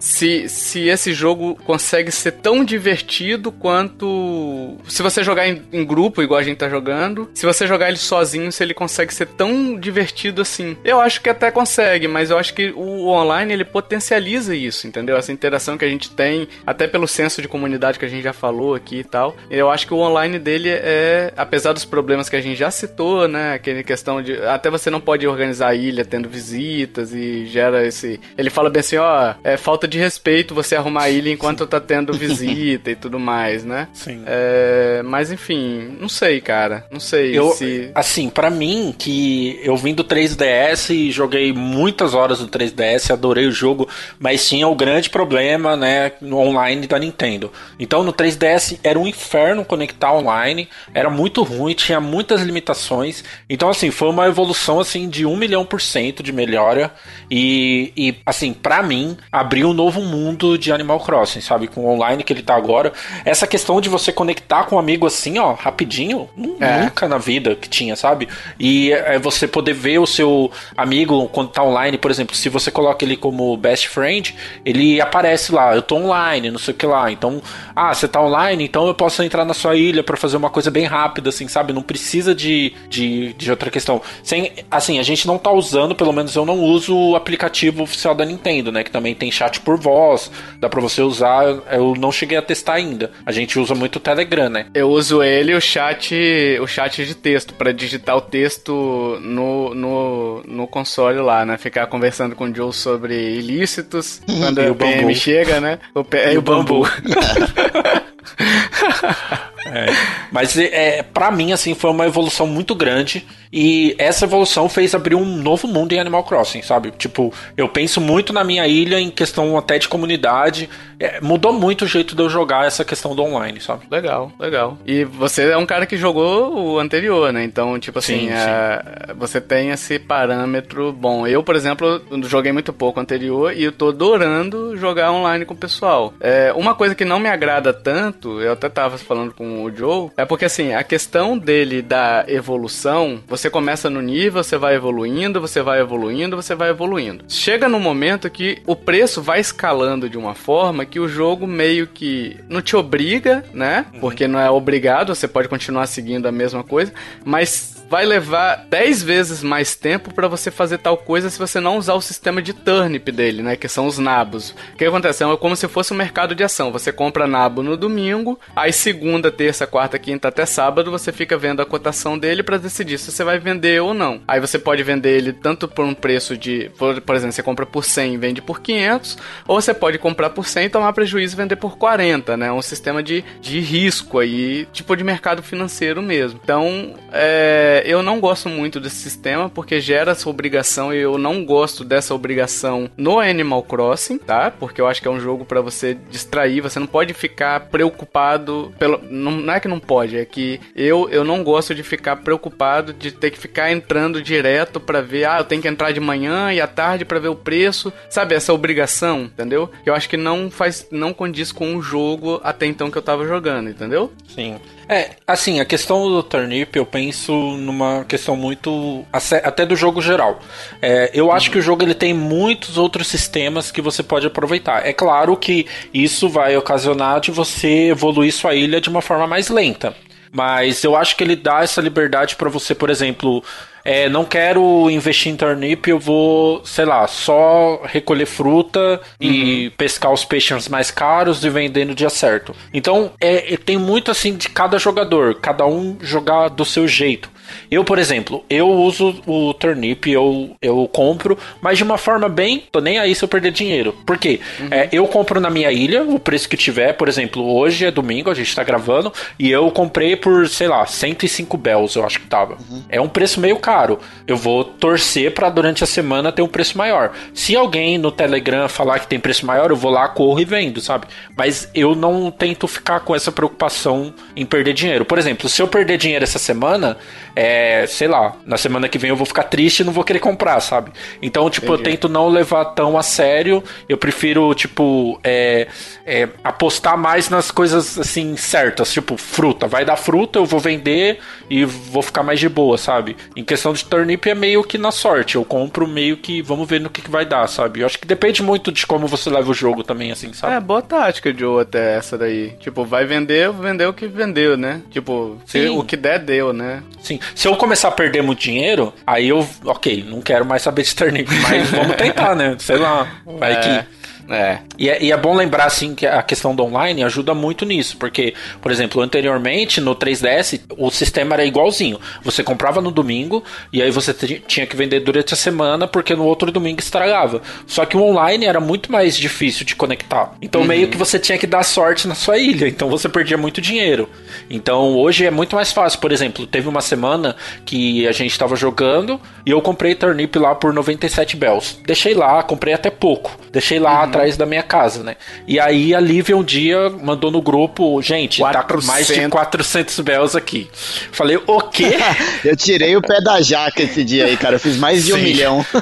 se, 0.00 0.48
se 0.48 0.88
esse 0.88 1.12
jogo 1.12 1.54
consegue 1.66 2.10
ser 2.10 2.32
tão 2.32 2.64
divertido 2.64 3.52
quanto. 3.52 4.76
Se 4.88 5.02
você 5.02 5.22
jogar 5.22 5.46
em, 5.46 5.62
em, 5.72 5.84
grupo, 5.84 6.22
igual 6.22 6.40
a 6.40 6.42
gente 6.42 6.56
tá 6.56 6.68
jogando, 6.68 7.30
se 7.34 7.44
você 7.44 7.66
jogar 7.66 7.88
ele 7.88 7.98
sozinho, 7.98 8.50
se 8.50 8.64
ele 8.64 8.72
consegue 8.72 9.12
ser 9.12 9.26
tão 9.26 9.78
divertido 9.78 10.40
assim. 10.40 10.76
Eu 10.82 11.00
acho 11.00 11.20
que 11.20 11.28
até 11.28 11.50
consegue, 11.50 12.08
mas 12.08 12.30
eu 12.30 12.38
acho 12.38 12.54
que 12.54 12.70
o 12.70 13.08
online 13.08 13.52
ele 13.52 13.64
potencializa 13.64 14.56
isso, 14.56 14.86
entendeu? 14.86 15.16
Essa 15.16 15.32
interação 15.32 15.76
que 15.76 15.84
a 15.84 15.88
gente 15.88 16.10
tem, 16.10 16.48
até 16.66 16.86
pelo 16.86 17.06
senso 17.06 17.42
de 17.42 17.48
comunidade 17.48 17.98
que 17.98 18.04
a 18.04 18.08
gente 18.08 18.22
já 18.22 18.32
falou 18.32 18.74
aqui 18.74 19.00
e 19.00 19.04
tal. 19.04 19.36
Eu 19.50 19.70
acho 19.70 19.86
que 19.86 19.92
o 19.92 19.98
online 19.98 20.38
dele 20.38 20.70
é, 20.70 21.32
apesar 21.36 21.74
dos 21.74 21.84
problemas 21.84 22.28
que 22.28 22.36
a 22.36 22.40
gente 22.40 22.56
já 22.56 22.70
citou, 22.70 23.28
né? 23.28 23.52
Aquele 23.52 23.84
questão 23.84 24.22
de. 24.22 24.40
Até 24.44 24.70
você 24.70 24.88
não 24.88 25.00
pode 25.00 25.26
organizar 25.26 25.68
a 25.68 25.74
ilha 25.74 26.04
tendo 26.04 26.28
visitas 26.28 27.12
e 27.12 27.44
gera 27.46 27.86
esse. 27.86 28.18
Ele 28.38 28.48
fala 28.48 28.70
bem 28.70 28.80
assim: 28.80 28.96
ó, 28.96 29.34
é 29.42 29.56
falta 29.56 29.86
de 29.86 29.98
respeito 29.98 30.54
você 30.54 30.76
arrumar 30.76 31.04
a 31.04 31.10
ilha 31.10 31.30
enquanto 31.30 31.64
Sim. 31.64 31.70
tá 31.70 31.80
tendo 31.80 32.12
visita 32.12 32.90
e 32.90 32.96
tudo 32.96 33.18
mais, 33.18 33.64
né? 33.64 33.88
Sim. 33.94 34.22
É, 34.26 35.02
mas 35.04 35.30
enfim, 35.32 35.96
não 36.00 36.08
sei, 36.08 36.40
cara. 36.40 36.86
Não 36.90 37.00
sei 37.00 37.36
eu, 37.36 37.50
se. 37.52 37.90
Assim, 37.94 38.28
para 38.28 38.50
mim, 38.50 38.94
que 38.96 39.60
eu 39.62 39.76
vim 39.76 39.94
do 39.94 40.04
3DS 40.04 40.94
e 40.94 41.10
joguei 41.10 41.52
muitas 41.52 42.14
horas 42.14 42.40
no 42.40 42.48
3DS, 42.48 43.10
adorei 43.10 43.46
o 43.46 43.52
jogo, 43.52 43.88
mas 44.18 44.48
tinha 44.48 44.66
o 44.68 44.74
grande 44.74 45.10
problema, 45.10 45.76
né, 45.76 46.12
no 46.20 46.38
online 46.38 46.86
da 46.86 46.98
Nintendo. 46.98 47.52
Então 47.78 48.02
no 48.02 48.12
3DS 48.12 48.78
era 48.82 48.98
um 48.98 49.06
inferno 49.06 49.64
conectar 49.64 50.12
online, 50.12 50.68
era 50.94 51.10
muito 51.10 51.42
ruim, 51.42 51.74
tinha 51.74 52.00
muitas 52.00 52.42
limitações. 52.42 53.24
Então, 53.48 53.68
assim, 53.68 53.90
foi 53.90 54.08
uma 54.08 54.26
evolução 54.26 54.80
assim 54.80 55.08
de 55.08 55.24
um 55.26 55.36
milhão 55.36 55.64
por 55.64 55.80
cento 55.80 56.22
de 56.22 56.32
melhora. 56.32 56.92
E, 57.30 57.92
e 57.96 58.16
assim, 58.24 58.52
para 58.52 58.82
mim, 58.82 59.16
abriu 59.32 59.68
um 59.68 59.72
novo 59.72 60.00
mundo 60.02 60.58
de 60.58 60.72
Animal 60.72 60.98
Crossing, 61.00 61.40
sabe? 61.40 61.68
Com 61.68 61.82
o 61.82 61.88
online 61.88 62.24
que 62.24 62.32
ele 62.32 62.42
tá 62.42 62.56
agora. 62.56 62.92
Essa 63.24 63.46
questão 63.46 63.80
de 63.80 63.88
você 63.88 64.12
conectar 64.12 64.64
com 64.64 64.76
um 64.76 64.78
amigo 64.78 65.06
assim, 65.06 65.38
ó, 65.38 65.52
rapidinho, 65.52 66.28
é. 66.60 66.82
nunca 66.82 67.08
na 67.08 67.18
vida 67.18 67.54
que 67.54 67.68
tinha, 67.68 67.94
sabe? 67.94 68.28
E 68.58 68.92
é 68.92 69.18
você 69.18 69.46
poder 69.46 69.72
ver 69.72 69.98
o 69.98 70.06
seu 70.06 70.50
amigo 70.76 71.28
quando 71.28 71.50
tá 71.50 71.62
online, 71.62 71.96
por 71.96 72.10
exemplo, 72.10 72.34
se 72.34 72.48
você 72.48 72.70
coloca 72.70 73.04
ele 73.04 73.16
como 73.16 73.56
best 73.56 73.88
friend, 73.88 74.34
ele 74.64 75.00
aparece 75.00 75.52
lá, 75.52 75.74
eu 75.76 75.82
tô 75.82 75.96
online, 75.96 76.50
não 76.50 76.58
sei 76.58 76.74
o 76.74 76.76
que 76.76 76.86
lá. 76.86 77.10
Então, 77.12 77.40
ah, 77.74 77.94
você 77.94 78.08
tá 78.08 78.20
online, 78.20 78.64
então 78.64 78.86
eu 78.88 78.94
posso 78.94 79.22
entrar 79.22 79.44
na 79.44 79.54
sua 79.54 79.76
ilha 79.76 80.02
para 80.02 80.16
fazer 80.16 80.36
uma 80.36 80.50
coisa 80.50 80.70
bem 80.70 80.86
rápida, 80.86 81.28
assim, 81.28 81.46
sabe? 81.46 81.72
Não 81.72 81.82
precisa 81.82 82.34
de, 82.34 82.72
de, 82.88 83.32
de 83.34 83.50
outra 83.50 83.70
questão. 83.70 84.02
Sem, 84.24 84.52
assim, 84.68 84.98
a 84.98 85.02
gente 85.04 85.26
não 85.26 85.38
tá 85.38 85.52
usando, 85.52 85.94
pelo 85.94 86.12
menos 86.12 86.34
eu 86.34 86.44
não 86.44 86.58
uso 86.58 86.96
o 86.96 87.16
aplicativo 87.16 87.84
oficial 87.84 88.14
da 88.14 88.24
Nintendo, 88.24 88.72
né? 88.72 88.82
Que 88.82 88.90
também 88.90 89.14
tem 89.20 89.30
chat 89.30 89.60
por 89.60 89.78
voz, 89.78 90.30
dá 90.58 90.68
pra 90.68 90.80
você 90.80 91.02
usar. 91.02 91.44
Eu 91.70 91.94
não 91.96 92.10
cheguei 92.10 92.38
a 92.38 92.42
testar 92.42 92.74
ainda. 92.74 93.12
A 93.24 93.30
gente 93.30 93.58
usa 93.58 93.74
muito 93.74 93.96
o 93.96 94.00
Telegram, 94.00 94.48
né? 94.48 94.66
Eu 94.74 94.88
uso 94.88 95.22
ele 95.22 95.54
o 95.54 95.60
chat, 95.60 96.14
o 96.60 96.66
chat 96.66 97.04
de 97.04 97.14
texto, 97.14 97.54
para 97.54 97.72
digitar 97.72 98.16
o 98.16 98.20
texto 98.20 99.18
no, 99.20 99.74
no, 99.74 100.42
no 100.44 100.66
console 100.66 101.18
lá, 101.18 101.44
né? 101.44 101.58
Ficar 101.58 101.86
conversando 101.86 102.34
com 102.34 102.44
o 102.44 102.54
Joe 102.54 102.72
sobre 102.72 103.36
ilícitos 103.36 104.22
quando 104.26 104.70
o 104.70 104.74
PM 104.74 105.14
chega, 105.14 105.60
né? 105.60 105.78
O, 105.94 106.00
e, 106.00 106.34
e 106.34 106.38
o 106.38 106.42
bambu. 106.42 106.82
bambu. 106.82 106.90
É, 109.66 109.86
mas 110.30 110.56
é, 110.56 111.02
para 111.02 111.30
mim, 111.30 111.52
assim, 111.52 111.74
foi 111.74 111.90
uma 111.90 112.06
evolução 112.06 112.46
muito 112.46 112.74
grande. 112.74 113.26
E 113.52 113.96
essa 113.98 114.26
evolução 114.26 114.68
fez 114.68 114.94
abrir 114.94 115.16
um 115.16 115.24
novo 115.24 115.66
mundo 115.66 115.92
em 115.92 115.98
Animal 115.98 116.22
Crossing, 116.22 116.62
sabe? 116.62 116.92
Tipo, 116.92 117.32
eu 117.56 117.68
penso 117.68 118.00
muito 118.00 118.32
na 118.32 118.44
minha 118.44 118.66
ilha 118.68 119.00
em 119.00 119.10
questão 119.10 119.58
até 119.58 119.76
de 119.76 119.88
comunidade. 119.88 120.70
É, 121.00 121.20
mudou 121.20 121.52
muito 121.52 121.84
o 121.84 121.88
jeito 121.88 122.14
de 122.14 122.22
eu 122.22 122.30
jogar 122.30 122.66
essa 122.66 122.84
questão 122.84 123.14
do 123.14 123.22
online, 123.22 123.60
sabe? 123.60 123.86
Legal, 123.90 124.30
legal. 124.38 124.78
E 124.86 125.02
você 125.02 125.50
é 125.50 125.56
um 125.56 125.66
cara 125.66 125.84
que 125.84 125.96
jogou 125.96 126.74
o 126.74 126.78
anterior, 126.78 127.32
né? 127.32 127.42
Então, 127.42 127.78
tipo 127.80 127.98
assim, 127.98 128.28
sim, 128.28 128.30
é, 128.30 128.82
sim. 129.08 129.14
você 129.16 129.40
tem 129.40 129.70
esse 129.70 129.98
parâmetro 129.98 130.92
bom. 130.92 131.26
Eu, 131.26 131.42
por 131.42 131.56
exemplo, 131.56 132.00
joguei 132.22 132.52
muito 132.52 132.72
pouco 132.72 133.00
anterior 133.00 133.52
e 133.52 133.64
eu 133.64 133.72
tô 133.72 133.88
adorando 133.88 134.76
jogar 134.76 135.10
online 135.10 135.44
com 135.44 135.54
o 135.54 135.56
pessoal. 135.56 136.14
É, 136.20 136.52
uma 136.54 136.74
coisa 136.76 136.94
que 136.94 137.04
não 137.04 137.18
me 137.18 137.28
agrada 137.28 137.72
tanto, 137.72 138.40
eu 138.40 138.52
até 138.52 138.68
tava 138.68 138.96
falando 138.96 139.34
com 139.34 139.49
o 139.58 139.74
Joe, 139.74 140.10
é 140.16 140.24
porque 140.24 140.44
assim, 140.44 140.72
a 140.72 140.82
questão 140.82 141.36
dele 141.36 141.82
da 141.82 142.24
evolução, 142.28 143.20
você 143.26 143.50
começa 143.50 143.90
no 143.90 144.00
nível, 144.00 144.42
você 144.42 144.56
vai 144.56 144.74
evoluindo, 144.74 145.40
você 145.40 145.62
vai 145.62 145.80
evoluindo, 145.80 146.36
você 146.36 146.54
vai 146.54 146.70
evoluindo. 146.70 147.24
Chega 147.28 147.68
no 147.68 147.80
momento 147.80 148.30
que 148.30 148.62
o 148.66 148.76
preço 148.76 149.22
vai 149.22 149.40
escalando 149.40 150.08
de 150.08 150.18
uma 150.18 150.34
forma 150.34 150.84
que 150.84 151.00
o 151.00 151.08
jogo 151.08 151.46
meio 151.46 151.86
que 151.86 152.36
não 152.48 152.62
te 152.62 152.76
obriga, 152.76 153.44
né? 153.52 153.86
Uhum. 153.94 154.00
Porque 154.00 154.28
não 154.28 154.38
é 154.38 154.50
obrigado, 154.50 155.14
você 155.14 155.26
pode 155.26 155.48
continuar 155.48 155.86
seguindo 155.86 156.26
a 156.26 156.32
mesma 156.32 156.62
coisa, 156.62 156.92
mas 157.24 157.79
vai 157.90 158.06
levar 158.06 158.66
10 158.68 159.02
vezes 159.02 159.42
mais 159.42 159.74
tempo 159.74 160.14
para 160.14 160.28
você 160.28 160.48
fazer 160.48 160.78
tal 160.78 160.96
coisa 160.96 161.28
se 161.28 161.36
você 161.36 161.58
não 161.58 161.76
usar 161.76 161.94
o 161.94 162.00
sistema 162.00 162.40
de 162.40 162.52
turnip 162.52 163.10
dele, 163.10 163.42
né? 163.42 163.56
Que 163.56 163.66
são 163.66 163.88
os 163.88 163.98
nabos. 163.98 164.50
O 164.72 164.76
que 164.76 164.84
acontece? 164.84 165.24
É 165.24 165.36
como 165.36 165.56
se 165.56 165.66
fosse 165.66 165.92
um 165.92 165.96
mercado 165.96 166.32
de 166.32 166.44
ação. 166.44 166.70
Você 166.70 166.92
compra 166.92 167.26
nabo 167.26 167.64
no 167.64 167.76
domingo, 167.76 168.38
aí 168.54 168.72
segunda, 168.72 169.32
terça, 169.32 169.66
quarta, 169.66 169.98
quinta 169.98 170.28
até 170.28 170.46
sábado 170.46 170.88
você 170.88 171.10
fica 171.10 171.36
vendo 171.36 171.60
a 171.60 171.66
cotação 171.66 172.16
dele 172.16 172.44
para 172.44 172.58
decidir 172.58 172.96
se 172.96 173.10
você 173.10 173.24
vai 173.24 173.40
vender 173.40 173.82
ou 173.82 173.92
não. 173.92 174.22
Aí 174.28 174.38
você 174.38 174.56
pode 174.56 174.84
vender 174.84 175.16
ele 175.16 175.32
tanto 175.32 175.66
por 175.66 175.84
um 175.84 175.92
preço 175.92 176.36
de, 176.36 176.70
por, 176.78 177.00
por 177.00 177.16
exemplo, 177.16 177.32
você 177.32 177.42
compra 177.42 177.66
por 177.66 177.84
100 177.84 178.14
e 178.14 178.16
vende 178.16 178.40
por 178.40 178.60
500, 178.60 179.18
ou 179.48 179.60
você 179.60 179.74
pode 179.74 179.98
comprar 179.98 180.30
por 180.30 180.46
100 180.46 180.66
e 180.66 180.70
tomar 180.70 180.92
prejuízo 180.92 181.34
e 181.34 181.38
vender 181.38 181.56
por 181.56 181.76
40, 181.76 182.36
né? 182.36 182.52
Um 182.52 182.62
sistema 182.62 183.02
de, 183.02 183.24
de 183.40 183.58
risco 183.58 184.20
aí, 184.20 184.68
tipo 184.72 184.96
de 184.96 185.02
mercado 185.02 185.42
financeiro 185.42 186.00
mesmo. 186.00 186.38
Então, 186.40 186.94
é 187.12 187.79
eu 187.84 188.02
não 188.02 188.20
gosto 188.20 188.48
muito 188.48 188.80
desse 188.80 188.96
sistema 188.96 189.48
porque 189.48 189.80
gera 189.80 190.12
essa 190.12 190.28
obrigação 190.28 190.92
e 190.92 190.98
eu 190.98 191.18
não 191.18 191.44
gosto 191.44 191.84
dessa 191.84 192.14
obrigação 192.14 192.90
no 192.96 193.18
Animal 193.18 193.62
Crossing, 193.62 194.18
tá? 194.18 194.50
Porque 194.50 194.80
eu 194.80 194.86
acho 194.86 195.00
que 195.00 195.08
é 195.08 195.10
um 195.10 195.20
jogo 195.20 195.44
para 195.44 195.60
você 195.60 195.96
distrair, 196.10 196.60
você 196.60 196.78
não 196.78 196.86
pode 196.86 197.14
ficar 197.14 197.60
preocupado 197.68 198.72
pelo 198.78 199.00
não, 199.10 199.32
não, 199.32 199.54
é 199.54 199.60
que 199.60 199.68
não 199.68 199.80
pode, 199.80 200.16
é 200.16 200.24
que 200.24 200.60
eu 200.74 201.08
eu 201.10 201.24
não 201.24 201.42
gosto 201.42 201.74
de 201.74 201.82
ficar 201.82 202.16
preocupado 202.16 202.92
de 202.92 203.10
ter 203.10 203.30
que 203.30 203.38
ficar 203.38 203.70
entrando 203.70 204.22
direto 204.22 204.80
para 204.80 205.00
ver, 205.00 205.24
ah, 205.24 205.38
eu 205.38 205.44
tenho 205.44 205.62
que 205.62 205.68
entrar 205.68 205.92
de 205.92 206.00
manhã 206.00 206.52
e 206.52 206.60
à 206.60 206.66
tarde 206.66 207.04
para 207.04 207.18
ver 207.18 207.28
o 207.28 207.36
preço, 207.36 207.92
sabe 208.08 208.34
essa 208.34 208.52
obrigação, 208.52 209.22
entendeu? 209.22 209.70
Eu 209.84 209.94
acho 209.94 210.08
que 210.08 210.16
não 210.16 210.50
faz 210.50 210.86
não 210.90 211.12
condiz 211.12 211.52
com 211.52 211.76
o 211.76 211.82
jogo 211.82 212.40
até 212.42 212.66
então 212.66 212.90
que 212.90 212.98
eu 212.98 213.02
tava 213.02 213.26
jogando, 213.26 213.70
entendeu? 213.70 214.12
Sim. 214.28 214.56
É, 214.92 215.10
assim, 215.24 215.60
a 215.60 215.64
questão 215.64 216.10
do 216.10 216.20
turnip 216.20 216.74
eu 216.74 216.84
penso 216.84 217.32
numa 217.32 218.04
questão 218.08 218.34
muito. 218.34 219.04
até 219.12 219.64
do 219.64 219.76
jogo 219.76 220.02
geral. 220.02 220.40
É, 220.82 221.12
eu 221.14 221.30
acho 221.30 221.48
que 221.48 221.58
o 221.58 221.62
jogo 221.62 221.84
ele 221.84 221.94
tem 221.94 222.12
muitos 222.12 222.76
outros 222.76 223.06
sistemas 223.06 223.70
que 223.70 223.80
você 223.80 224.02
pode 224.02 224.26
aproveitar. 224.26 224.84
É 224.84 224.92
claro 224.92 225.36
que 225.36 225.64
isso 225.94 226.28
vai 226.28 226.56
ocasionar 226.56 227.20
de 227.20 227.30
você 227.30 227.90
evoluir 227.90 228.32
sua 228.32 228.52
ilha 228.56 228.80
de 228.80 228.88
uma 228.88 229.00
forma 229.00 229.28
mais 229.28 229.48
lenta. 229.48 229.94
Mas 230.32 230.82
eu 230.82 230.96
acho 230.96 231.16
que 231.16 231.22
ele 231.22 231.36
dá 231.36 231.62
essa 231.62 231.80
liberdade 231.80 232.34
para 232.34 232.48
você, 232.48 232.74
por 232.74 232.90
exemplo, 232.90 233.44
é, 233.90 234.08
não 234.08 234.24
quero 234.24 234.88
investir 234.88 235.32
em 235.32 235.36
turnip, 235.36 235.90
eu 235.90 235.98
vou, 235.98 236.64
sei 236.64 236.84
lá, 236.84 237.08
só 237.08 237.82
recolher 237.86 238.24
fruta 238.24 239.00
uhum. 239.20 239.28
e 239.28 239.70
pescar 239.70 240.12
os 240.12 240.24
peixes 240.24 240.68
mais 240.68 240.92
caros 240.92 241.44
e 241.44 241.50
vender 241.50 241.84
no 241.84 241.92
dia 241.92 242.08
certo. 242.08 242.54
Então, 242.72 243.10
é, 243.20 243.56
tem 243.56 243.76
muito 243.76 244.12
assim 244.12 244.36
de 244.36 244.48
cada 244.48 244.78
jogador, 244.78 245.34
cada 245.40 245.66
um 245.66 245.96
jogar 246.00 246.50
do 246.50 246.64
seu 246.64 246.86
jeito. 246.86 247.28
Eu, 247.70 247.84
por 247.84 247.98
exemplo, 247.98 248.44
eu 248.48 248.68
uso 248.68 249.20
o 249.26 249.52
turnip, 249.54 250.10
eu, 250.10 250.56
eu 250.62 250.88
compro, 250.92 251.36
mas 251.60 251.78
de 251.78 251.84
uma 251.84 251.98
forma 251.98 252.28
bem. 252.28 252.64
tô 252.70 252.80
nem 252.80 252.98
aí 252.98 253.14
se 253.14 253.24
eu 253.24 253.28
perder 253.28 253.50
dinheiro. 253.50 253.92
Por 254.06 254.18
quê? 254.18 254.40
Uhum. 254.58 254.68
É, 254.70 254.88
eu 254.92 255.06
compro 255.06 255.40
na 255.40 255.50
minha 255.50 255.70
ilha, 255.72 256.02
o 256.04 256.18
preço 256.18 256.48
que 256.48 256.56
tiver, 256.56 256.92
por 256.94 257.08
exemplo, 257.08 257.44
hoje 257.56 257.84
é 257.86 257.90
domingo, 257.90 258.30
a 258.30 258.34
gente 258.34 258.54
tá 258.54 258.62
gravando, 258.62 259.12
e 259.38 259.50
eu 259.50 259.70
comprei 259.70 260.16
por, 260.16 260.48
sei 260.48 260.68
lá, 260.68 260.86
105 260.86 261.56
bells, 261.56 261.96
eu 261.96 262.04
acho 262.04 262.20
que 262.20 262.26
tava. 262.26 262.56
Uhum. 262.70 262.84
É 262.88 263.00
um 263.00 263.08
preço 263.08 263.40
meio 263.40 263.56
caro. 263.56 263.79
Eu 264.26 264.36
vou 264.36 264.64
torcer 264.64 265.32
para 265.32 265.48
durante 265.48 265.82
a 265.84 265.86
semana 265.86 266.32
ter 266.32 266.42
um 266.42 266.48
preço 266.48 266.76
maior. 266.76 267.12
Se 267.32 267.56
alguém 267.56 267.96
no 267.96 268.10
Telegram 268.10 268.68
falar 268.68 268.98
que 268.98 269.06
tem 269.06 269.18
preço 269.18 269.46
maior, 269.46 269.70
eu 269.70 269.76
vou 269.76 269.90
lá, 269.90 270.08
corro 270.08 270.40
e 270.40 270.44
vendo, 270.44 270.80
sabe? 270.80 271.06
Mas 271.36 271.70
eu 271.74 271.94
não 271.94 272.30
tento 272.30 272.66
ficar 272.66 273.00
com 273.00 273.14
essa 273.14 273.32
preocupação 273.32 274.12
em 274.36 274.44
perder 274.44 274.72
dinheiro. 274.72 275.04
Por 275.04 275.18
exemplo, 275.18 275.48
se 275.48 275.62
eu 275.62 275.68
perder 275.68 275.96
dinheiro 275.96 276.24
essa 276.24 276.38
semana, 276.38 276.96
é, 277.34 277.86
sei 277.86 278.08
lá, 278.08 278.34
na 278.44 278.56
semana 278.56 278.88
que 278.88 278.98
vem 278.98 279.10
eu 279.10 279.16
vou 279.16 279.26
ficar 279.26 279.44
triste 279.44 279.80
e 279.80 279.84
não 279.84 279.92
vou 279.92 280.04
querer 280.04 280.20
comprar, 280.20 280.60
sabe? 280.60 280.92
Então, 281.22 281.48
tipo, 281.48 281.66
Entendi. 281.66 281.80
eu 281.80 281.92
tento 281.92 282.08
não 282.08 282.28
levar 282.28 282.64
tão 282.66 282.98
a 282.98 283.02
sério. 283.02 283.62
Eu 283.88 283.96
prefiro, 283.96 284.54
tipo, 284.54 285.18
é, 285.22 285.68
é, 286.04 286.28
apostar 286.42 286.96
mais 286.96 287.28
nas 287.28 287.50
coisas 287.50 287.98
assim 287.98 288.36
certas, 288.36 288.92
tipo, 288.92 289.16
fruta. 289.16 289.66
Vai 289.66 289.84
dar 289.84 289.96
fruta, 289.96 290.38
eu 290.38 290.44
vou 290.44 290.60
vender 290.60 291.18
e 291.48 291.64
vou 291.64 292.02
ficar 292.02 292.22
mais 292.22 292.40
de 292.40 292.48
boa, 292.48 292.76
sabe? 292.76 293.16
Em 293.36 293.44
que, 293.44 293.56
questão 293.60 293.72
de 293.74 293.84
turnip 293.84 294.26
é 294.26 294.34
meio 294.34 294.64
que 294.64 294.78
na 294.78 294.90
sorte. 294.90 295.36
Eu 295.36 295.44
compro 295.44 295.86
meio 295.86 296.16
que 296.16 296.40
vamos 296.40 296.66
ver 296.68 296.80
no 296.80 296.88
que, 296.88 297.02
que 297.02 297.10
vai 297.10 297.26
dar, 297.26 297.46
sabe? 297.46 297.80
Eu 297.80 297.86
acho 297.86 297.98
que 297.98 298.06
depende 298.06 298.42
muito 298.42 298.72
de 298.72 298.86
como 298.86 299.06
você 299.06 299.28
leva 299.28 299.50
o 299.50 299.54
jogo 299.54 299.84
também, 299.84 300.10
assim, 300.10 300.32
sabe? 300.32 300.54
É, 300.54 300.60
boa 300.60 300.80
tática, 300.80 301.34
Joe, 301.36 301.62
até 301.62 301.96
essa 301.96 302.16
daí. 302.16 302.54
Tipo, 302.60 302.84
vai 302.84 303.04
vender, 303.04 303.52
vender 303.52 303.86
o 303.86 303.92
que 303.92 304.06
vendeu, 304.06 304.56
né? 304.56 304.80
Tipo, 304.90 305.38
se, 305.44 305.68
o 305.68 305.84
que 305.84 305.96
der, 305.96 306.18
deu, 306.18 306.52
né? 306.52 306.82
Sim. 307.02 307.20
Se 307.34 307.46
eu 307.46 307.56
começar 307.56 307.88
a 307.88 307.92
perder 307.92 308.22
muito 308.22 308.40
dinheiro, 308.40 308.92
aí 309.06 309.28
eu, 309.28 309.46
ok, 309.64 310.04
não 310.08 310.22
quero 310.22 310.46
mais 310.46 310.62
saber 310.62 310.82
de 310.82 310.94
turnip, 310.94 311.28
mas 311.42 311.70
vamos 311.70 311.96
tentar, 311.96 312.34
né? 312.34 312.56
Sei 312.58 312.78
lá. 312.78 313.06
Vai 313.26 313.52
é. 313.52 313.56
que 313.56 313.99
é. 314.30 314.60
E, 314.78 314.88
é. 314.88 315.02
e 315.02 315.12
é 315.12 315.16
bom 315.16 315.34
lembrar, 315.34 315.66
assim, 315.66 315.94
que 315.94 316.06
a 316.06 316.22
questão 316.22 316.54
do 316.54 316.62
online 316.62 317.02
ajuda 317.02 317.34
muito 317.34 317.64
nisso, 317.64 317.96
porque, 317.96 318.32
por 318.62 318.70
exemplo, 318.70 319.02
anteriormente, 319.02 319.80
no 319.80 319.94
3DS, 319.96 320.60
o 320.78 320.90
sistema 320.90 321.34
era 321.34 321.44
igualzinho. 321.44 321.98
Você 322.22 322.44
comprava 322.44 322.80
no 322.80 322.92
domingo, 322.92 323.42
e 323.72 323.82
aí 323.82 323.90
você 323.90 324.14
tinha 324.46 324.66
que 324.66 324.76
vender 324.76 325.00
durante 325.00 325.34
a 325.34 325.36
semana, 325.36 325.88
porque 325.88 326.14
no 326.14 326.24
outro 326.24 326.52
domingo 326.52 326.78
estragava. 326.78 327.42
Só 327.66 327.84
que 327.84 327.96
o 327.96 328.02
online 328.02 328.46
era 328.46 328.60
muito 328.60 328.92
mais 328.92 329.16
difícil 329.16 329.66
de 329.66 329.74
conectar. 329.74 330.32
Então, 330.40 330.60
uhum. 330.60 330.66
meio 330.68 330.88
que 330.88 330.96
você 330.96 331.18
tinha 331.18 331.36
que 331.36 331.46
dar 331.46 331.64
sorte 331.64 332.06
na 332.06 332.14
sua 332.14 332.38
ilha, 332.38 332.68
então 332.68 332.88
você 332.88 333.08
perdia 333.08 333.36
muito 333.36 333.60
dinheiro. 333.60 334.08
Então, 334.48 334.96
hoje 334.96 335.26
é 335.26 335.30
muito 335.30 335.56
mais 335.56 335.72
fácil. 335.72 335.98
Por 335.98 336.12
exemplo, 336.12 336.46
teve 336.46 336.68
uma 336.68 336.80
semana 336.80 337.34
que 337.64 338.06
a 338.06 338.12
gente 338.12 338.30
estava 338.30 338.54
jogando, 338.54 339.20
e 339.44 339.50
eu 339.50 339.60
comprei 339.60 339.94
Turnip 339.96 340.38
lá 340.38 340.54
por 340.54 340.72
97 340.72 341.36
bells. 341.36 341.78
Deixei 341.84 342.14
lá, 342.14 342.40
comprei 342.44 342.74
até 342.74 342.90
pouco. 342.90 343.36
Deixei 343.50 343.80
lá 343.80 343.96
uhum. 343.98 344.04
atrás 344.04 344.19
da 344.36 344.46
minha 344.46 344.62
casa, 344.62 345.02
né? 345.02 345.16
E 345.46 345.58
aí 345.58 345.94
a 345.94 346.00
Lívia 346.00 346.36
um 346.36 346.44
dia 346.44 346.90
mandou 346.90 347.30
no 347.30 347.40
grupo, 347.42 348.00
gente, 348.02 348.40
400. 348.40 348.86
tá 348.86 348.92
mais 348.92 349.06
de 349.06 349.28
400 349.28 350.00
bells 350.00 350.36
aqui. 350.36 350.70
Falei, 351.12 351.38
o 351.46 351.60
quê? 351.62 351.96
eu 352.44 352.56
tirei 352.56 352.96
o 352.96 353.02
pé 353.02 353.20
da 353.20 353.40
jaca 353.40 353.82
esse 353.82 354.04
dia 354.04 354.26
aí, 354.26 354.36
cara. 354.36 354.56
Eu 354.56 354.60
fiz 354.60 354.76
mais 354.76 355.04
de 355.04 355.12
Sim. 355.12 355.18
um 355.18 355.22
milhão. 355.22 355.66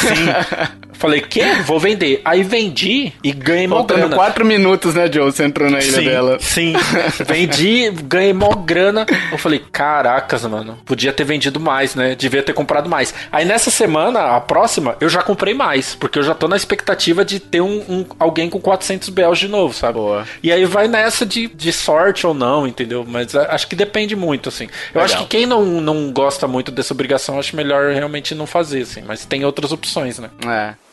Sim. 0.00 0.87
Falei, 0.98 1.20
que? 1.20 1.42
Vou 1.64 1.78
vender. 1.78 2.20
Aí 2.24 2.42
vendi 2.42 3.12
e 3.22 3.32
ganhei 3.32 3.68
mó 3.68 3.84
grana. 3.84 4.16
quatro 4.16 4.44
minutos, 4.44 4.94
né, 4.94 5.10
Joe? 5.10 5.30
Você 5.30 5.44
entrou 5.44 5.70
na 5.70 5.78
ilha 5.78 5.98
sim, 5.98 6.04
dela. 6.04 6.38
Sim. 6.40 6.74
Vendi, 7.26 7.90
ganhei 8.02 8.32
mó 8.32 8.50
grana. 8.50 9.06
Eu 9.30 9.38
falei, 9.38 9.62
caracas, 9.70 10.44
mano. 10.44 10.78
Podia 10.84 11.12
ter 11.12 11.24
vendido 11.24 11.60
mais, 11.60 11.94
né? 11.94 12.16
Devia 12.16 12.42
ter 12.42 12.52
comprado 12.52 12.88
mais. 12.88 13.14
Aí 13.30 13.44
nessa 13.44 13.70
semana, 13.70 14.36
a 14.36 14.40
próxima, 14.40 14.96
eu 15.00 15.08
já 15.08 15.22
comprei 15.22 15.54
mais. 15.54 15.94
Porque 15.94 16.18
eu 16.18 16.22
já 16.22 16.34
tô 16.34 16.48
na 16.48 16.56
expectativa 16.56 17.24
de 17.24 17.38
ter 17.38 17.60
um, 17.60 17.78
um 17.88 18.04
alguém 18.18 18.50
com 18.50 18.60
400 18.60 19.08
bells 19.10 19.38
de 19.38 19.46
novo, 19.48 19.72
sabe? 19.72 19.94
Boa. 19.94 20.26
E 20.42 20.50
aí 20.50 20.64
vai 20.64 20.88
nessa 20.88 21.24
de, 21.24 21.46
de 21.46 21.72
sorte 21.72 22.26
ou 22.26 22.34
não, 22.34 22.66
entendeu? 22.66 23.04
Mas 23.06 23.34
acho 23.34 23.68
que 23.68 23.76
depende 23.76 24.16
muito, 24.16 24.48
assim. 24.48 24.64
Eu 24.64 25.00
Legal. 25.00 25.04
acho 25.04 25.18
que 25.18 25.26
quem 25.26 25.46
não, 25.46 25.64
não 25.64 26.10
gosta 26.12 26.48
muito 26.48 26.72
dessa 26.72 26.92
obrigação, 26.92 27.38
acho 27.38 27.54
melhor 27.54 27.92
realmente 27.92 28.34
não 28.34 28.46
fazer, 28.46 28.82
assim. 28.82 29.02
Mas 29.06 29.24
tem 29.24 29.44
outras 29.44 29.70
opções, 29.70 30.18
né? 30.18 30.30
É. 30.46 30.87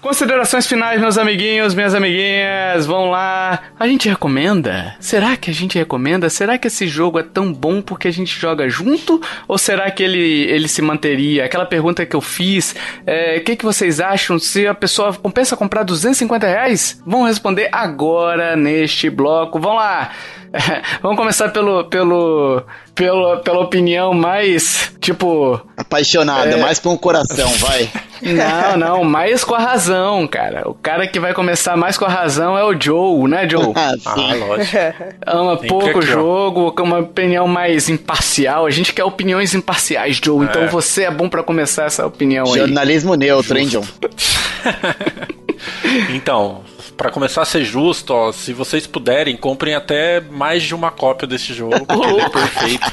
Considerações 0.00 0.66
finais, 0.66 0.98
meus 0.98 1.18
amiguinhos, 1.18 1.74
minhas 1.74 1.94
amiguinhas, 1.94 2.86
vão 2.86 3.10
lá. 3.10 3.64
A 3.78 3.86
gente 3.86 4.08
recomenda? 4.08 4.96
Será 4.98 5.36
que 5.36 5.50
a 5.50 5.54
gente 5.54 5.76
recomenda? 5.78 6.30
Será 6.30 6.56
que 6.56 6.68
esse 6.68 6.88
jogo 6.88 7.18
é 7.18 7.22
tão 7.22 7.52
bom 7.52 7.82
porque 7.82 8.08
a 8.08 8.10
gente 8.10 8.34
joga 8.38 8.66
junto? 8.66 9.20
Ou 9.46 9.58
será 9.58 9.90
que 9.90 10.02
ele, 10.02 10.44
ele 10.44 10.68
se 10.68 10.80
manteria? 10.80 11.44
Aquela 11.44 11.66
pergunta 11.66 12.06
que 12.06 12.16
eu 12.16 12.22
fiz, 12.22 12.72
o 12.72 12.76
é, 13.06 13.40
que, 13.40 13.56
que 13.56 13.64
vocês 13.64 14.00
acham? 14.00 14.38
Se 14.38 14.66
a 14.66 14.72
pessoa 14.72 15.12
compensa 15.12 15.54
comprar 15.54 15.82
250 15.82 16.46
reais? 16.46 17.02
Vão 17.04 17.24
responder 17.24 17.68
agora 17.70 18.56
neste 18.56 19.10
bloco. 19.10 19.60
Vão 19.60 19.74
lá! 19.74 20.12
Vamos 21.02 21.16
começar 21.16 21.48
pelo, 21.50 21.84
pelo, 21.84 22.62
pelo, 22.94 23.38
pela 23.38 23.60
opinião 23.60 24.12
mais, 24.12 24.92
tipo... 25.00 25.60
Apaixonada, 25.76 26.50
é... 26.50 26.56
mais 26.56 26.78
com 26.78 26.92
o 26.92 26.98
coração, 26.98 27.48
vai. 27.58 27.88
Não, 28.22 28.76
não, 28.76 29.02
mais 29.02 29.42
com 29.44 29.54
a 29.54 29.58
razão, 29.58 30.26
cara. 30.26 30.68
O 30.68 30.74
cara 30.74 31.06
que 31.06 31.18
vai 31.18 31.32
começar 31.32 31.74
mais 31.74 31.96
com 31.96 32.04
a 32.04 32.08
razão 32.08 32.54
é 32.58 32.62
o 32.62 32.78
Joe, 32.78 33.26
né, 33.26 33.48
Joe? 33.48 33.72
ah, 33.74 33.94
ah, 34.04 34.34
lógico. 34.34 34.76
Ama 35.26 35.56
Tem 35.56 35.68
pouco 35.70 36.00
o 36.00 36.02
jogo, 36.02 36.72
com 36.72 36.82
uma 36.82 36.98
opinião 36.98 37.48
mais 37.48 37.88
imparcial. 37.88 38.66
A 38.66 38.70
gente 38.70 38.92
quer 38.92 39.04
opiniões 39.04 39.54
imparciais, 39.54 40.20
Joe. 40.22 40.44
Então 40.44 40.60
é. 40.60 40.66
Então 40.66 40.68
você 40.68 41.04
é 41.04 41.10
bom 41.10 41.30
para 41.30 41.42
começar 41.42 41.86
essa 41.86 42.06
opinião 42.06 42.44
aí. 42.44 42.58
Jornalismo 42.58 43.14
neutro, 43.14 43.56
hein, 43.56 43.66
John? 43.66 43.84
então, 46.10 46.60
para 47.00 47.10
começar 47.10 47.40
a 47.40 47.44
ser 47.46 47.64
justo, 47.64 48.12
ó, 48.12 48.30
se 48.30 48.52
vocês 48.52 48.86
puderem, 48.86 49.34
comprem 49.34 49.74
até 49.74 50.20
mais 50.20 50.62
de 50.62 50.74
uma 50.74 50.90
cópia 50.90 51.26
desse 51.26 51.54
jogo, 51.54 51.86
porque 51.86 52.06
ele 52.06 52.20
é 52.20 52.28
perfeito. 52.28 52.92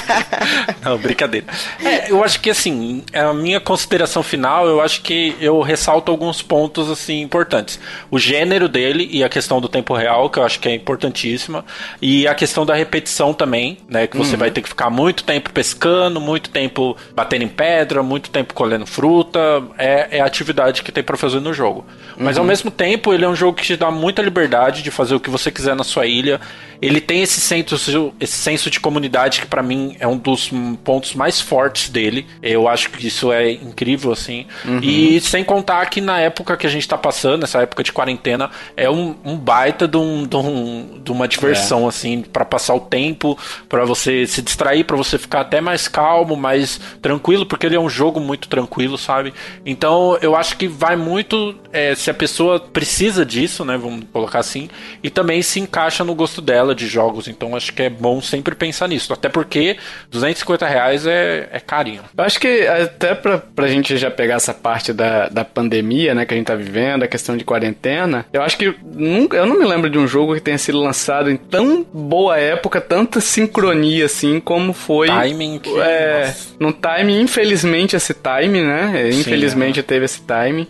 Não, 0.82 0.96
brincadeira. 0.96 1.46
É, 1.84 2.10
eu 2.10 2.24
acho 2.24 2.40
que 2.40 2.48
assim, 2.48 3.02
a 3.12 3.34
minha 3.34 3.60
consideração 3.60 4.22
final, 4.22 4.66
eu 4.66 4.80
acho 4.80 5.02
que 5.02 5.36
eu 5.38 5.60
ressalto 5.60 6.10
alguns 6.10 6.40
pontos 6.40 6.90
assim 6.90 7.20
importantes. 7.20 7.78
O 8.10 8.18
gênero 8.18 8.66
dele 8.66 9.06
e 9.12 9.22
a 9.22 9.28
questão 9.28 9.60
do 9.60 9.68
tempo 9.68 9.92
real, 9.92 10.30
que 10.30 10.38
eu 10.38 10.42
acho 10.42 10.58
que 10.58 10.66
é 10.66 10.74
importantíssima, 10.74 11.66
e 12.00 12.26
a 12.26 12.34
questão 12.34 12.64
da 12.64 12.74
repetição 12.74 13.34
também, 13.34 13.76
né, 13.90 14.06
que 14.06 14.16
você 14.16 14.32
uhum. 14.32 14.38
vai 14.38 14.50
ter 14.50 14.62
que 14.62 14.70
ficar 14.70 14.88
muito 14.88 15.22
tempo 15.22 15.52
pescando, 15.52 16.18
muito 16.18 16.48
tempo 16.48 16.96
batendo 17.14 17.44
em 17.44 17.48
pedra, 17.48 18.02
muito 18.02 18.30
tempo 18.30 18.54
colhendo 18.54 18.86
fruta, 18.86 19.62
é, 19.76 20.16
é 20.16 20.20
a 20.22 20.24
atividade 20.24 20.82
que 20.82 20.90
tem 20.90 21.04
para 21.04 21.18
fazer 21.18 21.40
no 21.40 21.52
jogo. 21.52 21.84
Mas 22.16 22.36
uhum. 22.36 22.44
ao 22.44 22.46
mesmo 22.46 22.70
tempo, 22.70 23.12
ele 23.12 23.26
é 23.26 23.28
um 23.28 23.33
um 23.34 23.36
jogo 23.36 23.56
que 23.56 23.64
te 23.64 23.76
dá 23.76 23.90
muita 23.90 24.22
liberdade 24.22 24.82
de 24.82 24.90
fazer 24.90 25.14
o 25.14 25.20
que 25.20 25.28
você 25.28 25.50
quiser 25.50 25.74
na 25.74 25.84
sua 25.84 26.06
ilha. 26.06 26.40
Ele 26.80 27.00
tem 27.00 27.22
esse 27.22 27.40
senso, 27.40 28.12
esse 28.20 28.36
senso 28.36 28.70
de 28.70 28.80
comunidade 28.80 29.40
que 29.40 29.46
para 29.46 29.62
mim 29.62 29.96
é 29.98 30.06
um 30.06 30.16
dos 30.16 30.50
pontos 30.82 31.14
mais 31.14 31.40
fortes 31.40 31.88
dele. 31.88 32.26
Eu 32.42 32.68
acho 32.68 32.90
que 32.90 33.06
isso 33.06 33.32
é 33.32 33.52
incrível, 33.52 34.12
assim. 34.12 34.46
Uhum. 34.64 34.80
E 34.82 35.20
sem 35.20 35.44
contar 35.44 35.86
que 35.86 36.00
na 36.00 36.20
época 36.20 36.56
que 36.56 36.66
a 36.66 36.70
gente 36.70 36.86
tá 36.86 36.98
passando, 36.98 37.44
essa 37.44 37.62
época 37.62 37.82
de 37.82 37.92
quarentena, 37.92 38.50
é 38.76 38.88
um, 38.90 39.14
um 39.24 39.36
baita 39.36 39.86
de, 39.86 39.96
um, 39.96 40.26
de, 40.26 40.36
um, 40.36 41.00
de 41.02 41.12
uma 41.12 41.28
diversão, 41.28 41.84
é. 41.84 41.88
assim, 41.88 42.22
para 42.22 42.44
passar 42.44 42.74
o 42.74 42.80
tempo, 42.80 43.38
para 43.68 43.84
você 43.84 44.26
se 44.26 44.42
distrair, 44.42 44.84
para 44.84 44.96
você 44.96 45.18
ficar 45.18 45.40
até 45.40 45.60
mais 45.60 45.88
calmo, 45.88 46.36
mais 46.36 46.80
tranquilo, 47.00 47.46
porque 47.46 47.66
ele 47.66 47.76
é 47.76 47.80
um 47.80 47.88
jogo 47.88 48.20
muito 48.20 48.48
tranquilo, 48.48 48.98
sabe? 48.98 49.32
Então 49.64 50.18
eu 50.20 50.36
acho 50.36 50.56
que 50.56 50.66
vai 50.66 50.96
muito 50.96 51.54
é, 51.72 51.94
se 51.94 52.10
a 52.10 52.14
pessoa 52.14 52.60
precisa 52.60 53.24
disso, 53.24 53.64
né? 53.64 53.76
Vamos 53.76 54.04
colocar 54.12 54.40
assim, 54.40 54.68
e 55.02 55.10
também 55.10 55.42
se 55.42 55.60
encaixa 55.60 56.04
no 56.04 56.14
gosto 56.14 56.40
dela 56.40 56.73
de 56.74 56.86
jogos, 56.86 57.28
então 57.28 57.56
acho 57.56 57.72
que 57.72 57.82
é 57.82 57.90
bom 57.90 58.20
sempre 58.20 58.54
pensar 58.54 58.88
nisso. 58.88 59.12
Até 59.12 59.28
porque 59.28 59.76
250 60.10 60.66
reais 60.66 61.06
é, 61.06 61.48
é 61.52 61.60
carinho. 61.60 62.02
Eu 62.16 62.24
acho 62.24 62.40
que 62.40 62.66
até 62.66 63.14
pra, 63.14 63.38
pra 63.38 63.68
gente 63.68 63.96
já 63.96 64.10
pegar 64.10 64.34
essa 64.34 64.52
parte 64.52 64.92
da, 64.92 65.28
da 65.28 65.44
pandemia, 65.44 66.14
né, 66.14 66.24
que 66.24 66.34
a 66.34 66.36
gente 66.36 66.46
tá 66.46 66.54
vivendo, 66.54 67.02
a 67.02 67.08
questão 67.08 67.36
de 67.36 67.44
quarentena, 67.44 68.26
eu 68.32 68.42
acho 68.42 68.56
que 68.56 68.74
nunca, 68.82 69.36
eu 69.36 69.46
não 69.46 69.58
me 69.58 69.64
lembro 69.64 69.88
de 69.88 69.98
um 69.98 70.06
jogo 70.06 70.34
que 70.34 70.40
tenha 70.40 70.58
sido 70.58 70.80
lançado 70.80 71.30
em 71.30 71.36
tão 71.36 71.84
boa 71.92 72.38
época, 72.38 72.80
tanta 72.80 73.20
sincronia 73.20 74.06
assim, 74.06 74.40
como 74.40 74.72
foi. 74.72 75.08
Timing. 75.08 75.58
Que, 75.58 75.80
é, 75.80 76.34
no 76.58 76.72
time, 76.72 77.20
infelizmente, 77.20 77.96
esse 77.96 78.14
time, 78.14 78.62
né? 78.62 79.10
Infelizmente 79.12 79.74
Sim, 79.76 79.80
é. 79.80 79.82
teve 79.82 80.04
esse 80.04 80.20
time 80.20 80.68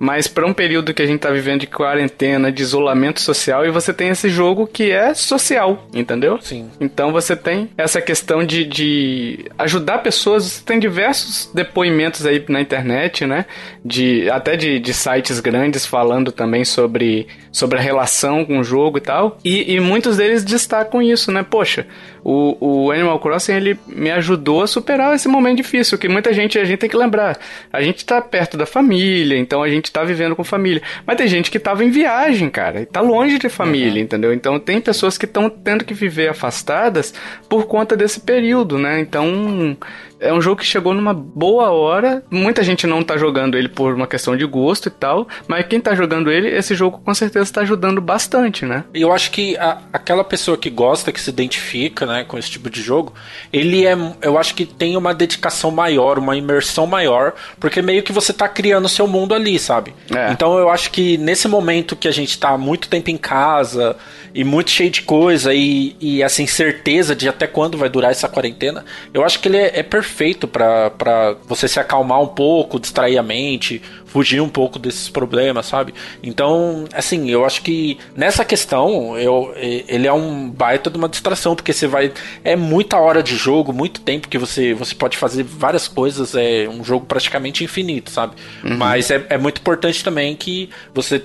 mas 0.00 0.26
para 0.26 0.46
um 0.46 0.54
período 0.54 0.94
que 0.94 1.02
a 1.02 1.06
gente 1.06 1.20
tá 1.20 1.30
vivendo 1.30 1.60
de 1.60 1.66
quarentena, 1.66 2.50
de 2.50 2.62
isolamento 2.62 3.20
social, 3.20 3.66
e 3.66 3.70
você 3.70 3.92
tem 3.92 4.08
esse 4.08 4.30
jogo 4.30 4.66
que 4.66 4.90
é 4.90 5.12
social, 5.12 5.86
entendeu? 5.92 6.38
Sim. 6.40 6.70
Então 6.80 7.12
você 7.12 7.36
tem 7.36 7.68
essa 7.76 8.00
questão 8.00 8.42
de, 8.42 8.64
de 8.64 9.44
ajudar 9.58 9.98
pessoas, 9.98 10.44
você 10.44 10.64
tem 10.64 10.80
diversos 10.80 11.50
depoimentos 11.52 12.24
aí 12.24 12.42
na 12.48 12.62
internet, 12.62 13.26
né? 13.26 13.44
De, 13.84 14.30
até 14.30 14.56
de, 14.56 14.78
de 14.78 14.94
sites 14.94 15.38
grandes 15.38 15.84
falando 15.84 16.32
também 16.32 16.64
sobre, 16.64 17.28
sobre 17.52 17.78
a 17.78 17.82
relação 17.82 18.42
com 18.42 18.58
o 18.58 18.64
jogo 18.64 18.96
e 18.96 19.02
tal. 19.02 19.36
E, 19.44 19.74
e 19.74 19.80
muitos 19.80 20.16
deles 20.16 20.42
destacam 20.42 21.02
isso, 21.02 21.30
né? 21.30 21.42
Poxa, 21.42 21.86
o, 22.22 22.56
o 22.86 22.90
Animal 22.90 23.18
Crossing 23.18 23.54
ele 23.54 23.78
me 23.86 24.10
ajudou 24.10 24.62
a 24.62 24.66
superar 24.66 25.14
esse 25.14 25.28
momento 25.28 25.58
difícil, 25.58 25.98
que 25.98 26.08
muita 26.08 26.32
gente, 26.32 26.58
a 26.58 26.64
gente 26.64 26.78
tem 26.78 26.90
que 26.90 26.96
lembrar, 26.96 27.38
a 27.72 27.82
gente 27.82 28.04
tá 28.04 28.20
perto 28.20 28.56
da 28.56 28.66
família, 28.66 29.38
então 29.38 29.62
a 29.62 29.68
gente 29.68 29.90
tá 29.90 30.04
vivendo 30.04 30.36
com 30.36 30.44
família, 30.44 30.82
mas 31.06 31.16
tem 31.16 31.28
gente 31.28 31.50
que 31.50 31.58
tava 31.58 31.84
em 31.84 31.90
viagem, 31.90 32.50
cara, 32.50 32.82
e 32.82 32.86
tá 32.86 33.00
longe 33.00 33.38
de 33.38 33.48
família, 33.48 33.94
uhum. 33.94 34.04
entendeu? 34.04 34.32
Então 34.32 34.58
tem 34.58 34.80
pessoas 34.80 35.16
que 35.16 35.24
estão 35.24 35.48
tendo 35.48 35.84
que 35.84 35.94
viver 35.94 36.28
afastadas 36.28 37.14
por 37.48 37.66
conta 37.66 37.96
desse 37.96 38.20
período, 38.20 38.78
né? 38.78 39.00
Então 39.00 39.76
é 40.20 40.32
um 40.32 40.40
jogo 40.40 40.60
que 40.60 40.66
chegou 40.66 40.92
numa 40.92 41.14
boa 41.14 41.70
hora. 41.70 42.22
Muita 42.30 42.62
gente 42.62 42.86
não 42.86 43.02
tá 43.02 43.16
jogando 43.16 43.56
ele 43.56 43.68
por 43.68 43.94
uma 43.94 44.06
questão 44.06 44.36
de 44.36 44.44
gosto 44.44 44.88
e 44.88 44.90
tal, 44.90 45.26
mas 45.48 45.66
quem 45.66 45.80
tá 45.80 45.94
jogando 45.94 46.30
ele, 46.30 46.48
esse 46.48 46.74
jogo 46.74 47.00
com 47.02 47.14
certeza 47.14 47.52
tá 47.52 47.62
ajudando 47.62 48.00
bastante, 48.00 48.66
né? 48.66 48.84
E 48.94 49.00
eu 49.00 49.12
acho 49.12 49.30
que 49.30 49.56
a, 49.56 49.78
aquela 49.92 50.22
pessoa 50.22 50.58
que 50.58 50.68
gosta, 50.68 51.10
que 51.10 51.20
se 51.20 51.30
identifica, 51.30 52.04
né, 52.04 52.24
com 52.24 52.36
esse 52.36 52.50
tipo 52.50 52.68
de 52.68 52.82
jogo, 52.82 53.14
ele 53.52 53.86
é, 53.86 53.96
eu 54.20 54.38
acho 54.38 54.54
que 54.54 54.66
tem 54.66 54.96
uma 54.96 55.14
dedicação 55.14 55.70
maior, 55.70 56.18
uma 56.18 56.36
imersão 56.36 56.86
maior, 56.86 57.32
porque 57.58 57.80
meio 57.80 58.02
que 58.02 58.12
você 58.12 58.32
tá 58.32 58.46
criando 58.46 58.88
seu 58.88 59.06
mundo 59.06 59.34
ali, 59.34 59.58
sabe? 59.58 59.94
É. 60.14 60.30
Então 60.32 60.58
eu 60.58 60.68
acho 60.68 60.90
que 60.90 61.16
nesse 61.16 61.48
momento 61.48 61.96
que 61.96 62.06
a 62.06 62.12
gente 62.12 62.38
tá 62.38 62.58
muito 62.58 62.88
tempo 62.88 63.10
em 63.10 63.16
casa 63.16 63.96
e 64.34 64.44
muito 64.44 64.70
cheio 64.70 64.90
de 64.90 65.02
coisa 65.02 65.54
e, 65.54 65.96
e 65.98 66.22
essa 66.22 66.42
incerteza 66.42 67.16
de 67.16 67.28
até 67.28 67.46
quando 67.46 67.78
vai 67.78 67.88
durar 67.88 68.10
essa 68.10 68.28
quarentena, 68.28 68.84
eu 69.14 69.24
acho 69.24 69.40
que 69.40 69.48
ele 69.48 69.56
é, 69.56 69.80
é 69.80 69.82
perfeito 69.82 70.09
para 70.46 71.36
você 71.46 71.66
se 71.66 71.80
acalmar 71.80 72.20
um 72.20 72.26
pouco, 72.26 72.78
distrair 72.78 73.16
a 73.18 73.22
mente, 73.22 73.80
fugir 74.10 74.40
um 74.40 74.48
pouco 74.48 74.78
desses 74.78 75.08
problemas, 75.08 75.66
sabe? 75.66 75.94
Então, 76.22 76.84
assim, 76.92 77.30
eu 77.30 77.44
acho 77.44 77.62
que 77.62 77.98
nessa 78.16 78.44
questão, 78.44 79.16
eu, 79.18 79.52
ele 79.56 80.06
é 80.06 80.12
um 80.12 80.48
baita 80.50 80.90
de 80.90 80.98
uma 80.98 81.08
distração, 81.08 81.54
porque 81.54 81.72
você 81.72 81.86
vai. 81.86 82.12
É 82.44 82.56
muita 82.56 82.98
hora 82.98 83.22
de 83.22 83.36
jogo, 83.36 83.72
muito 83.72 84.00
tempo 84.00 84.28
que 84.28 84.38
você, 84.38 84.74
você 84.74 84.94
pode 84.94 85.16
fazer 85.16 85.44
várias 85.44 85.86
coisas, 85.86 86.34
é 86.34 86.68
um 86.68 86.82
jogo 86.82 87.06
praticamente 87.06 87.62
infinito, 87.64 88.10
sabe? 88.10 88.34
Uhum. 88.64 88.76
Mas 88.76 89.10
é, 89.10 89.24
é 89.28 89.38
muito 89.38 89.60
importante 89.60 90.02
também 90.02 90.34
que 90.34 90.68
você 90.92 91.22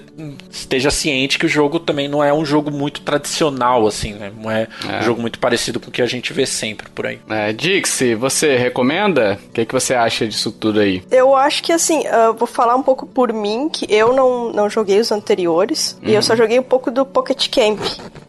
esteja 0.49 0.91
ciente 0.91 1.39
que 1.39 1.45
o 1.45 1.49
jogo 1.49 1.79
também 1.79 2.07
não 2.07 2.23
é 2.23 2.33
um 2.33 2.45
jogo 2.45 2.71
muito 2.71 3.01
tradicional, 3.01 3.87
assim, 3.87 4.13
né? 4.13 4.31
Não 4.37 4.49
é, 4.51 4.67
é. 4.87 4.99
um 4.99 5.03
jogo 5.03 5.21
muito 5.21 5.39
parecido 5.39 5.79
com 5.79 5.89
o 5.89 5.91
que 5.91 6.01
a 6.01 6.05
gente 6.05 6.31
vê 6.33 6.45
sempre 6.45 6.89
por 6.89 7.07
aí. 7.07 7.19
É, 7.29 7.51
Dixie, 7.51 8.15
você 8.15 8.57
recomenda? 8.57 9.39
O 9.49 9.51
que, 9.53 9.65
que 9.65 9.73
você 9.73 9.93
acha 9.93 10.27
disso 10.27 10.51
tudo 10.51 10.79
aí? 10.79 11.03
Eu 11.11 11.35
acho 11.35 11.63
que, 11.63 11.71
assim, 11.71 12.03
eu 12.05 12.33
vou 12.33 12.47
falar 12.47 12.74
falar 12.75 12.77
um 12.77 12.83
pouco 12.83 13.05
por 13.05 13.31
mim, 13.31 13.69
que 13.69 13.85
eu 13.89 14.13
não, 14.13 14.51
não 14.51 14.69
joguei 14.69 14.99
os 14.99 15.11
anteriores, 15.11 15.97
e 16.03 16.13
eu 16.13 16.21
só 16.21 16.33
uhum. 16.33 16.37
joguei 16.37 16.59
um 16.59 16.63
pouco 16.63 16.91
do 16.91 17.05
Pocket 17.05 17.49
Camp. 17.49 17.79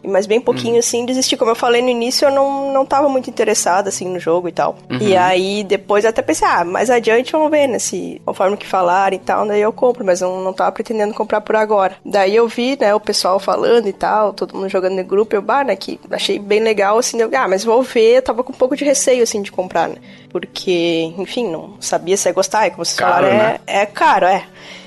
Mas 0.03 0.27
bem 0.27 0.41
pouquinho 0.41 0.75
uhum. 0.75 0.79
assim, 0.79 1.05
desisti. 1.05 1.37
Como 1.37 1.51
eu 1.51 1.57
falei 1.57 1.83
no 1.83 1.89
início, 1.89 2.27
eu 2.27 2.31
não, 2.31 2.73
não 2.73 2.87
tava 2.87 3.09
muito 3.09 3.29
interessada 3.29 3.89
assim 3.89 4.09
no 4.09 4.21
jogo 4.21 4.49
e 4.49 4.53
tal. 4.53 4.77
Uhum. 4.89 4.99
E 5.01 5.17
aí 5.17 5.65
depois 5.65 6.05
até 6.05 6.23
pensei, 6.23 6.47
ah, 6.47 6.65
mais 6.65 6.91
adiante 6.91 7.33
vamos 7.33 7.51
ver, 7.51 7.67
né? 7.67 7.79
Se 7.79 8.21
conforme 8.25 8.57
que 8.57 8.67
falarem 8.67 9.19
e 9.19 9.23
tal, 9.23 9.47
daí 9.47 9.61
eu 9.61 9.73
compro, 9.73 10.05
mas 10.05 10.21
eu 10.21 10.41
não 10.41 10.53
tava 10.53 10.71
pretendendo 10.71 11.13
comprar 11.13 11.41
por 11.41 11.57
agora. 11.57 11.97
Daí 12.05 12.37
eu 12.37 12.47
vi, 12.47 12.79
né, 12.81 12.95
o 12.95 13.01
pessoal 13.01 13.41
falando 13.41 13.89
e 13.89 13.93
tal, 13.93 14.33
todo 14.33 14.55
mundo 14.55 14.69
jogando 14.69 14.95
no 14.95 15.05
grupo, 15.05 15.35
eu, 15.35 15.43
bah, 15.43 15.65
né, 15.65 15.75
que 15.75 15.99
achei 16.11 16.39
bem 16.39 16.61
legal, 16.61 16.99
assim, 16.99 17.21
eu, 17.21 17.31
ah, 17.37 17.49
mas 17.49 17.65
vou 17.65 17.83
ver, 17.83 18.19
eu 18.19 18.23
tava 18.23 18.45
com 18.45 18.53
um 18.53 18.57
pouco 18.57 18.77
de 18.77 18.85
receio, 18.85 19.23
assim, 19.23 19.43
de 19.43 19.51
comprar, 19.51 19.89
né? 19.89 19.97
Porque, 20.31 21.15
enfim, 21.17 21.49
não 21.49 21.75
sabia 21.81 22.17
se 22.17 22.29
ia 22.29 22.33
gostar, 22.33 22.67
e 22.67 22.71
como 22.71 22.85
vocês 22.85 22.99
caro, 22.99 23.27
falaram, 23.27 23.37
né? 23.37 23.59
é, 23.67 23.81
é 23.81 23.87
caro, 23.87 24.27
é. 24.27 24.36
Yeah. 24.37 24.47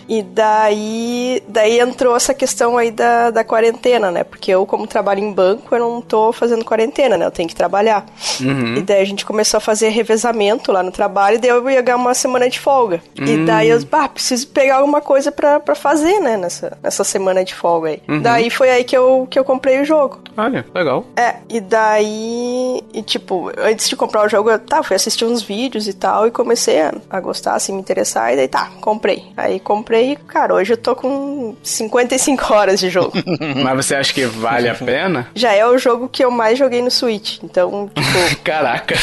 E 0.10 0.23
daí, 0.23 1.44
daí 1.48 1.80
entrou 1.80 2.15
essa 2.15 2.34
questão 2.34 2.80
aí 2.80 2.90
da, 2.90 3.30
da 3.30 3.44
quarentena, 3.44 4.10
né? 4.10 4.23
Porque 4.23 4.49
eu, 4.49 4.65
como 4.65 4.88
trabalho 4.88 5.19
em 5.19 5.31
banco, 5.31 5.76
eu 5.76 5.80
não 5.80 6.02
tô 6.02 6.34
fazendo 6.34 6.65
quarentena, 6.65 7.15
né? 7.15 7.27
Eu 7.27 7.31
tenho 7.31 7.48
que 7.48 7.53
trabalhar. 7.53 8.03
Uhum. 8.41 8.77
E 8.77 8.81
daí 8.81 9.03
a 9.03 9.06
gente 9.06 9.23
começou 9.23 9.60
a 9.60 9.61
fazer 9.61 9.90
revezamento 9.90 10.72
lá 10.72 10.81
no 10.81 10.91
trabalho, 10.91 11.36
e 11.36 11.38
daí 11.38 11.52
eu 11.52 11.69
ia 11.69 11.81
ganhar 11.84 11.98
uma 11.98 12.15
semana 12.15 12.49
de 12.49 12.60
folga. 12.60 13.03
Uhum. 13.19 13.27
E 13.27 13.45
daí 13.45 13.69
eu, 13.69 13.80
ah, 13.91 14.10
preciso 14.10 14.48
pegar 14.48 14.77
alguma 14.77 14.99
coisa 14.99 15.31
pra, 15.31 15.60
pra 15.60 15.76
fazer, 15.76 16.19
né? 16.19 16.36
Nessa, 16.38 16.76
nessa 16.81 17.03
semana 17.03 17.45
de 17.45 17.53
folga 17.53 17.90
aí. 17.90 18.02
Uhum. 18.07 18.22
Daí 18.23 18.49
foi 18.49 18.72
aí 18.72 18.84
que 18.84 18.98
eu, 18.98 19.27
que 19.30 19.38
eu 19.38 19.44
comprei 19.44 19.80
o 19.80 19.86
jogo. 19.86 20.22
Olha, 20.36 20.65
legal. 20.73 21.06
É, 21.15 21.36
e 21.48 21.61
daí, 21.61 22.84
e 22.91 23.03
tipo, 23.03 23.52
antes 23.60 23.88
de 23.88 23.95
comprar 23.95 24.26
o 24.26 24.30
jogo, 24.30 24.49
eu 24.49 24.57
tá, 24.57 24.81
fui 24.81 24.95
assistir 24.95 25.26
uns 25.26 25.44
vídeos 25.44 25.88
e 25.88 25.94
tal, 25.94 26.26
e 26.26 26.31
comecei 26.31 26.81
a, 26.81 26.95
a 27.11 27.19
gostar, 27.19 27.53
assim, 27.53 27.73
me 27.73 27.80
interessar, 27.80 28.34
e 28.34 28.38
daí 28.38 28.48
tá, 28.48 28.72
comprei. 28.81 29.26
Aí 29.38 29.60
comprei 29.60 29.99
comprei, 30.00 30.18
cara, 30.28 30.54
hoje 30.54 30.74
eu 30.74 30.78
tô 30.78 30.96
com 30.96 31.56
55 31.62 32.54
horas 32.54 32.80
de 32.80 32.90
jogo. 32.90 33.14
Mas 33.64 33.86
você 33.86 33.96
acha 33.96 34.14
que 34.14 34.26
vale 34.26 34.70
a 34.70 34.76
pena? 34.76 35.28
Já 35.36 35.54
é 35.54 35.66
o 35.66 35.78
jogo 35.78 36.08
que 36.08 36.24
eu 36.24 36.32
mais 36.32 36.58
joguei 36.58 36.82
no 36.82 36.92
Switch, 36.92 37.40
então, 37.44 37.90
tipo... 37.94 38.36
Caraca. 38.44 38.96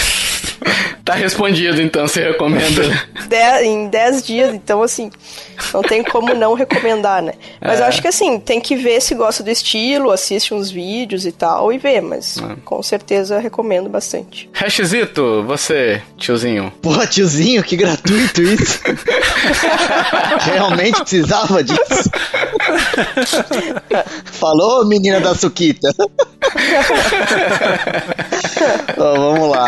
Tá 1.07 1.15
respondido, 1.15 1.81
então, 1.81 2.09
você 2.09 2.21
recomenda. 2.21 2.83
De, 3.29 3.65
em 3.65 3.87
10 3.87 4.23
dias, 4.25 4.53
então, 4.53 4.83
assim, 4.83 5.09
não 5.73 5.81
tem 5.81 6.03
como 6.03 6.35
não 6.35 6.55
recomendar, 6.55 7.23
né? 7.23 7.35
Mas 7.61 7.79
é. 7.79 7.83
eu 7.85 7.87
acho 7.87 8.03
que, 8.03 8.09
assim, 8.09 8.41
tem 8.41 8.61
que 8.61 8.75
ver 8.75 9.01
se 9.01 9.15
gosta 9.15 9.41
do 9.45 9.49
estilo, 9.49 10.11
assiste 10.11 10.53
uns 10.53 10.69
vídeos 10.69 11.25
e 11.25 11.31
tal, 11.31 11.73
e 11.73 11.79
ver, 11.79 12.03
mas 12.03 12.39
é. 12.39 12.57
com 12.65 12.83
certeza 12.83 13.39
recomendo 13.39 13.89
bastante. 13.89 14.51
Hashzito, 14.53 15.45
você, 15.45 16.03
tiozinho. 16.17 16.73
Porra, 16.83 17.07
tiozinho, 17.07 17.63
que 17.63 17.77
gratuito 17.77 18.43
isso. 18.43 18.81
Realmente 20.43 21.01
precisava 21.03 21.63
disso. 21.63 22.11
Falou, 24.25 24.85
menina 24.85 25.21
da 25.21 25.37
Suquita. 25.37 25.95
Bom, 28.97 29.15
vamos 29.15 29.51
lá. 29.51 29.67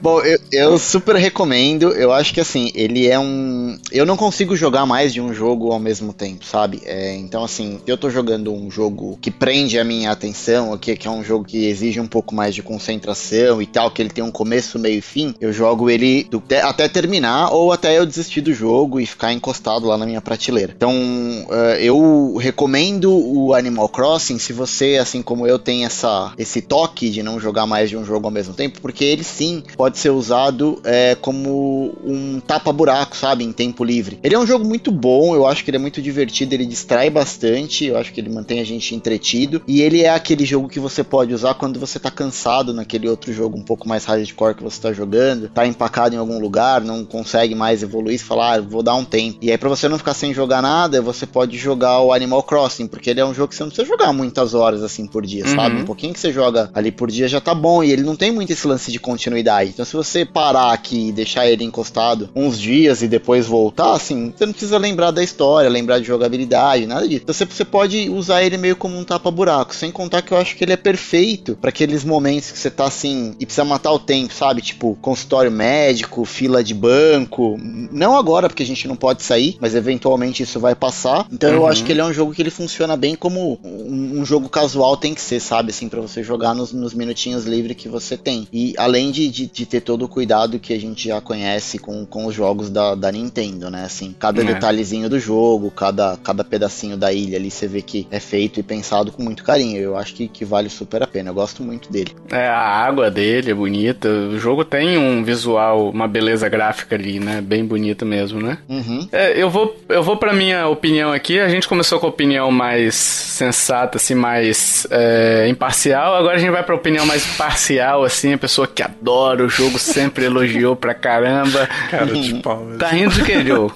Bom, 0.00 0.21
eu, 0.24 0.38
eu, 0.50 0.78
super 0.78 1.16
recomendo. 1.16 1.92
Eu 1.92 2.12
acho 2.12 2.32
que 2.32 2.40
assim, 2.40 2.70
ele 2.74 3.08
é 3.08 3.18
um. 3.18 3.78
Eu 3.90 4.06
não 4.06 4.16
consigo 4.16 4.56
jogar 4.56 4.86
mais 4.86 5.12
de 5.12 5.20
um 5.20 5.32
jogo 5.32 5.72
ao 5.72 5.78
mesmo 5.78 6.12
tempo, 6.12 6.44
sabe? 6.44 6.80
É, 6.84 7.14
então, 7.16 7.44
assim, 7.44 7.80
eu 7.86 7.96
tô 7.96 8.10
jogando 8.10 8.52
um 8.52 8.70
jogo 8.70 9.18
que 9.20 9.30
prende 9.30 9.78
a 9.78 9.84
minha 9.84 10.10
atenção, 10.10 10.76
que, 10.78 10.96
que 10.96 11.08
é 11.08 11.10
um 11.10 11.24
jogo 11.24 11.44
que 11.44 11.66
exige 11.66 12.00
um 12.00 12.06
pouco 12.06 12.34
mais 12.34 12.54
de 12.54 12.62
concentração 12.62 13.60
e 13.60 13.66
tal, 13.66 13.90
que 13.90 14.02
ele 14.02 14.10
tem 14.10 14.22
um 14.22 14.30
começo, 14.30 14.78
meio 14.78 14.98
e 14.98 15.02
fim. 15.02 15.34
Eu 15.40 15.52
jogo 15.52 15.90
ele 15.90 16.24
do, 16.24 16.42
até 16.62 16.88
terminar 16.88 17.50
ou 17.52 17.72
até 17.72 17.98
eu 17.98 18.06
desistir 18.06 18.40
do 18.40 18.52
jogo 18.52 19.00
e 19.00 19.06
ficar 19.06 19.32
encostado 19.32 19.86
lá 19.86 19.96
na 19.96 20.06
minha 20.06 20.20
prateleira. 20.20 20.72
Então, 20.76 20.92
uh, 20.92 21.76
eu 21.80 22.36
recomendo 22.38 23.12
o 23.12 23.54
Animal 23.54 23.88
Crossing 23.88 24.38
se 24.38 24.52
você, 24.52 24.98
assim 25.00 25.22
como 25.22 25.46
eu, 25.46 25.58
tem 25.58 25.84
essa, 25.84 26.32
esse 26.38 26.60
toque 26.60 27.10
de 27.10 27.22
não 27.22 27.40
jogar 27.40 27.66
mais 27.66 27.90
de 27.90 27.96
um 27.96 28.04
jogo 28.04 28.26
ao 28.26 28.30
mesmo 28.30 28.54
tempo, 28.54 28.80
porque 28.80 29.04
ele 29.04 29.24
sim 29.24 29.62
pode 29.76 29.98
ser 29.98 30.10
usado 30.16 30.80
é, 30.84 31.14
como 31.14 31.94
um 32.04 32.40
tapa-buraco, 32.40 33.16
sabe? 33.16 33.44
Em 33.44 33.52
tempo 33.52 33.84
livre. 33.84 34.18
Ele 34.22 34.34
é 34.34 34.38
um 34.38 34.46
jogo 34.46 34.64
muito 34.64 34.90
bom, 34.90 35.34
eu 35.34 35.46
acho 35.46 35.64
que 35.64 35.70
ele 35.70 35.76
é 35.76 35.80
muito 35.80 36.00
divertido, 36.00 36.54
ele 36.54 36.66
distrai 36.66 37.10
bastante, 37.10 37.86
eu 37.86 37.98
acho 37.98 38.12
que 38.12 38.20
ele 38.20 38.30
mantém 38.30 38.60
a 38.60 38.64
gente 38.64 38.94
entretido. 38.94 39.62
E 39.66 39.82
ele 39.82 40.02
é 40.02 40.10
aquele 40.10 40.44
jogo 40.44 40.68
que 40.68 40.80
você 40.80 41.02
pode 41.02 41.34
usar 41.34 41.54
quando 41.54 41.80
você 41.80 41.98
tá 41.98 42.10
cansado 42.10 42.72
naquele 42.72 43.08
outro 43.08 43.32
jogo 43.32 43.56
um 43.56 43.62
pouco 43.62 43.88
mais 43.88 44.04
hardcore 44.04 44.54
que 44.54 44.62
você 44.62 44.80
tá 44.80 44.92
jogando, 44.92 45.48
tá 45.48 45.66
empacado 45.66 46.14
em 46.14 46.18
algum 46.18 46.38
lugar, 46.38 46.80
não 46.80 47.04
consegue 47.04 47.54
mais 47.54 47.82
evoluir, 47.82 48.12
e 48.14 48.18
falar, 48.18 48.58
ah, 48.58 48.60
vou 48.60 48.82
dar 48.82 48.94
um 48.94 49.04
tempo. 49.04 49.38
E 49.40 49.50
aí, 49.50 49.58
pra 49.58 49.68
você 49.68 49.88
não 49.88 49.98
ficar 49.98 50.14
sem 50.14 50.34
jogar 50.34 50.62
nada, 50.62 51.00
você 51.00 51.26
pode 51.26 51.56
jogar 51.56 52.00
o 52.00 52.12
Animal 52.12 52.42
Crossing, 52.42 52.86
porque 52.86 53.10
ele 53.10 53.20
é 53.20 53.24
um 53.24 53.34
jogo 53.34 53.48
que 53.48 53.56
você 53.56 53.62
não 53.62 53.70
precisa 53.70 53.86
jogar 53.86 54.12
muitas 54.12 54.54
horas 54.54 54.82
assim 54.82 55.06
por 55.06 55.24
dia, 55.24 55.44
uhum. 55.46 55.54
sabe? 55.54 55.76
Um 55.76 55.84
pouquinho 55.84 56.12
que 56.12 56.20
você 56.20 56.32
joga 56.32 56.70
ali 56.74 56.90
por 56.90 57.10
dia 57.10 57.28
já 57.28 57.40
tá 57.40 57.54
bom. 57.54 57.82
E 57.82 57.90
ele 57.90 58.02
não 58.02 58.16
tem 58.16 58.30
muito 58.30 58.52
esse 58.52 58.66
lance 58.66 58.90
de 58.90 58.98
continuidade. 58.98 59.70
Então, 59.70 59.84
se 59.84 59.94
você 59.94 60.01
parar 60.24 60.72
aqui 60.72 61.08
e 61.08 61.12
deixar 61.12 61.48
ele 61.48 61.64
encostado 61.64 62.30
uns 62.34 62.58
dias 62.58 63.02
e 63.02 63.08
depois 63.08 63.46
voltar, 63.46 63.94
assim, 63.94 64.32
você 64.36 64.46
não 64.46 64.52
precisa 64.52 64.78
lembrar 64.78 65.10
da 65.10 65.22
história, 65.22 65.68
lembrar 65.68 65.98
de 65.98 66.06
jogabilidade, 66.06 66.86
nada 66.86 67.06
disso. 67.06 67.22
Então, 67.22 67.34
você, 67.34 67.44
você 67.44 67.64
pode 67.64 68.08
usar 68.10 68.42
ele 68.42 68.56
meio 68.56 68.76
como 68.76 68.98
um 68.98 69.04
tapa-buraco. 69.04 69.74
Sem 69.74 69.90
contar 69.90 70.22
que 70.22 70.32
eu 70.32 70.38
acho 70.38 70.56
que 70.56 70.64
ele 70.64 70.72
é 70.72 70.76
perfeito 70.76 71.56
para 71.60 71.70
aqueles 71.70 72.04
momentos 72.04 72.50
que 72.50 72.58
você 72.58 72.70
tá 72.70 72.84
assim 72.84 73.34
e 73.38 73.46
precisa 73.46 73.64
matar 73.64 73.92
o 73.92 73.98
tempo, 73.98 74.32
sabe? 74.32 74.62
Tipo, 74.62 74.96
consultório 75.00 75.50
médico, 75.50 76.24
fila 76.24 76.62
de 76.62 76.74
banco. 76.74 77.58
Não 77.90 78.16
agora, 78.16 78.48
porque 78.48 78.62
a 78.62 78.66
gente 78.66 78.88
não 78.88 78.96
pode 78.96 79.22
sair, 79.22 79.56
mas 79.60 79.74
eventualmente 79.74 80.42
isso 80.42 80.58
vai 80.58 80.74
passar. 80.74 81.26
Então, 81.30 81.50
uhum. 81.50 81.56
eu 81.56 81.66
acho 81.66 81.84
que 81.84 81.92
ele 81.92 82.00
é 82.00 82.04
um 82.04 82.12
jogo 82.12 82.32
que 82.32 82.42
ele 82.42 82.50
funciona 82.50 82.96
bem 82.96 83.14
como 83.14 83.58
um, 83.62 84.20
um 84.20 84.24
jogo 84.24 84.48
casual 84.48 84.96
tem 84.96 85.14
que 85.14 85.20
ser, 85.20 85.40
sabe? 85.40 85.70
Assim, 85.70 85.88
para 85.88 86.00
você 86.00 86.22
jogar 86.22 86.54
nos, 86.54 86.72
nos 86.72 86.94
minutinhos 86.94 87.44
livres 87.44 87.76
que 87.76 87.88
você 87.88 88.16
tem. 88.16 88.46
E 88.52 88.74
além 88.76 89.10
de, 89.10 89.28
de, 89.28 89.46
de, 89.46 89.66
ter 89.66 89.80
todo 89.80 89.91
o 90.00 90.08
cuidado 90.08 90.58
que 90.58 90.72
a 90.72 90.80
gente 90.80 91.08
já 91.08 91.20
conhece 91.20 91.78
com, 91.78 92.06
com 92.06 92.26
os 92.26 92.34
jogos 92.34 92.70
da, 92.70 92.94
da 92.94 93.12
Nintendo, 93.12 93.70
né? 93.70 93.84
Assim, 93.84 94.14
cada 94.18 94.40
é. 94.40 94.44
detalhezinho 94.44 95.08
do 95.08 95.18
jogo, 95.18 95.70
cada, 95.70 96.16
cada 96.22 96.42
pedacinho 96.42 96.96
da 96.96 97.12
ilha 97.12 97.36
ali, 97.36 97.50
você 97.50 97.66
vê 97.66 97.82
que 97.82 98.06
é 98.10 98.18
feito 98.20 98.60
e 98.60 98.62
pensado 98.62 99.12
com 99.12 99.22
muito 99.22 99.44
carinho. 99.44 99.78
Eu 99.78 99.96
acho 99.96 100.14
que, 100.14 100.28
que 100.28 100.44
vale 100.44 100.68
super 100.68 101.02
a 101.02 101.06
pena. 101.06 101.30
Eu 101.30 101.34
gosto 101.34 101.62
muito 101.62 101.90
dele. 101.92 102.14
É, 102.30 102.46
a 102.48 102.58
água 102.58 103.10
dele 103.10 103.50
é 103.50 103.54
bonita. 103.54 104.08
O 104.08 104.38
jogo 104.38 104.64
tem 104.64 104.96
um 104.96 105.22
visual, 105.22 105.90
uma 105.90 106.08
beleza 106.08 106.48
gráfica 106.48 106.96
ali, 106.96 107.20
né? 107.20 107.40
Bem 107.40 107.64
bonita 107.64 108.04
mesmo, 108.04 108.40
né? 108.40 108.58
Uhum. 108.68 109.08
É, 109.12 109.40
eu 109.40 109.50
vou, 109.50 109.76
eu 109.88 110.02
vou 110.02 110.16
pra 110.16 110.32
minha 110.32 110.68
opinião 110.68 111.12
aqui. 111.12 111.38
A 111.38 111.48
gente 111.48 111.68
começou 111.68 111.98
com 111.98 112.06
a 112.06 112.10
opinião 112.10 112.50
mais 112.50 112.94
sensata, 112.94 113.98
assim, 113.98 114.14
mais 114.14 114.86
é, 114.90 115.46
imparcial. 115.48 116.14
Agora 116.14 116.36
a 116.36 116.38
gente 116.38 116.50
vai 116.50 116.62
pra 116.62 116.74
opinião 116.74 117.04
mais 117.06 117.24
parcial, 117.36 118.04
assim, 118.04 118.32
a 118.32 118.38
pessoa 118.38 118.66
que 118.66 118.82
adora 118.82 119.44
o 119.44 119.48
jogo, 119.48 119.78
sempre 119.82 120.24
elogiou 120.24 120.76
pra 120.76 120.94
caramba. 120.94 121.68
Cara 121.90 122.06
de 122.06 122.34
pau. 122.36 122.66
Tá 122.78 122.88
rindo 122.88 123.10
de 123.10 123.22
que, 123.22 123.44
Joe? 123.44 123.70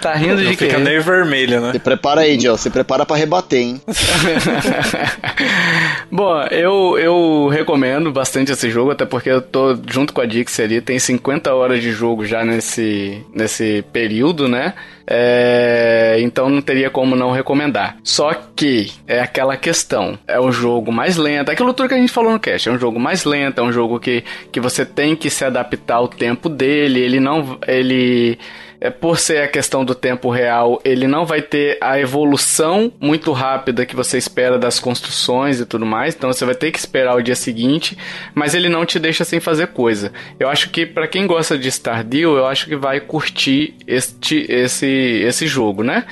tá 0.00 0.14
rindo 0.14 0.36
de 0.36 0.56
quê? 0.56 0.66
Fica 0.66 0.78
meio 0.78 1.02
vermelho, 1.02 1.60
né? 1.60 1.72
Se 1.72 1.78
prepara 1.78 2.22
aí, 2.22 2.38
Joe. 2.38 2.58
Se 2.58 2.70
prepara 2.70 3.06
para 3.06 3.16
rebater, 3.16 3.60
hein? 3.60 3.80
Bom, 6.10 6.42
eu, 6.50 6.98
eu 6.98 7.48
recomendo 7.48 8.12
bastante 8.12 8.52
esse 8.52 8.70
jogo, 8.70 8.90
até 8.90 9.04
porque 9.04 9.30
eu 9.30 9.40
tô 9.40 9.76
junto 9.88 10.12
com 10.12 10.20
a 10.20 10.26
Dix 10.26 10.58
ali, 10.60 10.80
tem 10.80 10.98
50 10.98 11.52
horas 11.54 11.82
de 11.82 11.90
jogo 11.90 12.24
já 12.24 12.44
nesse, 12.44 13.24
nesse 13.34 13.84
período, 13.92 14.48
né? 14.48 14.74
É, 15.06 16.16
então 16.20 16.48
não 16.48 16.60
teria 16.60 16.90
como 16.90 17.14
não 17.14 17.30
recomendar. 17.30 17.96
Só 18.02 18.34
que 18.34 18.92
é 19.06 19.20
aquela 19.20 19.56
questão: 19.56 20.18
é 20.26 20.40
o 20.40 20.50
jogo 20.50 20.90
mais 20.90 21.16
lento, 21.16 21.50
aquilo 21.50 21.72
tudo 21.72 21.88
que 21.88 21.94
a 21.94 21.98
gente 21.98 22.12
falou 22.12 22.32
no 22.32 22.40
cast, 22.40 22.68
é 22.68 22.72
um 22.72 22.78
jogo 22.78 22.98
mais 22.98 23.24
lento, 23.24 23.60
é 23.60 23.62
um 23.62 23.72
jogo 23.72 24.00
que, 24.00 24.24
que 24.50 24.60
você 24.60 24.84
tem 24.84 25.14
que 25.14 25.30
se 25.30 25.44
adaptar 25.44 25.96
ao 25.96 26.08
tempo 26.08 26.48
dele, 26.48 27.00
ele 27.00 27.20
não. 27.20 27.58
ele 27.66 28.38
é, 28.80 28.90
por 28.90 29.18
ser 29.18 29.42
a 29.42 29.48
questão 29.48 29.84
do 29.84 29.94
tempo 29.94 30.30
real, 30.30 30.80
ele 30.84 31.06
não 31.06 31.24
vai 31.24 31.42
ter 31.42 31.78
a 31.80 31.98
evolução 31.98 32.92
muito 33.00 33.32
rápida 33.32 33.86
que 33.86 33.96
você 33.96 34.18
espera 34.18 34.58
das 34.58 34.78
construções 34.78 35.60
e 35.60 35.66
tudo 35.66 35.86
mais, 35.86 36.14
então 36.14 36.32
você 36.32 36.44
vai 36.44 36.54
ter 36.54 36.70
que 36.70 36.78
esperar 36.78 37.16
o 37.16 37.22
dia 37.22 37.36
seguinte, 37.36 37.96
mas 38.34 38.54
ele 38.54 38.68
não 38.68 38.84
te 38.84 38.98
deixa 38.98 39.24
sem 39.24 39.40
fazer 39.40 39.68
coisa. 39.68 40.12
Eu 40.38 40.48
acho 40.48 40.70
que 40.70 40.86
para 40.86 41.08
quem 41.08 41.26
gosta 41.26 41.58
de 41.58 41.70
Stardew, 41.70 42.36
eu 42.36 42.46
acho 42.46 42.66
que 42.66 42.76
vai 42.76 43.00
curtir 43.00 43.74
este, 43.86 44.46
esse, 44.48 44.86
esse 44.86 45.46
jogo, 45.46 45.82
né? 45.82 46.04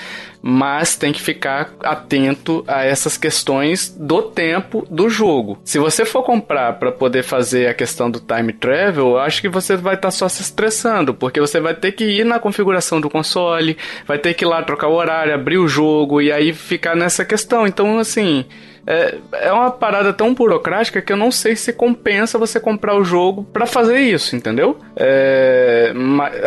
Mas 0.46 0.94
tem 0.94 1.10
que 1.10 1.22
ficar 1.22 1.72
atento 1.80 2.62
a 2.68 2.84
essas 2.84 3.16
questões 3.16 3.88
do 3.98 4.20
tempo 4.20 4.86
do 4.90 5.08
jogo. 5.08 5.58
Se 5.64 5.78
você 5.78 6.04
for 6.04 6.22
comprar 6.22 6.74
para 6.74 6.92
poder 6.92 7.22
fazer 7.22 7.66
a 7.66 7.72
questão 7.72 8.10
do 8.10 8.20
time 8.20 8.52
travel, 8.52 9.12
eu 9.12 9.18
acho 9.20 9.40
que 9.40 9.48
você 9.48 9.74
vai 9.74 9.94
estar 9.94 10.08
tá 10.08 10.10
só 10.10 10.28
se 10.28 10.42
estressando, 10.42 11.14
porque 11.14 11.40
você 11.40 11.60
vai 11.60 11.72
ter 11.72 11.92
que 11.92 12.04
ir 12.04 12.26
na 12.26 12.38
configuração 12.38 13.00
do 13.00 13.08
console, 13.08 13.78
vai 14.06 14.18
ter 14.18 14.34
que 14.34 14.44
ir 14.44 14.48
lá 14.48 14.62
trocar 14.62 14.88
o 14.88 14.96
horário, 14.96 15.32
abrir 15.32 15.56
o 15.56 15.66
jogo 15.66 16.20
e 16.20 16.30
aí 16.30 16.52
ficar 16.52 16.94
nessa 16.94 17.24
questão. 17.24 17.66
Então, 17.66 17.98
assim, 17.98 18.44
é, 18.86 19.16
é 19.32 19.52
uma 19.52 19.70
parada 19.70 20.12
tão 20.12 20.34
burocrática 20.34 21.00
que 21.00 21.12
eu 21.12 21.16
não 21.16 21.30
sei 21.30 21.56
se 21.56 21.72
compensa 21.72 22.38
você 22.38 22.60
comprar 22.60 22.96
o 22.96 23.04
jogo 23.04 23.44
para 23.52 23.66
fazer 23.66 23.98
isso, 23.98 24.36
entendeu? 24.36 24.78
É, 24.96 25.92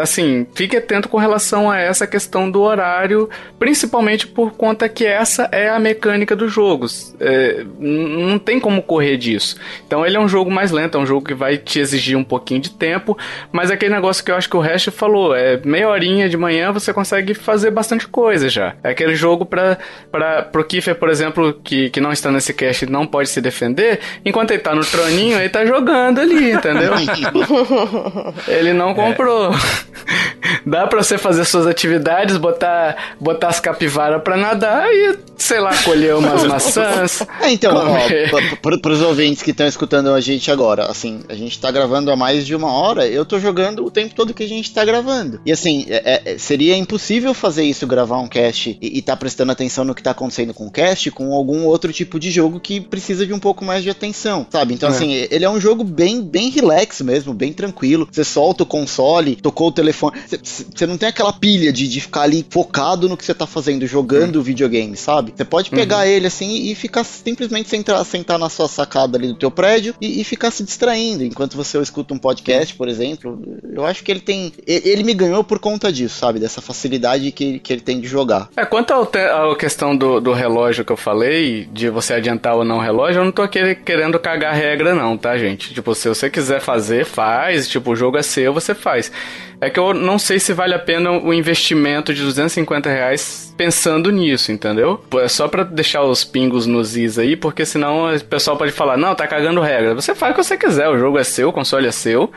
assim, 0.02 0.46
fique 0.54 0.78
atento 0.78 1.10
com 1.10 1.18
relação 1.18 1.70
a 1.70 1.80
essa 1.80 2.06
questão 2.06 2.50
do 2.50 2.62
horário, 2.62 3.30
principalmente 3.58 4.28
por 4.28 4.52
conta 4.52 4.88
que 4.88 5.06
essa 5.06 5.50
é 5.52 5.70
a 5.70 5.80
mecânica 5.80 6.36
dos 6.36 6.52
jogos. 6.52 7.16
É, 7.20 7.66
não 7.80 8.38
tem 8.38 8.60
como 8.60 8.82
correr 8.82 9.18
disso. 9.18 9.58
Então 9.86 10.06
ele 10.06 10.18
é 10.18 10.20
um 10.20 10.28
jogo 10.28 10.52
mais 10.52 10.72
lento, 10.72 10.98
é 10.98 11.02
um 11.02 11.06
jogo 11.06 11.26
que 11.26 11.34
vai 11.34 11.58
te 11.58 11.80
exigir 11.80 12.18
um 12.18 12.24
pouquinho 12.24 12.62
de 12.62 12.70
tempo, 12.70 13.18
mas 13.52 13.72
aquele 13.72 13.94
negócio 13.94 14.24
que 14.24 14.32
eu 14.32 14.36
acho 14.36 14.50
que 14.50 14.58
o 14.58 14.62
resto 14.62 14.92
falou, 14.92 15.36
é 15.36 15.60
meia 15.64 15.90
horinha 15.90 16.30
de 16.30 16.38
manhã 16.38 16.72
você 16.72 16.94
consegue 16.94 17.34
fazer 17.34 17.72
bastante 17.72 18.08
coisa 18.08 18.48
já. 18.48 18.76
É 18.84 18.92
aquele 18.92 19.16
jogo 19.16 19.46
para 19.46 19.78
para 20.12 20.44
pro 20.44 20.64
Kiefer, 20.64 20.96
por 20.96 21.10
exemplo, 21.10 21.54
que, 21.64 21.90
que 21.90 22.00
não 22.00 22.12
está 22.12 22.27
nesse 22.32 22.54
cast 22.54 22.86
não 22.86 23.06
pode 23.06 23.30
se 23.30 23.42
defender, 23.42 24.00
enquanto 24.26 24.52
ele 24.52 24.60
tá 24.60 24.74
no 24.74 24.86
troninho, 24.86 25.40
ele 25.40 25.50
tá 25.50 25.66
jogando 25.66 26.20
ali, 26.20 26.52
entendeu? 26.52 26.94
ele 28.48 28.74
não 28.74 28.94
comprou. 28.94 29.54
É. 29.54 29.88
Dá 30.66 30.88
pra 30.88 31.04
você 31.04 31.18
fazer 31.18 31.46
suas 31.46 31.68
atividades, 31.68 32.38
botar, 32.38 33.16
botar 33.20 33.50
as 33.50 33.60
capivaras 33.60 34.22
pra 34.22 34.38
nadar 34.38 34.88
e, 34.92 35.18
sei 35.38 35.60
lá, 35.60 35.76
colher 35.84 36.16
umas 36.16 36.44
maçãs. 36.46 37.22
É, 37.42 37.52
então, 37.52 37.74
ó, 37.76 38.78
pros 38.78 39.02
ouvintes 39.02 39.42
que 39.42 39.52
estão 39.52 39.68
escutando 39.68 40.14
a 40.14 40.22
gente 40.22 40.52
agora, 40.52 40.86
assim, 40.86 41.22
a 41.30 41.36
gente 41.36 41.60
tá 41.60 41.72
gravando 41.72 42.12
há 42.12 42.16
mais 42.16 42.46
de 42.46 42.56
uma 42.56 42.72
hora, 42.72 43.08
eu 43.08 43.26
tô 43.26 43.40
jogando 43.40 43.86
o 43.86 43.92
tempo 43.92 44.16
todo 44.16 44.34
que 44.34 44.44
a 44.44 44.48
gente 44.48 44.74
tá 44.74 44.84
gravando. 44.84 45.40
E 45.46 45.52
assim, 45.52 45.86
é, 45.90 46.22
é, 46.26 46.38
seria 46.38 46.76
impossível 46.76 47.34
fazer 47.34 47.64
isso, 47.64 47.88
gravar 47.88 48.20
um 48.20 48.28
cast 48.28 48.78
e, 48.82 48.98
e 48.98 49.02
tá 49.02 49.16
prestando 49.16 49.52
atenção 49.52 49.84
no 49.84 49.96
que 49.96 50.04
tá 50.04 50.12
acontecendo 50.12 50.54
com 50.54 50.68
o 50.68 50.72
cast 50.72 51.12
com 51.12 51.34
algum 51.34 51.66
outro 51.66 51.92
tipo 51.92 52.17
de 52.20 52.32
jogo 52.32 52.60
que 52.60 52.80
precisa 52.80 53.26
de 53.26 53.34
um 53.34 53.40
pouco 53.40 53.64
mais 53.64 53.84
de 53.84 53.90
atenção, 53.90 54.46
sabe? 54.50 54.74
Então, 54.74 54.90
é. 54.90 54.92
assim, 54.92 55.14
ele 55.14 55.46
é 55.46 55.50
um 55.50 55.60
jogo 55.60 55.84
bem, 55.84 56.22
bem 56.22 56.50
relax 56.50 57.02
mesmo, 57.02 57.34
bem 57.34 57.54
tranquilo. 57.54 58.08
Você 58.12 58.24
solta 58.24 58.64
o 58.64 58.66
console, 58.66 59.36
tocou 59.36 59.68
o 59.68 59.72
telefone. 59.72 60.18
Você 60.42 60.86
não 60.86 60.98
tem 60.98 61.10
aquela 61.10 61.34
pilha 61.34 61.72
de, 61.72 61.88
de 61.88 62.02
ficar 62.02 62.22
ali 62.22 62.46
focado 62.50 63.08
no 63.10 63.18
que 63.18 63.26
você 63.26 63.34
tá 63.34 63.46
fazendo, 63.46 63.86
jogando 63.86 64.38
o 64.38 64.42
videogame, 64.42 64.96
sabe? 64.96 65.34
Você 65.36 65.46
pode 65.46 65.70
pegar 65.70 66.00
uhum. 66.00 66.04
ele 66.04 66.28
assim 66.28 66.70
e 66.70 66.76
ficar 66.76 67.04
simplesmente 67.04 67.70
sentar, 67.70 68.04
sentar 68.06 68.40
na 68.40 68.50
sua 68.50 68.68
sacada 68.68 69.18
ali 69.18 69.28
do 69.28 69.36
teu 69.36 69.52
prédio 69.52 69.96
e, 70.02 70.22
e 70.22 70.24
ficar 70.24 70.52
se 70.52 70.64
distraindo 70.64 71.24
enquanto 71.24 71.56
você 71.56 71.78
escuta 71.80 72.14
um 72.14 72.18
podcast, 72.18 72.74
por 72.76 72.88
exemplo. 72.88 73.40
Eu 73.72 73.86
acho 73.86 74.04
que 74.04 74.12
ele 74.12 74.22
tem. 74.22 74.52
Ele 74.66 75.04
me 75.04 75.14
ganhou 75.14 75.44
por 75.44 75.60
conta 75.60 75.92
disso, 75.92 76.18
sabe? 76.18 76.40
Dessa 76.40 76.62
facilidade 76.62 77.32
que, 77.32 77.60
que 77.60 77.74
ele 77.74 77.82
tem 77.82 78.00
de 78.00 78.08
jogar. 78.08 78.50
É, 78.56 78.66
quanto 78.66 78.94
à 78.94 79.56
questão 79.56 79.96
do, 79.96 80.20
do 80.20 80.34
relógio 80.34 80.86
que 80.86 80.92
eu 80.92 80.98
falei, 80.98 81.68
de 81.72 81.90
você 81.90 82.07
adiantar 82.14 82.56
ou 82.56 82.64
não 82.64 82.80
relógio, 82.80 83.20
eu 83.20 83.26
não 83.26 83.32
tô 83.32 83.48
querendo 83.48 84.20
cagar 84.20 84.54
regra, 84.54 84.94
não, 84.94 85.18
tá, 85.18 85.38
gente? 85.38 85.74
Tipo, 85.74 85.94
se 85.96 86.08
você 86.10 86.30
quiser 86.30 86.62
fazer, 86.62 87.06
faz. 87.06 87.68
Tipo, 87.68 87.92
o 87.92 87.96
jogo 87.96 88.18
é 88.18 88.24
seu, 88.24 88.54
você 88.54 88.74
faz. 88.74 89.12
É 89.60 89.70
que 89.70 89.80
eu 89.80 89.94
não 89.94 90.20
sei 90.20 90.40
se 90.40 90.54
vale 90.54 90.76
a 90.76 90.80
pena 90.80 91.12
o 91.12 91.34
investimento 91.34 92.14
de 92.14 92.22
250 92.22 92.90
reais 92.90 93.54
pensando 93.58 94.12
nisso, 94.12 94.52
entendeu? 94.52 95.04
É 95.16 95.28
só 95.28 95.48
pra 95.48 95.64
deixar 95.64 96.04
os 96.04 96.24
pingos 96.24 96.68
nos 96.68 96.96
is 96.96 97.18
aí, 97.18 97.36
porque 97.36 97.66
senão 97.66 98.14
o 98.14 98.24
pessoal 98.26 98.56
pode 98.56 98.72
falar, 98.72 98.98
não, 98.98 99.16
tá 99.16 99.26
cagando 99.26 99.60
regra. 99.60 99.96
Você 99.96 100.14
faz 100.14 100.32
o 100.32 100.36
que 100.36 100.44
você 100.44 100.58
quiser, 100.58 100.88
o 100.88 101.00
jogo 101.00 101.18
é 101.18 101.24
seu, 101.24 101.50
o 101.50 101.54
console 101.54 101.88
é 101.88 101.92
seu 101.92 102.32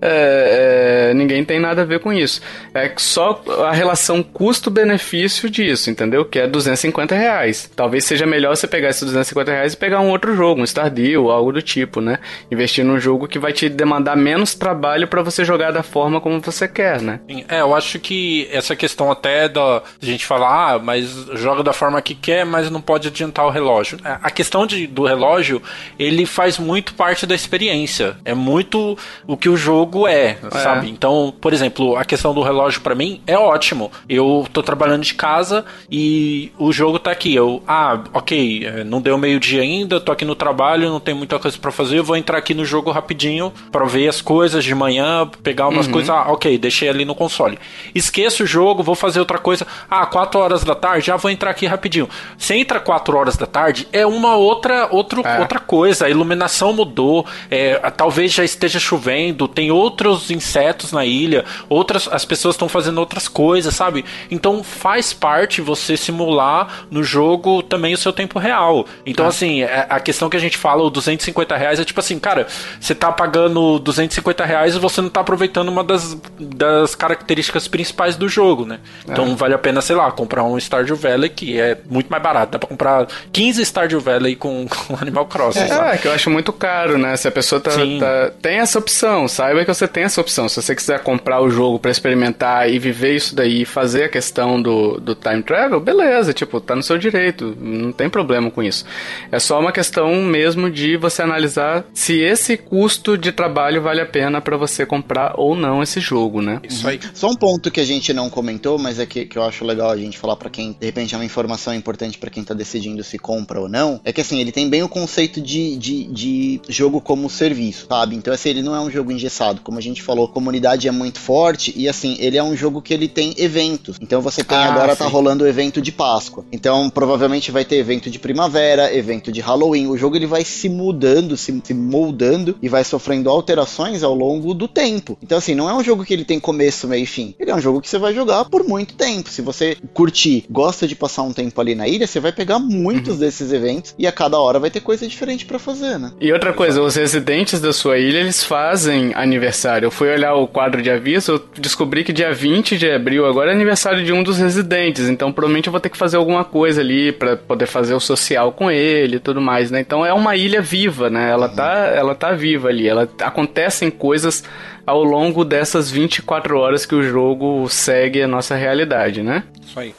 é, 0.00 1.10
é, 1.10 1.14
ninguém 1.14 1.44
tem 1.44 1.58
nada 1.58 1.82
a 1.82 1.84
ver 1.84 2.00
com 2.00 2.12
isso. 2.12 2.40
É 2.74 2.92
só 2.96 3.42
a 3.64 3.72
relação 3.72 4.22
custo-benefício 4.22 5.48
disso, 5.48 5.90
entendeu? 5.90 6.24
Que 6.24 6.40
é 6.40 6.46
250 6.46 7.14
reais. 7.14 7.70
Talvez 7.74 8.04
seja 8.04 8.26
melhor 8.26 8.56
você 8.56 8.66
pegar 8.66 8.90
esses 8.90 9.02
250 9.02 9.50
reais 9.50 9.72
e 9.72 9.76
pegar 9.76 10.00
um 10.00 10.10
outro 10.10 10.34
jogo, 10.34 10.60
um 10.60 10.64
Stardew, 10.64 11.30
algo 11.30 11.52
do 11.52 11.62
tipo, 11.62 12.00
né? 12.00 12.18
Investir 12.50 12.84
num 12.84 13.00
jogo 13.00 13.26
que 13.26 13.38
vai 13.38 13.52
te 13.52 13.68
demandar 13.68 14.16
menos 14.16 14.54
trabalho 14.54 15.08
para 15.08 15.22
você 15.22 15.44
jogar 15.44 15.70
da 15.70 15.82
forma 15.82 16.20
como 16.20 16.40
você 16.40 16.65
quer, 16.68 17.00
né? 17.00 17.20
É, 17.48 17.60
eu 17.60 17.74
acho 17.74 17.98
que 17.98 18.48
essa 18.50 18.74
questão 18.74 19.10
até 19.10 19.48
da 19.48 19.82
gente 20.00 20.26
falar, 20.26 20.74
ah, 20.74 20.78
mas 20.78 21.26
joga 21.34 21.62
da 21.62 21.72
forma 21.72 22.00
que 22.02 22.14
quer, 22.14 22.44
mas 22.44 22.70
não 22.70 22.80
pode 22.80 23.08
adiantar 23.08 23.46
o 23.46 23.50
relógio. 23.50 23.98
É, 24.04 24.18
a 24.22 24.30
questão 24.30 24.66
de, 24.66 24.86
do 24.86 25.04
relógio, 25.04 25.62
ele 25.98 26.26
faz 26.26 26.58
muito 26.58 26.94
parte 26.94 27.26
da 27.26 27.34
experiência. 27.34 28.16
É 28.24 28.34
muito 28.34 28.96
o 29.26 29.36
que 29.36 29.48
o 29.48 29.56
jogo 29.56 29.76
jogo 29.76 30.06
é, 30.06 30.36
é, 30.42 30.50
sabe? 30.50 30.90
Então, 30.90 31.32
por 31.40 31.52
exemplo, 31.52 31.96
a 31.96 32.04
questão 32.04 32.34
do 32.34 32.42
relógio 32.42 32.80
para 32.80 32.94
mim 32.94 33.20
é 33.26 33.38
ótimo. 33.38 33.90
Eu 34.08 34.46
tô 34.52 34.62
trabalhando 34.62 35.02
de 35.02 35.14
casa 35.14 35.64
e 35.90 36.52
o 36.58 36.72
jogo 36.72 36.98
tá 36.98 37.10
aqui. 37.10 37.34
Eu, 37.34 37.62
ah, 37.66 38.02
ok, 38.12 38.64
é, 38.64 38.84
não 38.84 39.00
deu 39.00 39.16
meio-dia 39.16 39.62
ainda, 39.62 40.00
tô 40.00 40.12
aqui 40.12 40.24
no 40.24 40.34
trabalho, 40.34 40.88
não 40.88 41.00
tem 41.00 41.14
muita 41.14 41.38
coisa 41.38 41.56
para 41.58 41.70
fazer, 41.70 41.98
eu 41.98 42.04
vou 42.04 42.16
entrar 42.16 42.38
aqui 42.38 42.54
no 42.54 42.64
jogo 42.64 42.90
rapidinho 42.90 43.52
para 43.70 43.84
ver 43.84 44.08
as 44.08 44.20
coisas 44.20 44.64
de 44.64 44.74
manhã, 44.74 45.28
pegar 45.42 45.68
umas 45.68 45.86
uhum. 45.86 45.92
coisas, 45.92 46.10
ah, 46.10 46.26
ok, 46.28 46.55
deixei 46.58 46.88
ali 46.88 47.04
no 47.04 47.14
console. 47.14 47.58
Esqueço 47.94 48.44
o 48.44 48.46
jogo, 48.46 48.82
vou 48.82 48.94
fazer 48.94 49.20
outra 49.20 49.38
coisa. 49.38 49.66
Ah, 49.90 50.06
4 50.06 50.40
horas 50.40 50.64
da 50.64 50.74
tarde, 50.74 51.06
já 51.06 51.16
vou 51.16 51.30
entrar 51.30 51.50
aqui 51.50 51.66
rapidinho. 51.66 52.08
Se 52.38 52.54
entra 52.54 52.80
4 52.80 53.16
horas 53.16 53.36
da 53.36 53.46
tarde, 53.46 53.88
é 53.92 54.06
uma 54.06 54.36
outra, 54.36 54.88
outro, 54.90 55.22
é. 55.26 55.40
outra 55.40 55.58
coisa. 55.58 56.06
A 56.06 56.10
iluminação 56.10 56.72
mudou, 56.72 57.26
é, 57.50 57.78
talvez 57.90 58.32
já 58.32 58.44
esteja 58.44 58.78
chovendo, 58.78 59.48
tem 59.48 59.70
outros 59.70 60.30
insetos 60.30 60.92
na 60.92 61.04
ilha, 61.04 61.44
outras 61.68 62.08
as 62.10 62.24
pessoas 62.24 62.54
estão 62.54 62.68
fazendo 62.68 62.98
outras 62.98 63.28
coisas, 63.28 63.74
sabe? 63.74 64.04
Então 64.30 64.62
faz 64.62 65.12
parte 65.12 65.60
você 65.60 65.96
simular 65.96 66.86
no 66.90 67.02
jogo 67.02 67.62
também 67.62 67.94
o 67.94 67.98
seu 67.98 68.12
tempo 68.12 68.38
real. 68.38 68.86
Então, 69.04 69.26
é. 69.26 69.28
assim, 69.28 69.62
é, 69.62 69.86
a 69.88 70.00
questão 70.00 70.28
que 70.28 70.36
a 70.36 70.40
gente 70.40 70.56
fala, 70.56 70.82
o 70.82 70.90
250 70.90 71.56
reais, 71.56 71.80
é 71.80 71.84
tipo 71.84 72.00
assim, 72.00 72.18
cara, 72.18 72.46
você 72.80 72.94
tá 72.94 73.12
pagando 73.12 73.78
250 73.78 74.44
reais 74.44 74.74
e 74.74 74.78
você 74.78 75.00
não 75.00 75.08
tá 75.08 75.20
aproveitando 75.20 75.68
uma 75.68 75.84
das, 75.84 76.16
das 76.54 76.94
características 76.94 77.68
principais 77.68 78.16
do 78.16 78.28
jogo, 78.28 78.64
né? 78.64 78.78
Então 79.04 79.26
é. 79.26 79.34
vale 79.34 79.54
a 79.54 79.58
pena, 79.58 79.80
sei 79.80 79.96
lá, 79.96 80.10
comprar 80.10 80.44
um 80.44 80.58
Stardew 80.58 80.96
Valley 80.96 81.28
que 81.30 81.58
é 81.58 81.78
muito 81.88 82.08
mais 82.08 82.22
barato. 82.22 82.52
Dá 82.52 82.58
pra 82.58 82.68
comprar 82.68 83.06
15 83.32 83.64
Stardew 83.64 84.00
Valley 84.00 84.36
com, 84.36 84.66
com 84.68 84.96
Animal 85.00 85.26
Crossing. 85.26 85.60
É, 85.60 85.94
é, 85.94 85.98
que 85.98 86.06
eu 86.06 86.12
acho 86.12 86.30
muito 86.30 86.52
caro, 86.52 86.98
né? 86.98 87.16
Se 87.16 87.28
a 87.28 87.30
pessoa 87.30 87.60
tá, 87.60 87.70
tá, 87.70 88.32
tem 88.40 88.58
essa 88.58 88.78
opção, 88.78 89.28
saiba 89.28 89.64
que 89.64 89.72
você 89.72 89.88
tem 89.88 90.04
essa 90.04 90.20
opção. 90.20 90.48
Se 90.48 90.60
você 90.62 90.74
quiser 90.74 91.00
comprar 91.00 91.40
o 91.40 91.50
jogo 91.50 91.78
para 91.78 91.90
experimentar 91.90 92.70
e 92.70 92.78
viver 92.78 93.14
isso 93.14 93.34
daí 93.34 93.62
e 93.62 93.64
fazer 93.64 94.04
a 94.04 94.08
questão 94.08 94.60
do, 94.60 95.00
do 95.00 95.14
time 95.14 95.42
travel, 95.42 95.80
beleza, 95.80 96.32
tipo, 96.32 96.60
tá 96.60 96.74
no 96.74 96.82
seu 96.82 96.98
direito, 96.98 97.56
não 97.58 97.92
tem 97.92 98.08
problema 98.08 98.50
com 98.50 98.62
isso. 98.62 98.84
É 99.30 99.38
só 99.38 99.58
uma 99.60 99.72
questão 99.72 100.14
mesmo 100.22 100.70
de 100.70 100.96
você 100.96 101.22
analisar 101.22 101.84
se 101.92 102.20
esse 102.20 102.56
custo 102.56 103.16
de 103.16 103.32
trabalho 103.32 103.82
vale 103.82 104.00
a 104.00 104.06
pena 104.06 104.40
para 104.40 104.56
você 104.56 104.84
comprar 104.84 105.34
ou 105.36 105.54
não 105.54 105.82
esse 105.82 106.00
jogo, 106.00 106.35
né? 106.42 106.60
Isso 106.62 106.86
aí. 106.86 107.00
aí. 107.02 107.10
Só 107.14 107.28
um 107.28 107.34
ponto 107.34 107.70
que 107.70 107.80
a 107.80 107.84
gente 107.84 108.12
não 108.12 108.30
comentou, 108.30 108.78
mas 108.78 108.98
é 108.98 109.06
que, 109.06 109.26
que 109.26 109.38
eu 109.38 109.42
acho 109.42 109.64
legal 109.64 109.90
a 109.90 109.96
gente 109.96 110.18
falar 110.18 110.36
para 110.36 110.50
quem, 110.50 110.72
de 110.78 110.86
repente, 110.86 111.14
é 111.14 111.18
uma 111.18 111.24
informação 111.24 111.74
importante 111.74 112.18
para 112.18 112.30
quem 112.30 112.44
tá 112.44 112.54
decidindo 112.54 113.02
se 113.02 113.18
compra 113.18 113.60
ou 113.60 113.68
não, 113.68 114.00
é 114.04 114.12
que 114.12 114.20
assim, 114.20 114.40
ele 114.40 114.52
tem 114.52 114.68
bem 114.68 114.82
o 114.82 114.88
conceito 114.88 115.40
de, 115.40 115.76
de, 115.76 116.04
de 116.04 116.60
jogo 116.68 117.00
como 117.00 117.28
serviço, 117.28 117.86
sabe? 117.88 118.16
Então, 118.16 118.32
assim, 118.32 118.50
ele 118.50 118.62
não 118.62 118.74
é 118.74 118.80
um 118.80 118.90
jogo 118.90 119.12
engessado. 119.12 119.60
Como 119.62 119.78
a 119.78 119.82
gente 119.82 120.02
falou, 120.02 120.26
a 120.26 120.28
comunidade 120.28 120.88
é 120.88 120.90
muito 120.90 121.18
forte 121.18 121.72
e, 121.76 121.88
assim, 121.88 122.16
ele 122.18 122.36
é 122.36 122.42
um 122.42 122.56
jogo 122.56 122.82
que 122.82 122.92
ele 122.92 123.08
tem 123.08 123.34
eventos. 123.36 123.96
Então, 124.00 124.20
você 124.20 124.42
tem 124.42 124.58
Ah, 124.58 124.72
agora, 124.72 124.92
sim. 124.92 124.98
tá 124.98 125.06
rolando 125.06 125.44
o 125.44 125.46
evento 125.46 125.80
de 125.80 125.92
Páscoa. 125.92 126.44
Então, 126.52 126.90
provavelmente 126.90 127.50
vai 127.50 127.64
ter 127.64 127.76
evento 127.76 128.10
de 128.10 128.18
primavera, 128.18 128.94
evento 128.94 129.30
de 129.32 129.40
Halloween. 129.40 129.86
O 129.86 129.96
jogo 129.96 130.16
ele 130.16 130.26
vai 130.26 130.44
se 130.44 130.68
mudando, 130.68 131.36
se, 131.36 131.60
se 131.64 131.74
moldando 131.74 132.56
e 132.62 132.68
vai 132.68 132.84
sofrendo 132.84 133.30
alterações 133.30 134.02
ao 134.02 134.14
longo 134.14 134.54
do 134.54 134.68
tempo. 134.68 135.16
Então, 135.22 135.38
assim, 135.38 135.54
não 135.54 135.68
é 135.68 135.74
um 135.74 135.82
jogo 135.82 136.04
que 136.04 136.12
ele 136.12 136.24
tem 136.26 136.40
começo, 136.40 136.88
meio 136.88 137.04
e 137.04 137.06
fim. 137.06 137.34
Ele 137.38 137.50
é 137.50 137.54
um 137.54 137.60
jogo 137.60 137.80
que 137.80 137.88
você 137.88 137.98
vai 137.98 138.14
jogar 138.14 138.44
por 138.46 138.64
muito 138.64 138.94
tempo. 138.94 139.30
Se 139.30 139.42
você 139.42 139.76
curtir, 139.94 140.44
gosta 140.50 140.86
de 140.86 140.94
passar 140.94 141.22
um 141.22 141.32
tempo 141.32 141.60
ali 141.60 141.74
na 141.74 141.86
ilha, 141.88 142.06
você 142.06 142.20
vai 142.20 142.32
pegar 142.32 142.58
muitos 142.58 143.18
desses 143.18 143.52
eventos 143.52 143.94
e 143.98 144.06
a 144.06 144.12
cada 144.12 144.38
hora 144.38 144.58
vai 144.58 144.70
ter 144.70 144.80
coisa 144.80 145.06
diferente 145.06 145.46
pra 145.46 145.58
fazer, 145.58 145.98
né? 145.98 146.12
E 146.20 146.32
outra 146.32 146.52
coisa, 146.52 146.82
os 146.82 146.96
residentes 146.96 147.60
da 147.60 147.72
sua 147.72 147.98
ilha, 147.98 148.18
eles 148.18 148.42
fazem 148.44 149.12
aniversário. 149.14 149.86
Eu 149.86 149.90
fui 149.90 150.08
olhar 150.08 150.34
o 150.34 150.46
quadro 150.46 150.82
de 150.82 150.90
aviso, 150.90 151.32
eu 151.32 151.44
descobri 151.60 152.04
que 152.04 152.12
dia 152.12 152.32
20 152.32 152.76
de 152.76 152.90
abril 152.90 153.26
agora 153.26 153.50
é 153.50 153.54
aniversário 153.54 154.04
de 154.04 154.12
um 154.12 154.22
dos 154.22 154.38
residentes, 154.38 155.08
então 155.08 155.32
provavelmente 155.32 155.66
eu 155.66 155.72
vou 155.72 155.80
ter 155.80 155.90
que 155.90 155.96
fazer 155.96 156.16
alguma 156.16 156.44
coisa 156.44 156.80
ali 156.80 157.12
pra 157.12 157.36
poder 157.36 157.66
fazer 157.66 157.94
o 157.94 158.00
social 158.00 158.52
com 158.52 158.70
ele 158.70 159.16
e 159.16 159.20
tudo 159.20 159.40
mais, 159.40 159.70
né? 159.70 159.80
Então 159.80 160.04
é 160.04 160.12
uma 160.12 160.36
ilha 160.36 160.60
viva, 160.60 161.08
né? 161.10 161.30
Ela 161.30 161.48
tá, 161.48 161.92
ela 161.94 162.14
tá 162.14 162.32
viva 162.32 162.68
ali, 162.68 162.88
ela 162.88 163.08
acontecem 163.20 163.90
coisas 163.90 164.42
ao 164.86 165.02
longo 165.02 165.44
dessas 165.44 165.90
24 165.90 166.56
horas 166.58 166.86
que 166.86 166.94
o 166.94 167.02
jogo 167.02 167.68
segue 167.68 168.22
a 168.22 168.28
nossa 168.28 168.54
realidade, 168.54 169.22
né? 169.22 169.42
Isso 169.66 169.78
aí. 169.80 169.94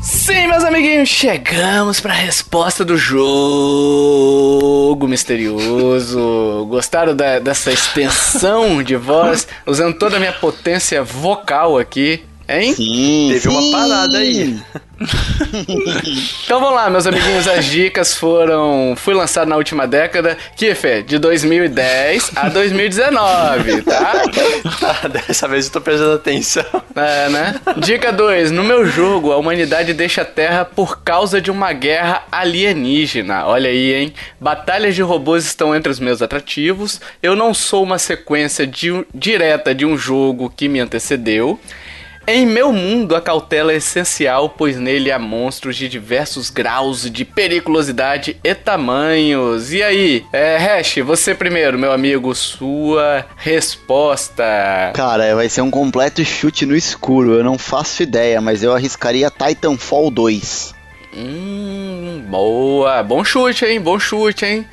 Sim, 0.00 0.46
meus 0.46 0.62
amiguinhos, 0.64 1.08
chegamos 1.08 1.98
para 2.00 2.12
a 2.12 2.16
resposta 2.16 2.84
do 2.84 2.96
jogo 2.96 3.26
misterioso. 5.08 6.66
Gostaram 6.68 7.14
da- 7.16 7.38
dessa 7.40 7.72
extensão 7.72 8.82
de 8.82 8.94
voz? 8.96 9.46
Usando 9.66 9.98
toda 9.98 10.16
a 10.16 10.20
minha 10.20 10.32
potência 10.32 11.02
vocal 11.02 11.76
aqui, 11.78 12.22
hein? 12.48 12.74
Sim, 12.74 13.30
Teve 13.32 13.48
uma 13.48 13.60
sim. 13.60 13.72
parada 13.72 14.18
aí. 14.18 14.58
Então 16.44 16.60
vamos 16.60 16.74
lá, 16.74 16.88
meus 16.90 17.06
amiguinhos, 17.06 17.46
as 17.46 17.64
dicas 17.64 18.14
foram. 18.14 18.94
Fui 18.96 19.14
lançado 19.14 19.48
na 19.48 19.56
última 19.56 19.86
década, 19.86 20.36
que 20.56 20.74
de 21.02 21.18
2010 21.18 22.32
a 22.34 22.48
2019, 22.48 23.82
tá? 23.82 24.12
Tá, 24.80 25.08
dessa 25.26 25.46
vez 25.46 25.66
eu 25.66 25.72
tô 25.72 25.80
prestando 25.80 26.14
atenção. 26.14 26.64
É, 26.96 27.28
né? 27.28 27.54
Dica 27.78 28.12
2. 28.12 28.50
No 28.50 28.64
meu 28.64 28.86
jogo, 28.86 29.32
a 29.32 29.36
humanidade 29.36 29.92
deixa 29.92 30.22
a 30.22 30.24
Terra 30.24 30.64
por 30.64 31.00
causa 31.02 31.40
de 31.40 31.50
uma 31.50 31.72
guerra 31.72 32.24
alienígena. 32.32 33.46
Olha 33.46 33.70
aí, 33.70 33.94
hein? 33.94 34.14
Batalhas 34.40 34.94
de 34.94 35.02
robôs 35.02 35.44
estão 35.44 35.74
entre 35.74 35.90
os 35.92 36.00
meus 36.00 36.22
atrativos. 36.22 37.00
Eu 37.22 37.36
não 37.36 37.52
sou 37.52 37.82
uma 37.82 37.98
sequência 37.98 38.66
de- 38.66 39.04
direta 39.14 39.74
de 39.74 39.84
um 39.84 39.96
jogo 39.96 40.52
que 40.54 40.68
me 40.68 40.80
antecedeu. 40.80 41.58
Em 42.30 42.44
meu 42.44 42.74
mundo, 42.74 43.16
a 43.16 43.22
cautela 43.22 43.72
é 43.72 43.76
essencial, 43.76 44.50
pois 44.50 44.76
nele 44.76 45.10
há 45.10 45.18
monstros 45.18 45.76
de 45.76 45.88
diversos 45.88 46.50
graus 46.50 47.10
de 47.10 47.24
periculosidade 47.24 48.36
e 48.44 48.54
tamanhos. 48.54 49.72
E 49.72 49.82
aí, 49.82 50.26
é, 50.30 50.58
Hash, 50.58 50.96
você 50.96 51.34
primeiro, 51.34 51.78
meu 51.78 51.90
amigo, 51.90 52.34
sua 52.34 53.24
resposta. 53.38 54.44
Cara, 54.92 55.34
vai 55.34 55.48
ser 55.48 55.62
um 55.62 55.70
completo 55.70 56.22
chute 56.22 56.66
no 56.66 56.76
escuro. 56.76 57.32
Eu 57.32 57.42
não 57.42 57.56
faço 57.56 58.02
ideia, 58.02 58.42
mas 58.42 58.62
eu 58.62 58.74
arriscaria 58.74 59.30
Titanfall 59.30 60.10
2. 60.10 60.74
Hum, 61.16 62.26
boa. 62.28 63.02
Bom 63.02 63.24
chute, 63.24 63.64
hein? 63.64 63.80
Bom 63.80 63.98
chute, 63.98 64.44
hein? 64.44 64.66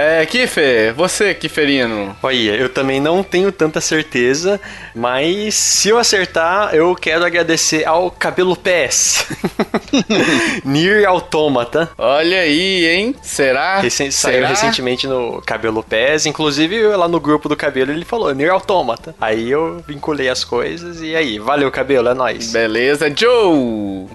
É, 0.00 0.24
Kiffer, 0.26 0.94
você, 0.94 1.34
Kifferino. 1.34 2.16
Olha, 2.22 2.54
eu 2.54 2.68
também 2.68 3.00
não 3.00 3.24
tenho 3.24 3.50
tanta 3.50 3.80
certeza, 3.80 4.60
mas 4.94 5.56
se 5.56 5.88
eu 5.88 5.98
acertar, 5.98 6.72
eu 6.72 6.94
quero 6.94 7.24
agradecer 7.24 7.84
ao 7.84 8.08
Cabelo 8.08 8.54
PS. 8.54 9.26
Nier 10.64 11.04
Automata. 11.04 11.90
Olha 11.98 12.42
aí, 12.42 12.86
hein? 12.86 13.16
Será? 13.20 13.80
Recen 13.80 14.12
saiu 14.12 14.34
Será? 14.36 14.48
recentemente 14.48 15.08
no 15.08 15.42
Cabelo 15.44 15.82
PES, 15.82 16.26
inclusive 16.26 16.80
lá 16.94 17.08
no 17.08 17.18
grupo 17.18 17.48
do 17.48 17.56
Cabelo 17.56 17.90
ele 17.90 18.04
falou 18.04 18.32
Nier 18.32 18.52
Automata. 18.52 19.16
Aí 19.20 19.50
eu 19.50 19.82
vinculei 19.84 20.28
as 20.28 20.44
coisas 20.44 21.02
e 21.02 21.16
aí, 21.16 21.40
valeu 21.40 21.72
Cabelo, 21.72 22.08
é 22.08 22.14
nóis. 22.14 22.52
Beleza, 22.52 23.12
Joe! 23.12 24.06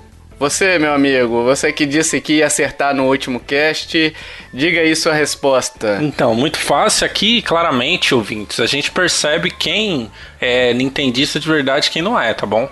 Você, 0.43 0.77
meu 0.77 0.93
amigo, 0.93 1.41
você 1.45 1.71
que 1.71 1.85
disse 1.85 2.19
que 2.19 2.33
ia 2.33 2.47
acertar 2.47 2.93
no 2.93 3.05
último 3.05 3.39
cast, 3.39 4.13
diga 4.53 4.81
aí 4.81 4.93
sua 4.93 5.13
resposta. 5.13 5.99
Então, 6.01 6.35
muito 6.35 6.57
fácil 6.57 7.05
aqui, 7.05 7.41
claramente, 7.41 8.13
ouvintes. 8.13 8.59
A 8.59 8.65
gente 8.65 8.91
percebe 8.91 9.49
quem 9.49 10.11
é 10.41 10.73
nintendista 10.73 11.39
de 11.39 11.47
verdade 11.47 11.87
e 11.87 11.89
quem 11.89 12.01
não 12.01 12.19
é, 12.19 12.33
tá 12.33 12.45
bom? 12.45 12.67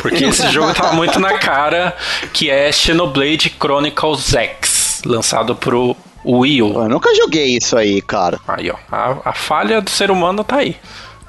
Porque 0.00 0.26
esse 0.26 0.46
jogo 0.54 0.72
tá 0.72 0.92
muito 0.92 1.18
na 1.18 1.36
cara, 1.38 1.92
que 2.32 2.48
é 2.48 2.70
Xenoblade 2.70 3.52
Chronicles 3.60 4.32
X, 4.32 5.02
lançado 5.04 5.56
pro 5.56 5.96
Wii 6.24 6.62
U. 6.62 6.82
Eu 6.82 6.88
nunca 6.88 7.12
joguei 7.16 7.56
isso 7.56 7.76
aí, 7.76 8.00
cara. 8.00 8.38
Aí, 8.46 8.70
ó. 8.70 8.76
A, 8.92 9.30
a 9.30 9.32
falha 9.32 9.80
do 9.80 9.90
ser 9.90 10.12
humano 10.12 10.44
tá 10.44 10.58
aí. 10.58 10.76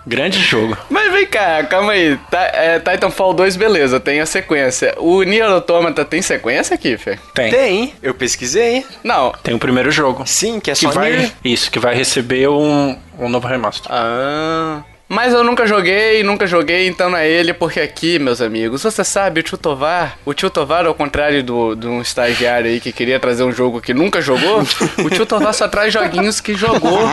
Grande 0.06 0.40
jogo. 0.40 0.78
Mas 0.90 1.12
vem 1.12 1.26
cá, 1.28 1.64
calma 1.64 1.92
aí. 1.92 2.18
É, 2.32 2.80
Titanfall 2.80 3.34
2, 3.34 3.56
beleza, 3.56 4.00
tem 4.00 4.20
a 4.22 4.26
sequência. 4.26 4.94
O 4.98 5.22
Nier 5.24 5.50
Automata 5.50 6.04
tem 6.04 6.22
sequência, 6.22 6.78
Kiffer? 6.78 7.20
Tem. 7.34 7.52
Tem, 7.52 7.94
eu 8.02 8.14
pesquisei. 8.14 8.86
Não. 9.04 9.32
Tem 9.44 9.54
o 9.54 9.60
primeiro 9.60 9.92
jogo. 9.92 10.24
Sim, 10.26 10.60
que 10.60 10.72
é 10.72 10.74
Que 10.74 10.80
só 10.82 10.92
vai, 10.92 11.12
Nier. 11.16 11.32
isso, 11.44 11.70
que 11.70 11.80
vai 11.80 11.94
receber 11.94 12.50
um, 12.50 12.98
um 13.20 13.30
novo 13.30 13.48
remaster. 13.48 13.92
Ah. 13.92 14.82
Mas 15.12 15.34
eu 15.34 15.44
nunca 15.44 15.66
joguei, 15.66 16.22
nunca 16.22 16.46
joguei, 16.46 16.88
então 16.88 17.10
não 17.10 17.18
é 17.18 17.28
ele, 17.28 17.52
porque 17.52 17.80
aqui, 17.80 18.20
meus 18.20 18.42
amigos, 18.42 18.84
você 18.84 19.04
sabe, 19.04 19.40
o 19.40 19.44
Tio 19.44 19.58
Tovar, 19.58 20.20
o 20.24 20.36
Tio 20.36 20.52
Tovar, 20.52 20.86
ao 20.86 20.94
contrário 20.94 21.44
do, 21.44 21.74
de 21.74 21.88
um 21.88 22.00
estagiário 22.00 22.70
aí 22.70 22.80
que 22.80 22.92
queria 22.92 23.20
trazer 23.20 23.44
um 23.44 23.52
jogo 23.52 23.82
que 23.82 23.92
nunca 23.92 24.22
jogou, 24.22 24.62
o 25.04 25.10
Tio 25.10 25.26
Tovar 25.26 25.52
só 25.52 25.68
traz 25.68 25.92
joguinhos 25.92 26.40
que 26.40 26.54
jogou, 26.54 27.10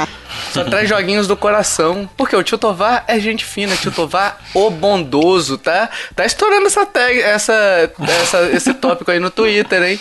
só 0.53 0.63
traz 0.65 0.87
joguinhos 0.87 1.27
do 1.27 1.39
coração. 1.39 2.07
Porque 2.19 2.37
o 2.37 2.43
Tio 2.43 2.59
Tovar 2.59 3.03
é 3.09 3.19
gente 3.19 3.47
fina, 3.47 3.75
Tio 3.77 3.91
Tovar, 3.91 4.41
o 4.53 4.69
bondoso, 4.69 5.57
tá? 5.57 5.89
Tá 6.15 6.27
estourando 6.27 6.67
essa 6.67 6.85
tag, 6.85 7.19
essa, 7.19 7.91
essa, 8.21 8.43
esse 8.53 8.75
tópico 8.75 9.11
aí 9.11 9.19
no 9.19 9.31
Twitter, 9.31 9.83
hein? 9.83 10.01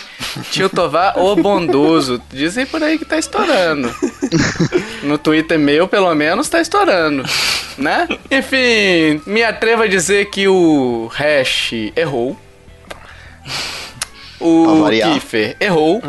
Tio 0.50 0.68
Tovar, 0.68 1.18
o 1.18 1.34
bondoso. 1.34 2.20
Dizem 2.30 2.66
por 2.66 2.82
aí 2.82 2.98
que 2.98 3.06
tá 3.06 3.16
estourando. 3.18 3.90
No 5.02 5.16
Twitter 5.16 5.58
meu, 5.58 5.88
pelo 5.88 6.14
menos, 6.14 6.48
tá 6.48 6.60
estourando. 6.60 7.24
Né? 7.86 8.08
Enfim, 8.32 9.22
me 9.24 9.44
atrevo 9.44 9.84
a 9.84 9.86
dizer 9.86 10.24
que 10.26 10.48
o 10.48 11.08
Hash 11.14 11.72
errou. 11.94 12.36
O. 14.40 14.88
Kiefer 14.90 15.56
errou. 15.60 16.02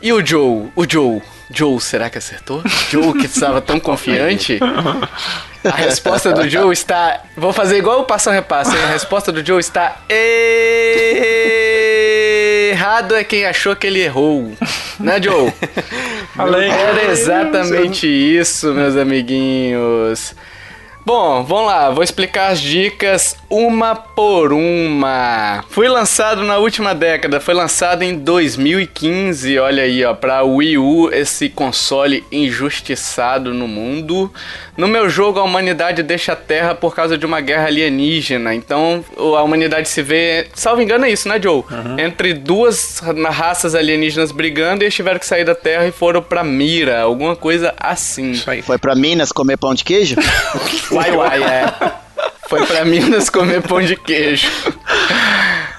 E 0.00 0.12
o 0.12 0.24
Joe? 0.24 0.68
O 0.76 0.88
Joe? 0.88 1.20
Joe, 1.50 1.80
será 1.80 2.08
que 2.08 2.18
acertou? 2.18 2.62
Joe, 2.88 3.14
que 3.14 3.26
estava 3.26 3.60
tão 3.60 3.80
confiante? 3.80 4.60
A 5.64 5.74
resposta 5.74 6.32
do 6.32 6.48
Joe 6.48 6.72
está. 6.72 7.20
Vou 7.36 7.52
fazer 7.52 7.78
igual 7.78 8.02
o 8.02 8.04
passo 8.04 8.30
a 8.30 8.32
repasso? 8.32 8.70
A 8.70 8.92
resposta 8.92 9.32
do 9.32 9.44
Joe 9.44 9.58
está. 9.58 9.96
Errado 12.70 13.16
é 13.16 13.24
quem 13.24 13.44
achou 13.44 13.74
que 13.74 13.88
ele 13.88 14.00
errou. 14.00 14.52
Né, 15.00 15.20
Joe? 15.20 15.52
Era 16.38 17.10
exatamente 17.10 18.06
isso, 18.06 18.72
meus 18.72 18.96
amiguinhos. 18.96 20.32
Bom, 21.06 21.44
vamos 21.44 21.66
lá, 21.66 21.90
vou 21.90 22.02
explicar 22.02 22.50
as 22.50 22.58
dicas 22.58 23.36
uma 23.50 23.94
por 23.94 24.54
uma. 24.54 25.62
Fui 25.68 25.86
lançado 25.86 26.42
na 26.42 26.56
última 26.56 26.94
década, 26.94 27.40
foi 27.40 27.52
lançado 27.52 28.00
em 28.00 28.18
2015, 28.18 29.58
olha 29.58 29.82
aí, 29.82 30.02
ó, 30.02 30.14
para 30.14 30.42
Wii 30.42 30.78
U, 30.78 31.10
esse 31.12 31.50
console 31.50 32.24
injustiçado 32.32 33.52
no 33.52 33.68
mundo. 33.68 34.32
No 34.76 34.88
meu 34.88 35.08
jogo, 35.08 35.38
a 35.38 35.44
humanidade 35.44 36.02
deixa 36.02 36.32
a 36.32 36.36
Terra 36.36 36.74
por 36.74 36.94
causa 36.96 37.16
de 37.16 37.24
uma 37.24 37.40
guerra 37.40 37.66
alienígena. 37.68 38.54
Então, 38.54 39.04
a 39.16 39.42
humanidade 39.42 39.88
se 39.88 40.02
vê, 40.02 40.48
salvo 40.52 40.82
engano 40.82 41.04
é 41.04 41.10
isso, 41.10 41.28
né, 41.28 41.40
Joe? 41.40 41.62
Entre 41.96 42.34
duas 42.34 42.98
ra- 42.98 43.30
raças 43.30 43.74
alienígenas 43.74 44.32
brigando 44.32 44.82
e 44.82 44.86
eles 44.86 44.94
tiveram 44.94 45.20
que 45.20 45.26
sair 45.26 45.44
da 45.44 45.54
Terra 45.54 45.86
e 45.86 45.92
foram 45.92 46.20
pra 46.20 46.42
Mira, 46.42 47.02
alguma 47.02 47.36
coisa 47.36 47.72
assim. 47.78 48.32
Isso 48.32 48.50
aí. 48.50 48.62
Foi 48.62 48.76
pra 48.76 48.94
Minas 48.96 49.30
comer 49.30 49.56
pão 49.58 49.74
de 49.74 49.84
queijo? 49.84 50.16
Uai, 50.90 51.10
uai, 51.12 51.42
é. 51.42 51.72
Foi 52.48 52.66
pra 52.66 52.84
Minas 52.84 53.30
comer 53.30 53.62
pão 53.62 53.80
de 53.80 53.96
queijo. 53.96 54.48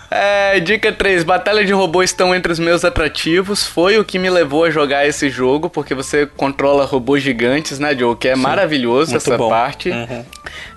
É, 0.10 0.60
dica 0.60 0.92
3. 0.92 1.24
Batalha 1.24 1.66
de 1.66 1.74
robôs 1.74 2.10
estão 2.10 2.34
entre 2.34 2.52
os 2.52 2.60
meus 2.60 2.86
atrativos. 2.86 3.66
Foi 3.66 3.98
o 3.98 4.06
que 4.06 4.20
me 4.20 4.30
levou 4.30 4.64
a 4.64 4.70
jogar 4.70 5.08
esse 5.08 5.30
jogo, 5.30 5.70
porque 5.70 5.94
você 5.94 6.26
controla 6.26 6.86
robôs 6.86 7.24
gigantes, 7.24 7.80
né, 7.80 7.96
Joe? 7.96 8.16
Que 8.16 8.30
é 8.30 8.36
Sim, 8.36 8.42
maravilhoso 8.42 9.16
essa 9.16 9.38
bom. 9.38 9.50
parte. 9.50 9.90
Uhum. 9.90 10.24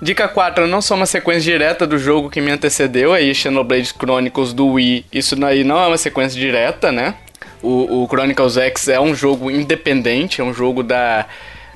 Dica 0.00 0.26
4. 0.26 0.66
Não 0.66 0.80
sou 0.80 0.96
uma 0.96 1.06
sequência 1.06 1.42
direta 1.52 1.86
do 1.86 1.98
jogo 1.98 2.30
que 2.30 2.40
me 2.40 2.50
antecedeu, 2.50 3.12
aí 3.12 3.34
Xenoblade 3.34 3.94
Chronicles 3.98 4.52
do 4.52 4.66
Wii. 4.66 5.06
Isso 5.12 5.36
aí 5.44 5.62
não 5.62 5.78
é 5.78 5.86
uma 5.86 5.98
sequência 5.98 6.38
direta, 6.38 6.90
né? 6.90 7.14
O, 7.62 8.04
o 8.04 8.08
Chronicles 8.08 8.56
X 8.56 8.88
é 8.88 9.00
um 9.00 9.14
jogo 9.14 9.50
independente, 9.50 10.40
é 10.40 10.44
um 10.44 10.54
jogo 10.54 10.82
da... 10.82 11.26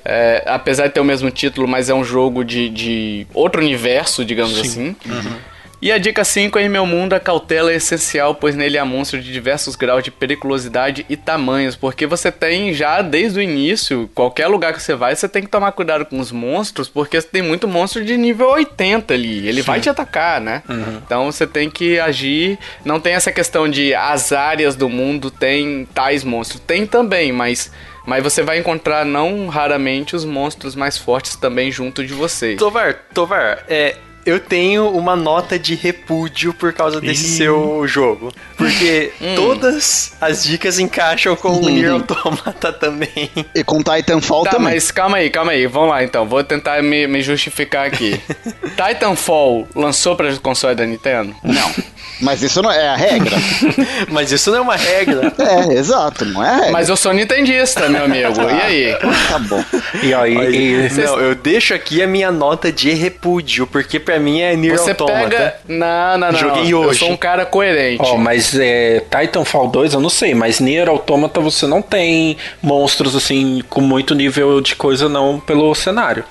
É, 0.04 0.42
apesar 0.46 0.88
de 0.88 0.94
ter 0.94 1.00
o 1.00 1.04
mesmo 1.04 1.30
título, 1.30 1.68
mas 1.68 1.88
é 1.88 1.94
um 1.94 2.02
jogo 2.02 2.44
de, 2.44 2.68
de 2.68 3.26
outro 3.32 3.60
universo, 3.60 4.24
digamos 4.24 4.54
Sim. 4.54 4.60
assim. 4.60 4.96
Uhum. 5.06 5.36
E 5.82 5.90
a 5.90 5.98
dica 5.98 6.22
5 6.22 6.56
é 6.60 6.62
em 6.62 6.68
meu 6.68 6.86
mundo 6.86 7.12
a 7.12 7.18
cautela 7.18 7.72
é 7.72 7.74
essencial, 7.74 8.36
pois 8.36 8.54
nele 8.54 8.78
há 8.78 8.84
monstros 8.84 9.24
de 9.24 9.32
diversos 9.32 9.74
graus 9.74 10.04
de 10.04 10.12
periculosidade 10.12 11.04
e 11.08 11.16
tamanhos, 11.16 11.74
porque 11.74 12.06
você 12.06 12.30
tem 12.30 12.72
já 12.72 13.02
desde 13.02 13.40
o 13.40 13.42
início, 13.42 14.08
qualquer 14.14 14.46
lugar 14.46 14.72
que 14.72 14.80
você 14.80 14.94
vai, 14.94 15.16
você 15.16 15.28
tem 15.28 15.42
que 15.42 15.48
tomar 15.48 15.72
cuidado 15.72 16.06
com 16.06 16.20
os 16.20 16.30
monstros, 16.30 16.88
porque 16.88 17.20
tem 17.20 17.42
muito 17.42 17.66
monstro 17.66 18.04
de 18.04 18.16
nível 18.16 18.50
80 18.50 19.12
ali, 19.12 19.48
ele 19.48 19.60
Sim. 19.60 19.66
vai 19.66 19.80
te 19.80 19.90
atacar, 19.90 20.40
né? 20.40 20.62
Uhum. 20.68 21.00
Então 21.04 21.32
você 21.32 21.48
tem 21.48 21.68
que 21.68 21.98
agir, 21.98 22.60
não 22.84 23.00
tem 23.00 23.14
essa 23.14 23.32
questão 23.32 23.68
de 23.68 23.92
as 23.92 24.30
áreas 24.30 24.76
do 24.76 24.88
mundo 24.88 25.32
tem 25.32 25.84
tais 25.92 26.22
monstros, 26.22 26.60
tem 26.60 26.86
também, 26.86 27.32
mas 27.32 27.72
mas 28.06 28.22
você 28.22 28.42
vai 28.42 28.58
encontrar 28.58 29.04
não 29.04 29.48
raramente 29.48 30.14
os 30.14 30.24
monstros 30.24 30.76
mais 30.76 30.96
fortes 30.96 31.36
também 31.36 31.70
junto 31.70 32.04
de 32.04 32.12
você. 32.12 32.56
Tovar, 32.56 32.94
Tovar, 33.12 33.64
é, 33.68 33.96
eu 34.24 34.38
tenho 34.38 34.88
uma 34.88 35.16
nota 35.16 35.58
de 35.58 35.74
repúdio 35.74 36.54
por 36.54 36.72
causa 36.72 37.00
desse 37.00 37.26
Ih. 37.26 37.36
seu 37.38 37.86
jogo. 37.86 38.32
Porque 38.56 39.12
hum. 39.20 39.34
todas 39.34 40.14
as 40.20 40.44
dicas 40.44 40.78
encaixam 40.78 41.34
com 41.36 41.48
o 41.50 41.68
Nier 41.68 41.92
Automata 41.92 42.72
também. 42.72 43.30
E 43.54 43.64
com 43.64 43.82
Titanfall 43.82 44.44
tá, 44.44 44.50
também. 44.52 44.74
Mas 44.74 44.90
calma 44.90 45.18
aí, 45.18 45.30
calma 45.30 45.52
aí. 45.52 45.66
Vamos 45.66 45.90
lá 45.90 46.04
então. 46.04 46.26
Vou 46.26 46.42
tentar 46.44 46.82
me, 46.82 47.06
me 47.06 47.22
justificar 47.22 47.86
aqui. 47.86 48.20
Titanfall 48.76 49.68
lançou 49.74 50.16
para 50.16 50.34
console 50.36 50.74
da 50.74 50.86
Nintendo? 50.86 51.34
Não. 51.42 51.72
Mas 52.20 52.40
isso 52.42 52.62
não 52.62 52.70
é 52.70 52.88
a 52.88 52.96
regra. 52.96 53.36
Mas 54.08 54.30
isso 54.30 54.50
não 54.50 54.58
é 54.58 54.60
uma 54.60 54.76
regra. 54.76 55.32
É, 55.38 55.74
exato, 55.74 56.24
não 56.24 56.42
é 56.44 56.48
a 56.48 56.54
regra. 56.56 56.72
Mas 56.72 56.88
eu 56.88 56.96
sou 56.96 57.12
nintendista, 57.12 57.88
meu 57.88 58.04
amigo. 58.04 58.40
E 58.42 58.62
aí? 58.62 58.96
Tá 59.28 59.38
bom. 59.40 59.64
E 60.02 60.14
aí, 60.14 60.86
e, 60.86 60.88
não, 61.00 61.18
eu 61.18 61.34
deixo 61.34 61.74
aqui 61.74 62.00
a 62.02 62.06
minha 62.06 62.30
nota 62.30 62.70
de 62.70 62.92
repúdio, 62.92 63.66
porque 63.66 63.98
pra 63.98 64.20
mim 64.20 64.40
é 64.40 64.54
Nier 64.54 64.78
Você 64.78 64.90
Automata. 64.90 65.28
pega... 65.28 65.56
Não, 65.66 66.18
não, 66.18 66.32
não. 66.32 66.38
Joguei 66.38 66.72
hoje. 66.74 66.88
Eu 66.88 67.06
sou 67.06 67.10
um 67.10 67.16
cara 67.16 67.44
coerente. 67.44 68.02
Ó, 68.02 68.14
oh, 68.14 68.18
mas 68.18 68.56
é, 68.58 69.00
Titanfall 69.00 69.68
2 69.68 69.94
eu 69.94 70.00
não 70.00 70.10
sei, 70.10 70.34
mas 70.34 70.60
Nier 70.60 70.88
Automata 70.88 71.40
você 71.40 71.66
não 71.66 71.82
tem 71.82 72.36
monstros 72.62 73.16
assim 73.16 73.62
com 73.68 73.80
muito 73.80 74.14
nível 74.14 74.60
de 74.60 74.76
coisa 74.76 75.08
não 75.08 75.40
pelo 75.40 75.74
cenário. 75.74 76.24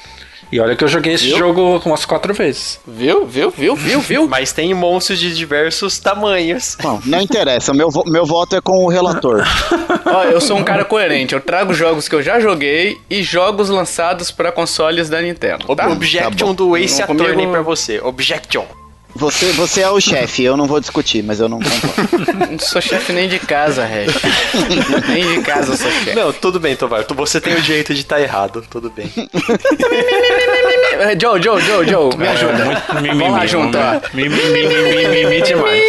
E 0.51 0.59
olha 0.59 0.75
que 0.75 0.83
eu 0.83 0.87
joguei 0.87 1.13
esse 1.13 1.25
viu? 1.25 1.37
jogo 1.37 1.81
umas 1.85 2.03
quatro 2.05 2.33
vezes. 2.33 2.79
Viu, 2.85 3.25
viu, 3.25 3.49
viu, 3.49 3.75
viu, 3.75 4.01
viu? 4.01 4.27
Mas 4.27 4.51
tem 4.51 4.73
monstros 4.73 5.19
de 5.19 5.33
diversos 5.33 5.97
tamanhos. 5.97 6.77
Não, 6.83 7.01
não 7.05 7.21
interessa. 7.21 7.73
Meu, 7.73 7.89
meu 8.07 8.25
voto 8.25 8.55
é 8.55 8.61
com 8.61 8.83
o 8.83 8.89
relator. 8.89 9.45
Ó, 10.05 10.23
eu 10.23 10.41
sou 10.41 10.57
um 10.57 10.63
cara 10.63 10.83
coerente. 10.83 11.33
Eu 11.33 11.39
trago 11.39 11.73
jogos 11.73 12.09
que 12.09 12.15
eu 12.15 12.21
já 12.21 12.39
joguei 12.39 12.99
e 13.09 13.23
jogos 13.23 13.69
lançados 13.69 14.29
para 14.29 14.51
consoles 14.51 15.09
da 15.09 15.21
Nintendo. 15.21 15.73
Tá? 15.73 15.87
Objection 15.87 16.47
tá 16.47 16.53
do 16.53 16.75
Ace 16.75 17.01
Attorney 17.01 17.33
comigo... 17.33 17.51
pra 17.51 17.61
você. 17.61 18.01
Objection. 18.01 18.65
Você, 19.15 19.51
você 19.51 19.81
é 19.81 19.89
o 19.89 19.99
chefe, 19.99 20.43
eu 20.43 20.55
não 20.55 20.65
vou 20.65 20.79
discutir, 20.79 21.21
mas 21.23 21.39
eu 21.39 21.49
não 21.49 21.59
concordo. 21.59 22.47
não 22.51 22.59
sou 22.59 22.81
chefe 22.81 23.11
nem 23.13 23.27
de 23.27 23.39
casa, 23.39 23.85
Reg. 23.85 24.09
nem 25.09 25.35
de 25.35 25.41
casa 25.41 25.73
eu 25.73 25.77
sou 25.77 25.91
chefe. 25.91 26.15
Não, 26.15 26.31
tudo 26.31 26.59
bem, 26.59 26.75
Tovar. 26.75 27.05
Você 27.07 27.41
tem 27.41 27.55
o 27.55 27.61
direito 27.61 27.93
de 27.93 28.01
estar 28.01 28.15
tá 28.15 28.21
errado, 28.21 28.63
tudo 28.69 28.89
bem. 28.89 29.11
Joe, 31.19 31.41
Joe, 31.41 31.61
Joe, 31.61 31.87
Joe, 31.87 32.15
me 32.17 32.27
ajuda. 32.27 32.83
É, 32.93 33.01
Vamos 33.13 33.31
lá 33.31 33.45
junto, 33.45 33.77
ó. 33.77 34.01
Mimimi 34.13 35.41
demais. 35.41 35.81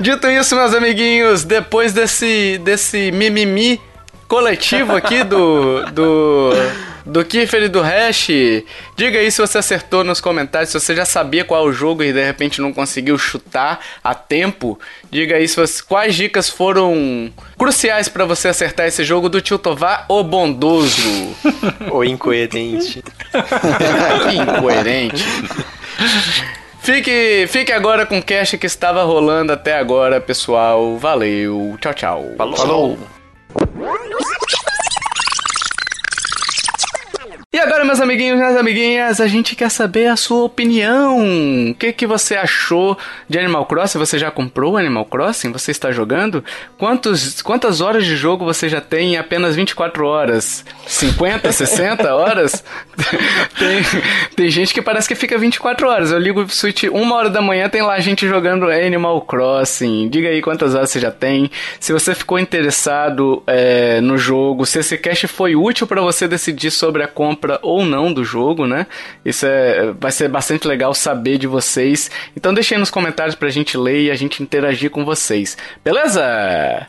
Dito 0.00 0.28
isso, 0.28 0.54
meus 0.54 0.74
amiguinhos, 0.74 1.44
depois 1.44 1.92
desse, 1.92 2.58
desse 2.58 3.10
mimimi 3.10 3.80
coletivo 4.28 4.94
aqui 4.94 5.24
do... 5.24 5.84
do 5.92 6.52
do 7.08 7.24
Kiffer 7.24 7.62
e 7.62 7.68
do 7.68 7.80
Hash. 7.80 8.28
Diga 8.96 9.18
aí 9.18 9.30
se 9.32 9.40
você 9.40 9.58
acertou 9.58 10.04
nos 10.04 10.20
comentários, 10.20 10.70
se 10.70 10.78
você 10.78 10.94
já 10.94 11.04
sabia 11.04 11.44
qual 11.44 11.66
é 11.66 11.68
o 11.68 11.72
jogo 11.72 12.04
e 12.04 12.12
de 12.12 12.22
repente 12.22 12.60
não 12.60 12.72
conseguiu 12.72 13.16
chutar 13.18 13.80
a 14.04 14.14
tempo. 14.14 14.78
Diga 15.10 15.36
aí 15.36 15.48
se 15.48 15.56
você, 15.56 15.82
quais 15.82 16.14
dicas 16.14 16.48
foram 16.48 17.32
cruciais 17.56 18.08
para 18.08 18.24
você 18.24 18.48
acertar 18.48 18.86
esse 18.86 19.02
jogo 19.04 19.28
do 19.28 19.40
Tio 19.40 19.58
Tovar, 19.58 20.04
o 20.08 20.22
bondoso. 20.22 21.34
o 21.90 22.04
incoerente. 22.04 23.02
incoerente. 24.34 25.24
Fique, 26.80 27.46
fique 27.48 27.72
agora 27.72 28.06
com 28.06 28.18
o 28.18 28.22
cast 28.22 28.56
que 28.58 28.66
estava 28.66 29.02
rolando 29.02 29.52
até 29.52 29.78
agora, 29.78 30.20
pessoal. 30.20 30.96
Valeu. 30.98 31.76
Tchau, 31.80 31.94
tchau. 31.94 32.24
Falou. 32.36 32.56
Falou. 32.56 32.98
E 37.50 37.58
agora, 37.58 37.82
meus 37.82 37.98
amiguinhos 37.98 38.34
e 38.34 38.36
minhas 38.36 38.56
amiguinhas, 38.58 39.20
a 39.22 39.26
gente 39.26 39.56
quer 39.56 39.70
saber 39.70 40.08
a 40.08 40.16
sua 40.16 40.44
opinião. 40.44 41.70
O 41.70 41.74
que, 41.74 41.94
que 41.94 42.06
você 42.06 42.36
achou 42.36 42.94
de 43.26 43.38
Animal 43.38 43.64
Crossing? 43.64 43.96
Você 43.96 44.18
já 44.18 44.30
comprou 44.30 44.76
Animal 44.76 45.06
Crossing? 45.06 45.50
Você 45.52 45.70
está 45.70 45.90
jogando? 45.90 46.44
Quantos, 46.76 47.40
quantas 47.40 47.80
horas 47.80 48.04
de 48.04 48.16
jogo 48.16 48.44
você 48.44 48.68
já 48.68 48.82
tem 48.82 49.14
em 49.14 49.16
apenas 49.16 49.56
24 49.56 50.06
horas? 50.06 50.62
50, 50.86 51.50
60 51.50 52.04
horas? 52.14 52.62
tem, 53.58 53.82
tem 54.36 54.50
gente 54.50 54.74
que 54.74 54.82
parece 54.82 55.08
que 55.08 55.14
fica 55.14 55.38
24 55.38 55.88
horas. 55.88 56.12
Eu 56.12 56.18
ligo 56.18 56.42
o 56.42 56.50
Switch 56.50 56.82
uma 56.92 57.16
hora 57.16 57.30
da 57.30 57.40
manhã, 57.40 57.66
tem 57.70 57.80
lá 57.80 57.98
gente 57.98 58.28
jogando 58.28 58.70
Animal 58.70 59.22
Crossing. 59.22 60.10
Diga 60.10 60.28
aí 60.28 60.42
quantas 60.42 60.74
horas 60.74 60.90
você 60.90 61.00
já 61.00 61.10
tem. 61.10 61.50
Se 61.80 61.94
você 61.94 62.14
ficou 62.14 62.38
interessado 62.38 63.42
é, 63.46 64.02
no 64.02 64.18
jogo, 64.18 64.66
se 64.66 64.80
esse 64.80 64.98
cache 64.98 65.26
foi 65.26 65.56
útil 65.56 65.86
para 65.86 66.02
você 66.02 66.28
decidir 66.28 66.70
sobre 66.70 67.02
a 67.02 67.08
compra 67.08 67.37
compra 67.38 67.58
ou 67.62 67.84
não 67.84 68.12
do 68.12 68.24
jogo, 68.24 68.66
né? 68.66 68.86
Isso 69.24 69.46
é, 69.46 69.92
vai 69.92 70.10
ser 70.10 70.28
bastante 70.28 70.66
legal 70.66 70.92
saber 70.92 71.38
de 71.38 71.46
vocês. 71.46 72.10
Então 72.36 72.52
deixem 72.52 72.76
nos 72.76 72.90
comentários 72.90 73.36
pra 73.36 73.48
gente 73.48 73.78
ler 73.78 74.06
e 74.06 74.10
a 74.10 74.16
gente 74.16 74.42
interagir 74.42 74.90
com 74.90 75.04
vocês. 75.04 75.56
Beleza? 75.84 76.88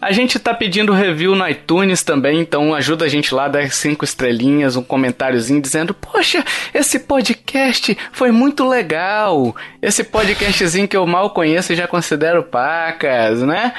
A 0.00 0.12
gente 0.12 0.38
tá 0.38 0.54
pedindo 0.54 0.92
review 0.92 1.34
no 1.34 1.48
iTunes 1.48 2.04
também, 2.04 2.40
então 2.40 2.72
ajuda 2.72 3.04
a 3.04 3.08
gente 3.08 3.34
lá, 3.34 3.48
dá 3.48 3.68
cinco 3.68 4.04
estrelinhas, 4.04 4.76
um 4.76 4.82
comentáriozinho 4.82 5.60
dizendo: 5.60 5.92
Poxa, 5.92 6.44
esse 6.72 7.00
podcast 7.00 7.98
foi 8.12 8.30
muito 8.30 8.68
legal. 8.68 9.56
Esse 9.82 10.04
podcastzinho 10.04 10.86
que 10.86 10.96
eu 10.96 11.04
mal 11.04 11.30
conheço 11.30 11.72
e 11.72 11.76
já 11.76 11.88
considero 11.88 12.44
pacas, 12.44 13.42
né? 13.42 13.72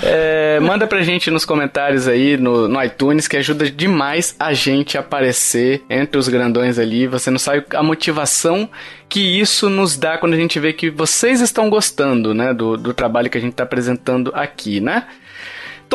É, 0.00 0.60
manda 0.60 0.86
pra 0.86 1.02
gente 1.02 1.28
nos 1.30 1.44
comentários 1.44 2.06
aí 2.06 2.36
no, 2.36 2.68
no 2.68 2.82
iTunes 2.82 3.26
que 3.26 3.36
ajuda 3.36 3.68
demais 3.68 4.36
a 4.38 4.52
gente 4.52 4.96
a 4.96 5.00
aparecer 5.00 5.82
entre 5.90 6.18
os 6.18 6.28
grandões 6.28 6.78
ali. 6.78 7.08
Você 7.08 7.30
não 7.32 7.38
sabe 7.38 7.64
a 7.74 7.82
motivação 7.82 8.68
que 9.08 9.40
isso 9.40 9.68
nos 9.68 9.96
dá 9.96 10.18
quando 10.18 10.34
a 10.34 10.36
gente 10.36 10.58
vê 10.60 10.72
que 10.72 10.88
vocês 10.88 11.40
estão 11.40 11.68
gostando, 11.68 12.32
né? 12.32 12.54
Do, 12.54 12.76
do 12.76 12.94
trabalho 12.94 13.28
que 13.28 13.38
a 13.38 13.40
gente 13.40 13.54
tá 13.54 13.64
apresentando 13.64 14.30
aqui, 14.34 14.80
né? 14.80 15.04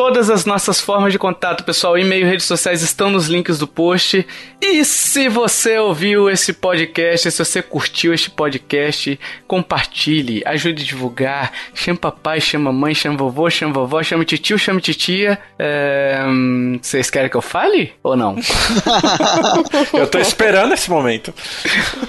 Todas 0.00 0.30
as 0.30 0.46
nossas 0.46 0.80
formas 0.80 1.12
de 1.12 1.18
contato, 1.18 1.62
pessoal, 1.62 1.98
e-mail, 1.98 2.26
redes 2.26 2.46
sociais 2.46 2.80
estão 2.80 3.10
nos 3.10 3.26
links 3.26 3.58
do 3.58 3.66
post. 3.66 4.26
E 4.58 4.82
se 4.82 5.28
você 5.28 5.78
ouviu 5.78 6.30
esse 6.30 6.54
podcast, 6.54 7.30
se 7.30 7.44
você 7.44 7.60
curtiu 7.60 8.14
este 8.14 8.30
podcast, 8.30 9.20
compartilhe, 9.46 10.42
ajude 10.46 10.82
a 10.82 10.86
divulgar. 10.86 11.52
Chame 11.74 11.98
papai, 11.98 12.40
chama 12.40 12.72
mãe, 12.72 12.94
chama 12.94 13.18
vovô, 13.18 13.50
chama 13.50 13.74
vovó, 13.74 14.02
chama 14.02 14.24
tio, 14.24 14.58
chama 14.58 14.80
titia. 14.80 15.38
É... 15.58 16.18
Vocês 16.80 17.10
querem 17.10 17.28
que 17.28 17.36
eu 17.36 17.42
fale 17.42 17.92
ou 18.02 18.16
não? 18.16 18.36
eu 19.92 20.06
tô 20.06 20.18
esperando 20.18 20.72
esse 20.72 20.88
momento. 20.90 21.34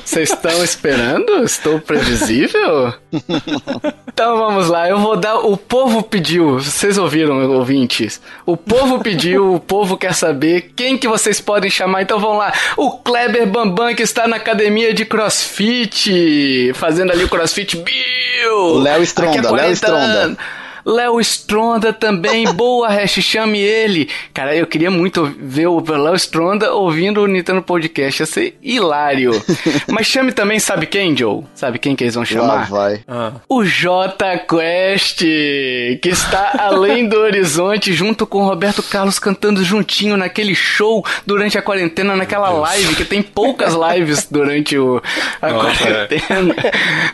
Vocês 0.06 0.30
estão 0.30 0.64
esperando? 0.64 1.44
Estou 1.44 1.78
previsível? 1.82 2.94
então 4.08 4.38
vamos 4.38 4.70
lá, 4.70 4.88
eu 4.88 4.98
vou 4.98 5.18
dar. 5.18 5.40
O 5.40 5.58
povo 5.58 6.02
pediu, 6.04 6.58
vocês 6.58 6.98
ouviram, 6.98 7.42
eu 7.42 7.52
ouvi 7.52 7.81
ouvintes. 7.82 8.22
O 8.46 8.56
povo 8.56 9.00
pediu, 9.00 9.56
o 9.56 9.60
povo 9.60 9.98
quer 9.98 10.14
saber 10.14 10.72
quem 10.76 10.98
que 10.98 11.08
vocês 11.08 11.42
podem 11.42 11.70
chamar. 11.70 12.02
Então 12.02 12.20
vão 12.20 12.38
lá. 12.38 12.54
O 12.78 12.92
Kleber 12.92 13.48
Bambam, 13.48 13.94
que 13.96 14.04
está 14.04 14.28
na 14.28 14.38
academia 14.38 14.94
de 14.94 15.06
crossfit, 15.06 16.72
fazendo 16.76 17.12
ali 17.12 17.24
o 17.24 17.30
crossfit 17.30 17.78
Bill. 17.78 18.80
Léo 18.80 19.04
Stronda, 19.04 19.52
Léo 19.52 19.72
Stronda. 19.72 20.38
Léo 20.86 21.20
Stronda 21.22 21.92
também, 21.94 22.46
boa, 22.54 22.88
Hash, 22.90 23.14
chame 23.22 23.60
ele. 23.60 24.10
Cara, 24.34 24.56
eu 24.56 24.66
queria 24.68 24.92
muito 24.92 25.26
ver 25.40 25.68
o 25.68 25.80
Léo 25.80 26.16
Stronda 26.16 26.74
ouvindo 26.74 27.22
o 27.22 27.28
Nintendo 27.28 27.62
Podcast, 27.62 28.22
ia 28.22 28.26
ser 28.26 28.58
hilário. 28.62 29.32
Mas 29.90 30.08
chame 30.08 30.32
também, 30.32 30.60
sabe 30.60 30.86
quem, 30.86 31.16
Joe? 31.16 31.44
Sabe 31.54 31.80
quem 31.80 31.96
que 31.96 32.04
eles 32.04 32.16
vão 32.16 32.26
chamar? 32.26 32.48
Lá 32.48 32.64
vai. 32.64 33.02
Ah. 33.08 33.32
O 33.48 33.64
J 33.64 34.38
Quest, 34.48 35.20
que 35.20 36.00
está 36.10 36.54
além 36.60 37.08
do 37.08 37.18
horizonte, 37.20 37.94
junto 37.94 38.26
com 38.26 38.40
o 38.44 38.46
Roberto 38.48 38.82
Carlos 38.84 39.20
cantando 39.20 39.64
juntinho 39.64 40.18
naquele 40.18 40.56
show 40.56 41.06
durante 41.26 41.58
a 41.58 41.62
quarentena, 41.62 42.16
naquela 42.16 42.50
live, 42.50 42.96
que 42.96 43.06
tem 43.06 43.22
poucas 43.22 43.74
lives 43.76 44.28
durante 44.30 44.78
o, 44.78 45.02
a 45.42 45.50
Nossa, 45.52 45.70
é. 45.70 45.78
quarentena. 46.08 46.56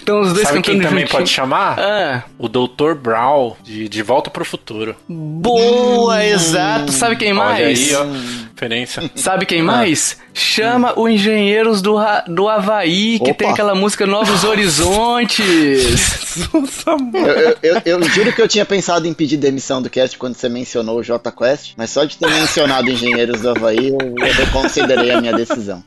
Então 0.01 0.21
os 0.21 0.33
dois 0.33 0.47
Sabe 0.47 0.57
cantando 0.59 0.79
quem 0.79 0.87
também 0.87 0.99
juntinho. 1.01 1.19
pode 1.19 1.29
chamar? 1.29 1.79
Ah, 1.79 2.23
O 2.37 2.47
Dr. 2.47 2.93
Brown, 2.95 3.55
de, 3.63 3.87
de 3.89 4.01
Volta 4.03 4.29
pro 4.29 4.45
Futuro. 4.45 4.95
boa, 5.07 6.23
exato. 6.25 6.91
Sabe 6.91 7.15
quem 7.15 7.31
Olha 7.33 7.43
mais? 7.43 7.89
aí, 7.89 7.95
ó. 7.95 8.05
Referência. 8.53 9.11
Sabe 9.15 9.45
quem 9.45 9.61
mais? 9.61 10.17
Chama 10.33 10.97
o 10.99 11.07
Engenheiros 11.07 11.81
do, 11.81 11.95
do 12.27 12.47
Havaí, 12.49 13.19
que 13.19 13.25
Opa. 13.31 13.33
tem 13.35 13.49
aquela 13.49 13.75
música 13.75 14.05
Novos 14.07 14.43
Horizontes. 15.31 16.47
Eu, 17.13 17.23
eu, 17.23 17.57
eu- 17.63 17.81
eu 17.85 18.03
juro 18.03 18.33
que 18.33 18.41
eu 18.41 18.47
tinha 18.47 18.65
pensado 18.65 19.07
em 19.07 19.13
pedir 19.13 19.37
demissão 19.37 19.81
do 19.81 19.89
cast 19.89 20.17
quando 20.17 20.35
você 20.35 20.49
mencionou 20.49 20.99
o 20.99 21.03
J 21.03 21.31
Quest, 21.31 21.73
mas 21.77 21.89
só 21.89 22.03
de 22.03 22.17
ter 22.17 22.29
mencionado 22.29 22.89
Engenheiros 22.89 23.41
do 23.41 23.49
Havaí, 23.49 23.89
eu, 23.89 23.97
eu 24.01 24.33
reconsiderei 24.33 25.11
a 25.11 25.21
minha 25.21 25.33
decisão. 25.33 25.83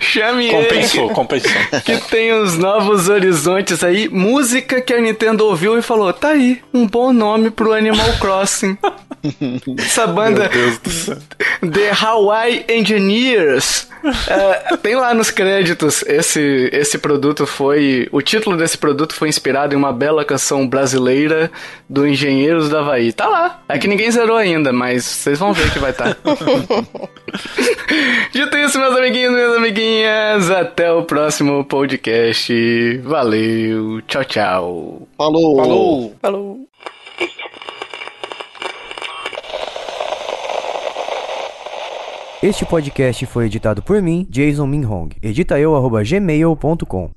Chame 0.00 0.48
ele. 0.48 0.56
Compensou, 0.56 1.10
compensou. 1.10 1.50
que 1.84 1.96
tem 2.08 2.32
os 2.32 2.58
novos 2.58 3.08
horizontes 3.08 3.84
aí, 3.84 4.08
música 4.08 4.80
que 4.80 4.92
a 4.92 5.00
Nintendo 5.00 5.46
ouviu 5.46 5.78
e 5.78 5.82
falou: 5.82 6.12
tá 6.12 6.30
aí, 6.30 6.60
um 6.72 6.86
bom 6.86 7.12
nome 7.12 7.50
pro 7.50 7.72
Animal 7.72 8.12
Crossing. 8.18 8.76
Essa 9.78 10.06
banda 10.06 10.48
Deus 10.48 10.78
do 10.78 10.90
céu. 10.90 11.16
The 11.60 11.90
Hawaii 11.98 12.64
Engineers. 12.68 13.88
é, 14.28 14.76
tem 14.76 14.94
lá 14.96 15.14
nos 15.14 15.30
créditos, 15.30 16.02
esse, 16.02 16.68
esse 16.72 16.98
produto 16.98 17.46
foi. 17.46 18.06
O 18.12 18.20
título 18.20 18.56
desse 18.56 18.76
produto 18.76 19.14
foi 19.14 19.28
inspirado 19.28 19.74
em 19.74 19.78
uma 19.78 19.92
bela 19.92 20.24
canção 20.24 20.68
brasileira 20.68 21.50
do 21.88 22.06
Engenheiros 22.06 22.68
do 22.68 22.76
Havaí. 22.76 23.12
Tá 23.12 23.26
lá. 23.26 23.62
É 23.68 23.78
que 23.78 23.88
ninguém 23.88 24.10
zerou 24.10 24.36
ainda, 24.36 24.72
mas 24.72 25.04
vocês 25.04 25.38
vão 25.38 25.52
ver 25.54 25.72
que 25.72 25.78
vai 25.78 25.92
estar. 25.92 26.16
Dito 28.30 28.56
isso, 28.58 28.78
meus 28.78 28.96
amiguinhos, 28.96 29.32
minhas 29.44 29.56
amiguinhas, 29.56 30.50
até 30.50 30.90
o 30.90 31.04
próximo 31.04 31.64
podcast. 31.64 32.98
Valeu, 32.98 34.00
tchau, 34.02 34.24
tchau. 34.24 35.08
Falou! 35.16 35.56
Falou! 35.56 36.14
Falou. 36.20 36.68
Este 42.42 42.64
podcast 42.64 43.24
foi 43.26 43.46
editado 43.46 43.82
por 43.82 44.00
mim, 44.02 44.26
Jason 44.30 44.66
Minhong. 44.66 45.10
Edita 45.22 45.58
eu, 45.58 45.74
arroba 45.74 46.02
gmail.com. 46.02 47.10